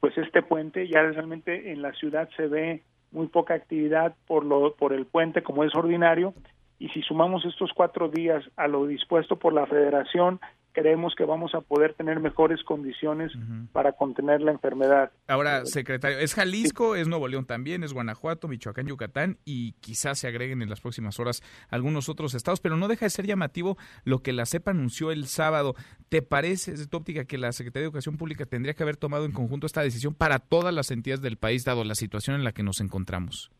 pues 0.00 0.16
este 0.16 0.42
puente, 0.42 0.88
ya 0.88 1.02
realmente 1.02 1.72
en 1.72 1.82
la 1.82 1.92
ciudad 1.92 2.28
se 2.36 2.46
ve 2.46 2.82
muy 3.12 3.28
poca 3.28 3.54
actividad 3.54 4.14
por, 4.26 4.44
lo, 4.44 4.74
por 4.74 4.92
el 4.92 5.06
puente 5.06 5.42
como 5.42 5.64
es 5.64 5.74
ordinario, 5.74 6.34
y 6.78 6.88
si 6.90 7.02
sumamos 7.02 7.44
estos 7.44 7.72
cuatro 7.74 8.08
días 8.08 8.44
a 8.56 8.68
lo 8.68 8.86
dispuesto 8.86 9.36
por 9.36 9.52
la 9.52 9.66
federación, 9.66 10.40
creemos 10.76 11.14
que 11.14 11.24
vamos 11.24 11.54
a 11.54 11.62
poder 11.62 11.94
tener 11.94 12.20
mejores 12.20 12.62
condiciones 12.62 13.32
para 13.72 13.92
contener 13.92 14.42
la 14.42 14.52
enfermedad. 14.52 15.10
Ahora, 15.26 15.64
secretario, 15.64 16.18
¿es 16.18 16.34
Jalisco, 16.34 16.96
es 16.96 17.08
Nuevo 17.08 17.28
León 17.28 17.46
también, 17.46 17.82
es 17.82 17.94
Guanajuato, 17.94 18.46
Michoacán, 18.46 18.86
Yucatán 18.86 19.38
y 19.46 19.72
quizás 19.80 20.18
se 20.18 20.28
agreguen 20.28 20.60
en 20.60 20.68
las 20.68 20.82
próximas 20.82 21.18
horas 21.18 21.42
algunos 21.70 22.10
otros 22.10 22.34
estados, 22.34 22.60
pero 22.60 22.76
no 22.76 22.88
deja 22.88 23.06
de 23.06 23.10
ser 23.10 23.26
llamativo 23.26 23.78
lo 24.04 24.18
que 24.18 24.34
la 24.34 24.44
CEPA 24.44 24.72
anunció 24.72 25.12
el 25.12 25.24
sábado. 25.28 25.74
¿Te 26.10 26.20
parece, 26.20 26.72
desde 26.72 26.86
tu 26.86 26.98
óptica, 26.98 27.24
que 27.24 27.38
la 27.38 27.52
Secretaría 27.52 27.84
de 27.84 27.88
Educación 27.88 28.18
Pública 28.18 28.44
tendría 28.44 28.74
que 28.74 28.82
haber 28.82 28.98
tomado 28.98 29.24
en 29.24 29.32
conjunto 29.32 29.66
esta 29.66 29.80
decisión 29.80 30.12
para 30.12 30.40
todas 30.40 30.74
las 30.74 30.90
entidades 30.90 31.22
del 31.22 31.38
país, 31.38 31.64
dado 31.64 31.84
la 31.84 31.94
situación 31.94 32.36
en 32.36 32.44
la 32.44 32.52
que 32.52 32.62
nos 32.62 32.82
encontramos? 32.82 33.50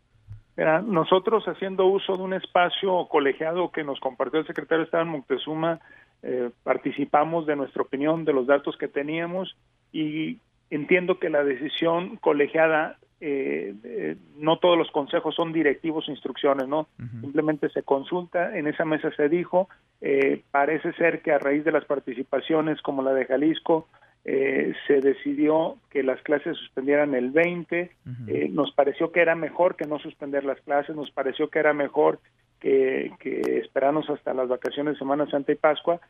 Mira, 0.54 0.82
nosotros 0.82 1.44
haciendo 1.46 1.86
uso 1.86 2.16
de 2.16 2.22
un 2.22 2.34
espacio 2.34 3.08
colegiado 3.08 3.70
que 3.72 3.84
nos 3.84 4.00
compartió 4.00 4.40
el 4.40 4.46
secretario 4.46 4.80
de 4.80 4.84
Estado 4.84 5.04
en 5.04 5.10
Moctezuma, 5.10 5.80
eh, 6.22 6.50
participamos 6.62 7.46
de 7.46 7.56
nuestra 7.56 7.82
opinión, 7.82 8.24
de 8.24 8.32
los 8.32 8.46
datos 8.46 8.76
que 8.76 8.88
teníamos 8.88 9.56
y 9.92 10.38
entiendo 10.70 11.18
que 11.18 11.30
la 11.30 11.44
decisión 11.44 12.16
colegiada, 12.16 12.98
eh, 13.20 14.16
no 14.36 14.58
todos 14.58 14.76
los 14.76 14.90
consejos 14.90 15.34
son 15.34 15.52
directivos, 15.52 16.08
instrucciones, 16.08 16.68
¿no? 16.68 16.88
Simplemente 17.20 17.68
se 17.70 17.82
consulta, 17.82 18.58
en 18.58 18.66
esa 18.66 18.84
mesa 18.84 19.10
se 19.16 19.28
dijo, 19.28 19.68
eh, 20.00 20.42
parece 20.50 20.92
ser 20.94 21.22
que 21.22 21.32
a 21.32 21.38
raíz 21.38 21.64
de 21.64 21.72
las 21.72 21.84
participaciones 21.84 22.82
como 22.82 23.02
la 23.02 23.12
de 23.12 23.24
Jalisco, 23.24 23.88
eh, 24.28 24.74
se 24.88 25.00
decidió 25.00 25.76
que 25.88 26.02
las 26.02 26.20
clases 26.22 26.56
suspendieran 26.56 27.14
el 27.14 27.30
20, 27.30 27.92
eh, 28.26 28.48
nos 28.50 28.72
pareció 28.72 29.12
que 29.12 29.20
era 29.20 29.36
mejor 29.36 29.76
que 29.76 29.86
no 29.86 30.00
suspender 30.00 30.44
las 30.44 30.60
clases, 30.62 30.96
nos 30.96 31.12
pareció 31.12 31.48
que 31.48 31.60
era 31.60 31.72
mejor 31.72 32.18
que, 32.60 33.12
que 33.20 33.58
esperarnos 33.58 34.08
hasta 34.10 34.34
las 34.34 34.48
vacaciones 34.48 34.94
de 34.94 34.98
Semana 34.98 35.26
Santa 35.30 35.52
y 35.52 35.56
Pascua, 35.56 36.00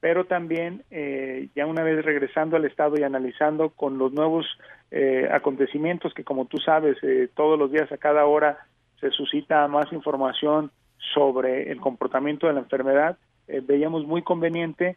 pero 0.00 0.26
también 0.26 0.84
eh, 0.90 1.48
ya 1.54 1.66
una 1.66 1.82
vez 1.82 2.04
regresando 2.04 2.56
al 2.56 2.64
Estado 2.64 2.98
y 2.98 3.02
analizando 3.02 3.70
con 3.70 3.98
los 3.98 4.12
nuevos 4.12 4.46
acontecimientos 5.30 6.14
que 6.14 6.22
como 6.22 6.46
tú 6.46 6.58
sabes, 6.58 6.96
todos 7.34 7.58
los 7.58 7.72
días 7.72 7.90
a 7.90 7.98
cada 7.98 8.24
hora 8.24 8.56
se 9.00 9.10
suscita 9.10 9.66
más 9.68 9.92
información 9.92 10.70
sobre 11.12 11.72
el 11.72 11.80
comportamiento 11.80 12.46
de 12.46 12.54
la 12.54 12.60
enfermedad, 12.60 13.18
veíamos 13.64 14.06
muy 14.06 14.22
conveniente, 14.22 14.96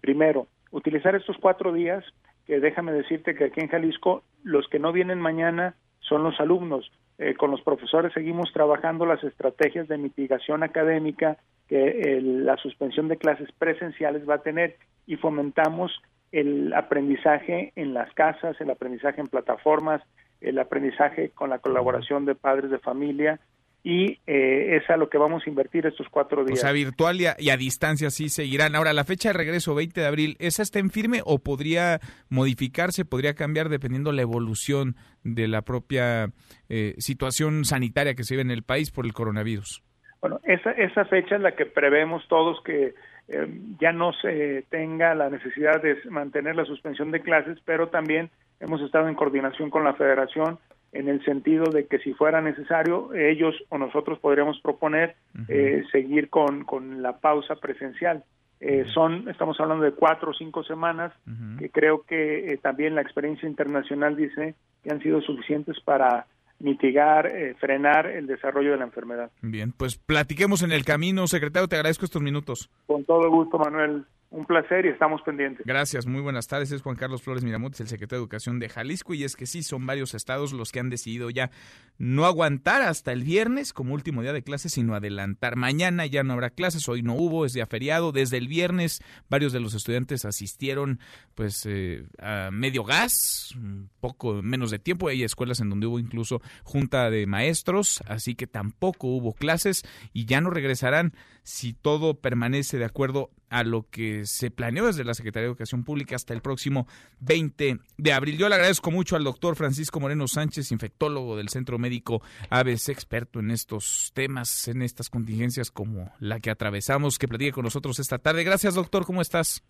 primero, 0.00 0.46
utilizar 0.70 1.14
estos 1.14 1.36
cuatro 1.38 1.72
días, 1.72 2.04
que 2.46 2.60
déjame 2.60 2.92
decirte 2.92 3.34
que 3.34 3.44
aquí 3.44 3.60
en 3.60 3.68
Jalisco 3.68 4.22
los 4.42 4.66
que 4.68 4.78
no 4.78 4.92
vienen 4.92 5.20
mañana 5.20 5.74
son 6.00 6.24
los 6.24 6.40
alumnos. 6.40 6.90
Eh, 7.22 7.34
con 7.34 7.50
los 7.50 7.60
profesores 7.60 8.14
seguimos 8.14 8.50
trabajando 8.50 9.04
las 9.04 9.22
estrategias 9.22 9.86
de 9.88 9.98
mitigación 9.98 10.62
académica 10.62 11.36
que 11.68 12.18
la 12.22 12.56
suspensión 12.56 13.08
de 13.08 13.18
clases 13.18 13.52
presenciales 13.58 14.26
va 14.26 14.36
a 14.36 14.42
tener 14.42 14.76
y 15.06 15.16
fomentamos 15.16 15.92
el 16.32 16.72
aprendizaje 16.72 17.74
en 17.76 17.92
las 17.92 18.10
casas, 18.14 18.58
el 18.58 18.70
aprendizaje 18.70 19.20
en 19.20 19.28
plataformas, 19.28 20.00
el 20.40 20.58
aprendizaje 20.58 21.28
con 21.28 21.50
la 21.50 21.58
colaboración 21.58 22.24
de 22.24 22.34
padres 22.34 22.70
de 22.70 22.78
familia 22.78 23.38
y 23.82 24.18
eh, 24.26 24.76
es 24.76 24.90
a 24.90 24.96
lo 24.96 25.08
que 25.08 25.16
vamos 25.16 25.42
a 25.46 25.48
invertir 25.48 25.86
estos 25.86 26.08
cuatro 26.10 26.44
días. 26.44 26.58
O 26.58 26.62
sea, 26.62 26.72
virtual 26.72 27.18
y 27.20 27.50
a, 27.50 27.56
distancia 27.56 28.10
sí 28.10 28.28
seguirán. 28.28 28.74
Ahora, 28.74 28.92
la 28.92 29.04
fecha 29.04 29.30
de 29.30 29.32
regreso, 29.34 29.74
20 29.74 30.00
de 30.00 30.06
abril, 30.06 30.36
¿esa 30.38 30.62
está 30.62 30.78
en 30.78 30.90
firme 30.90 31.22
o 31.24 31.38
podría 31.38 32.00
modificarse, 32.28 33.04
podría 33.04 33.34
cambiar 33.34 33.68
dependiendo 33.68 34.12
la 34.12 34.22
evolución 34.22 34.96
de 35.24 35.48
la 35.48 35.62
propia 35.62 36.30
eh, 36.68 36.94
situación 36.98 37.64
sanitaria 37.64 38.14
que 38.14 38.24
se 38.24 38.34
vive 38.34 38.42
en 38.42 38.50
el 38.50 38.62
país 38.62 38.90
por 38.90 39.06
el 39.06 39.12
coronavirus? 39.12 39.82
Bueno, 40.20 40.40
esa, 40.44 40.72
esa 40.72 41.06
fecha 41.06 41.36
es 41.36 41.40
la 41.40 41.56
que 41.56 41.64
prevemos 41.64 42.26
todos 42.28 42.62
que 42.62 42.94
eh, 43.28 43.60
ya 43.80 43.92
no 43.92 44.12
se 44.12 44.66
tenga 44.68 45.14
la 45.14 45.30
necesidad 45.30 45.80
de 45.80 45.96
mantener 46.10 46.56
la 46.56 46.66
suspensión 46.66 47.10
de 47.10 47.20
clases, 47.20 47.58
pero 47.64 47.88
también 47.88 48.28
hemos 48.60 48.82
estado 48.82 49.08
en 49.08 49.14
coordinación 49.14 49.70
con 49.70 49.84
la 49.84 49.94
federación 49.94 50.58
en 50.92 51.08
el 51.08 51.24
sentido 51.24 51.70
de 51.70 51.86
que 51.86 51.98
si 51.98 52.14
fuera 52.14 52.40
necesario, 52.40 53.14
ellos 53.14 53.54
o 53.68 53.78
nosotros 53.78 54.18
podríamos 54.18 54.60
proponer 54.60 55.16
eh, 55.48 55.84
seguir 55.92 56.28
con, 56.28 56.64
con 56.64 57.02
la 57.02 57.18
pausa 57.18 57.56
presencial. 57.56 58.24
Eh, 58.60 58.84
son, 58.92 59.28
estamos 59.28 59.58
hablando 59.60 59.84
de 59.84 59.92
cuatro 59.92 60.32
o 60.32 60.34
cinco 60.34 60.62
semanas, 60.64 61.12
que 61.58 61.70
creo 61.70 62.02
que 62.02 62.52
eh, 62.52 62.58
también 62.58 62.94
la 62.94 63.02
experiencia 63.02 63.48
internacional 63.48 64.16
dice 64.16 64.54
que 64.82 64.90
han 64.90 65.00
sido 65.00 65.20
suficientes 65.22 65.80
para 65.80 66.26
mitigar, 66.58 67.32
frenar 67.58 68.06
el 68.06 68.26
desarrollo 68.26 68.72
de 68.72 68.76
la 68.76 68.84
enfermedad. 68.84 69.30
Bien, 69.40 69.72
pues 69.72 69.96
platiquemos 69.96 70.62
en 70.62 70.72
el 70.72 70.84
camino, 70.84 71.26
secretario, 71.26 71.68
te 71.68 71.76
agradezco 71.76 72.04
estos 72.04 72.20
minutos. 72.20 72.68
Con 72.86 73.04
todo 73.04 73.30
gusto, 73.30 73.58
Manuel 73.58 74.04
un 74.30 74.46
placer 74.46 74.86
y 74.86 74.90
estamos 74.90 75.20
pendientes. 75.22 75.66
Gracias, 75.66 76.06
muy 76.06 76.20
buenas 76.20 76.46
tardes. 76.46 76.70
Es 76.70 76.82
Juan 76.82 76.94
Carlos 76.94 77.22
Flores 77.22 77.42
Miramontes, 77.42 77.80
el 77.80 77.88
secretario 77.88 78.20
de 78.20 78.24
Educación 78.24 78.60
de 78.60 78.68
Jalisco, 78.68 79.12
y 79.12 79.24
es 79.24 79.34
que 79.34 79.44
sí, 79.44 79.64
son 79.64 79.84
varios 79.86 80.14
estados 80.14 80.52
los 80.52 80.70
que 80.70 80.78
han 80.78 80.88
decidido 80.88 81.30
ya 81.30 81.50
no 81.98 82.26
aguantar 82.26 82.82
hasta 82.82 83.12
el 83.12 83.24
viernes 83.24 83.72
como 83.72 83.92
último 83.92 84.22
día 84.22 84.32
de 84.32 84.42
clases, 84.42 84.72
sino 84.72 84.94
adelantar. 84.94 85.56
Mañana 85.56 86.06
ya 86.06 86.22
no 86.22 86.32
habrá 86.32 86.50
clases, 86.50 86.88
hoy 86.88 87.02
no 87.02 87.14
hubo, 87.14 87.44
es 87.44 87.54
día 87.54 87.66
feriado. 87.66 88.12
Desde 88.12 88.36
el 88.36 88.46
viernes 88.46 89.02
varios 89.28 89.52
de 89.52 89.58
los 89.58 89.74
estudiantes 89.74 90.24
asistieron 90.24 91.00
pues 91.34 91.66
eh, 91.66 92.04
a 92.20 92.50
medio 92.52 92.84
gas, 92.84 93.56
poco 94.00 94.42
menos 94.42 94.70
de 94.70 94.78
tiempo. 94.78 95.08
Hay 95.08 95.24
escuelas 95.24 95.60
en 95.60 95.70
donde 95.70 95.88
hubo 95.88 95.98
incluso 95.98 96.40
junta 96.62 97.10
de 97.10 97.26
maestros, 97.26 98.00
así 98.06 98.36
que 98.36 98.46
tampoco 98.46 99.08
hubo 99.08 99.32
clases 99.32 99.82
y 100.12 100.24
ya 100.24 100.40
no 100.40 100.50
regresarán 100.50 101.14
si 101.42 101.72
todo 101.72 102.20
permanece 102.20 102.78
de 102.78 102.84
acuerdo 102.84 103.30
a 103.50 103.64
lo 103.64 103.86
que 103.90 104.24
se 104.24 104.50
planeó 104.50 104.86
desde 104.86 105.04
la 105.04 105.14
Secretaría 105.14 105.42
de 105.44 105.50
Educación 105.50 105.84
Pública 105.84 106.16
hasta 106.16 106.32
el 106.32 106.40
próximo 106.40 106.86
20 107.20 107.78
de 107.98 108.12
abril. 108.12 108.38
Yo 108.38 108.48
le 108.48 108.54
agradezco 108.54 108.90
mucho 108.90 109.16
al 109.16 109.24
doctor 109.24 109.56
Francisco 109.56 110.00
Moreno 110.00 110.26
Sánchez, 110.28 110.72
infectólogo 110.72 111.36
del 111.36 111.48
Centro 111.48 111.78
Médico 111.78 112.22
ABC, 112.48 112.88
experto 112.88 113.40
en 113.40 113.50
estos 113.50 114.12
temas, 114.14 114.68
en 114.68 114.82
estas 114.82 115.10
contingencias 115.10 115.70
como 115.70 116.10
la 116.20 116.40
que 116.40 116.50
atravesamos, 116.50 117.18
que 117.18 117.28
platique 117.28 117.52
con 117.52 117.64
nosotros 117.64 117.98
esta 117.98 118.18
tarde. 118.18 118.44
Gracias, 118.44 118.74
doctor, 118.74 119.04
¿cómo 119.04 119.20
estás? 119.20 119.62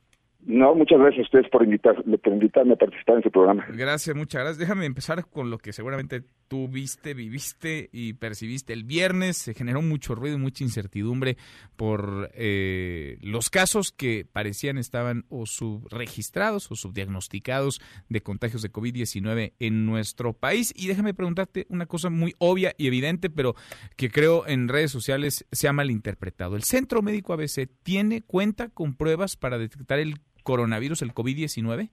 No, 0.46 0.74
muchas 0.74 0.98
gracias 0.98 1.20
a 1.20 1.22
ustedes 1.22 1.48
por, 1.50 1.62
invitar, 1.64 2.02
por 2.02 2.32
invitarme 2.32 2.72
a 2.72 2.76
participar 2.76 3.14
en 3.14 3.18
este 3.18 3.30
programa. 3.30 3.66
Gracias, 3.68 4.16
muchas 4.16 4.40
gracias. 4.40 4.58
Déjame 4.58 4.86
empezar 4.86 5.26
con 5.26 5.50
lo 5.50 5.58
que 5.58 5.72
seguramente 5.72 6.22
tú 6.50 6.66
viste, 6.66 7.14
viviste 7.14 7.88
y 7.92 8.14
percibiste. 8.14 8.72
El 8.72 8.82
viernes 8.82 9.36
se 9.36 9.54
generó 9.54 9.82
mucho 9.82 10.16
ruido 10.16 10.34
y 10.34 10.40
mucha 10.40 10.64
incertidumbre 10.64 11.36
por 11.76 12.28
eh, 12.34 13.18
los 13.22 13.50
casos 13.50 13.92
que 13.92 14.26
parecían 14.30 14.76
estaban 14.76 15.26
o 15.28 15.46
subregistrados 15.46 16.68
o 16.72 16.74
subdiagnosticados 16.74 17.80
de 18.08 18.20
contagios 18.22 18.62
de 18.62 18.72
COVID-19 18.72 19.52
en 19.60 19.86
nuestro 19.86 20.32
país. 20.32 20.74
Y 20.76 20.88
déjame 20.88 21.14
preguntarte 21.14 21.66
una 21.68 21.86
cosa 21.86 22.10
muy 22.10 22.34
obvia 22.38 22.74
y 22.76 22.88
evidente, 22.88 23.30
pero 23.30 23.54
que 23.96 24.10
creo 24.10 24.44
en 24.48 24.66
redes 24.66 24.90
sociales 24.90 25.46
se 25.52 25.68
ha 25.68 25.72
malinterpretado. 25.72 26.56
¿El 26.56 26.64
Centro 26.64 27.00
Médico 27.00 27.32
ABC 27.32 27.68
tiene 27.84 28.22
cuenta 28.22 28.70
con 28.70 28.96
pruebas 28.96 29.36
para 29.36 29.56
detectar 29.56 30.00
el 30.00 30.16
coronavirus, 30.42 31.02
el 31.02 31.14
COVID-19? 31.14 31.90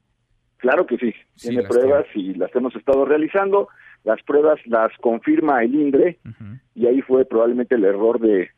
Claro 0.58 0.88
que 0.88 0.98
sí, 0.98 1.14
tiene 1.36 1.62
pruebas 1.62 2.08
y 2.16 2.34
las 2.34 2.56
hemos 2.56 2.76
estado 2.76 3.06
realizando. 3.06 3.70
Las 4.04 4.22
pruebas 4.24 4.60
las 4.66 4.92
confirma 5.00 5.64
el 5.64 5.76
INDRE 5.76 6.18
y 6.76 6.88
ahí 6.88 7.02
fue 7.02 7.26
probablemente 7.26 7.76
el 7.76 7.84
error 7.84 8.20
de 8.20 8.50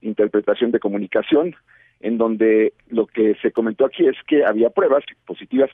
interpretación 0.00 0.70
de 0.70 0.80
comunicación, 0.80 1.54
en 2.00 2.18
donde 2.18 2.74
lo 2.88 3.06
que 3.06 3.34
se 3.42 3.52
comentó 3.52 3.84
aquí 3.84 4.06
es 4.06 4.16
que 4.26 4.44
había 4.44 4.70
pruebas 4.70 5.04
positivas 5.26 5.70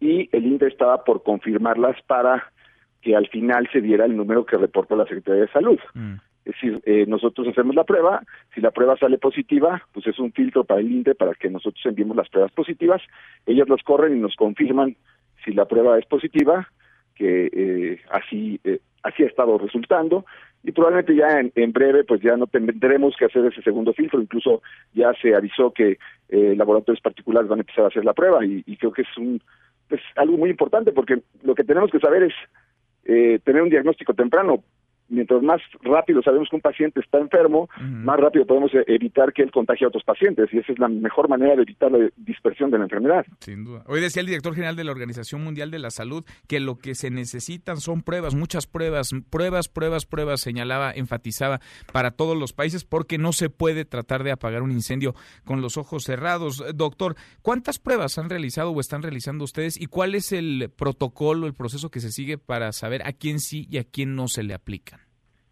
y 0.00 0.28
el 0.32 0.46
INDRE 0.46 0.68
estaba 0.68 1.04
por 1.04 1.22
confirmarlas 1.22 1.96
para 2.02 2.52
que 3.00 3.14
al 3.14 3.28
final 3.28 3.68
se 3.72 3.80
diera 3.80 4.04
el 4.04 4.16
número 4.16 4.44
que 4.44 4.56
reportó 4.56 4.96
la 4.96 5.04
Secretaría 5.04 5.42
de 5.42 5.52
Salud. 5.52 5.78
Mm. 5.94 6.14
Es 6.44 6.52
decir, 6.52 6.80
eh, 6.86 7.06
nosotros 7.08 7.48
hacemos 7.48 7.74
la 7.74 7.82
prueba, 7.84 8.22
si 8.54 8.60
la 8.60 8.70
prueba 8.70 8.96
sale 8.96 9.18
positiva, 9.18 9.82
pues 9.92 10.06
es 10.06 10.18
un 10.20 10.32
filtro 10.32 10.62
para 10.62 10.80
el 10.80 10.90
INDE 10.90 11.16
para 11.16 11.34
que 11.34 11.50
nosotros 11.50 11.84
enviemos 11.84 12.16
las 12.16 12.28
pruebas 12.28 12.52
positivas, 12.52 13.02
ellos 13.46 13.68
las 13.68 13.82
corren 13.82 14.16
y 14.16 14.20
nos 14.20 14.36
confirman 14.36 14.96
si 15.44 15.52
la 15.52 15.64
prueba 15.64 15.98
es 15.98 16.06
positiva, 16.06 16.68
que 17.16 17.50
eh, 17.52 18.00
así 18.10 18.60
eh, 18.64 18.80
así 19.02 19.22
ha 19.22 19.26
estado 19.26 19.58
resultando 19.58 20.24
y 20.62 20.72
probablemente 20.72 21.14
ya 21.14 21.40
en, 21.40 21.72
breve 21.72 22.04
pues 22.04 22.20
ya 22.20 22.36
no 22.36 22.46
tendremos 22.46 23.14
que 23.16 23.24
hacer 23.24 23.46
ese 23.46 23.62
segundo 23.62 23.92
filtro, 23.92 24.20
incluso 24.20 24.62
ya 24.94 25.12
se 25.22 25.34
avisó 25.34 25.72
que 25.72 25.98
laboratorios 26.28 27.00
particulares 27.00 27.48
van 27.48 27.60
a 27.60 27.62
empezar 27.62 27.84
a 27.84 27.88
hacer 27.88 28.04
la 28.04 28.14
prueba 28.14 28.44
y, 28.44 28.76
creo 28.76 28.92
que 28.92 29.02
es 29.02 29.16
un 29.16 29.40
pues 29.88 30.00
algo 30.16 30.36
muy 30.36 30.50
importante 30.50 30.90
porque 30.90 31.22
lo 31.44 31.54
que 31.54 31.62
tenemos 31.62 31.90
que 31.92 32.00
saber 32.00 32.24
es 32.24 33.42
tener 33.44 33.62
un 33.62 33.70
diagnóstico 33.70 34.12
temprano 34.14 34.64
mientras 35.08 35.42
más 35.42 35.60
rápido 35.82 36.22
sabemos 36.22 36.48
que 36.50 36.56
un 36.56 36.62
paciente 36.62 37.00
está 37.00 37.18
enfermo, 37.18 37.68
más 37.80 38.18
rápido 38.18 38.46
podemos 38.46 38.72
e-, 38.74 38.84
evitar 38.86 39.32
que 39.32 39.42
él 39.42 39.50
contagie 39.50 39.84
a 39.84 39.88
otros 39.88 40.04
pacientes 40.04 40.48
y 40.52 40.58
esa 40.58 40.72
es 40.72 40.78
la 40.78 40.88
mejor 40.88 41.28
manera 41.28 41.56
de 41.56 41.62
evitar 41.62 41.90
la 41.90 42.08
dispersión 42.16 42.70
de 42.70 42.78
la 42.78 42.84
enfermedad. 42.84 43.24
Sin 43.40 43.64
duda. 43.64 43.82
Hoy 43.86 44.00
decía 44.00 44.20
el 44.20 44.26
director 44.26 44.54
general 44.54 44.76
de 44.76 44.84
la 44.84 44.92
Organización 44.92 45.42
Mundial 45.42 45.70
de 45.70 45.78
la 45.78 45.90
Salud 45.90 46.24
que 46.48 46.60
lo 46.60 46.78
que 46.78 46.94
se 46.94 47.10
necesitan 47.10 47.78
son 47.78 48.02
pruebas, 48.02 48.34
muchas 48.34 48.66
pruebas, 48.66 49.10
pruebas, 49.30 49.68
pruebas, 49.68 50.06
pruebas, 50.06 50.40
señalaba, 50.40 50.92
enfatizaba 50.92 51.60
para 51.92 52.10
todos 52.10 52.36
los 52.36 52.52
países 52.52 52.84
porque 52.84 53.18
no 53.18 53.32
se 53.32 53.50
puede 53.50 53.84
tratar 53.84 54.24
de 54.24 54.32
apagar 54.32 54.62
un 54.62 54.72
incendio 54.72 55.14
con 55.44 55.60
los 55.60 55.76
ojos 55.76 56.04
cerrados. 56.04 56.64
Doctor, 56.74 57.16
¿cuántas 57.42 57.78
pruebas 57.78 58.18
han 58.18 58.30
realizado 58.30 58.70
o 58.70 58.80
están 58.80 59.02
realizando 59.02 59.44
ustedes 59.44 59.80
y 59.80 59.86
cuál 59.86 60.14
es 60.14 60.32
el 60.32 60.70
protocolo, 60.76 61.46
el 61.46 61.54
proceso 61.54 61.90
que 61.90 62.00
se 62.00 62.10
sigue 62.10 62.38
para 62.38 62.72
saber 62.72 63.06
a 63.06 63.12
quién 63.12 63.40
sí 63.40 63.66
y 63.70 63.78
a 63.78 63.84
quién 63.84 64.14
no 64.14 64.28
se 64.28 64.42
le 64.42 64.54
aplican? 64.54 64.95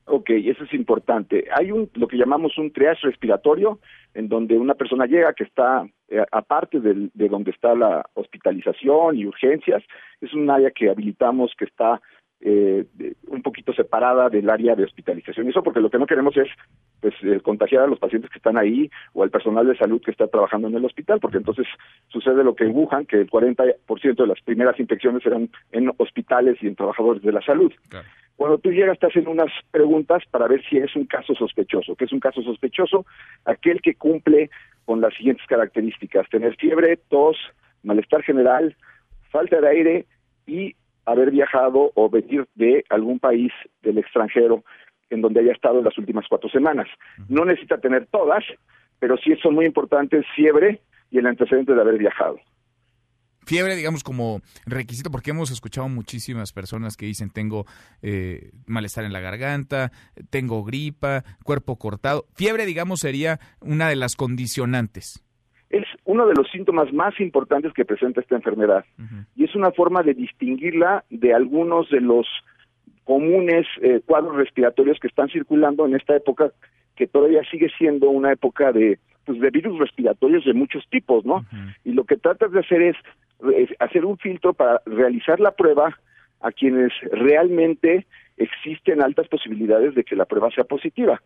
Ok, 0.07 0.31
eso 0.31 0.65
es 0.65 0.75
importante. 0.75 1.47
Hay 1.57 1.73
un 1.73 1.91
lo 1.95 2.09
que 2.09 2.19
llamamos 2.19 2.59
un 2.59 2.73
triage 2.73 3.07
respiratorio, 3.07 3.79
en 4.13 4.29
donde 4.29 4.59
una 4.59 4.75
persona 4.75 5.07
llega 5.07 5.33
que 5.33 5.45
está 5.45 5.87
eh, 6.09 6.25
aparte 6.31 6.81
de 6.81 7.29
donde 7.29 7.51
está 7.51 7.75
la 7.75 8.05
hospitalización 8.15 9.17
y 9.17 9.27
urgencias, 9.27 9.83
es 10.21 10.35
un 10.35 10.51
área 10.51 10.71
que 10.71 10.91
habilitamos 10.91 11.53
que 11.59 11.65
está 11.65 12.01
eh, 12.47 12.85
un 13.29 13.41
poquito 13.41 13.73
separada 13.73 14.29
del 14.29 14.51
área 14.51 14.77
de 14.77 14.85
hospitalización. 14.85 15.49
Eso 15.49 15.63
porque 15.63 15.81
lo 15.81 15.89
que 15.89 15.99
no 15.99 16.07
queremos 16.07 16.37
es 16.37 16.49
pues 17.01 17.15
eh, 17.23 17.41
contagiar 17.41 17.85
a 17.85 17.87
los 17.87 17.99
pacientes 17.99 18.31
que 18.31 18.37
están 18.37 18.59
ahí 18.59 18.91
o 19.15 19.23
al 19.23 19.31
personal 19.31 19.67
de 19.67 19.77
salud 19.79 20.03
que 20.03 20.11
está 20.11 20.27
trabajando 20.27 20.69
en 20.69 20.75
el 20.75 20.85
hospital, 20.85 21.21
porque 21.21 21.39
entonces 21.39 21.67
sucede 22.09 22.45
lo 22.45 22.55
que 22.55 22.65
en 22.65 22.77
Wuhan, 22.77 23.07
que 23.07 23.23
el 23.23 23.31
40% 23.31 24.15
de 24.15 24.27
las 24.27 24.41
primeras 24.43 24.79
infecciones 24.79 25.25
eran 25.25 25.49
en 25.73 25.91
hospitales 25.97 26.59
y 26.61 26.67
en 26.67 26.77
trabajadores 26.77 27.23
de 27.23 27.33
la 27.33 27.41
salud. 27.41 27.73
Cuando 28.37 28.59
tú 28.59 28.71
llegas 28.73 28.99
te 28.99 29.07
hacen 29.07 29.29
unas 29.29 29.51
preguntas 29.71 30.23
para 30.31 30.49
ver 30.49 30.63
si 30.69 30.79
es 30.79 30.95
un 30.97 31.05
caso 31.07 31.35
sospechoso. 31.35 31.95
¿Qué 31.95 32.05
es 32.05 32.13
un 32.13 32.21
caso 32.21 32.43
sospechoso? 32.43 33.07
Aquel 33.45 33.81
que 33.81 33.95
cumple 33.95 34.51
con 34.85 35.01
las 35.01 35.15
siguientes 35.15 35.47
características, 35.47 36.29
tener 36.29 36.57
fiebre, 36.57 36.97
tos, 37.09 37.37
malestar 37.83 38.23
general, 38.23 38.77
falta 39.31 39.61
de 39.61 39.69
aire 39.69 40.07
y 40.47 40.75
haber 41.07 41.31
viajado 41.31 41.93
o 41.95 42.11
venir 42.11 42.47
de 42.55 42.85
algún 42.91 43.19
país 43.19 43.53
del 43.83 43.99
extranjero 43.99 44.65
en 45.11 45.21
donde 45.21 45.41
haya 45.41 45.53
estado 45.53 45.79
en 45.79 45.85
las 45.85 45.97
últimas 45.99 46.27
cuatro 46.29 46.49
semanas. 46.49 46.89
No 47.29 47.45
necesita 47.45 47.79
tener 47.79 48.07
todas, 48.07 48.45
pero 48.99 49.17
sí 49.17 49.35
son 49.37 49.55
muy 49.55 49.67
importantes 49.67 50.25
fiebre 50.35 50.81
y 51.11 51.19
el 51.19 51.27
antecedente 51.27 51.75
de 51.75 51.81
haber 51.81 51.99
viajado. 51.99 52.39
Fiebre, 53.47 53.77
digamos, 53.77 54.03
como 54.03 54.41
requisito, 54.67 55.11
porque 55.11 55.31
hemos 55.31 55.51
escuchado 55.51 55.89
muchísimas 55.89 56.53
personas 56.53 56.97
que 56.97 57.07
dicen 57.07 57.31
tengo 57.31 57.67
eh, 58.03 58.53
malestar 58.67 59.05
en 59.05 59.13
la 59.13 59.21
garganta, 59.21 59.93
tengo 60.31 60.65
gripa, 60.65 61.25
cuerpo 61.45 61.77
cortado. 61.77 62.27
Fiebre, 62.35 62.67
digamos, 62.67 63.01
sería 63.01 63.39
una 63.61 63.89
de 63.89 63.97
las 63.97 64.17
condicionantes 64.17 65.25
es 65.71 65.87
uno 66.05 66.27
de 66.29 66.35
los 66.35 66.49
síntomas 66.53 66.93
más 66.93 67.19
importantes 67.19 67.73
que 67.73 67.85
presenta 67.85 68.21
esta 68.21 68.37
enfermedad 68.37 68.85
y 69.35 69.43
es 69.43 69.57
una 69.57 69.73
forma 69.73 70.05
de 70.05 70.15
distinguirla 70.15 71.05
de 71.11 71.35
algunos 71.35 71.91
de 71.91 72.01
los 72.01 72.29
comunes 73.03 73.67
eh, 73.83 74.01
cuadros 74.07 74.37
respiratorios 74.37 74.99
que 75.01 75.09
están 75.09 75.29
circulando 75.31 75.85
en 75.85 75.97
esta 75.97 76.15
época 76.15 76.53
que 76.95 77.09
todavía 77.09 77.43
sigue 77.51 77.71
siendo 77.77 78.09
una 78.09 78.33
época 78.33 78.73
de 78.73 78.99
pues 79.25 79.41
de 79.41 79.51
virus 79.51 79.79
respiratorios 79.79 80.45
de 80.45 80.53
muchos 80.53 80.85
tipos, 80.91 81.25
¿no? 81.25 81.47
Y 81.83 81.93
lo 81.93 82.05
que 82.05 82.19
tratas 82.19 82.53
de 82.53 82.61
hacer 82.61 82.83
es, 82.83 82.97
es 82.97 82.99
hacer 83.79 84.05
un 84.05 84.19
filtro 84.19 84.55
para 84.55 84.81
realizar 84.87 85.41
la 85.41 85.53
prueba 85.53 85.99
a 86.41 86.53
quienes 86.53 86.93
realmente 87.11 88.07
existen 88.37 89.03
altas 89.03 89.29
posibilidades 89.29 89.95
de 89.95 90.05
que 90.05 90.17
la 90.17 90.25
prueba 90.25 90.51
sea 90.51 90.65
positiva. 90.65 91.23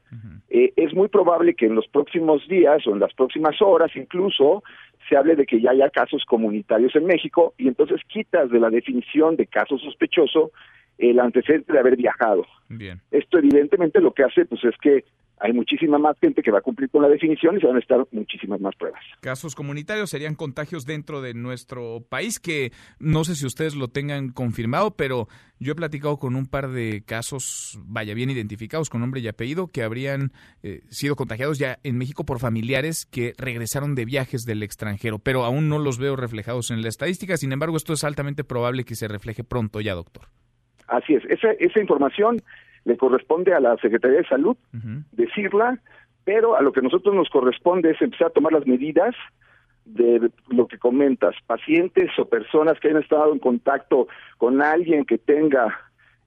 Eh, 0.50 0.72
es 0.76 0.94
muy 0.94 1.08
probable 1.08 1.54
que 1.54 1.66
en 1.66 1.74
los 1.74 1.88
próximos 1.88 2.46
días 2.48 2.86
o 2.86 2.92
en 2.92 3.00
las 3.00 3.14
próximas 3.14 3.60
horas 3.62 3.90
incluso 3.96 4.62
se 5.08 5.16
hable 5.16 5.36
de 5.36 5.46
que 5.46 5.60
ya 5.60 5.70
haya 5.70 5.88
casos 5.90 6.24
comunitarios 6.26 6.94
en 6.96 7.06
México 7.06 7.54
y 7.56 7.68
entonces 7.68 8.00
quitas 8.06 8.50
de 8.50 8.60
la 8.60 8.68
definición 8.68 9.36
de 9.36 9.46
caso 9.46 9.78
sospechoso 9.78 10.52
el 10.98 11.18
antecedente 11.20 11.72
de 11.72 11.78
haber 11.78 11.96
viajado. 11.96 12.44
Bien. 12.68 13.00
Esto 13.10 13.38
evidentemente 13.38 14.00
lo 14.00 14.12
que 14.12 14.24
hace 14.24 14.44
pues 14.44 14.62
es 14.64 14.76
que 14.78 15.04
hay 15.40 15.52
muchísima 15.52 15.98
más 15.98 16.18
gente 16.18 16.42
que 16.42 16.50
va 16.50 16.58
a 16.58 16.62
cumplir 16.62 16.90
con 16.90 17.02
la 17.02 17.08
definición 17.08 17.56
y 17.56 17.60
se 17.60 17.66
van 17.66 17.76
a 17.76 17.80
estar 17.80 18.04
muchísimas 18.12 18.60
más 18.60 18.74
pruebas. 18.76 19.00
Casos 19.20 19.54
comunitarios 19.54 20.10
serían 20.10 20.34
contagios 20.34 20.84
dentro 20.84 21.20
de 21.20 21.34
nuestro 21.34 22.02
país 22.08 22.38
que 22.40 22.72
no 22.98 23.24
sé 23.24 23.34
si 23.34 23.46
ustedes 23.46 23.74
lo 23.74 23.88
tengan 23.88 24.30
confirmado, 24.30 24.92
pero 24.96 25.28
yo 25.58 25.72
he 25.72 25.76
platicado 25.76 26.18
con 26.18 26.36
un 26.36 26.46
par 26.46 26.68
de 26.68 27.02
casos, 27.04 27.78
vaya 27.84 28.14
bien 28.14 28.30
identificados 28.30 28.90
con 28.90 29.00
nombre 29.00 29.20
y 29.20 29.28
apellido, 29.28 29.66
que 29.66 29.82
habrían 29.82 30.32
eh, 30.62 30.80
sido 30.88 31.16
contagiados 31.16 31.58
ya 31.58 31.78
en 31.82 31.98
México 31.98 32.24
por 32.24 32.38
familiares 32.38 33.06
que 33.06 33.32
regresaron 33.38 33.94
de 33.94 34.04
viajes 34.04 34.42
del 34.42 34.62
extranjero, 34.62 35.18
pero 35.18 35.44
aún 35.44 35.68
no 35.68 35.78
los 35.78 35.98
veo 35.98 36.16
reflejados 36.16 36.70
en 36.70 36.82
la 36.82 36.88
estadística. 36.88 37.36
Sin 37.36 37.52
embargo, 37.52 37.76
esto 37.76 37.92
es 37.92 38.04
altamente 38.04 38.44
probable 38.44 38.84
que 38.84 38.94
se 38.94 39.08
refleje 39.08 39.44
pronto 39.44 39.80
ya, 39.80 39.94
doctor. 39.94 40.24
Así 40.86 41.14
es, 41.14 41.24
esa, 41.26 41.50
esa 41.58 41.80
información 41.80 42.40
le 42.88 42.96
corresponde 42.96 43.52
a 43.52 43.60
la 43.60 43.76
Secretaría 43.76 44.18
de 44.18 44.28
Salud 44.28 44.56
decirla, 45.12 45.78
pero 46.24 46.56
a 46.56 46.62
lo 46.62 46.72
que 46.72 46.80
nosotros 46.80 47.14
nos 47.14 47.28
corresponde 47.28 47.90
es 47.90 48.00
empezar 48.00 48.28
a 48.28 48.30
tomar 48.30 48.52
las 48.52 48.66
medidas 48.66 49.14
de 49.84 50.30
lo 50.48 50.66
que 50.66 50.78
comentas, 50.78 51.34
pacientes 51.46 52.10
o 52.18 52.24
personas 52.24 52.80
que 52.80 52.88
hayan 52.88 53.02
estado 53.02 53.32
en 53.32 53.38
contacto 53.38 54.08
con 54.38 54.62
alguien 54.62 55.04
que 55.04 55.18
tenga 55.18 55.78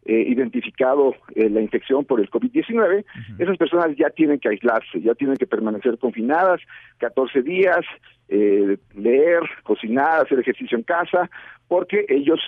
eh, 0.05 0.23
identificado 0.27 1.15
eh, 1.35 1.49
la 1.49 1.61
infección 1.61 2.05
por 2.05 2.19
el 2.19 2.29
COVID-19, 2.29 3.05
esas 3.37 3.57
personas 3.57 3.95
ya 3.97 4.09
tienen 4.09 4.39
que 4.39 4.49
aislarse, 4.49 5.01
ya 5.01 5.13
tienen 5.15 5.37
que 5.37 5.45
permanecer 5.45 5.97
confinadas 5.97 6.61
14 6.97 7.41
días, 7.41 7.81
eh, 8.27 8.77
leer, 8.95 9.41
cocinar, 9.63 10.21
hacer 10.21 10.39
ejercicio 10.39 10.77
en 10.77 10.83
casa, 10.83 11.29
porque 11.67 12.05
ellos 12.09 12.39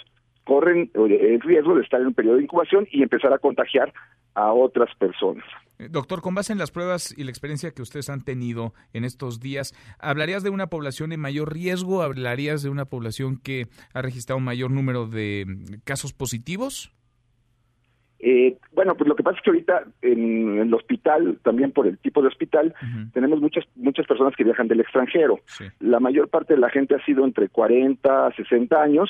corren 0.44 0.92
el 0.94 1.42
riesgo 1.42 1.76
de 1.76 1.82
estar 1.82 2.02
en 2.02 2.08
un 2.08 2.14
periodo 2.14 2.38
de 2.38 2.44
incubación 2.44 2.88
y 2.92 3.04
empezar 3.04 3.34
a 3.34 3.40
contagiar 3.40 3.94
a 4.36 4.52
otras 4.52 4.94
personas. 4.96 5.46
Eh, 5.80 5.88
doctor, 5.90 6.22
con 6.22 6.36
base 6.36 6.54
en 6.54 6.60
las 6.60 6.72
pruebas 6.72 7.14
y 7.18 7.24
la 7.24 7.32
experiencia 7.32 7.72
que 7.72 7.82
ustedes 7.82 8.10
han 8.10 8.24
tenido 8.24 8.74
en 8.94 9.06
estos 9.06 9.40
días, 9.40 9.74
¿hablarías 10.00 10.44
de 10.44 10.50
una 10.50 10.68
población 10.68 11.12
en 11.12 11.20
mayor 11.20 11.54
riesgo? 11.54 12.02
¿Hablarías 12.02 12.64
de 12.64 12.70
una 12.70 12.86
población 12.86 13.38
que 13.38 13.68
ha 13.94 14.02
registrado 14.02 14.38
un 14.38 14.46
mayor 14.46 14.72
número 14.72 15.08
de 15.08 15.46
mm, 15.48 15.82
casos 15.84 16.14
positivos? 16.14 16.92
Eh, 18.26 18.56
bueno, 18.72 18.96
pues 18.96 19.10
lo 19.10 19.16
que 19.18 19.24
pasa 19.24 19.38
es 19.38 19.44
que 19.44 19.50
ahorita 19.50 19.84
en, 20.02 20.58
el 20.60 20.74
hospital, 20.74 21.40
también 21.44 21.74
por 21.74 21.88
el 21.88 21.98
tipo 21.98 22.22
de 22.22 22.30
hospital, 22.30 22.74
tenemos 23.12 23.42
muchas 23.42 23.66
muchas 23.76 24.08
personas 24.08 24.34
que 24.38 24.46
viajan 24.46 24.70
del 24.70 24.80
extranjero. 24.80 25.42
La 25.82 26.00
mayor 26.00 26.30
parte 26.30 26.54
de 26.54 26.62
la 26.62 26.70
gente 26.70 26.96
ha 26.96 27.04
sido 27.04 27.26
entre 27.26 27.50
40 27.50 28.28
a 28.28 28.34
60 28.34 28.82
años 28.82 29.10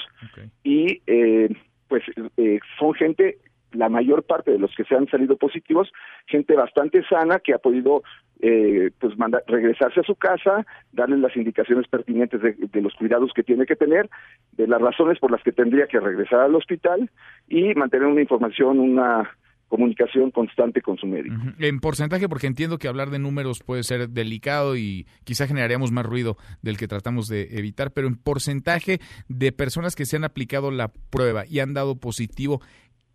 y 0.63 0.99
eh, 1.05 1.55
pues 1.87 2.01
eh, 2.37 2.59
son 2.79 2.95
gente 2.95 3.37
la 3.73 3.89
mayor 3.89 4.23
parte 4.23 4.51
de 4.51 4.59
los 4.59 4.73
que 4.75 4.83
se 4.83 4.95
han 4.95 5.07
salido 5.07 5.37
positivos, 5.37 5.91
gente 6.27 6.55
bastante 6.55 7.03
sana 7.07 7.39
que 7.39 7.53
ha 7.53 7.59
podido 7.59 8.03
eh, 8.41 8.91
pues 8.99 9.17
mandar, 9.17 9.43
regresarse 9.47 10.01
a 10.01 10.03
su 10.03 10.15
casa, 10.15 10.65
darle 10.91 11.17
las 11.17 11.35
indicaciones 11.37 11.87
pertinentes 11.87 12.41
de, 12.41 12.81
los 12.81 12.93
cuidados 12.95 13.31
que 13.33 13.43
tiene 13.43 13.65
que 13.65 13.75
tener, 13.75 14.09
de 14.51 14.67
las 14.67 14.81
razones 14.81 15.17
por 15.19 15.31
las 15.31 15.41
que 15.43 15.51
tendría 15.51 15.87
que 15.87 15.99
regresar 15.99 16.41
al 16.41 16.55
hospital 16.55 17.09
y 17.47 17.73
mantener 17.75 18.07
una 18.07 18.21
información, 18.21 18.79
una 18.79 19.29
comunicación 19.69 20.29
constante 20.29 20.81
con 20.81 20.97
su 20.97 21.07
médico. 21.07 21.35
En 21.57 21.79
porcentaje, 21.79 22.29
porque 22.29 22.45
entiendo 22.47 22.77
que 22.77 22.87
hablar 22.87 23.09
de 23.09 23.17
números 23.17 23.63
puede 23.65 23.83
ser 23.83 24.09
delicado 24.09 24.75
y 24.75 25.07
quizá 25.23 25.47
generaríamos 25.47 25.91
más 25.91 26.05
ruido 26.05 26.37
del 26.61 26.77
que 26.77 26.87
tratamos 26.87 27.27
de 27.27 27.47
evitar, 27.57 27.91
pero 27.91 28.07
en 28.07 28.15
porcentaje 28.15 28.99
de 29.29 29.51
personas 29.51 29.95
que 29.95 30.05
se 30.05 30.17
han 30.17 30.25
aplicado 30.25 30.69
la 30.69 30.91
prueba 31.09 31.45
y 31.47 31.59
han 31.59 31.73
dado 31.73 31.95
positivo, 31.95 32.61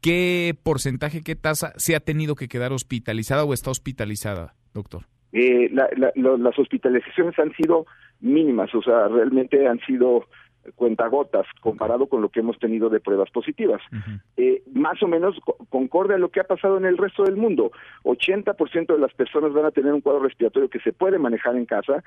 ¿qué 0.01 0.55
porcentaje, 0.62 1.23
qué 1.23 1.37
tasa 1.37 1.73
se 1.77 1.97
ha 1.97 2.01
tenido 2.01 2.35
que 2.35 2.49
quedar 2.49 2.73
hospitalizada 2.73 3.45
o 3.45 3.53
está 3.53 3.70
hospitalizada, 3.70 4.55
doctor? 4.75 5.03
Eh, 5.33 5.70
las 5.70 6.59
hospitalizaciones 6.59 7.39
han 7.39 7.53
sido 7.55 7.87
mínimas, 8.20 8.75
o 8.75 8.83
sea, 8.83 9.09
realmente 9.09 9.66
han 9.66 9.79
sido 9.81 10.25
cuentagotas 10.75 11.47
comparado 11.61 12.07
con 12.07 12.20
lo 12.20 12.29
que 12.29 12.41
hemos 12.41 12.59
tenido 12.59 12.89
de 12.89 13.01
pruebas 13.01 13.31
positivas. 13.31 13.81
eh, 14.37 14.62
más 14.73 15.03
o 15.03 15.09
menos 15.09 15.39
concorde 15.69 16.15
a 16.15 16.19
lo 16.19 16.31
que 16.31 16.41
ha 16.41 16.45
pasado 16.45 16.79
en 16.79 16.85
el 16.85 16.99
resto 16.99 17.25
del 17.25 17.37
mundo. 17.37 17.73
80% 18.05 18.95
de 18.95 18.99
las 18.99 19.15
personas 19.15 19.53
van 19.53 19.66
a 19.66 19.70
tener 19.70 19.93
un 19.93 20.01
cuadro 20.01 20.23
respiratorio 20.23 20.69
que 20.69 20.81
se 20.81 20.93
puede 20.93 21.19
manejar 21.19 21.57
en 21.57 21.66
casa 21.66 22.03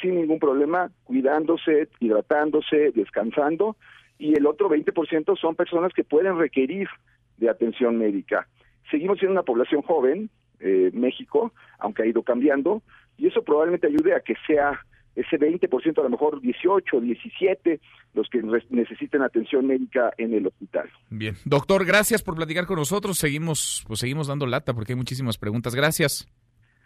sin 0.00 0.16
ningún 0.16 0.38
problema, 0.38 0.90
cuidándose, 1.04 1.88
hidratándose, 2.00 2.92
descansando, 2.92 3.76
y 4.18 4.34
el 4.34 4.46
otro 4.46 4.68
20% 4.68 5.36
son 5.38 5.54
personas 5.54 5.92
que 5.92 6.04
pueden 6.04 6.38
requerir 6.38 6.88
de 7.36 7.48
atención 7.48 7.98
médica. 7.98 8.46
Seguimos 8.90 9.18
siendo 9.18 9.32
una 9.32 9.42
población 9.42 9.82
joven, 9.82 10.30
eh, 10.60 10.90
México, 10.92 11.52
aunque 11.78 12.02
ha 12.02 12.06
ido 12.06 12.22
cambiando, 12.22 12.82
y 13.16 13.26
eso 13.26 13.42
probablemente 13.42 13.86
ayude 13.86 14.14
a 14.14 14.20
que 14.20 14.34
sea 14.46 14.80
ese 15.14 15.38
20%, 15.38 15.98
a 15.98 16.02
lo 16.02 16.10
mejor 16.10 16.40
18, 16.40 17.00
17, 17.00 17.80
los 18.14 18.28
que 18.28 18.42
necesiten 18.70 19.22
atención 19.22 19.66
médica 19.66 20.12
en 20.18 20.34
el 20.34 20.46
hospital. 20.46 20.90
Bien, 21.10 21.36
doctor, 21.44 21.84
gracias 21.84 22.22
por 22.22 22.34
platicar 22.34 22.66
con 22.66 22.76
nosotros. 22.76 23.18
Seguimos, 23.18 23.84
pues 23.86 24.00
seguimos 24.00 24.26
dando 24.26 24.46
lata 24.46 24.74
porque 24.74 24.92
hay 24.92 24.96
muchísimas 24.96 25.38
preguntas. 25.38 25.74
Gracias. 25.74 26.26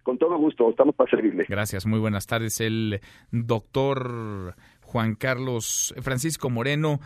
Con 0.03 0.19
todo 0.19 0.37
gusto, 0.37 0.71
estamos 0.71 0.95
para 0.95 1.11
servirle. 1.11 1.45
Gracias, 1.49 1.87
muy 1.87 1.99
buenas 1.99 2.27
tardes. 2.27 2.61
El 2.61 3.01
doctor 3.31 4.55
Juan 4.83 5.15
Carlos 5.15 5.95
Francisco 6.01 6.49
Moreno 6.51 7.01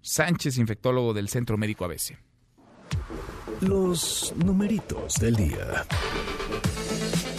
Sánchez, 0.00 0.58
infectólogo 0.58 1.14
del 1.14 1.28
Centro 1.28 1.56
Médico 1.56 1.84
ABC. 1.84 2.18
Los 3.62 4.34
numeritos 4.44 5.14
del 5.20 5.36
día. 5.36 5.84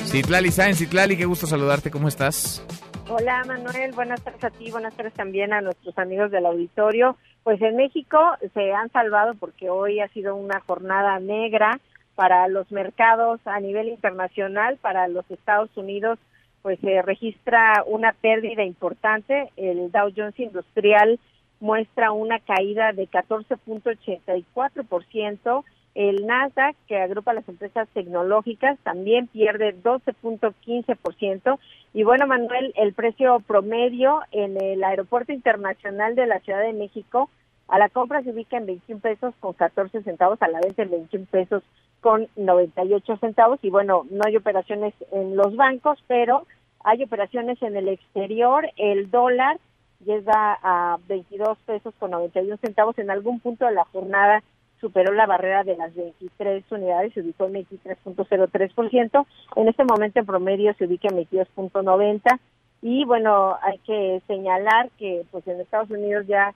Citlali 0.06 0.52
Sáenz, 0.52 0.78
Citlali, 0.78 1.18
qué 1.18 1.26
gusto 1.26 1.46
saludarte, 1.46 1.92
¿cómo 1.92 2.08
estás? 2.08 2.66
Hola 3.10 3.44
Manuel, 3.46 3.92
buenas 3.92 4.24
tardes 4.24 4.46
a 4.46 4.50
ti, 4.50 4.72
buenas 4.72 4.96
tardes 4.96 5.14
también 5.16 5.52
a 5.52 5.60
nuestros 5.60 5.98
amigos 5.98 6.32
del 6.32 6.46
auditorio. 6.46 7.18
Pues 7.44 7.62
en 7.62 7.76
México 7.76 8.18
se 8.54 8.72
han 8.72 8.90
salvado 8.92 9.34
porque 9.34 9.70
hoy 9.70 10.00
ha 10.00 10.08
sido 10.10 10.38
una 10.38 10.62
jornada 10.62 11.20
negra 11.20 11.82
para 12.16 12.48
los 12.48 12.72
mercados 12.72 13.42
a 13.44 13.60
nivel 13.60 13.90
internacional, 13.90 14.78
para 14.78 15.10
los 15.10 15.30
Estados 15.30 15.76
Unidos, 15.76 16.20
pues 16.62 16.80
se 16.80 17.02
registra 17.02 17.84
una 17.86 18.14
pérdida 18.14 18.64
importante. 18.64 19.52
El 19.58 19.92
Dow 19.92 20.10
Jones 20.16 20.40
Industrial 20.40 21.20
muestra 21.60 22.14
una 22.14 22.40
caída 22.40 22.94
de 22.94 23.10
14.84%. 23.10 25.66
El 25.96 26.26
Nasdaq, 26.26 26.76
que 26.88 26.98
agrupa 26.98 27.34
las 27.34 27.48
empresas 27.48 27.88
tecnológicas, 27.94 28.80
también 28.80 29.28
pierde 29.28 29.76
12.15%. 29.82 31.60
Y 31.94 32.04
bueno, 32.04 32.26
Manuel, 32.26 32.74
el 32.76 32.94
precio 32.94 33.40
promedio 33.42 34.22
en 34.32 34.62
el 34.62 34.84
Aeropuerto 34.84 35.32
Internacional 35.32 36.16
de 36.16 36.26
la 36.26 36.40
Ciudad 36.40 36.62
de 36.62 36.74
México 36.74 37.30
a 37.68 37.80
la 37.80 37.90
compra 37.90 38.22
se 38.22 38.32
ubica 38.32 38.58
en 38.58 38.66
21 38.66 39.02
pesos 39.02 39.34
con 39.40 39.54
14 39.54 40.04
centavos, 40.04 40.42
a 40.42 40.48
la 40.48 40.60
venta 40.60 40.84
en 40.84 40.92
21 40.92 41.26
pesos 41.32 41.64
con 42.02 42.28
98 42.36 43.18
centavos. 43.18 43.60
Y 43.64 43.70
bueno, 43.70 44.06
no 44.12 44.22
hay 44.26 44.36
operaciones 44.36 44.94
en 45.12 45.36
los 45.36 45.56
bancos, 45.56 45.98
pero 46.08 46.46
hay 46.84 47.04
operaciones 47.04 47.62
en 47.62 47.76
el 47.76 47.88
exterior. 47.88 48.70
El 48.76 49.10
dólar 49.10 49.60
llega 50.06 50.60
a 50.62 50.98
22 51.08 51.58
pesos 51.66 51.94
con 51.98 52.12
91 52.12 52.58
centavos. 52.58 52.98
En 53.00 53.10
algún 53.10 53.40
punto 53.40 53.66
de 53.66 53.74
la 53.74 53.86
jornada 53.86 54.44
superó 54.84 55.14
la 55.14 55.26
barrera 55.26 55.64
de 55.64 55.78
las 55.78 55.96
23 55.96 56.70
unidades, 56.70 57.14
se 57.14 57.22
ubicó 57.22 57.46
en 57.46 57.54
23.03%. 57.54 59.26
En 59.56 59.68
este 59.70 59.86
momento 59.86 60.20
en 60.20 60.26
promedio 60.26 60.74
se 60.74 60.86
ubica 60.86 61.08
en 61.08 61.26
22.90 61.26 62.40
y 62.82 63.06
bueno, 63.06 63.58
hay 63.62 63.78
que 63.80 64.22
señalar 64.28 64.90
que 65.00 65.24
pues 65.32 65.48
en 65.48 65.62
Estados 65.62 65.90
Unidos 65.90 66.28
ya 66.28 66.54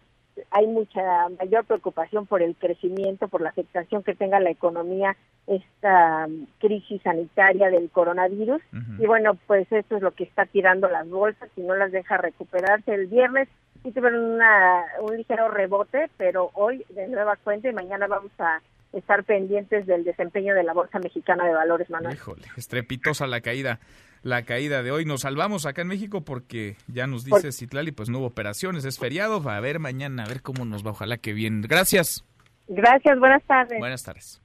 hay 0.51 0.68
mucha 0.68 1.01
mayor 1.39 1.65
preocupación 1.65 2.26
por 2.26 2.41
el 2.41 2.55
crecimiento, 2.55 3.27
por 3.27 3.41
la 3.41 3.49
afectación 3.49 4.03
que 4.03 4.15
tenga 4.15 4.39
la 4.39 4.49
economía 4.49 5.15
esta 5.47 6.27
crisis 6.59 7.01
sanitaria 7.01 7.69
del 7.69 7.89
coronavirus. 7.89 8.61
Y 8.99 9.05
bueno, 9.05 9.38
pues 9.47 9.72
esto 9.72 9.95
es 9.95 10.01
lo 10.01 10.11
que 10.11 10.26
está 10.26 10.45
tirando 10.45 10.89
las 10.89 11.07
bolsas 11.09 11.49
y 11.55 11.61
no 11.61 11.76
las 11.76 11.91
deja 11.91 12.18
recuperarse. 12.18 12.93
El 12.93 13.07
viernes 13.07 13.47
sí 13.84 13.91
tuvieron 13.91 14.23
una, 14.23 14.84
un 15.01 15.15
ligero 15.15 15.49
rebote, 15.49 16.09
pero 16.18 16.51
hoy 16.53 16.85
de 16.89 17.07
nueva 17.07 17.38
cuenta 17.38 17.69
y 17.69 17.73
mañana 17.73 18.07
vamos 18.07 18.31
a 18.39 18.61
estar 18.93 19.23
pendientes 19.23 19.85
del 19.85 20.03
desempeño 20.03 20.53
de 20.53 20.64
la 20.64 20.73
Bolsa 20.73 20.99
Mexicana 20.99 21.45
de 21.45 21.53
Valores, 21.53 21.89
Manuel. 21.89 22.15
Híjole, 22.15 22.43
estrepitosa 22.57 23.27
la 23.27 23.41
caída 23.41 23.80
la 24.23 24.44
caída 24.44 24.84
de 24.84 24.91
hoy. 24.91 25.06
Nos 25.06 25.22
salvamos 25.22 25.65
acá 25.65 25.81
en 25.81 25.88
México 25.88 26.22
porque 26.22 26.76
ya 26.88 27.07
nos 27.07 27.26
dice 27.26 27.52
Citlali, 27.52 27.91
pues 27.91 28.10
no 28.10 28.19
hubo 28.19 28.27
operaciones, 28.27 28.85
es 28.85 28.99
feriado. 28.99 29.41
Va 29.41 29.57
a 29.57 29.60
ver 29.60 29.80
mañana, 29.80 30.23
a 30.23 30.27
ver 30.27 30.41
cómo 30.41 30.65
nos 30.65 30.85
va. 30.85 30.91
Ojalá 30.91 31.18
que 31.18 31.34
bien. 31.34 31.61
Gracias. 31.61 32.23
Gracias, 32.68 33.19
buenas 33.19 33.44
tardes. 33.45 33.80
Buenas 33.80 34.03
tardes. 34.03 34.41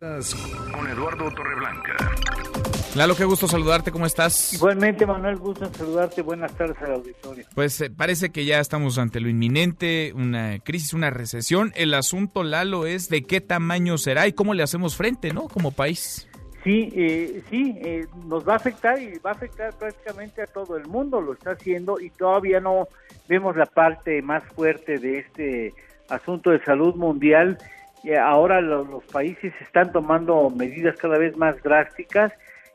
Con 0.00 0.88
Eduardo 0.88 1.30
Torreblanca. 1.30 1.96
Lalo, 2.96 3.16
qué 3.16 3.24
gusto 3.24 3.48
saludarte, 3.48 3.90
¿cómo 3.90 4.04
estás? 4.04 4.52
Igualmente, 4.52 5.06
Manuel, 5.06 5.36
gusto 5.36 5.72
saludarte, 5.72 6.20
buenas 6.20 6.52
tardes 6.54 6.76
al 6.82 6.92
auditorio. 6.94 7.46
Pues 7.54 7.80
eh, 7.80 7.88
parece 7.88 8.30
que 8.30 8.44
ya 8.44 8.60
estamos 8.60 8.98
ante 8.98 9.18
lo 9.20 9.30
inminente, 9.30 10.12
una 10.14 10.58
crisis, 10.58 10.92
una 10.92 11.08
recesión. 11.08 11.72
El 11.74 11.94
asunto, 11.94 12.42
Lalo, 12.42 12.84
es 12.84 13.08
de 13.08 13.22
qué 13.22 13.40
tamaño 13.40 13.96
será 13.96 14.26
y 14.26 14.34
cómo 14.34 14.52
le 14.52 14.62
hacemos 14.62 14.94
frente, 14.94 15.32
¿no? 15.32 15.48
Como 15.48 15.70
país. 15.70 16.28
Sí, 16.62 16.92
eh, 16.94 17.42
sí, 17.50 17.76
eh, 17.82 18.06
nos 18.26 18.46
va 18.48 18.52
a 18.54 18.56
afectar 18.56 19.00
y 19.00 19.18
va 19.18 19.30
a 19.30 19.34
afectar 19.34 19.72
prácticamente 19.74 20.42
a 20.42 20.46
todo 20.46 20.76
el 20.76 20.86
mundo, 20.86 21.20
lo 21.20 21.32
está 21.32 21.52
haciendo 21.52 21.98
y 21.98 22.10
todavía 22.10 22.60
no 22.60 22.86
vemos 23.28 23.56
la 23.56 23.66
parte 23.66 24.22
más 24.22 24.44
fuerte 24.54 24.98
de 24.98 25.18
este 25.18 25.74
asunto 26.08 26.50
de 26.50 26.62
salud 26.64 26.94
mundial. 26.94 27.58
Ahora 28.20 28.60
los 28.60 29.04
países 29.04 29.52
están 29.60 29.92
tomando 29.92 30.50
medidas 30.50 30.96
cada 30.96 31.18
vez 31.18 31.36
más 31.36 31.60
drásticas 31.62 32.32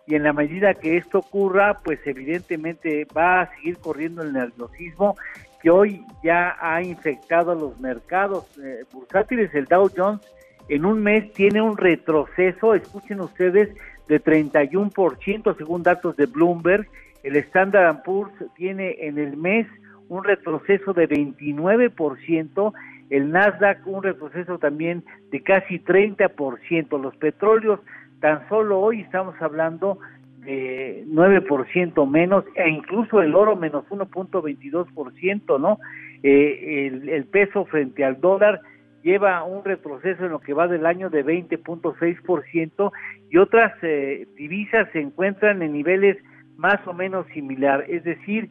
y 0.07 0.15
en 0.15 0.23
la 0.23 0.31
medida 0.31 0.73
que 0.73 0.95
esto 0.95 1.19
ocurra, 1.19 1.79
pues 1.83 1.99
evidentemente 2.05 3.05
va 3.15 3.41
a 3.41 3.55
seguir 3.55 3.77
corriendo 3.77 4.23
el 4.23 4.31
nerviosismo 4.31 5.17
que 5.61 5.69
hoy 5.69 6.05
ya 6.23 6.55
ha 6.61 6.81
infectado 6.81 7.53
los 7.53 7.77
mercados 7.79 8.45
eh, 8.57 8.85
bursátiles. 8.91 9.53
El 9.53 9.65
Dow 9.65 9.89
Jones 9.95 10.21
en 10.69 10.85
un 10.85 11.01
mes 11.01 11.31
tiene 11.33 11.61
un 11.61 11.77
retroceso, 11.77 12.73
escuchen 12.73 13.21
ustedes, 13.21 13.69
de 14.07 14.23
31% 14.23 15.57
según 15.57 15.83
datos 15.83 16.15
de 16.15 16.25
Bloomberg. 16.25 16.87
El 17.23 17.35
Standard 17.37 18.03
Poor's 18.03 18.33
tiene 18.55 18.95
en 18.99 19.17
el 19.17 19.35
mes 19.37 19.67
un 20.09 20.23
retroceso 20.23 20.93
de 20.93 21.09
29%, 21.09 22.73
el 23.09 23.31
Nasdaq 23.31 23.85
un 23.85 24.03
retroceso 24.03 24.57
también 24.57 25.03
de 25.31 25.41
casi 25.41 25.79
30%. 25.79 27.01
Los 27.01 27.15
petróleos 27.17 27.79
tan 28.19 28.47
solo 28.49 28.79
hoy 28.79 29.01
estamos 29.01 29.35
hablando 29.41 29.99
de 30.39 31.03
9% 31.07 32.09
menos 32.09 32.45
e 32.55 32.69
incluso 32.69 33.21
el 33.21 33.35
oro 33.35 33.55
menos 33.55 33.85
1.22%, 33.89 35.59
¿no? 35.59 35.79
Eh, 36.23 36.87
el, 36.87 37.09
el 37.09 37.25
peso 37.25 37.65
frente 37.65 38.03
al 38.03 38.19
dólar 38.21 38.61
lleva 39.03 39.43
un 39.43 39.63
retroceso 39.63 40.25
en 40.25 40.31
lo 40.31 40.39
que 40.39 40.53
va 40.53 40.67
del 40.67 40.85
año 40.85 41.09
de 41.09 41.25
20.6% 41.25 42.91
y 43.29 43.37
otras 43.37 43.73
eh, 43.81 44.27
divisas 44.35 44.89
se 44.91 44.99
encuentran 44.99 45.61
en 45.61 45.73
niveles 45.73 46.17
más 46.57 46.85
o 46.87 46.93
menos 46.93 47.25
similar. 47.27 47.85
Es 47.87 48.03
decir, 48.03 48.49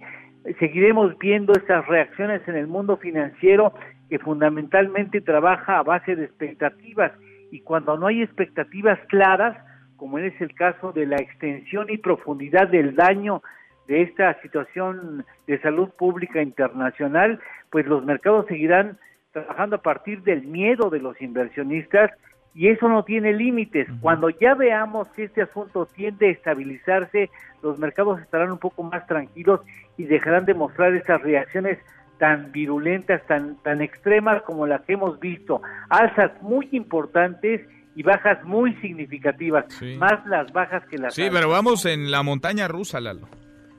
seguiremos 0.58 1.18
viendo 1.18 1.52
estas 1.52 1.86
reacciones 1.86 2.46
en 2.48 2.56
el 2.56 2.66
mundo 2.66 2.96
financiero 2.96 3.74
que 4.08 4.18
fundamentalmente 4.18 5.20
trabaja 5.20 5.78
a 5.78 5.82
base 5.82 6.14
de 6.14 6.24
expectativas 6.24 7.12
y 7.50 7.60
cuando 7.60 7.96
no 7.96 8.06
hay 8.06 8.22
expectativas 8.22 8.98
claras, 9.08 9.56
como 9.96 10.18
es 10.18 10.38
el 10.40 10.54
caso 10.54 10.92
de 10.92 11.06
la 11.06 11.16
extensión 11.16 11.86
y 11.90 11.98
profundidad 11.98 12.68
del 12.68 12.94
daño 12.94 13.42
de 13.88 14.02
esta 14.02 14.40
situación 14.42 15.24
de 15.46 15.60
salud 15.60 15.88
pública 15.96 16.42
internacional, 16.42 17.40
pues 17.70 17.86
los 17.86 18.04
mercados 18.04 18.46
seguirán 18.46 18.98
trabajando 19.36 19.76
a 19.76 19.82
partir 19.82 20.22
del 20.22 20.46
miedo 20.46 20.88
de 20.88 20.98
los 20.98 21.20
inversionistas 21.20 22.10
y 22.54 22.68
eso 22.68 22.88
no 22.88 23.04
tiene 23.04 23.34
límites. 23.34 23.86
Cuando 24.00 24.30
ya 24.30 24.54
veamos 24.54 25.08
que 25.08 25.24
este 25.24 25.42
asunto 25.42 25.84
tiende 25.94 26.28
a 26.28 26.30
estabilizarse, 26.30 27.28
los 27.62 27.78
mercados 27.78 28.18
estarán 28.22 28.50
un 28.50 28.58
poco 28.58 28.82
más 28.82 29.06
tranquilos 29.06 29.60
y 29.98 30.04
dejarán 30.04 30.46
de 30.46 30.54
mostrar 30.54 30.94
esas 30.94 31.20
reacciones 31.20 31.78
tan 32.16 32.50
virulentas, 32.50 33.20
tan, 33.26 33.56
tan 33.56 33.82
extremas 33.82 34.40
como 34.44 34.66
las 34.66 34.80
que 34.82 34.94
hemos 34.94 35.20
visto. 35.20 35.60
Alzas 35.90 36.30
muy 36.40 36.66
importantes 36.72 37.60
y 37.94 38.02
bajas 38.02 38.42
muy 38.42 38.74
significativas, 38.76 39.66
más 39.98 40.24
las 40.26 40.50
bajas 40.50 40.82
que 40.86 40.96
las 40.96 41.14
Sí, 41.14 41.28
pero 41.30 41.50
vamos 41.50 41.84
en 41.84 42.10
la 42.10 42.22
montaña 42.22 42.68
rusa, 42.68 43.00
Lalo. 43.00 43.28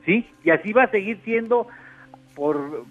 Sí, 0.05 0.23
y 0.43 0.51
así 0.51 0.71
va 0.71 0.84
a 0.84 0.91
seguir 0.91 1.19
siendo 1.23 1.67
por, 2.38 2.85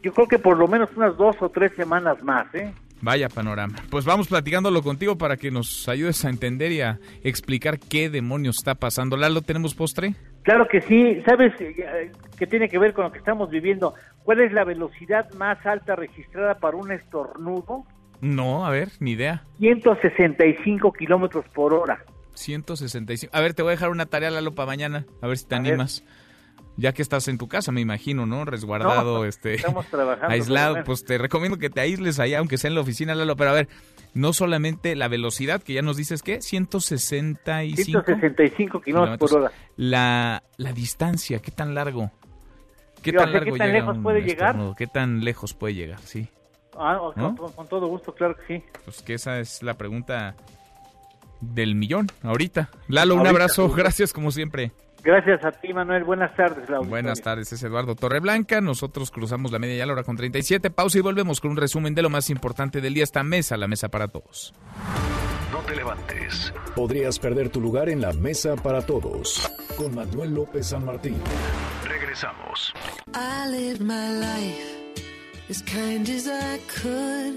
yo 0.00 0.12
creo 0.12 0.28
que 0.28 0.38
por 0.38 0.56
lo 0.56 0.68
menos 0.68 0.88
unas 0.94 1.16
dos 1.16 1.34
o 1.40 1.48
tres 1.48 1.72
semanas 1.74 2.22
más, 2.22 2.46
¿eh? 2.54 2.72
Vaya 3.00 3.28
panorama. 3.28 3.74
Pues 3.90 4.04
vamos 4.04 4.28
platicándolo 4.28 4.80
contigo 4.80 5.18
para 5.18 5.36
que 5.36 5.50
nos 5.50 5.88
ayudes 5.88 6.24
a 6.24 6.30
entender 6.30 6.70
y 6.70 6.82
a 6.82 7.00
explicar 7.24 7.80
qué 7.80 8.08
demonios 8.08 8.58
está 8.60 8.76
pasando. 8.76 9.16
Lalo, 9.16 9.42
¿tenemos 9.42 9.74
postre? 9.74 10.14
Claro 10.44 10.68
que 10.68 10.80
sí. 10.82 11.20
¿Sabes 11.26 11.52
eh, 11.58 12.12
qué 12.38 12.46
tiene 12.46 12.68
que 12.68 12.78
ver 12.78 12.92
con 12.92 13.06
lo 13.06 13.10
que 13.10 13.18
estamos 13.18 13.50
viviendo? 13.50 13.94
¿Cuál 14.22 14.40
es 14.40 14.52
la 14.52 14.62
velocidad 14.62 15.28
más 15.32 15.66
alta 15.66 15.96
registrada 15.96 16.54
para 16.60 16.76
un 16.76 16.92
estornudo? 16.92 17.84
No, 18.20 18.64
a 18.64 18.70
ver, 18.70 18.90
ni 19.00 19.12
idea. 19.12 19.42
165 19.58 20.92
kilómetros 20.92 21.44
por 21.48 21.74
hora. 21.74 22.04
165. 22.34 23.36
A 23.36 23.40
ver, 23.40 23.54
te 23.54 23.62
voy 23.62 23.70
a 23.70 23.74
dejar 23.74 23.90
una 23.90 24.06
tarea, 24.06 24.30
Lalo, 24.30 24.52
para 24.52 24.66
mañana. 24.66 25.06
A 25.20 25.26
ver 25.26 25.38
si 25.38 25.48
te 25.48 25.56
animas 25.56 26.04
ya 26.76 26.92
que 26.92 27.02
estás 27.02 27.28
en 27.28 27.38
tu 27.38 27.48
casa, 27.48 27.72
me 27.72 27.80
imagino, 27.80 28.26
¿no? 28.26 28.44
Resguardado, 28.44 29.24
este, 29.24 29.54
estamos 29.54 29.86
trabajando, 29.86 30.32
aislado, 30.32 30.84
pues 30.84 31.04
te 31.04 31.18
recomiendo 31.18 31.58
que 31.58 31.70
te 31.70 31.80
aísles 31.80 32.18
allá, 32.18 32.38
aunque 32.38 32.58
sea 32.58 32.68
en 32.68 32.74
la 32.74 32.80
oficina, 32.80 33.14
Lalo, 33.14 33.36
pero 33.36 33.50
a 33.50 33.54
ver, 33.54 33.68
no 34.14 34.32
solamente 34.32 34.94
la 34.96 35.08
velocidad, 35.08 35.62
que 35.62 35.74
ya 35.74 35.82
nos 35.82 35.96
dices 35.96 36.22
que 36.22 36.40
165, 36.40 37.82
165 37.82 38.80
kilómetros 38.80 39.30
por 39.30 39.40
hora. 39.40 39.52
La, 39.76 40.42
la 40.56 40.72
distancia, 40.72 41.40
¿qué 41.40 41.50
tan 41.50 41.74
largo? 41.74 42.10
¿Qué 43.02 43.12
tan, 43.12 43.32
¿qué 43.32 43.52
tan 43.52 43.72
lejos 43.72 43.98
puede 43.98 44.22
llegar? 44.22 44.56
¿Qué 44.76 44.86
tan 44.86 45.24
lejos 45.24 45.54
puede 45.54 45.74
llegar? 45.74 45.98
Sí. 46.00 46.28
Ah, 46.78 46.98
con, 47.54 47.68
todo 47.68 47.86
gusto, 47.88 48.14
claro 48.14 48.36
que 48.36 48.58
sí. 48.58 48.64
Pues 48.84 49.02
que 49.02 49.14
esa 49.14 49.40
es 49.40 49.62
la 49.62 49.74
pregunta 49.74 50.36
del 51.40 51.74
millón 51.74 52.06
ahorita. 52.22 52.70
Lalo, 52.88 53.16
un 53.16 53.26
abrazo, 53.26 53.68
gracias 53.76 54.12
como 54.12 54.30
siempre. 54.30 54.72
Gracias 55.02 55.44
a 55.44 55.50
ti, 55.52 55.72
Manuel. 55.72 56.04
Buenas 56.04 56.34
tardes, 56.36 56.68
Buenas 56.88 57.20
tardes, 57.20 57.52
es 57.52 57.62
Eduardo 57.62 57.96
Torreblanca. 57.96 58.60
Nosotros 58.60 59.10
cruzamos 59.10 59.50
la 59.50 59.58
media 59.58 59.76
ya 59.76 59.86
la 59.86 59.94
hora 59.94 60.04
con 60.04 60.16
37. 60.16 60.70
Pausa 60.70 60.98
y 60.98 61.00
volvemos 61.00 61.40
con 61.40 61.50
un 61.52 61.56
resumen 61.56 61.94
de 61.94 62.02
lo 62.02 62.10
más 62.10 62.30
importante 62.30 62.80
del 62.80 62.94
día. 62.94 63.02
Esta 63.02 63.24
mesa, 63.24 63.56
la 63.56 63.66
mesa 63.66 63.88
para 63.88 64.08
todos. 64.08 64.54
No 65.50 65.58
te 65.60 65.74
levantes. 65.74 66.54
Podrías 66.76 67.18
perder 67.18 67.48
tu 67.48 67.60
lugar 67.60 67.88
en 67.88 68.00
la 68.00 68.12
mesa 68.12 68.54
para 68.56 68.82
todos. 68.82 69.50
Con 69.76 69.94
Manuel 69.94 70.34
López 70.34 70.68
San 70.68 70.84
Martín. 70.84 71.16
Regresamos. 71.86 72.72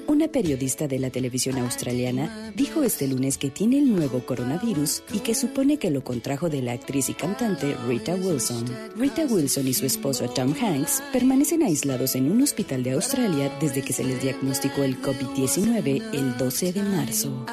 Una 0.07 0.27
periodista 0.27 0.87
de 0.87 0.99
la 0.99 1.09
televisión 1.09 1.57
australiana 1.57 2.51
dijo 2.55 2.83
este 2.83 3.07
lunes 3.07 3.37
que 3.37 3.49
tiene 3.49 3.79
el 3.79 3.93
nuevo 3.93 4.25
coronavirus 4.25 5.03
y 5.11 5.19
que 5.19 5.33
supone 5.33 5.77
que 5.77 5.89
lo 5.89 6.03
contrajo 6.03 6.49
de 6.49 6.61
la 6.61 6.73
actriz 6.73 7.09
y 7.09 7.13
cantante 7.13 7.75
Rita 7.87 8.15
Wilson. 8.15 8.65
Rita 8.95 9.25
Wilson 9.25 9.67
y 9.67 9.73
su 9.73 9.85
esposo 9.85 10.29
Tom 10.29 10.53
Hanks 10.53 11.01
permanecen 11.11 11.63
aislados 11.63 12.15
en 12.15 12.31
un 12.31 12.41
hospital 12.41 12.83
de 12.83 12.91
Australia 12.91 13.51
desde 13.59 13.81
que 13.81 13.93
se 13.93 14.03
les 14.03 14.21
diagnosticó 14.21 14.83
el 14.83 15.01
COVID-19 15.01 16.03
el 16.13 16.37
12 16.37 16.73
de 16.73 16.83
marzo. 16.83 17.45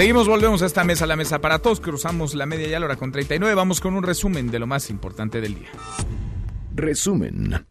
Seguimos, 0.00 0.26
volvemos 0.26 0.62
a 0.62 0.66
esta 0.66 0.82
mesa, 0.82 1.06
la 1.06 1.14
mesa 1.14 1.42
para 1.42 1.58
todos. 1.58 1.78
Cruzamos 1.78 2.34
la 2.34 2.46
media 2.46 2.66
ya 2.68 2.80
la 2.80 2.86
hora 2.86 2.96
con 2.96 3.12
39. 3.12 3.54
Vamos 3.54 3.82
con 3.82 3.92
un 3.92 4.02
resumen 4.02 4.50
de 4.50 4.58
lo 4.58 4.66
más 4.66 4.88
importante 4.88 5.42
del 5.42 5.56
día. 5.56 5.68
Resumen. 6.74 7.66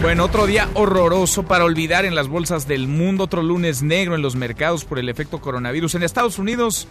Bueno, 0.00 0.26
otro 0.26 0.46
día 0.46 0.68
horroroso 0.74 1.42
para 1.42 1.64
olvidar 1.64 2.04
en 2.04 2.14
las 2.14 2.28
bolsas 2.28 2.68
del 2.68 2.86
mundo. 2.86 3.24
Otro 3.24 3.42
lunes 3.42 3.82
negro 3.82 4.14
en 4.14 4.22
los 4.22 4.36
mercados 4.36 4.84
por 4.84 5.00
el 5.00 5.08
efecto 5.08 5.40
coronavirus. 5.40 5.96
En 5.96 6.04
Estados 6.04 6.38
Unidos, 6.38 6.86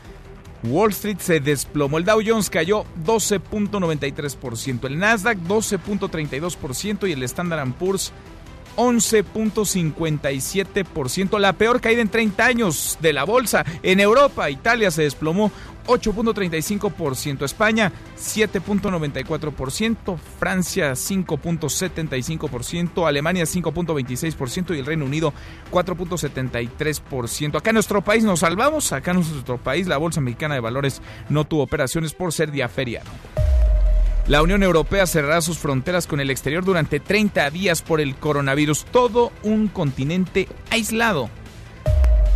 Wall 0.63 0.91
Street 0.91 1.19
se 1.19 1.39
desplomó. 1.39 1.97
El 1.97 2.03
Dow 2.03 2.19
Jones 2.21 2.49
cayó 2.49 2.83
12.93%. 3.05 4.87
El 4.87 4.99
Nasdaq 4.99 5.37
12.32% 5.37 7.07
y 7.07 7.13
el 7.13 7.23
Standard 7.23 7.71
Poor's 7.75 8.11
11.57%, 8.75 11.39
la 11.39 11.53
peor 11.53 11.79
caída 11.81 12.01
en 12.01 12.09
30 12.09 12.45
años 12.45 12.97
de 13.01 13.13
la 13.13 13.23
bolsa. 13.23 13.65
En 13.81 13.99
Europa, 13.99 14.47
Italia 14.49 14.91
se 14.91 15.03
desplomó 15.03 15.51
8.35%, 15.87 17.43
España 17.43 17.91
7.94%, 18.17 20.17
Francia 20.39 20.93
5.75%, 20.93 23.07
Alemania 23.07 23.43
5.26% 23.43 24.75
y 24.75 24.79
el 24.79 24.85
Reino 24.85 25.05
Unido 25.05 25.33
4.73%. 25.71 27.57
Acá 27.57 27.71
en 27.71 27.75
nuestro 27.75 28.01
país 28.01 28.23
nos 28.23 28.39
salvamos, 28.39 28.91
acá 28.91 29.11
en 29.11 29.17
nuestro 29.17 29.57
país 29.57 29.85
la 29.87 29.97
Bolsa 29.97 30.21
Mexicana 30.21 30.55
de 30.55 30.61
Valores 30.61 31.03
no 31.29 31.45
tuvo 31.45 31.61
operaciones 31.63 32.13
por 32.13 32.33
ser 32.33 32.51
día 32.51 32.69
feriado. 32.69 33.09
La 34.27 34.41
Unión 34.41 34.63
Europea 34.63 35.05
cerrará 35.05 35.41
sus 35.41 35.57
fronteras 35.57 36.07
con 36.07 36.21
el 36.21 36.31
exterior 36.31 36.63
durante 36.63 37.01
30 37.01 37.49
días 37.49 37.81
por 37.81 37.99
el 37.99 38.15
coronavirus, 38.15 38.85
todo 38.85 39.33
un 39.43 39.67
continente 39.67 40.47
aislado. 40.69 41.29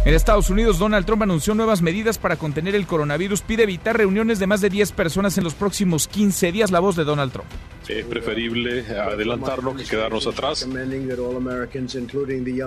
En 0.08 0.14
Estados 0.14 0.50
Unidos, 0.50 0.80
Donald 0.80 1.06
Trump 1.06 1.24
anunció 1.24 1.54
nuevas 1.54 1.82
medidas 1.82 2.18
para 2.18 2.38
contener 2.38 2.76
el 2.76 2.88
coronavirus, 2.88 3.42
pide 3.42 3.64
evitar 3.64 3.98
reuniones 3.98 4.40
de 4.40 4.48
más 4.48 4.62
de 4.62 4.70
10 4.70 4.94
personas 4.94 5.38
en 5.38 5.44
los 5.44 5.54
próximos 5.54 6.08
15 6.08 6.54
días. 6.54 6.72
La 6.72 6.80
voz 6.80 6.96
de 6.96 7.04
Donald 7.04 7.34
Trump. 7.34 7.50
Es 7.90 8.06
preferible 8.06 8.86
adelantarnos 8.90 9.76
que 9.76 9.84
quedarnos 9.84 10.26
atrás. 10.26 10.66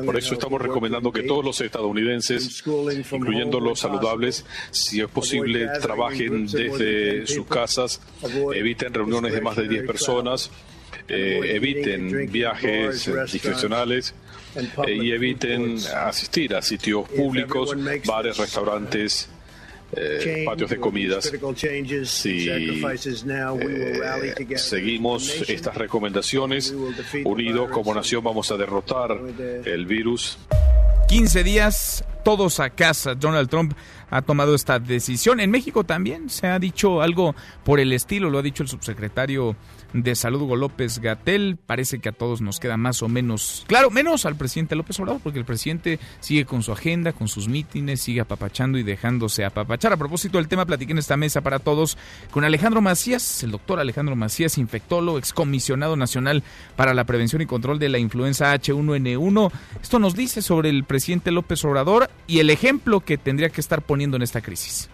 Por 0.04 0.18
eso 0.18 0.34
estamos 0.34 0.60
recomendando 0.60 1.10
que 1.10 1.22
todos 1.22 1.42
los 1.42 1.58
estadounidenses, 1.62 2.62
incluyendo 3.10 3.58
los 3.58 3.80
saludables, 3.80 4.44
si 4.70 5.00
es 5.00 5.08
posible, 5.08 5.66
trabajen 5.80 6.46
desde 6.46 7.26
sus 7.26 7.46
casas, 7.46 8.02
eviten 8.52 8.92
reuniones 8.92 9.32
de 9.32 9.40
más 9.40 9.56
de 9.56 9.66
10 9.66 9.86
personas, 9.86 10.50
eh, 11.08 11.54
eviten 11.54 12.30
viajes 12.30 13.10
discrecionales 13.32 14.14
y 14.86 15.12
eviten 15.12 15.76
asistir 15.96 16.54
a 16.54 16.62
sitios 16.62 17.08
públicos, 17.08 17.76
bares, 18.04 18.36
restaurantes, 18.36 19.28
eh, 19.92 20.44
patios 20.44 20.70
de 20.70 20.76
comidas. 20.78 21.32
Si 22.04 22.48
eh, 22.48 22.82
seguimos 24.56 25.48
estas 25.48 25.76
recomendaciones, 25.76 26.74
unidos 27.24 27.70
como 27.70 27.94
nación 27.94 28.22
vamos 28.22 28.50
a 28.50 28.56
derrotar 28.56 29.18
el 29.64 29.86
virus. 29.86 30.38
15 31.08 31.42
días, 31.42 32.04
todos 32.22 32.60
a 32.60 32.70
casa. 32.70 33.14
Donald 33.14 33.48
Trump 33.48 33.74
ha 34.10 34.22
tomado 34.22 34.54
esta 34.54 34.78
decisión. 34.78 35.40
En 35.40 35.50
México 35.50 35.84
también 35.84 36.30
se 36.30 36.46
ha 36.46 36.58
dicho 36.58 37.02
algo 37.02 37.34
por 37.64 37.80
el 37.80 37.92
estilo, 37.92 38.30
lo 38.30 38.38
ha 38.38 38.42
dicho 38.42 38.62
el 38.62 38.68
subsecretario 38.68 39.56
de 39.92 40.14
Salud 40.14 40.42
Hugo 40.42 40.56
López 40.56 40.98
Gatel. 40.98 41.58
Parece 41.64 42.00
que 42.00 42.10
a 42.10 42.12
todos 42.12 42.40
nos 42.40 42.60
queda 42.60 42.76
más 42.76 43.02
o 43.02 43.08
menos 43.08 43.64
claro, 43.66 43.90
menos 43.90 44.26
al 44.26 44.36
presidente 44.36 44.76
López 44.76 44.98
Obrador, 45.00 45.20
porque 45.22 45.38
el 45.38 45.44
presidente 45.44 45.98
sigue 46.20 46.44
con 46.44 46.62
su 46.62 46.72
agenda, 46.72 47.12
con 47.12 47.28
sus 47.28 47.48
mítines, 47.48 48.00
sigue 48.00 48.20
apapachando 48.20 48.78
y 48.78 48.82
dejándose 48.82 49.44
apapachar. 49.44 49.92
A 49.92 49.96
propósito 49.96 50.38
del 50.38 50.48
tema, 50.48 50.66
platiqué 50.66 50.92
en 50.92 50.98
esta 50.98 51.16
mesa 51.16 51.40
para 51.40 51.58
todos 51.58 51.96
con 52.30 52.44
Alejandro 52.44 52.80
Macías, 52.80 53.42
el 53.42 53.52
doctor 53.52 53.80
Alejandro 53.80 54.16
Macías, 54.16 54.58
infectólogo, 54.58 55.18
excomisionado 55.18 55.96
nacional 55.96 56.42
para 56.76 56.94
la 56.94 57.04
prevención 57.04 57.42
y 57.42 57.46
control 57.46 57.78
de 57.78 57.88
la 57.88 57.98
influenza 57.98 58.54
H1N1. 58.54 59.52
Esto 59.82 59.98
nos 59.98 60.14
dice 60.14 60.42
sobre 60.42 60.70
el 60.70 60.84
presidente 60.84 61.30
López 61.30 61.64
Obrador 61.64 62.10
y 62.26 62.40
el 62.40 62.50
ejemplo 62.50 63.00
que 63.00 63.18
tendría 63.18 63.48
que 63.48 63.60
estar 63.60 63.82
poniendo 63.82 64.16
en 64.16 64.22
esta 64.22 64.40
crisis. 64.40 64.88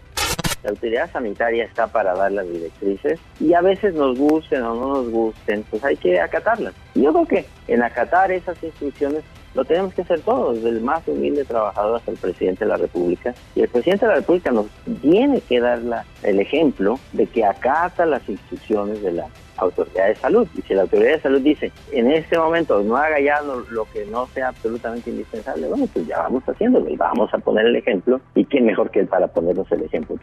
La 0.62 0.70
autoridad 0.70 1.11
sanitaria 1.12 1.65
está 1.65 1.86
para 1.86 2.15
dar 2.15 2.32
las 2.32 2.48
directrices 2.51 3.20
y 3.39 3.55
a 3.55 3.61
veces 3.61 3.94
nos 3.94 4.19
gusten 4.19 4.62
o 4.62 4.74
no 4.74 4.94
nos 4.94 5.11
gusten, 5.11 5.65
pues 5.70 5.85
hay 5.85 5.97
que 5.97 6.20
acatarlas. 6.20 6.74
Yo 6.94 7.12
creo 7.12 7.27
que 7.27 7.47
en 7.69 7.82
acatar 7.82 8.32
esas 8.32 8.61
instrucciones 8.62 9.23
lo 9.55 9.65
tenemos 9.65 9.94
que 9.94 10.03
hacer 10.03 10.20
todos, 10.20 10.57
desde 10.57 10.69
el 10.69 10.81
más 10.82 11.07
humilde 11.07 11.44
trabajador 11.44 11.97
hasta 11.97 12.11
el 12.11 12.19
presidente 12.19 12.65
de 12.65 12.69
la 12.69 12.77
República. 12.77 13.35
Y 13.55 13.62
el 13.62 13.69
presidente 13.69 14.05
de 14.05 14.12
la 14.12 14.19
República 14.19 14.51
nos 14.51 14.66
tiene 15.01 15.40
que 15.40 15.61
dar 15.61 15.81
el 16.23 16.40
ejemplo 16.40 16.98
de 17.12 17.27
que 17.27 17.44
acata 17.44 18.05
las 18.05 18.28
instrucciones 18.28 19.03
de 19.03 19.12
la 19.12 19.28
autoridad 19.57 20.09
de 20.09 20.16
salud. 20.16 20.47
Y 20.57 20.62
si 20.62 20.74
la 20.74 20.83
autoridad 20.83 21.12
de 21.12 21.20
salud 21.20 21.41
dice, 21.41 21.73
en 21.93 22.11
este 22.11 22.39
momento 22.39 22.83
no 22.83 22.97
haga 22.97 23.20
ya 23.20 23.41
lo, 23.43 23.85
que 23.93 24.05
no 24.07 24.27
sea 24.28 24.49
absolutamente 24.49 25.11
indispensable, 25.11 25.69
bueno, 25.69 25.87
pues 25.93 26.07
ya 26.07 26.19
vamos 26.19 26.43
haciéndolo 26.45 26.89
y 26.89 26.97
vamos 26.97 27.33
a 27.33 27.39
poner 27.39 27.66
el 27.66 27.77
ejemplo. 27.77 28.20
¿Y 28.35 28.45
quién 28.45 28.66
mejor 28.66 28.91
que 28.91 29.01
él 29.01 29.07
para 29.07 29.27
ponernos 29.28 29.70
el 29.73 29.83
ejemplo? 29.83 30.16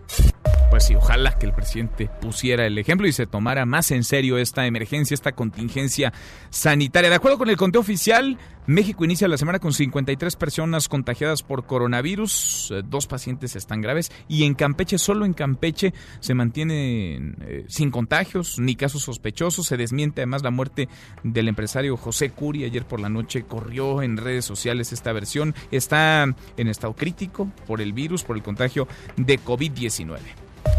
Pues 0.74 0.86
sí, 0.86 0.96
ojalá 0.96 1.38
que 1.38 1.46
el 1.46 1.54
presidente 1.54 2.10
pusiera 2.20 2.66
el 2.66 2.80
ejemplo 2.80 3.06
y 3.08 3.12
se 3.12 3.28
tomara 3.28 3.64
más 3.64 3.92
en 3.92 4.04
serio 4.04 4.40
esta 4.40 4.66
emergencia, 4.66 5.14
esta 5.14 5.34
contingencia 5.34 6.12
sanitaria. 6.50 7.12
De 7.12 7.16
acuerdo 7.16 7.38
con 7.38 7.48
el 7.52 7.58
conteo 7.58 7.80
oficial, 7.80 8.40
México 8.66 9.06
inicia 9.06 9.28
la 9.28 9.38
semana 9.38 9.60
con 9.60 9.72
53 9.72 10.36
personas 10.36 10.90
contagiadas 10.90 11.44
por 11.44 11.68
coronavirus, 11.68 12.72
eh, 12.72 12.82
dos 12.84 13.06
pacientes 13.06 13.56
están 13.56 13.82
graves 13.82 14.12
y 14.28 14.46
en 14.46 14.56
Campeche, 14.56 14.98
solo 14.98 15.26
en 15.26 15.34
Campeche, 15.34 15.94
se 16.20 16.34
mantiene 16.34 17.36
eh, 17.42 17.66
sin 17.68 17.92
contagios 17.92 18.58
ni 18.58 18.76
casos 18.76 19.04
sospechosos. 19.04 19.68
Se 19.68 19.78
desmiente 19.78 20.22
además 20.22 20.42
la 20.42 20.50
muerte 20.50 20.90
del 21.22 21.50
empresario 21.50 21.98
José 21.98 22.32
Curi. 22.32 22.64
Ayer 22.64 22.84
por 22.84 23.00
la 23.00 23.10
noche 23.10 23.44
corrió 23.44 24.02
en 24.02 24.18
redes 24.18 24.46
sociales 24.46 24.92
esta 24.92 25.14
versión. 25.14 25.54
Está 25.70 26.24
en 26.58 26.68
estado 26.68 26.96
crítico 26.96 27.52
por 27.68 27.80
el 27.80 27.94
virus, 27.94 28.24
por 28.24 28.36
el 28.36 28.42
contagio 28.42 28.88
de 29.18 29.40
COVID-19. 29.40 30.18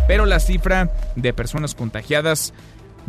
Pero 0.06 0.26
la 0.26 0.40
cifra 0.40 0.90
de 1.16 1.32
personas 1.32 1.74
contagiadas 1.74 2.52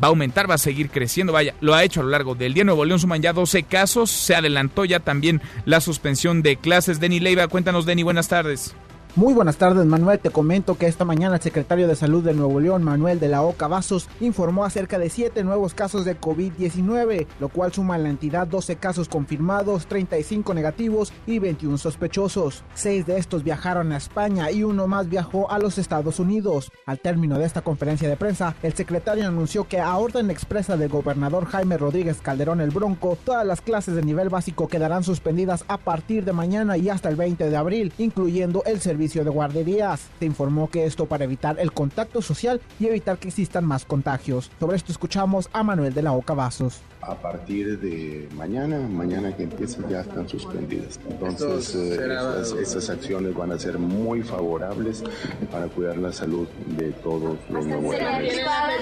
va 0.01 0.07
a 0.07 0.09
aumentar, 0.09 0.49
va 0.49 0.55
a 0.55 0.59
seguir 0.59 0.89
creciendo. 0.89 1.34
Vaya, 1.34 1.55
lo 1.61 1.73
ha 1.73 1.84
hecho 1.84 2.01
a 2.01 2.03
lo 2.03 2.09
largo 2.09 2.35
del 2.35 2.53
día. 2.53 2.63
Nuevo 2.63 2.85
León 2.85 2.99
suman 2.99 3.22
ya 3.22 3.34
12 3.34 3.63
casos. 3.63 4.11
Se 4.11 4.35
adelantó 4.35 4.85
ya 4.85 4.99
también 4.99 5.41
la 5.65 5.81
suspensión 5.81 6.41
de 6.41 6.57
clases. 6.57 6.99
Denny 6.99 7.19
Leiva, 7.19 7.47
cuéntanos, 7.47 7.85
Denny, 7.85 8.03
buenas 8.03 8.27
tardes. 8.27 8.76
Muy 9.17 9.33
buenas 9.33 9.55
tardes, 9.55 9.85
Manuel. 9.85 10.19
Te 10.19 10.29
comento 10.29 10.77
que 10.77 10.87
esta 10.87 11.05
mañana 11.05 11.37
el 11.37 11.41
secretario 11.41 11.87
de 11.87 11.95
Salud 11.95 12.21
de 12.21 12.33
Nuevo 12.33 12.59
León, 12.59 12.83
Manuel 12.83 13.17
de 13.17 13.29
la 13.29 13.43
Oca 13.43 13.69
Vasos, 13.69 14.09
informó 14.19 14.65
acerca 14.65 14.99
de 14.99 15.09
siete 15.09 15.45
nuevos 15.45 15.73
casos 15.73 16.03
de 16.03 16.19
COVID-19, 16.19 17.25
lo 17.39 17.47
cual 17.47 17.71
suma 17.71 17.95
en 17.95 18.03
la 18.03 18.09
entidad 18.09 18.45
12 18.45 18.75
casos 18.75 19.07
confirmados, 19.07 19.87
35 19.87 20.53
negativos 20.53 21.13
y 21.25 21.39
21 21.39 21.77
sospechosos. 21.77 22.65
Seis 22.73 23.05
de 23.05 23.17
estos 23.17 23.45
viajaron 23.45 23.93
a 23.93 23.97
España 23.97 24.51
y 24.51 24.65
uno 24.65 24.85
más 24.85 25.07
viajó 25.07 25.49
a 25.49 25.59
los 25.59 25.77
Estados 25.77 26.19
Unidos. 26.19 26.69
Al 26.85 26.99
término 26.99 27.39
de 27.39 27.45
esta 27.45 27.61
conferencia 27.61 28.09
de 28.09 28.17
prensa, 28.17 28.53
el 28.63 28.73
secretario 28.73 29.25
anunció 29.25 29.65
que 29.65 29.79
a 29.79 29.95
orden 29.95 30.29
expresa 30.29 30.75
del 30.75 30.89
gobernador 30.89 31.45
Jaime 31.45 31.77
Rodríguez 31.77 32.17
Calderón 32.21 32.59
el 32.59 32.71
Bronco, 32.71 33.17
todas 33.23 33.47
las 33.47 33.61
clases 33.61 33.95
de 33.95 34.03
nivel 34.03 34.27
básico 34.27 34.67
quedarán 34.67 35.05
suspendidas 35.05 35.63
a 35.69 35.77
partir 35.77 36.25
de 36.25 36.33
mañana 36.33 36.75
y 36.75 36.89
hasta 36.89 37.07
el 37.07 37.15
20 37.15 37.49
de 37.49 37.55
abril, 37.55 37.93
incluyendo 37.97 38.61
el 38.65 38.81
servicio 38.81 39.05
de 39.14 39.30
guarderías. 39.30 40.07
Se 40.19 40.26
informó 40.26 40.69
que 40.69 40.86
esto 40.86 41.06
para 41.06 41.23
evitar 41.23 41.60
el 41.60 41.72
contacto 41.72 42.22
social 42.22 42.61
y 42.80 42.88
evitar 42.88 43.18
que 43.18 43.27
existan 43.27 43.65
más 43.65 43.86
contagios. 43.86 44.52
Sobre 44.60 44.77
esto 44.77 44.91
escuchamos 44.91 45.49
a 45.53 45.64
Manuel 45.64 45.94
de 45.94 46.02
la 46.02 46.14
Oca 46.14 46.34
Vasos 46.34 46.82
a 47.07 47.15
partir 47.15 47.80
de 47.80 48.27
mañana, 48.36 48.80
mañana 48.80 49.36
que 49.36 49.44
empiece 49.44 49.82
ya 49.90 50.02
están 50.02 50.27
suspendidas. 50.27 50.99
Entonces, 51.10 51.76
eh, 51.76 52.61
esas, 52.61 52.90
acciones 52.90 53.36
van 53.36 53.52
a 53.52 53.60
ser 53.60 53.77
muy 53.77 54.22
favorables 54.22 55.03
para 55.52 55.68
cuidar 55.68 55.98
la 55.98 56.11
salud 56.11 56.48
de 56.77 56.91
todos 56.91 57.38
los 57.49 57.65
nuevos 57.65 57.95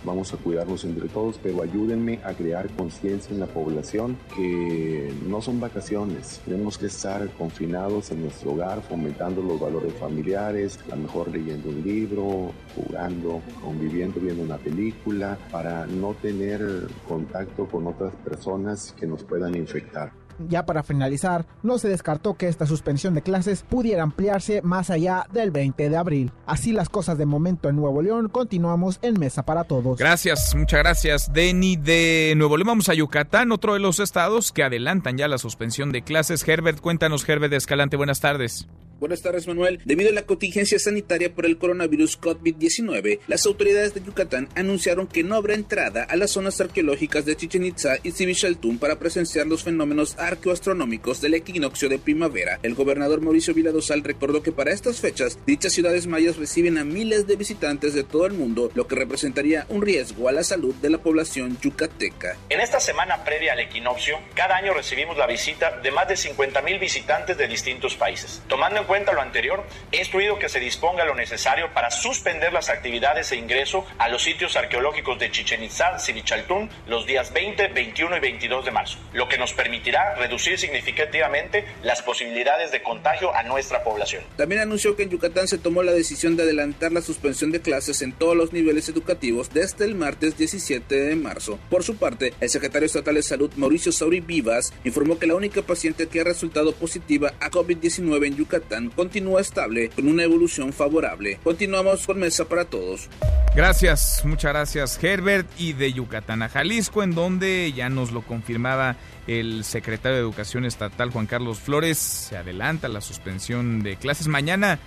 Vamos 0.04 0.34
a 0.34 0.38
cuidarnos 0.38 0.84
entre 0.86 1.10
todos, 1.10 1.40
pero 1.42 1.62
ayúdenme 1.62 2.20
a 2.24 2.34
crear 2.34 2.70
conciencia 2.72 3.34
en 3.34 3.40
la 3.40 3.48
población 3.48 4.18
que 4.36 5.14
no 5.28 5.42
son 5.42 5.60
vacaciones. 5.60 6.42
Tenemos 6.46 6.78
que 6.78 6.88
estar 6.88 7.28
confinados 7.32 8.12
en 8.12 8.22
nuestro 8.22 8.52
hogar, 8.52 8.82
fomentando 8.84 9.42
los 9.42 9.60
valores 9.60 9.94
familiares, 9.94 10.13
a 10.14 10.96
lo 10.96 11.02
mejor 11.02 11.30
leyendo 11.30 11.70
un 11.70 11.84
libro, 11.84 12.52
jugando, 12.76 13.42
conviviendo, 13.62 14.20
viendo 14.20 14.44
una 14.44 14.58
película, 14.58 15.38
para 15.52 15.86
no 15.86 16.14
tener 16.14 16.88
contacto 17.08 17.66
con 17.68 17.88
otras 17.88 18.14
personas 18.18 18.94
que 19.00 19.08
nos 19.08 19.24
puedan 19.24 19.56
infectar. 19.56 20.12
Ya 20.50 20.66
para 20.66 20.84
finalizar, 20.84 21.46
no 21.62 21.78
se 21.78 21.90
descartó 21.90 22.36
que 22.36 22.48
esta 22.48 22.66
suspensión 22.66 23.14
de 23.14 23.22
clases 23.22 23.64
pudiera 23.64 24.04
ampliarse 24.04 24.62
más 24.64 24.90
allá 24.90 25.28
del 25.32 25.52
20 25.52 25.90
de 25.90 25.98
abril. 25.98 26.32
Así 26.46 26.72
las 26.72 26.90
cosas 26.90 27.18
de 27.18 27.26
momento 27.26 27.70
en 27.70 27.76
Nuevo 27.76 28.02
León, 28.02 28.30
continuamos 28.30 29.00
en 29.02 29.20
Mesa 29.20 29.44
para 29.44 29.64
Todos. 29.64 29.98
Gracias, 29.98 30.56
muchas 30.56 30.80
gracias, 30.80 31.34
Denny 31.34 31.76
de 31.76 32.34
Nuevo 32.36 32.58
León. 32.58 32.68
Vamos 32.68 32.90
a 32.90 32.94
Yucatán, 32.94 33.52
otro 33.52 33.74
de 33.74 33.80
los 33.80 34.00
estados 34.00 34.52
que 34.52 34.64
adelantan 34.64 35.18
ya 35.18 35.28
la 35.28 35.38
suspensión 35.38 35.92
de 35.92 36.02
clases. 36.02 36.48
Herbert, 36.48 36.80
cuéntanos, 36.80 37.28
Herbert 37.28 37.54
Escalante, 37.54 37.96
buenas 37.96 38.20
tardes. 38.20 38.68
Buenas 39.04 39.22
tardes, 39.22 39.48
Manuel. 39.48 39.82
Debido 39.84 40.12
a 40.12 40.14
la 40.14 40.26
contingencia 40.26 40.80
sanitaria 40.80 41.36
por 41.36 41.46
el 41.46 41.58
coronavirus 41.58 42.22
COVID-19, 42.22 43.20
las 43.28 43.46
autoridades 43.46 43.94
de 43.94 44.02
Yucatán 44.02 44.48
anunciaron 44.56 45.08
que 45.08 45.24
no 45.24 45.36
habrá 45.36 45.56
entrada 45.56 46.04
a 46.06 46.16
las 46.16 46.32
zonas 46.32 46.62
arqueológicas 46.62 47.26
de 47.26 47.36
Chichen 47.36 47.66
Itza 47.66 47.98
y 48.02 48.14
Chaltún 48.14 48.80
para 48.80 49.00
presenciar 49.00 49.46
los 49.46 49.64
fenómenos 49.64 50.18
arqueoastronómicos 50.18 51.20
del 51.20 51.34
equinoccio 51.34 51.90
de 51.90 52.00
primavera. 52.00 52.62
El 52.64 52.76
gobernador 52.76 53.20
Mauricio 53.20 53.54
Viladosal 53.54 54.06
recordó 54.06 54.42
que 54.42 54.54
para 54.54 54.72
estas 54.72 55.02
fechas, 55.02 55.38
dichas 55.46 55.74
ciudades 55.74 56.08
mayas 56.08 56.38
reciben 56.38 56.78
a 56.78 56.86
miles 56.86 57.28
de 57.28 57.36
visitantes 57.36 57.94
de 57.94 58.06
todo 58.06 58.26
el 58.26 58.32
mundo, 58.32 58.72
lo 58.74 58.88
que 58.88 58.96
representaría 58.96 59.66
un 59.68 59.82
riesgo 59.82 60.30
a 60.30 60.32
la 60.32 60.46
salud 60.46 60.74
de 60.76 60.90
la 60.90 61.00
población 61.00 61.58
yucateca. 61.62 62.38
En 62.48 62.62
esta 62.62 62.80
semana 62.80 63.26
previa 63.26 63.52
al 63.52 63.60
equinoccio, 63.60 64.18
cada 64.34 64.56
año 64.56 64.74
recibimos 64.74 65.18
la 65.18 65.28
visita 65.28 65.82
de 65.82 65.92
más 65.92 66.08
de 66.08 66.16
50 66.16 66.62
mil 66.62 66.80
visitantes 66.80 67.38
de 67.38 67.50
distintos 67.50 67.96
países. 67.96 68.42
Tomando 68.48 68.80
en 68.80 68.86
cuenta 68.86 68.93
lo 69.02 69.22
anterior, 69.22 69.64
he 69.92 69.98
instruido 69.98 70.38
que 70.38 70.50
se 70.50 70.60
disponga 70.60 71.04
lo 71.04 71.16
necesario 71.16 71.74
para 71.74 71.90
suspender 71.90 72.54
las 72.54 72.70
actividades 72.70 73.32
e 73.32 73.38
ingreso 73.38 73.88
a 73.98 74.08
los 74.08 74.22
sitios 74.22 74.56
arqueológicos 74.56 75.18
de 75.18 75.32
Chichen 75.32 75.64
Itzá, 75.64 75.98
Chaltún 76.24 76.70
los 76.88 77.08
días 77.08 77.34
20, 77.34 77.70
21 77.70 78.18
y 78.18 78.20
22 78.20 78.66
de 78.66 78.72
marzo, 78.72 79.00
lo 79.14 79.28
que 79.28 79.40
nos 79.40 79.52
permitirá 79.54 80.14
reducir 80.14 80.60
significativamente 80.60 81.66
las 81.82 82.04
posibilidades 82.04 82.72
de 82.72 82.84
contagio 82.84 83.36
a 83.36 83.42
nuestra 83.42 83.84
población. 83.84 84.24
También 84.38 84.62
anunció 84.62 84.96
que 84.96 85.04
en 85.04 85.10
Yucatán 85.10 85.48
se 85.48 85.58
tomó 85.58 85.82
la 85.82 85.92
decisión 85.92 86.36
de 86.36 86.44
adelantar 86.44 86.92
la 86.92 87.02
suspensión 87.02 87.52
de 87.52 87.62
clases 87.62 88.04
en 88.04 88.14
todos 88.14 88.38
los 88.38 88.54
niveles 88.54 88.90
educativos 88.90 89.52
desde 89.52 89.86
el 89.86 89.96
martes 89.96 90.38
17 90.38 90.96
de 90.96 91.16
marzo. 91.16 91.58
Por 91.72 91.84
su 91.84 91.96
parte, 91.96 92.36
el 92.40 92.50
secretario 92.50 92.86
estatal 92.86 93.16
de 93.16 93.24
Salud, 93.24 93.52
Mauricio 93.56 93.92
Sauri 93.92 94.20
Vivas, 94.20 94.72
informó 94.84 95.18
que 95.18 95.26
la 95.26 95.36
única 95.36 95.64
paciente 95.64 96.08
que 96.08 96.22
ha 96.22 96.26
resultado 96.26 96.74
positiva 96.76 97.34
a 97.40 97.50
COVID-19 97.50 98.28
en 98.28 98.36
Yucatán 98.36 98.83
continúa 98.90 99.42
estable 99.42 99.90
con 99.90 100.08
una 100.08 100.24
evolución 100.24 100.74
favorable. 100.74 101.40
Continuamos 101.44 102.06
con 102.06 102.20
Mesa 102.20 102.46
para 102.46 102.66
Todos. 102.66 103.10
Gracias, 103.56 104.24
muchas 104.26 104.52
gracias 104.52 105.04
Herbert 105.04 105.48
y 105.60 105.74
de 105.74 105.94
Yucatán 105.94 106.42
a 106.42 106.50
Jalisco, 106.50 107.04
en 107.04 107.12
donde 107.12 107.72
ya 107.74 107.90
nos 107.90 108.12
lo 108.12 108.24
confirmaba 108.24 108.96
el 109.28 109.64
secretario 109.64 110.16
de 110.16 110.22
Educación 110.22 110.66
Estatal 110.66 111.12
Juan 111.12 111.28
Carlos 111.28 111.60
Flores, 111.60 111.98
se 111.98 112.36
adelanta 112.38 112.88
la 112.88 113.02
suspensión 113.02 113.84
de 113.84 113.96
clases 113.96 114.28
mañana. 114.28 114.80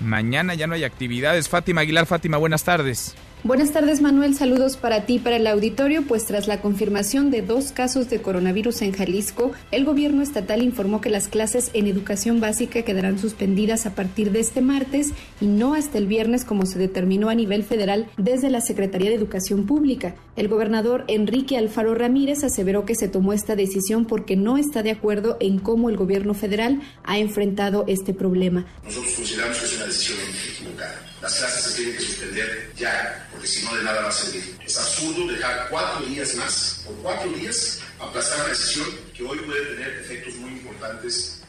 Mañana 0.00 0.54
ya 0.54 0.66
no 0.66 0.74
hay 0.74 0.84
actividades. 0.84 1.48
Fátima 1.48 1.80
Aguilar, 1.80 2.06
Fátima, 2.06 2.36
buenas 2.36 2.62
tardes. 2.62 3.16
Buenas 3.44 3.70
tardes 3.70 4.00
Manuel, 4.00 4.34
saludos 4.34 4.76
para 4.76 5.06
ti 5.06 5.20
para 5.20 5.36
el 5.36 5.46
auditorio, 5.46 6.02
pues 6.02 6.26
tras 6.26 6.48
la 6.48 6.60
confirmación 6.60 7.30
de 7.30 7.40
dos 7.40 7.70
casos 7.70 8.10
de 8.10 8.20
coronavirus 8.20 8.82
en 8.82 8.92
Jalisco, 8.92 9.52
el 9.70 9.84
gobierno 9.84 10.22
estatal 10.22 10.60
informó 10.60 11.00
que 11.00 11.08
las 11.08 11.28
clases 11.28 11.70
en 11.72 11.86
educación 11.86 12.40
básica 12.40 12.82
quedarán 12.82 13.16
suspendidas 13.20 13.86
a 13.86 13.94
partir 13.94 14.32
de 14.32 14.40
este 14.40 14.60
martes 14.60 15.12
y 15.40 15.46
no 15.46 15.74
hasta 15.74 15.98
el 15.98 16.08
viernes 16.08 16.44
como 16.44 16.66
se 16.66 16.80
determinó 16.80 17.28
a 17.28 17.36
nivel 17.36 17.62
federal 17.62 18.10
desde 18.16 18.50
la 18.50 18.60
Secretaría 18.60 19.08
de 19.08 19.14
Educación 19.16 19.66
Pública. 19.66 20.16
El 20.34 20.48
gobernador 20.48 21.04
Enrique 21.06 21.56
Alfaro 21.56 21.94
Ramírez 21.94 22.42
aseveró 22.42 22.84
que 22.84 22.96
se 22.96 23.06
tomó 23.06 23.32
esta 23.32 23.54
decisión 23.54 24.04
porque 24.04 24.34
no 24.34 24.58
está 24.58 24.82
de 24.82 24.90
acuerdo 24.90 25.36
en 25.38 25.60
cómo 25.60 25.90
el 25.90 25.96
gobierno 25.96 26.34
federal 26.34 26.80
ha 27.04 27.18
enfrentado 27.18 27.84
este 27.86 28.12
problema. 28.14 28.66
Nosotros 28.82 29.14
consideramos 29.14 29.58
que 29.58 29.64
es 29.64 29.76
una 29.76 29.86
decisión 29.86 30.18
equivocada 30.56 31.08
las 31.20 31.34
clases 31.34 31.64
se 31.64 31.76
tienen 31.76 31.96
que 31.96 32.02
suspender 32.04 32.72
ya, 32.76 33.28
porque 33.30 33.46
si 33.46 33.64
no 33.64 33.74
de 33.74 33.82
nada 33.82 34.02
va 34.02 34.08
a 34.08 34.12
servir. 34.12 34.56
Es 34.64 34.78
absurdo 34.78 35.32
dejar 35.32 35.68
cuatro 35.70 36.06
días 36.06 36.34
más, 36.36 36.82
por 36.84 36.94
cuatro 36.96 37.30
días, 37.32 37.80
aplazar 37.98 38.40
una 38.40 38.48
decisión 38.48 38.88
que 39.16 39.24
hoy 39.24 39.38
puede 39.38 39.74
tener 39.74 39.98
efectos 39.98 40.34
muy 40.36 40.50
importantes 40.50 41.42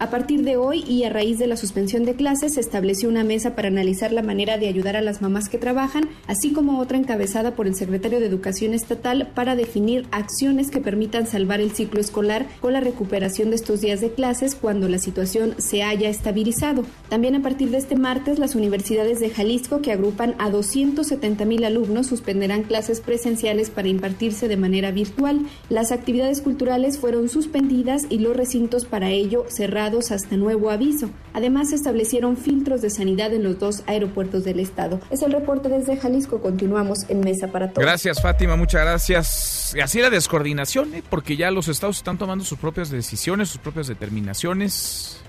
A 0.00 0.08
partir 0.08 0.44
de 0.44 0.56
hoy 0.56 0.82
y 0.88 1.04
a 1.04 1.10
raíz 1.10 1.38
de 1.38 1.46
la 1.46 1.58
suspensión 1.58 2.06
de 2.06 2.14
clases, 2.14 2.54
se 2.54 2.60
estableció 2.60 3.06
una 3.06 3.22
mesa 3.22 3.54
para 3.54 3.68
analizar 3.68 4.12
la 4.12 4.22
manera 4.22 4.56
de 4.56 4.66
ayudar 4.66 4.96
a 4.96 5.02
las 5.02 5.20
mamás 5.20 5.50
que 5.50 5.58
trabajan, 5.58 6.08
así 6.26 6.54
como 6.54 6.78
otra 6.78 6.96
encabezada 6.96 7.54
por 7.54 7.66
el 7.66 7.74
secretario 7.74 8.18
de 8.18 8.24
Educación 8.24 8.72
Estatal 8.72 9.28
para 9.34 9.56
definir 9.56 10.06
acciones 10.10 10.70
que 10.70 10.80
permitan 10.80 11.26
salvar 11.26 11.60
el 11.60 11.72
ciclo 11.72 12.00
escolar 12.00 12.46
con 12.62 12.72
la 12.72 12.80
recuperación 12.80 13.50
de 13.50 13.56
estos 13.56 13.82
días 13.82 14.00
de 14.00 14.10
clases 14.10 14.54
cuando 14.54 14.88
la 14.88 14.96
situación 14.96 15.54
se 15.58 15.82
haya 15.82 16.08
estabilizado. 16.08 16.82
También 17.10 17.34
a 17.34 17.42
partir 17.42 17.68
de 17.68 17.76
este 17.76 17.94
martes, 17.94 18.38
las 18.38 18.54
universidades 18.54 19.20
de 19.20 19.28
Jalisco, 19.28 19.82
que 19.82 19.92
agrupan 19.92 20.34
a 20.38 20.48
270 20.48 21.44
mil 21.44 21.62
alumnos, 21.62 22.06
suspenderán 22.06 22.62
clases 22.62 23.02
presenciales 23.02 23.68
para 23.68 23.88
impartirse 23.88 24.48
de 24.48 24.56
manera 24.56 24.92
virtual. 24.92 25.40
Las 25.68 25.92
actividades 25.92 26.40
culturales 26.40 26.98
fueron 26.98 27.28
suspendidas 27.28 28.06
y 28.08 28.20
los 28.20 28.34
recintos 28.50 28.84
para 28.84 29.10
ello 29.10 29.46
cerrados 29.48 30.10
hasta 30.10 30.36
nuevo 30.36 30.70
aviso. 30.70 31.08
Además, 31.34 31.70
se 31.70 31.76
establecieron 31.76 32.36
filtros 32.36 32.82
de 32.82 32.90
sanidad 32.90 33.32
en 33.32 33.44
los 33.44 33.60
dos 33.60 33.84
aeropuertos 33.86 34.42
del 34.42 34.58
estado. 34.58 34.98
Es 35.08 35.22
el 35.22 35.30
reporte 35.30 35.68
desde 35.68 35.96
Jalisco. 35.96 36.40
Continuamos 36.40 37.08
en 37.08 37.20
Mesa 37.20 37.46
para 37.46 37.70
Todos. 37.70 37.84
Gracias, 37.84 38.20
Fátima. 38.20 38.56
Muchas 38.56 38.82
gracias. 38.82 39.76
Así 39.80 40.00
la 40.00 40.10
descoordinación, 40.10 40.94
¿eh? 40.94 41.04
porque 41.08 41.36
ya 41.36 41.52
los 41.52 41.68
estados 41.68 41.98
están 41.98 42.18
tomando 42.18 42.44
sus 42.44 42.58
propias 42.58 42.90
decisiones, 42.90 43.50
sus 43.50 43.60
propias 43.60 43.86
determinaciones 43.86 45.20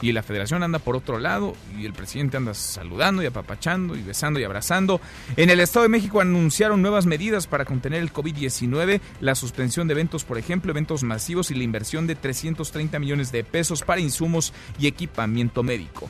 y 0.00 0.12
la 0.12 0.22
federación 0.22 0.62
anda 0.62 0.78
por 0.78 0.96
otro 0.96 1.18
lado 1.18 1.54
y 1.78 1.86
el 1.86 1.92
presidente 1.92 2.36
anda 2.36 2.54
saludando 2.54 3.22
y 3.22 3.26
apapachando 3.26 3.96
y 3.96 4.02
besando 4.02 4.40
y 4.40 4.44
abrazando. 4.44 5.00
En 5.36 5.50
el 5.50 5.60
Estado 5.60 5.84
de 5.84 5.90
México 5.90 6.20
anunciaron 6.20 6.82
nuevas 6.82 7.06
medidas 7.06 7.46
para 7.46 7.64
contener 7.64 8.00
el 8.00 8.12
COVID-19, 8.12 9.00
la 9.20 9.34
suspensión 9.34 9.88
de 9.88 9.92
eventos, 9.92 10.24
por 10.24 10.38
ejemplo, 10.38 10.70
eventos 10.70 11.02
masivos 11.02 11.50
y 11.50 11.54
la 11.54 11.64
inversión 11.64 12.06
de 12.06 12.14
330 12.14 12.98
millones 12.98 13.32
de 13.32 13.44
pesos 13.44 13.82
para 13.82 14.00
insumos 14.00 14.52
y 14.78 14.86
equipamiento 14.86 15.62
médico. 15.62 16.08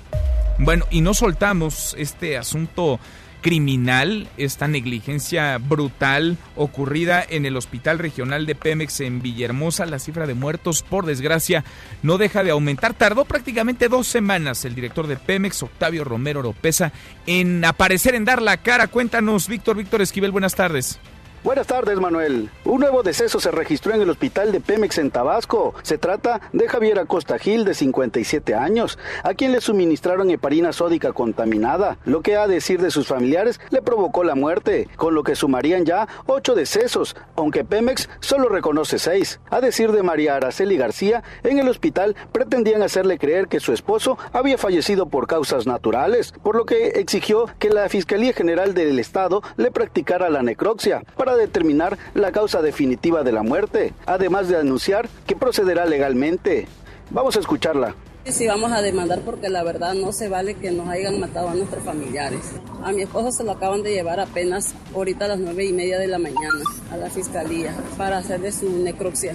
Bueno, 0.59 0.85
y 0.91 1.01
no 1.01 1.15
soltamos 1.15 1.95
este 1.99 2.37
asunto 2.37 3.01
criminal, 3.41 4.29
esta 4.37 4.69
negligencia 4.69 5.59
brutal 5.59 6.37
ocurrida 6.57 7.25
en 7.29 7.47
el 7.47 7.57
Hospital 7.57 7.99
Regional 7.99 8.47
de 8.47 8.55
Pemex 8.55 9.01
en 9.01 9.23
Villahermosa. 9.23 9.87
La 9.87 9.99
cifra 9.99 10.27
de 10.27 10.35
muertos, 10.35 10.83
por 10.83 11.07
desgracia, 11.07 11.65
no 12.03 12.19
deja 12.19 12.45
de 12.45 12.51
aumentar. 12.51 12.95
Tardó 12.95 13.25
prácticamente 13.25 13.89
dos 13.89 14.07
semanas 14.07 14.65
el 14.65 14.75
director 14.75 15.07
de 15.07 15.17
Pemex, 15.17 15.63
Octavio 15.63 16.05
Romero 16.05 16.41
Oropesa, 16.41 16.93
en 17.27 17.65
aparecer, 17.65 18.15
en 18.15 18.25
dar 18.25 18.43
la 18.43 18.59
cara. 18.59 18.87
Cuéntanos, 18.87 19.49
Víctor, 19.49 19.77
Víctor 19.77 20.03
Esquivel, 20.03 20.31
buenas 20.31 20.55
tardes. 20.55 21.01
Buenas 21.43 21.69
tardes, 21.69 21.99
Manuel. 21.99 22.51
Un 22.67 22.81
nuevo 22.81 23.03
deceso 23.03 23.41
se 23.41 23.51
registró 23.51 23.95
en 23.95 24.03
el 24.03 24.11
hospital 24.11 24.53
de 24.53 24.61
Pemex 24.61 24.99
en 24.99 25.11
Tabasco. 25.11 25.73
Se 25.81 25.97
trata 25.97 26.43
de 26.53 26.69
Javier 26.69 26.99
Acosta 26.99 27.39
Gil, 27.39 27.65
de 27.65 27.73
57 27.73 28.55
años, 28.55 28.99
a 29.25 29.33
quien 29.33 29.53
le 29.53 29.63
suministraron 29.63 30.31
heparina 30.31 30.75
sódica 30.75 31.15
contaminada, 31.15 31.97
lo 32.05 32.21
que 32.21 32.37
a 32.37 32.47
decir 32.47 32.83
de 32.83 32.91
sus 32.91 33.07
familiares 33.07 33.59
le 33.71 33.81
provocó 33.81 34.23
la 34.23 34.35
muerte, 34.35 34.87
con 34.97 35.15
lo 35.15 35.23
que 35.23 35.35
sumarían 35.35 35.87
ya 35.87 36.07
ocho 36.27 36.55
decesos, 36.55 37.17
aunque 37.37 37.65
Pemex 37.65 38.11
solo 38.21 38.51
reconoce 38.51 38.99
seis. 38.99 39.41
A 39.49 39.63
decir 39.63 39.93
de 39.93 40.03
María 40.03 40.37
Araceli 40.37 40.77
García, 40.77 41.23
en 41.43 41.59
el 41.59 41.71
hospital 41.71 42.17
pretendían 42.33 42.83
hacerle 42.83 43.19
creer 43.19 43.49
que 43.49 43.61
su 43.61 43.73
esposo 43.73 44.19
había 44.35 44.59
fallecido 44.59 45.07
por 45.07 45.27
causas 45.27 45.67
naturales, 45.67 46.35
por 46.43 46.55
lo 46.55 46.67
que 46.67 46.89
exigió 46.89 47.47
que 47.59 47.71
la 47.71 47.89
Fiscalía 47.89 48.35
General 48.35 48.75
del 48.75 48.99
Estado 48.99 49.43
le 49.57 49.71
practicara 49.71 50.29
la 50.29 50.43
necropsia 50.43 51.03
determinar 51.37 51.99
la 52.15 52.33
causa 52.33 52.63
definitiva 52.63 53.23
de 53.23 53.33
la 53.33 53.43
muerte, 53.43 53.93
además 54.07 54.49
de 54.49 54.57
anunciar 54.57 55.09
que 55.27 55.37
procederá 55.37 55.87
legalmente. 55.87 56.67
Vamos 57.11 57.37
a 57.37 57.41
escucharla. 57.41 57.95
Sí, 58.27 58.47
vamos 58.47 58.71
a 58.71 58.83
demandar 58.83 59.23
porque 59.23 59.49
la 59.49 59.65
verdad 59.65 59.95
no 59.95 60.13
se 60.13 60.29
vale 60.29 60.55
que 60.55 60.71
nos 60.71 60.89
hayan 60.89 61.19
matado 61.19 61.49
a 61.49 61.55
nuestros 61.55 61.83
familiares. 61.83 62.41
A 62.85 62.93
mi 62.93 63.03
esposo 63.03 63.33
se 63.33 63.45
lo 63.45 63.53
acaban 63.53 63.83
de 63.83 63.93
llevar 63.93 64.21
apenas 64.21 64.75
ahorita 64.95 65.25
a 65.25 65.29
las 65.29 65.39
nueve 65.39 65.65
y 65.65 65.73
media 65.73 65.99
de 65.99 66.07
la 66.07 66.19
mañana 66.19 66.63
a 66.93 66.97
la 66.99 67.09
fiscalía 67.09 67.75
para 67.97 68.19
hacerle 68.19 68.53
su 68.53 68.71
necropsia. 68.71 69.35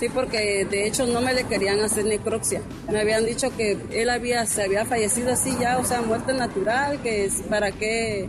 Sí, 0.00 0.08
porque 0.08 0.66
de 0.68 0.86
hecho 0.86 1.06
no 1.06 1.20
me 1.20 1.34
le 1.34 1.44
querían 1.44 1.80
hacer 1.80 2.06
necropsia. 2.06 2.62
Me 2.90 3.00
habían 3.00 3.24
dicho 3.24 3.54
que 3.56 3.78
él 3.92 4.10
había, 4.10 4.44
se 4.46 4.64
había 4.64 4.84
fallecido 4.84 5.32
así 5.32 5.54
ya, 5.60 5.78
o 5.78 5.84
sea, 5.84 6.02
muerte 6.02 6.32
natural, 6.32 7.00
que 7.02 7.26
es 7.26 7.42
para 7.42 7.70
qué 7.72 8.28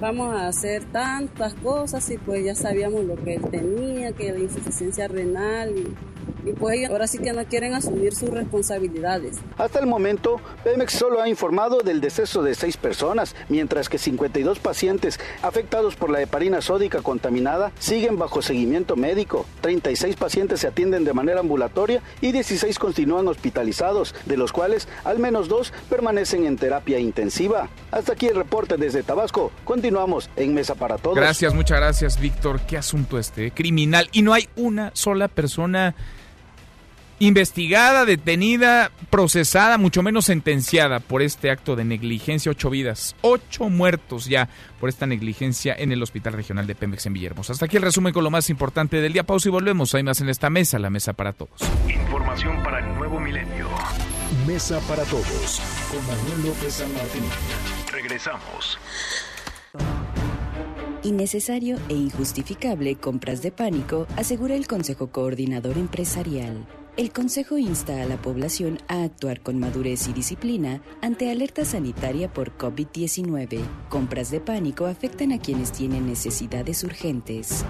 vamos 0.00 0.34
a 0.34 0.48
hacer 0.48 0.84
tantas 0.84 1.54
cosas 1.54 2.08
y 2.10 2.18
pues 2.18 2.44
ya 2.44 2.54
sabíamos 2.54 3.04
lo 3.04 3.16
que 3.16 3.34
él 3.34 3.42
tenía, 3.50 4.12
que 4.12 4.32
la 4.32 4.38
insuficiencia 4.38 5.08
renal 5.08 5.74
y 5.76 5.94
y 6.44 6.52
pues 6.52 6.88
ahora 6.88 7.06
sí 7.06 7.18
que 7.18 7.32
no 7.32 7.44
quieren 7.44 7.74
asumir 7.74 8.14
sus 8.14 8.30
responsabilidades. 8.30 9.38
Hasta 9.58 9.78
el 9.78 9.86
momento, 9.86 10.40
Pemex 10.64 10.92
solo 10.92 11.20
ha 11.20 11.28
informado 11.28 11.80
del 11.80 12.00
deceso 12.00 12.42
de 12.42 12.54
seis 12.54 12.76
personas, 12.76 13.34
mientras 13.48 13.88
que 13.88 13.98
52 13.98 14.58
pacientes 14.58 15.20
afectados 15.42 15.96
por 15.96 16.10
la 16.10 16.20
heparina 16.20 16.60
sódica 16.60 17.02
contaminada 17.02 17.72
siguen 17.78 18.18
bajo 18.18 18.42
seguimiento 18.42 18.96
médico. 18.96 19.46
36 19.60 20.16
pacientes 20.16 20.60
se 20.60 20.68
atienden 20.68 21.04
de 21.04 21.12
manera 21.12 21.40
ambulatoria 21.40 22.02
y 22.20 22.32
16 22.32 22.78
continúan 22.78 23.28
hospitalizados, 23.28 24.14
de 24.26 24.36
los 24.36 24.52
cuales 24.52 24.88
al 25.04 25.18
menos 25.18 25.48
dos 25.48 25.72
permanecen 25.88 26.46
en 26.46 26.56
terapia 26.56 26.98
intensiva. 26.98 27.68
Hasta 27.90 28.12
aquí 28.12 28.26
el 28.26 28.36
reporte 28.36 28.76
desde 28.76 29.02
Tabasco. 29.02 29.52
Continuamos 29.64 30.30
en 30.36 30.54
Mesa 30.54 30.74
para 30.74 30.98
Todos. 30.98 31.16
Gracias, 31.16 31.54
muchas 31.54 31.78
gracias, 31.78 32.20
Víctor. 32.20 32.60
Qué 32.60 32.76
asunto 32.76 33.18
este, 33.18 33.50
criminal. 33.50 34.08
Y 34.12 34.22
no 34.22 34.32
hay 34.32 34.48
una 34.56 34.90
sola 34.94 35.28
persona 35.28 35.94
investigada, 37.20 38.06
detenida, 38.06 38.90
procesada, 39.10 39.78
mucho 39.78 40.02
menos 40.02 40.24
sentenciada 40.24 41.00
por 41.00 41.22
este 41.22 41.50
acto 41.50 41.76
de 41.76 41.84
negligencia. 41.84 42.50
Ocho 42.50 42.70
vidas, 42.70 43.14
ocho 43.20 43.68
muertos 43.68 44.26
ya 44.26 44.48
por 44.80 44.88
esta 44.88 45.06
negligencia 45.06 45.74
en 45.78 45.92
el 45.92 46.02
Hospital 46.02 46.32
Regional 46.32 46.66
de 46.66 46.74
Pemex 46.74 47.06
en 47.06 47.12
Villahermosa. 47.12 47.52
Hasta 47.52 47.66
aquí 47.66 47.76
el 47.76 47.82
resumen 47.82 48.12
con 48.12 48.24
lo 48.24 48.30
más 48.30 48.50
importante 48.50 49.00
del 49.00 49.12
día. 49.12 49.22
Pausa 49.22 49.48
y 49.48 49.52
volvemos. 49.52 49.94
Hay 49.94 50.02
más 50.02 50.20
en 50.20 50.30
esta 50.30 50.50
mesa, 50.50 50.78
la 50.78 50.90
mesa 50.90 51.12
para 51.12 51.32
todos. 51.32 51.60
Información 51.88 52.62
para 52.62 52.80
el 52.80 52.94
nuevo 52.96 53.20
milenio. 53.20 53.68
Mesa 54.46 54.80
para 54.88 55.04
todos 55.04 55.60
con 55.90 56.04
Manuel 56.06 56.48
López 56.48 56.74
San 56.74 56.92
Martín. 56.94 57.22
Regresamos. 57.92 58.78
Innecesario 61.02 61.78
e 61.88 61.94
injustificable 61.94 62.96
compras 62.96 63.42
de 63.42 63.52
pánico, 63.52 64.06
asegura 64.16 64.54
el 64.54 64.66
Consejo 64.66 65.10
Coordinador 65.10 65.76
Empresarial. 65.76 66.66
El 66.96 67.12
Consejo 67.12 67.56
insta 67.56 68.02
a 68.02 68.04
la 68.04 68.20
población 68.20 68.78
a 68.88 69.04
actuar 69.04 69.40
con 69.40 69.58
madurez 69.58 70.08
y 70.08 70.12
disciplina 70.12 70.82
ante 71.00 71.30
alerta 71.30 71.64
sanitaria 71.64 72.32
por 72.32 72.58
COVID-19. 72.58 73.60
Compras 73.88 74.30
de 74.30 74.40
pánico 74.40 74.86
afectan 74.86 75.32
a 75.32 75.38
quienes 75.38 75.72
tienen 75.72 76.06
necesidades 76.06 76.82
urgentes. 76.84 77.64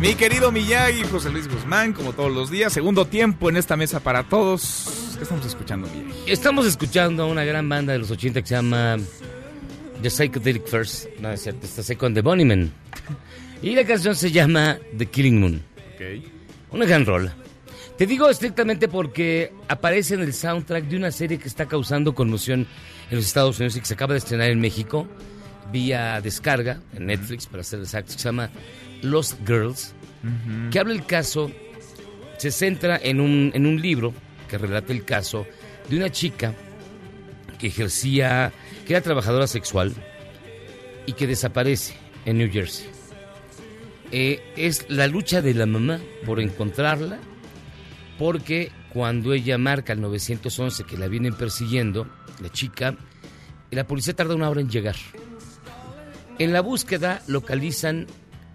Mi 0.00 0.14
querido 0.14 0.52
Miyagi, 0.52 1.02
José 1.10 1.28
Luis 1.28 1.48
Guzmán, 1.48 1.92
como 1.92 2.12
todos 2.12 2.32
los 2.32 2.50
días, 2.50 2.72
segundo 2.72 3.04
tiempo 3.04 3.48
en 3.48 3.56
esta 3.56 3.76
mesa 3.76 3.98
para 3.98 4.22
todos. 4.22 5.16
¿Qué 5.16 5.24
estamos 5.24 5.44
escuchando, 5.44 5.88
Miyagi? 5.88 6.30
Estamos 6.30 6.66
escuchando 6.66 7.24
a 7.24 7.26
una 7.26 7.44
gran 7.44 7.68
banda 7.68 7.94
de 7.94 7.98
los 7.98 8.08
80 8.08 8.40
que 8.40 8.46
se 8.46 8.54
llama 8.54 8.96
The 10.00 10.08
Psychedelic 10.08 10.68
First. 10.68 11.08
No, 11.18 11.32
es 11.32 11.42
cierto, 11.42 11.66
está 11.66 11.82
Second 11.82 12.14
the 12.14 12.22
Bunnymen. 12.22 12.72
Y 13.60 13.74
la 13.74 13.84
canción 13.84 14.14
se 14.14 14.30
llama 14.30 14.78
The 14.96 15.06
Killing 15.06 15.40
Moon. 15.40 15.62
Ok. 15.94 16.24
Una 16.70 16.84
gran 16.84 17.04
rola. 17.04 17.34
Te 17.96 18.06
digo 18.06 18.30
estrictamente 18.30 18.86
porque 18.86 19.52
aparece 19.66 20.14
en 20.14 20.20
el 20.20 20.32
soundtrack 20.32 20.84
de 20.84 20.96
una 20.96 21.10
serie 21.10 21.38
que 21.38 21.48
está 21.48 21.66
causando 21.66 22.14
conmoción 22.14 22.68
en 23.10 23.16
los 23.16 23.26
Estados 23.26 23.58
Unidos 23.58 23.74
y 23.76 23.80
que 23.80 23.86
se 23.86 23.94
acaba 23.94 24.14
de 24.14 24.18
estrenar 24.18 24.50
en 24.50 24.60
México 24.60 25.08
vía 25.72 26.20
descarga 26.20 26.80
en 26.94 27.06
Netflix, 27.06 27.46
para 27.46 27.62
ser 27.62 27.80
exacto, 27.80 28.12
se 28.12 28.18
llama 28.18 28.50
Lost 29.02 29.38
Girls, 29.46 29.94
que 30.70 30.78
habla 30.78 30.94
el 30.94 31.06
caso, 31.06 31.50
se 32.38 32.50
centra 32.50 32.98
en 33.02 33.20
un, 33.20 33.50
en 33.54 33.66
un 33.66 33.80
libro 33.80 34.12
que 34.48 34.58
relata 34.58 34.92
el 34.92 35.04
caso 35.04 35.46
de 35.88 35.96
una 35.96 36.10
chica 36.10 36.54
que 37.58 37.68
ejercía, 37.68 38.52
que 38.86 38.94
era 38.94 39.02
trabajadora 39.02 39.46
sexual 39.46 39.94
y 41.06 41.12
que 41.12 41.26
desaparece 41.26 41.94
en 42.24 42.38
New 42.38 42.50
Jersey. 42.50 42.86
Eh, 44.10 44.40
es 44.56 44.86
la 44.88 45.06
lucha 45.06 45.42
de 45.42 45.54
la 45.54 45.66
mamá 45.66 46.00
por 46.24 46.40
encontrarla, 46.40 47.18
porque 48.18 48.70
cuando 48.92 49.32
ella 49.32 49.58
marca 49.58 49.92
el 49.92 50.00
911 50.00 50.84
que 50.84 50.96
la 50.96 51.08
vienen 51.08 51.34
persiguiendo, 51.34 52.08
la 52.40 52.50
chica, 52.50 52.96
la 53.70 53.86
policía 53.86 54.14
tarda 54.14 54.34
una 54.34 54.48
hora 54.48 54.60
en 54.60 54.70
llegar. 54.70 54.96
En 56.38 56.52
la 56.52 56.60
búsqueda 56.60 57.22
localizan 57.26 58.06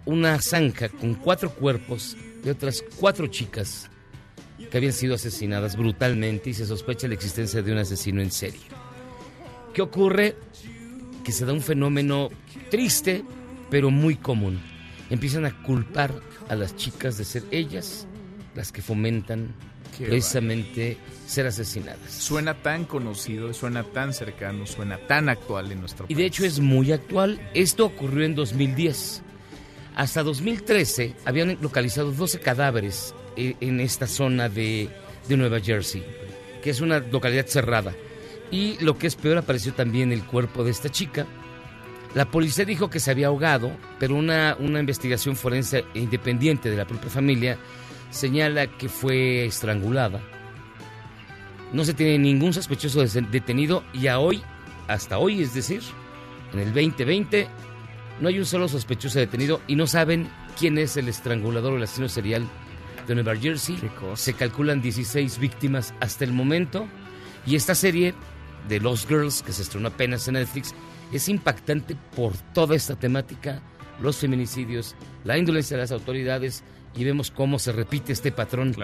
una 0.06 0.40
zanja 0.40 0.88
con 0.88 1.14
cuatro 1.14 1.50
cuerpos 1.50 2.16
de 2.42 2.50
otras 2.50 2.84
cuatro 2.98 3.26
chicas 3.26 3.90
que 4.70 4.76
habían 4.76 4.92
sido 4.92 5.14
asesinadas 5.14 5.76
brutalmente 5.76 6.50
y 6.50 6.54
se 6.54 6.66
sospecha 6.66 7.08
la 7.08 7.14
existencia 7.14 7.62
de 7.62 7.72
un 7.72 7.78
asesino 7.78 8.20
en 8.20 8.30
serie. 8.30 8.60
¿Qué 9.72 9.82
ocurre? 9.82 10.36
Que 11.24 11.32
se 11.32 11.44
da 11.44 11.52
un 11.52 11.62
fenómeno 11.62 12.30
triste, 12.70 13.24
pero 13.70 13.90
muy 13.90 14.16
común. 14.16 14.60
Empiezan 15.10 15.44
a 15.44 15.62
culpar 15.62 16.12
a 16.48 16.54
las 16.54 16.76
chicas 16.76 17.18
de 17.18 17.24
ser 17.24 17.42
ellas 17.50 18.06
las 18.54 18.70
que 18.70 18.82
fomentan 18.82 19.54
Qué 19.98 20.06
precisamente 20.06 20.96
ser 21.26 21.46
asesinadas. 21.46 22.10
Suena 22.10 22.54
tan 22.54 22.84
conocido, 22.84 23.52
suena 23.52 23.82
tan 23.82 24.12
cercano, 24.12 24.66
suena 24.66 24.98
tan 24.98 25.28
actual 25.28 25.72
en 25.72 25.80
nuestro 25.80 26.06
Y 26.08 26.14
de 26.14 26.26
hecho 26.26 26.44
es 26.44 26.60
muy 26.60 26.92
actual. 26.92 27.40
Esto 27.54 27.86
ocurrió 27.86 28.24
en 28.24 28.34
2010. 28.34 29.23
Hasta 29.94 30.24
2013 30.24 31.14
habían 31.24 31.56
localizado 31.60 32.10
12 32.10 32.40
cadáveres 32.40 33.14
eh, 33.36 33.54
en 33.60 33.78
esta 33.80 34.06
zona 34.06 34.48
de, 34.48 34.88
de 35.28 35.36
Nueva 35.36 35.60
Jersey, 35.60 36.02
que 36.62 36.70
es 36.70 36.80
una 36.80 36.98
localidad 36.98 37.46
cerrada. 37.46 37.94
Y 38.50 38.76
lo 38.82 38.98
que 38.98 39.06
es 39.06 39.14
peor, 39.14 39.38
apareció 39.38 39.72
también 39.72 40.10
el 40.10 40.24
cuerpo 40.24 40.64
de 40.64 40.72
esta 40.72 40.88
chica. 40.88 41.26
La 42.14 42.30
policía 42.30 42.64
dijo 42.64 42.90
que 42.90 43.00
se 43.00 43.10
había 43.10 43.28
ahogado, 43.28 43.70
pero 43.98 44.16
una, 44.16 44.56
una 44.58 44.80
investigación 44.80 45.36
forense 45.36 45.84
independiente 45.94 46.70
de 46.70 46.76
la 46.76 46.86
propia 46.86 47.10
familia 47.10 47.58
señala 48.10 48.66
que 48.66 48.88
fue 48.88 49.46
estrangulada. 49.46 50.20
No 51.72 51.84
se 51.84 51.94
tiene 51.94 52.18
ningún 52.18 52.52
sospechoso 52.52 53.04
detenido 53.30 53.84
y 53.92 54.06
a 54.08 54.18
hoy, 54.18 54.42
hasta 54.86 55.18
hoy, 55.18 55.42
es 55.42 55.54
decir, 55.54 55.82
en 56.52 56.60
el 56.60 56.72
2020, 56.72 57.48
no 58.20 58.28
hay 58.28 58.38
un 58.38 58.46
solo 58.46 58.68
sospechoso 58.68 59.18
detenido 59.18 59.60
y 59.66 59.76
no 59.76 59.86
saben 59.86 60.28
quién 60.58 60.78
es 60.78 60.96
el 60.96 61.08
estrangulador 61.08 61.72
o 61.72 61.76
el 61.76 61.82
asesino 61.82 62.08
serial 62.08 62.46
de 63.06 63.14
Nueva 63.14 63.36
Jersey. 63.36 63.78
Se 64.14 64.34
calculan 64.34 64.80
16 64.80 65.38
víctimas 65.38 65.94
hasta 66.00 66.24
el 66.24 66.32
momento 66.32 66.86
y 67.46 67.56
esta 67.56 67.74
serie 67.74 68.14
de 68.68 68.80
Lost 68.80 69.08
Girls, 69.08 69.42
que 69.42 69.52
se 69.52 69.62
estrenó 69.62 69.88
apenas 69.88 70.26
en 70.28 70.34
Netflix, 70.34 70.74
es 71.12 71.28
impactante 71.28 71.96
por 72.16 72.32
toda 72.54 72.74
esta 72.74 72.96
temática, 72.96 73.60
los 74.00 74.16
feminicidios, 74.16 74.94
la 75.24 75.36
indolencia 75.36 75.76
de 75.76 75.82
las 75.82 75.92
autoridades 75.92 76.64
y 76.96 77.04
vemos 77.04 77.30
cómo 77.30 77.58
se 77.58 77.72
repite 77.72 78.12
este 78.12 78.32
patrón 78.32 78.74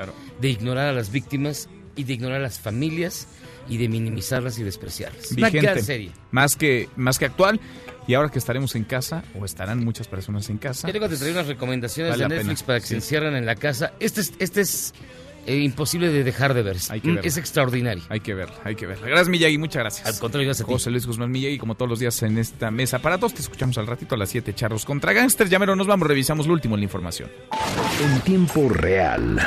de 0.40 0.48
ignorar 0.48 0.88
a 0.88 0.92
las 0.92 1.10
víctimas 1.10 1.68
y 1.96 2.04
de 2.04 2.14
ignorar 2.14 2.38
a 2.38 2.42
las 2.42 2.60
familias 2.60 3.28
y 3.68 3.76
de 3.76 3.88
minimizarlas 3.88 4.58
y 4.58 4.64
despreciarlas. 4.64 5.34
Vigente, 5.34 5.82
serie. 5.82 6.12
Más 6.30 6.56
que, 6.56 6.88
más 6.96 7.18
que 7.18 7.26
actual. 7.26 7.60
Y 8.06 8.14
ahora 8.14 8.28
que 8.30 8.38
estaremos 8.38 8.74
en 8.74 8.84
casa, 8.84 9.22
o 9.38 9.44
estarán 9.44 9.84
muchas 9.84 10.08
personas 10.08 10.48
en 10.50 10.58
casa. 10.58 10.88
Ya 10.88 10.92
tengo 10.92 11.08
te 11.08 11.16
traer 11.16 11.32
unas 11.32 11.46
recomendaciones 11.46 12.12
Vale 12.12 12.24
de 12.24 12.28
Netflix 12.36 12.60
pena. 12.62 12.66
para 12.66 12.80
que 12.80 12.86
se 12.86 12.94
encierren 12.96 13.36
en 13.36 13.46
la 13.46 13.54
casa. 13.54 13.92
Este 14.00 14.20
es, 14.22 14.32
este 14.38 14.62
es 14.62 14.92
eh, 15.46 15.56
imposible 15.58 16.08
de 16.08 16.24
dejar 16.24 16.52
de 16.54 16.62
ver. 16.62 16.76
Hay 16.90 17.00
que 17.00 17.08
Mm, 17.08 17.14
verla. 17.16 17.28
es 17.28 17.36
extraordinario. 17.36 18.02
Hay 18.08 18.20
que 18.20 18.34
verla, 18.34 18.56
hay 18.64 18.74
que 18.74 18.86
verla. 18.86 19.06
Gracias, 19.06 19.28
Miyagi, 19.28 19.58
muchas 19.58 19.80
gracias. 19.82 20.06
Al 20.06 20.18
contrario, 20.18 20.46
gracias 20.48 20.64
a 20.64 20.66
ti. 20.66 20.72
José 20.72 20.90
Luis 20.90 21.06
Guzmán 21.06 21.30
Miyagi, 21.30 21.58
como 21.58 21.76
todos 21.76 21.88
los 21.88 21.98
días 22.00 22.20
en 22.22 22.36
esta 22.38 22.70
mesa 22.70 22.98
para 22.98 23.16
todos, 23.18 23.34
te 23.34 23.42
escuchamos 23.42 23.78
al 23.78 23.86
ratito 23.86 24.14
a 24.16 24.18
las 24.18 24.28
7, 24.30 24.54
charros 24.54 24.84
contra 24.84 25.12
gangsters. 25.12 25.50
Ya 25.50 25.58
mero 25.58 25.76
nos 25.76 25.86
vamos, 25.86 26.08
revisamos 26.08 26.46
lo 26.46 26.52
último 26.52 26.74
en 26.74 26.80
la 26.80 26.84
información. 26.84 27.30
En 28.02 28.20
tiempo 28.22 28.68
real. 28.68 29.40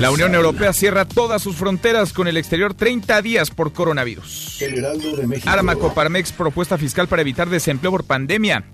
La 0.00 0.10
Unión 0.10 0.34
Europea 0.34 0.72
cierra 0.72 1.04
todas 1.06 1.42
sus 1.42 1.56
fronteras 1.56 2.12
con 2.12 2.28
el 2.28 2.36
exterior 2.36 2.74
30 2.74 3.22
días 3.22 3.50
por 3.50 3.72
coronavirus. 3.72 4.60
El 4.62 4.78
Heraldo 4.78 5.16
de 5.16 5.26
México. 5.26 5.48
Arma 5.48 5.76
Coparmex 5.76 6.32
propuesta 6.32 6.78
fiscal 6.78 7.08
para 7.08 7.22
evitar 7.22 7.48
desempleo 7.48 7.92
por 7.92 8.04
pandemia. 8.04 8.64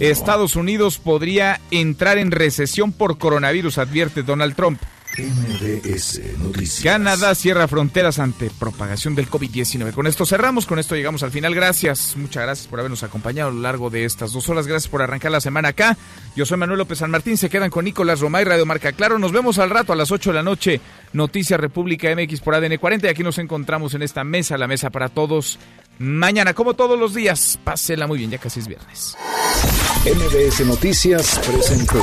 Estados 0.00 0.56
Unidos 0.56 0.98
podría 0.98 1.60
entrar 1.70 2.18
en 2.18 2.30
recesión 2.30 2.92
por 2.92 3.18
coronavirus, 3.18 3.78
advierte 3.78 4.22
Donald 4.22 4.54
Trump. 4.54 4.80
MBS 5.18 6.38
Noticias. 6.38 6.82
Canadá 6.82 7.34
cierra 7.34 7.68
fronteras 7.68 8.18
ante 8.18 8.50
propagación 8.50 9.14
del 9.14 9.28
COVID-19. 9.28 9.92
Con 9.92 10.06
esto 10.06 10.24
cerramos, 10.24 10.64
con 10.64 10.78
esto 10.78 10.94
llegamos 10.94 11.22
al 11.22 11.30
final. 11.30 11.54
Gracias, 11.54 12.16
muchas 12.16 12.42
gracias 12.44 12.66
por 12.66 12.78
habernos 12.78 13.02
acompañado 13.02 13.50
a 13.50 13.52
lo 13.52 13.60
largo 13.60 13.90
de 13.90 14.06
estas 14.06 14.32
dos 14.32 14.48
horas. 14.48 14.66
Gracias 14.66 14.90
por 14.90 15.02
arrancar 15.02 15.30
la 15.30 15.42
semana 15.42 15.68
acá. 15.68 15.98
Yo 16.34 16.46
soy 16.46 16.56
Manuel 16.56 16.78
López 16.78 16.98
San 16.98 17.10
Martín. 17.10 17.36
Se 17.36 17.50
quedan 17.50 17.68
con 17.68 17.84
Nicolás 17.84 18.20
Romay, 18.20 18.44
Radio 18.44 18.64
Marca 18.64 18.92
Claro. 18.92 19.18
Nos 19.18 19.32
vemos 19.32 19.58
al 19.58 19.68
rato 19.68 19.92
a 19.92 19.96
las 19.96 20.10
8 20.10 20.30
de 20.30 20.34
la 20.34 20.42
noche. 20.42 20.80
Noticias 21.12 21.60
República 21.60 22.08
MX 22.14 22.40
por 22.40 22.54
ADN 22.54 22.78
40. 22.78 23.06
Y 23.06 23.10
aquí 23.10 23.22
nos 23.22 23.36
encontramos 23.38 23.92
en 23.92 24.02
esta 24.02 24.24
mesa, 24.24 24.56
la 24.56 24.66
mesa 24.66 24.88
para 24.88 25.10
todos. 25.10 25.58
Mañana, 25.98 26.54
como 26.54 26.72
todos 26.72 26.98
los 26.98 27.12
días, 27.12 27.58
pásela 27.62 28.06
muy 28.06 28.18
bien, 28.18 28.30
ya 28.30 28.38
casi 28.38 28.60
es 28.60 28.66
viernes. 28.66 29.16
MBS 30.04 30.66
Noticias 30.66 31.38
presentó 31.46 32.02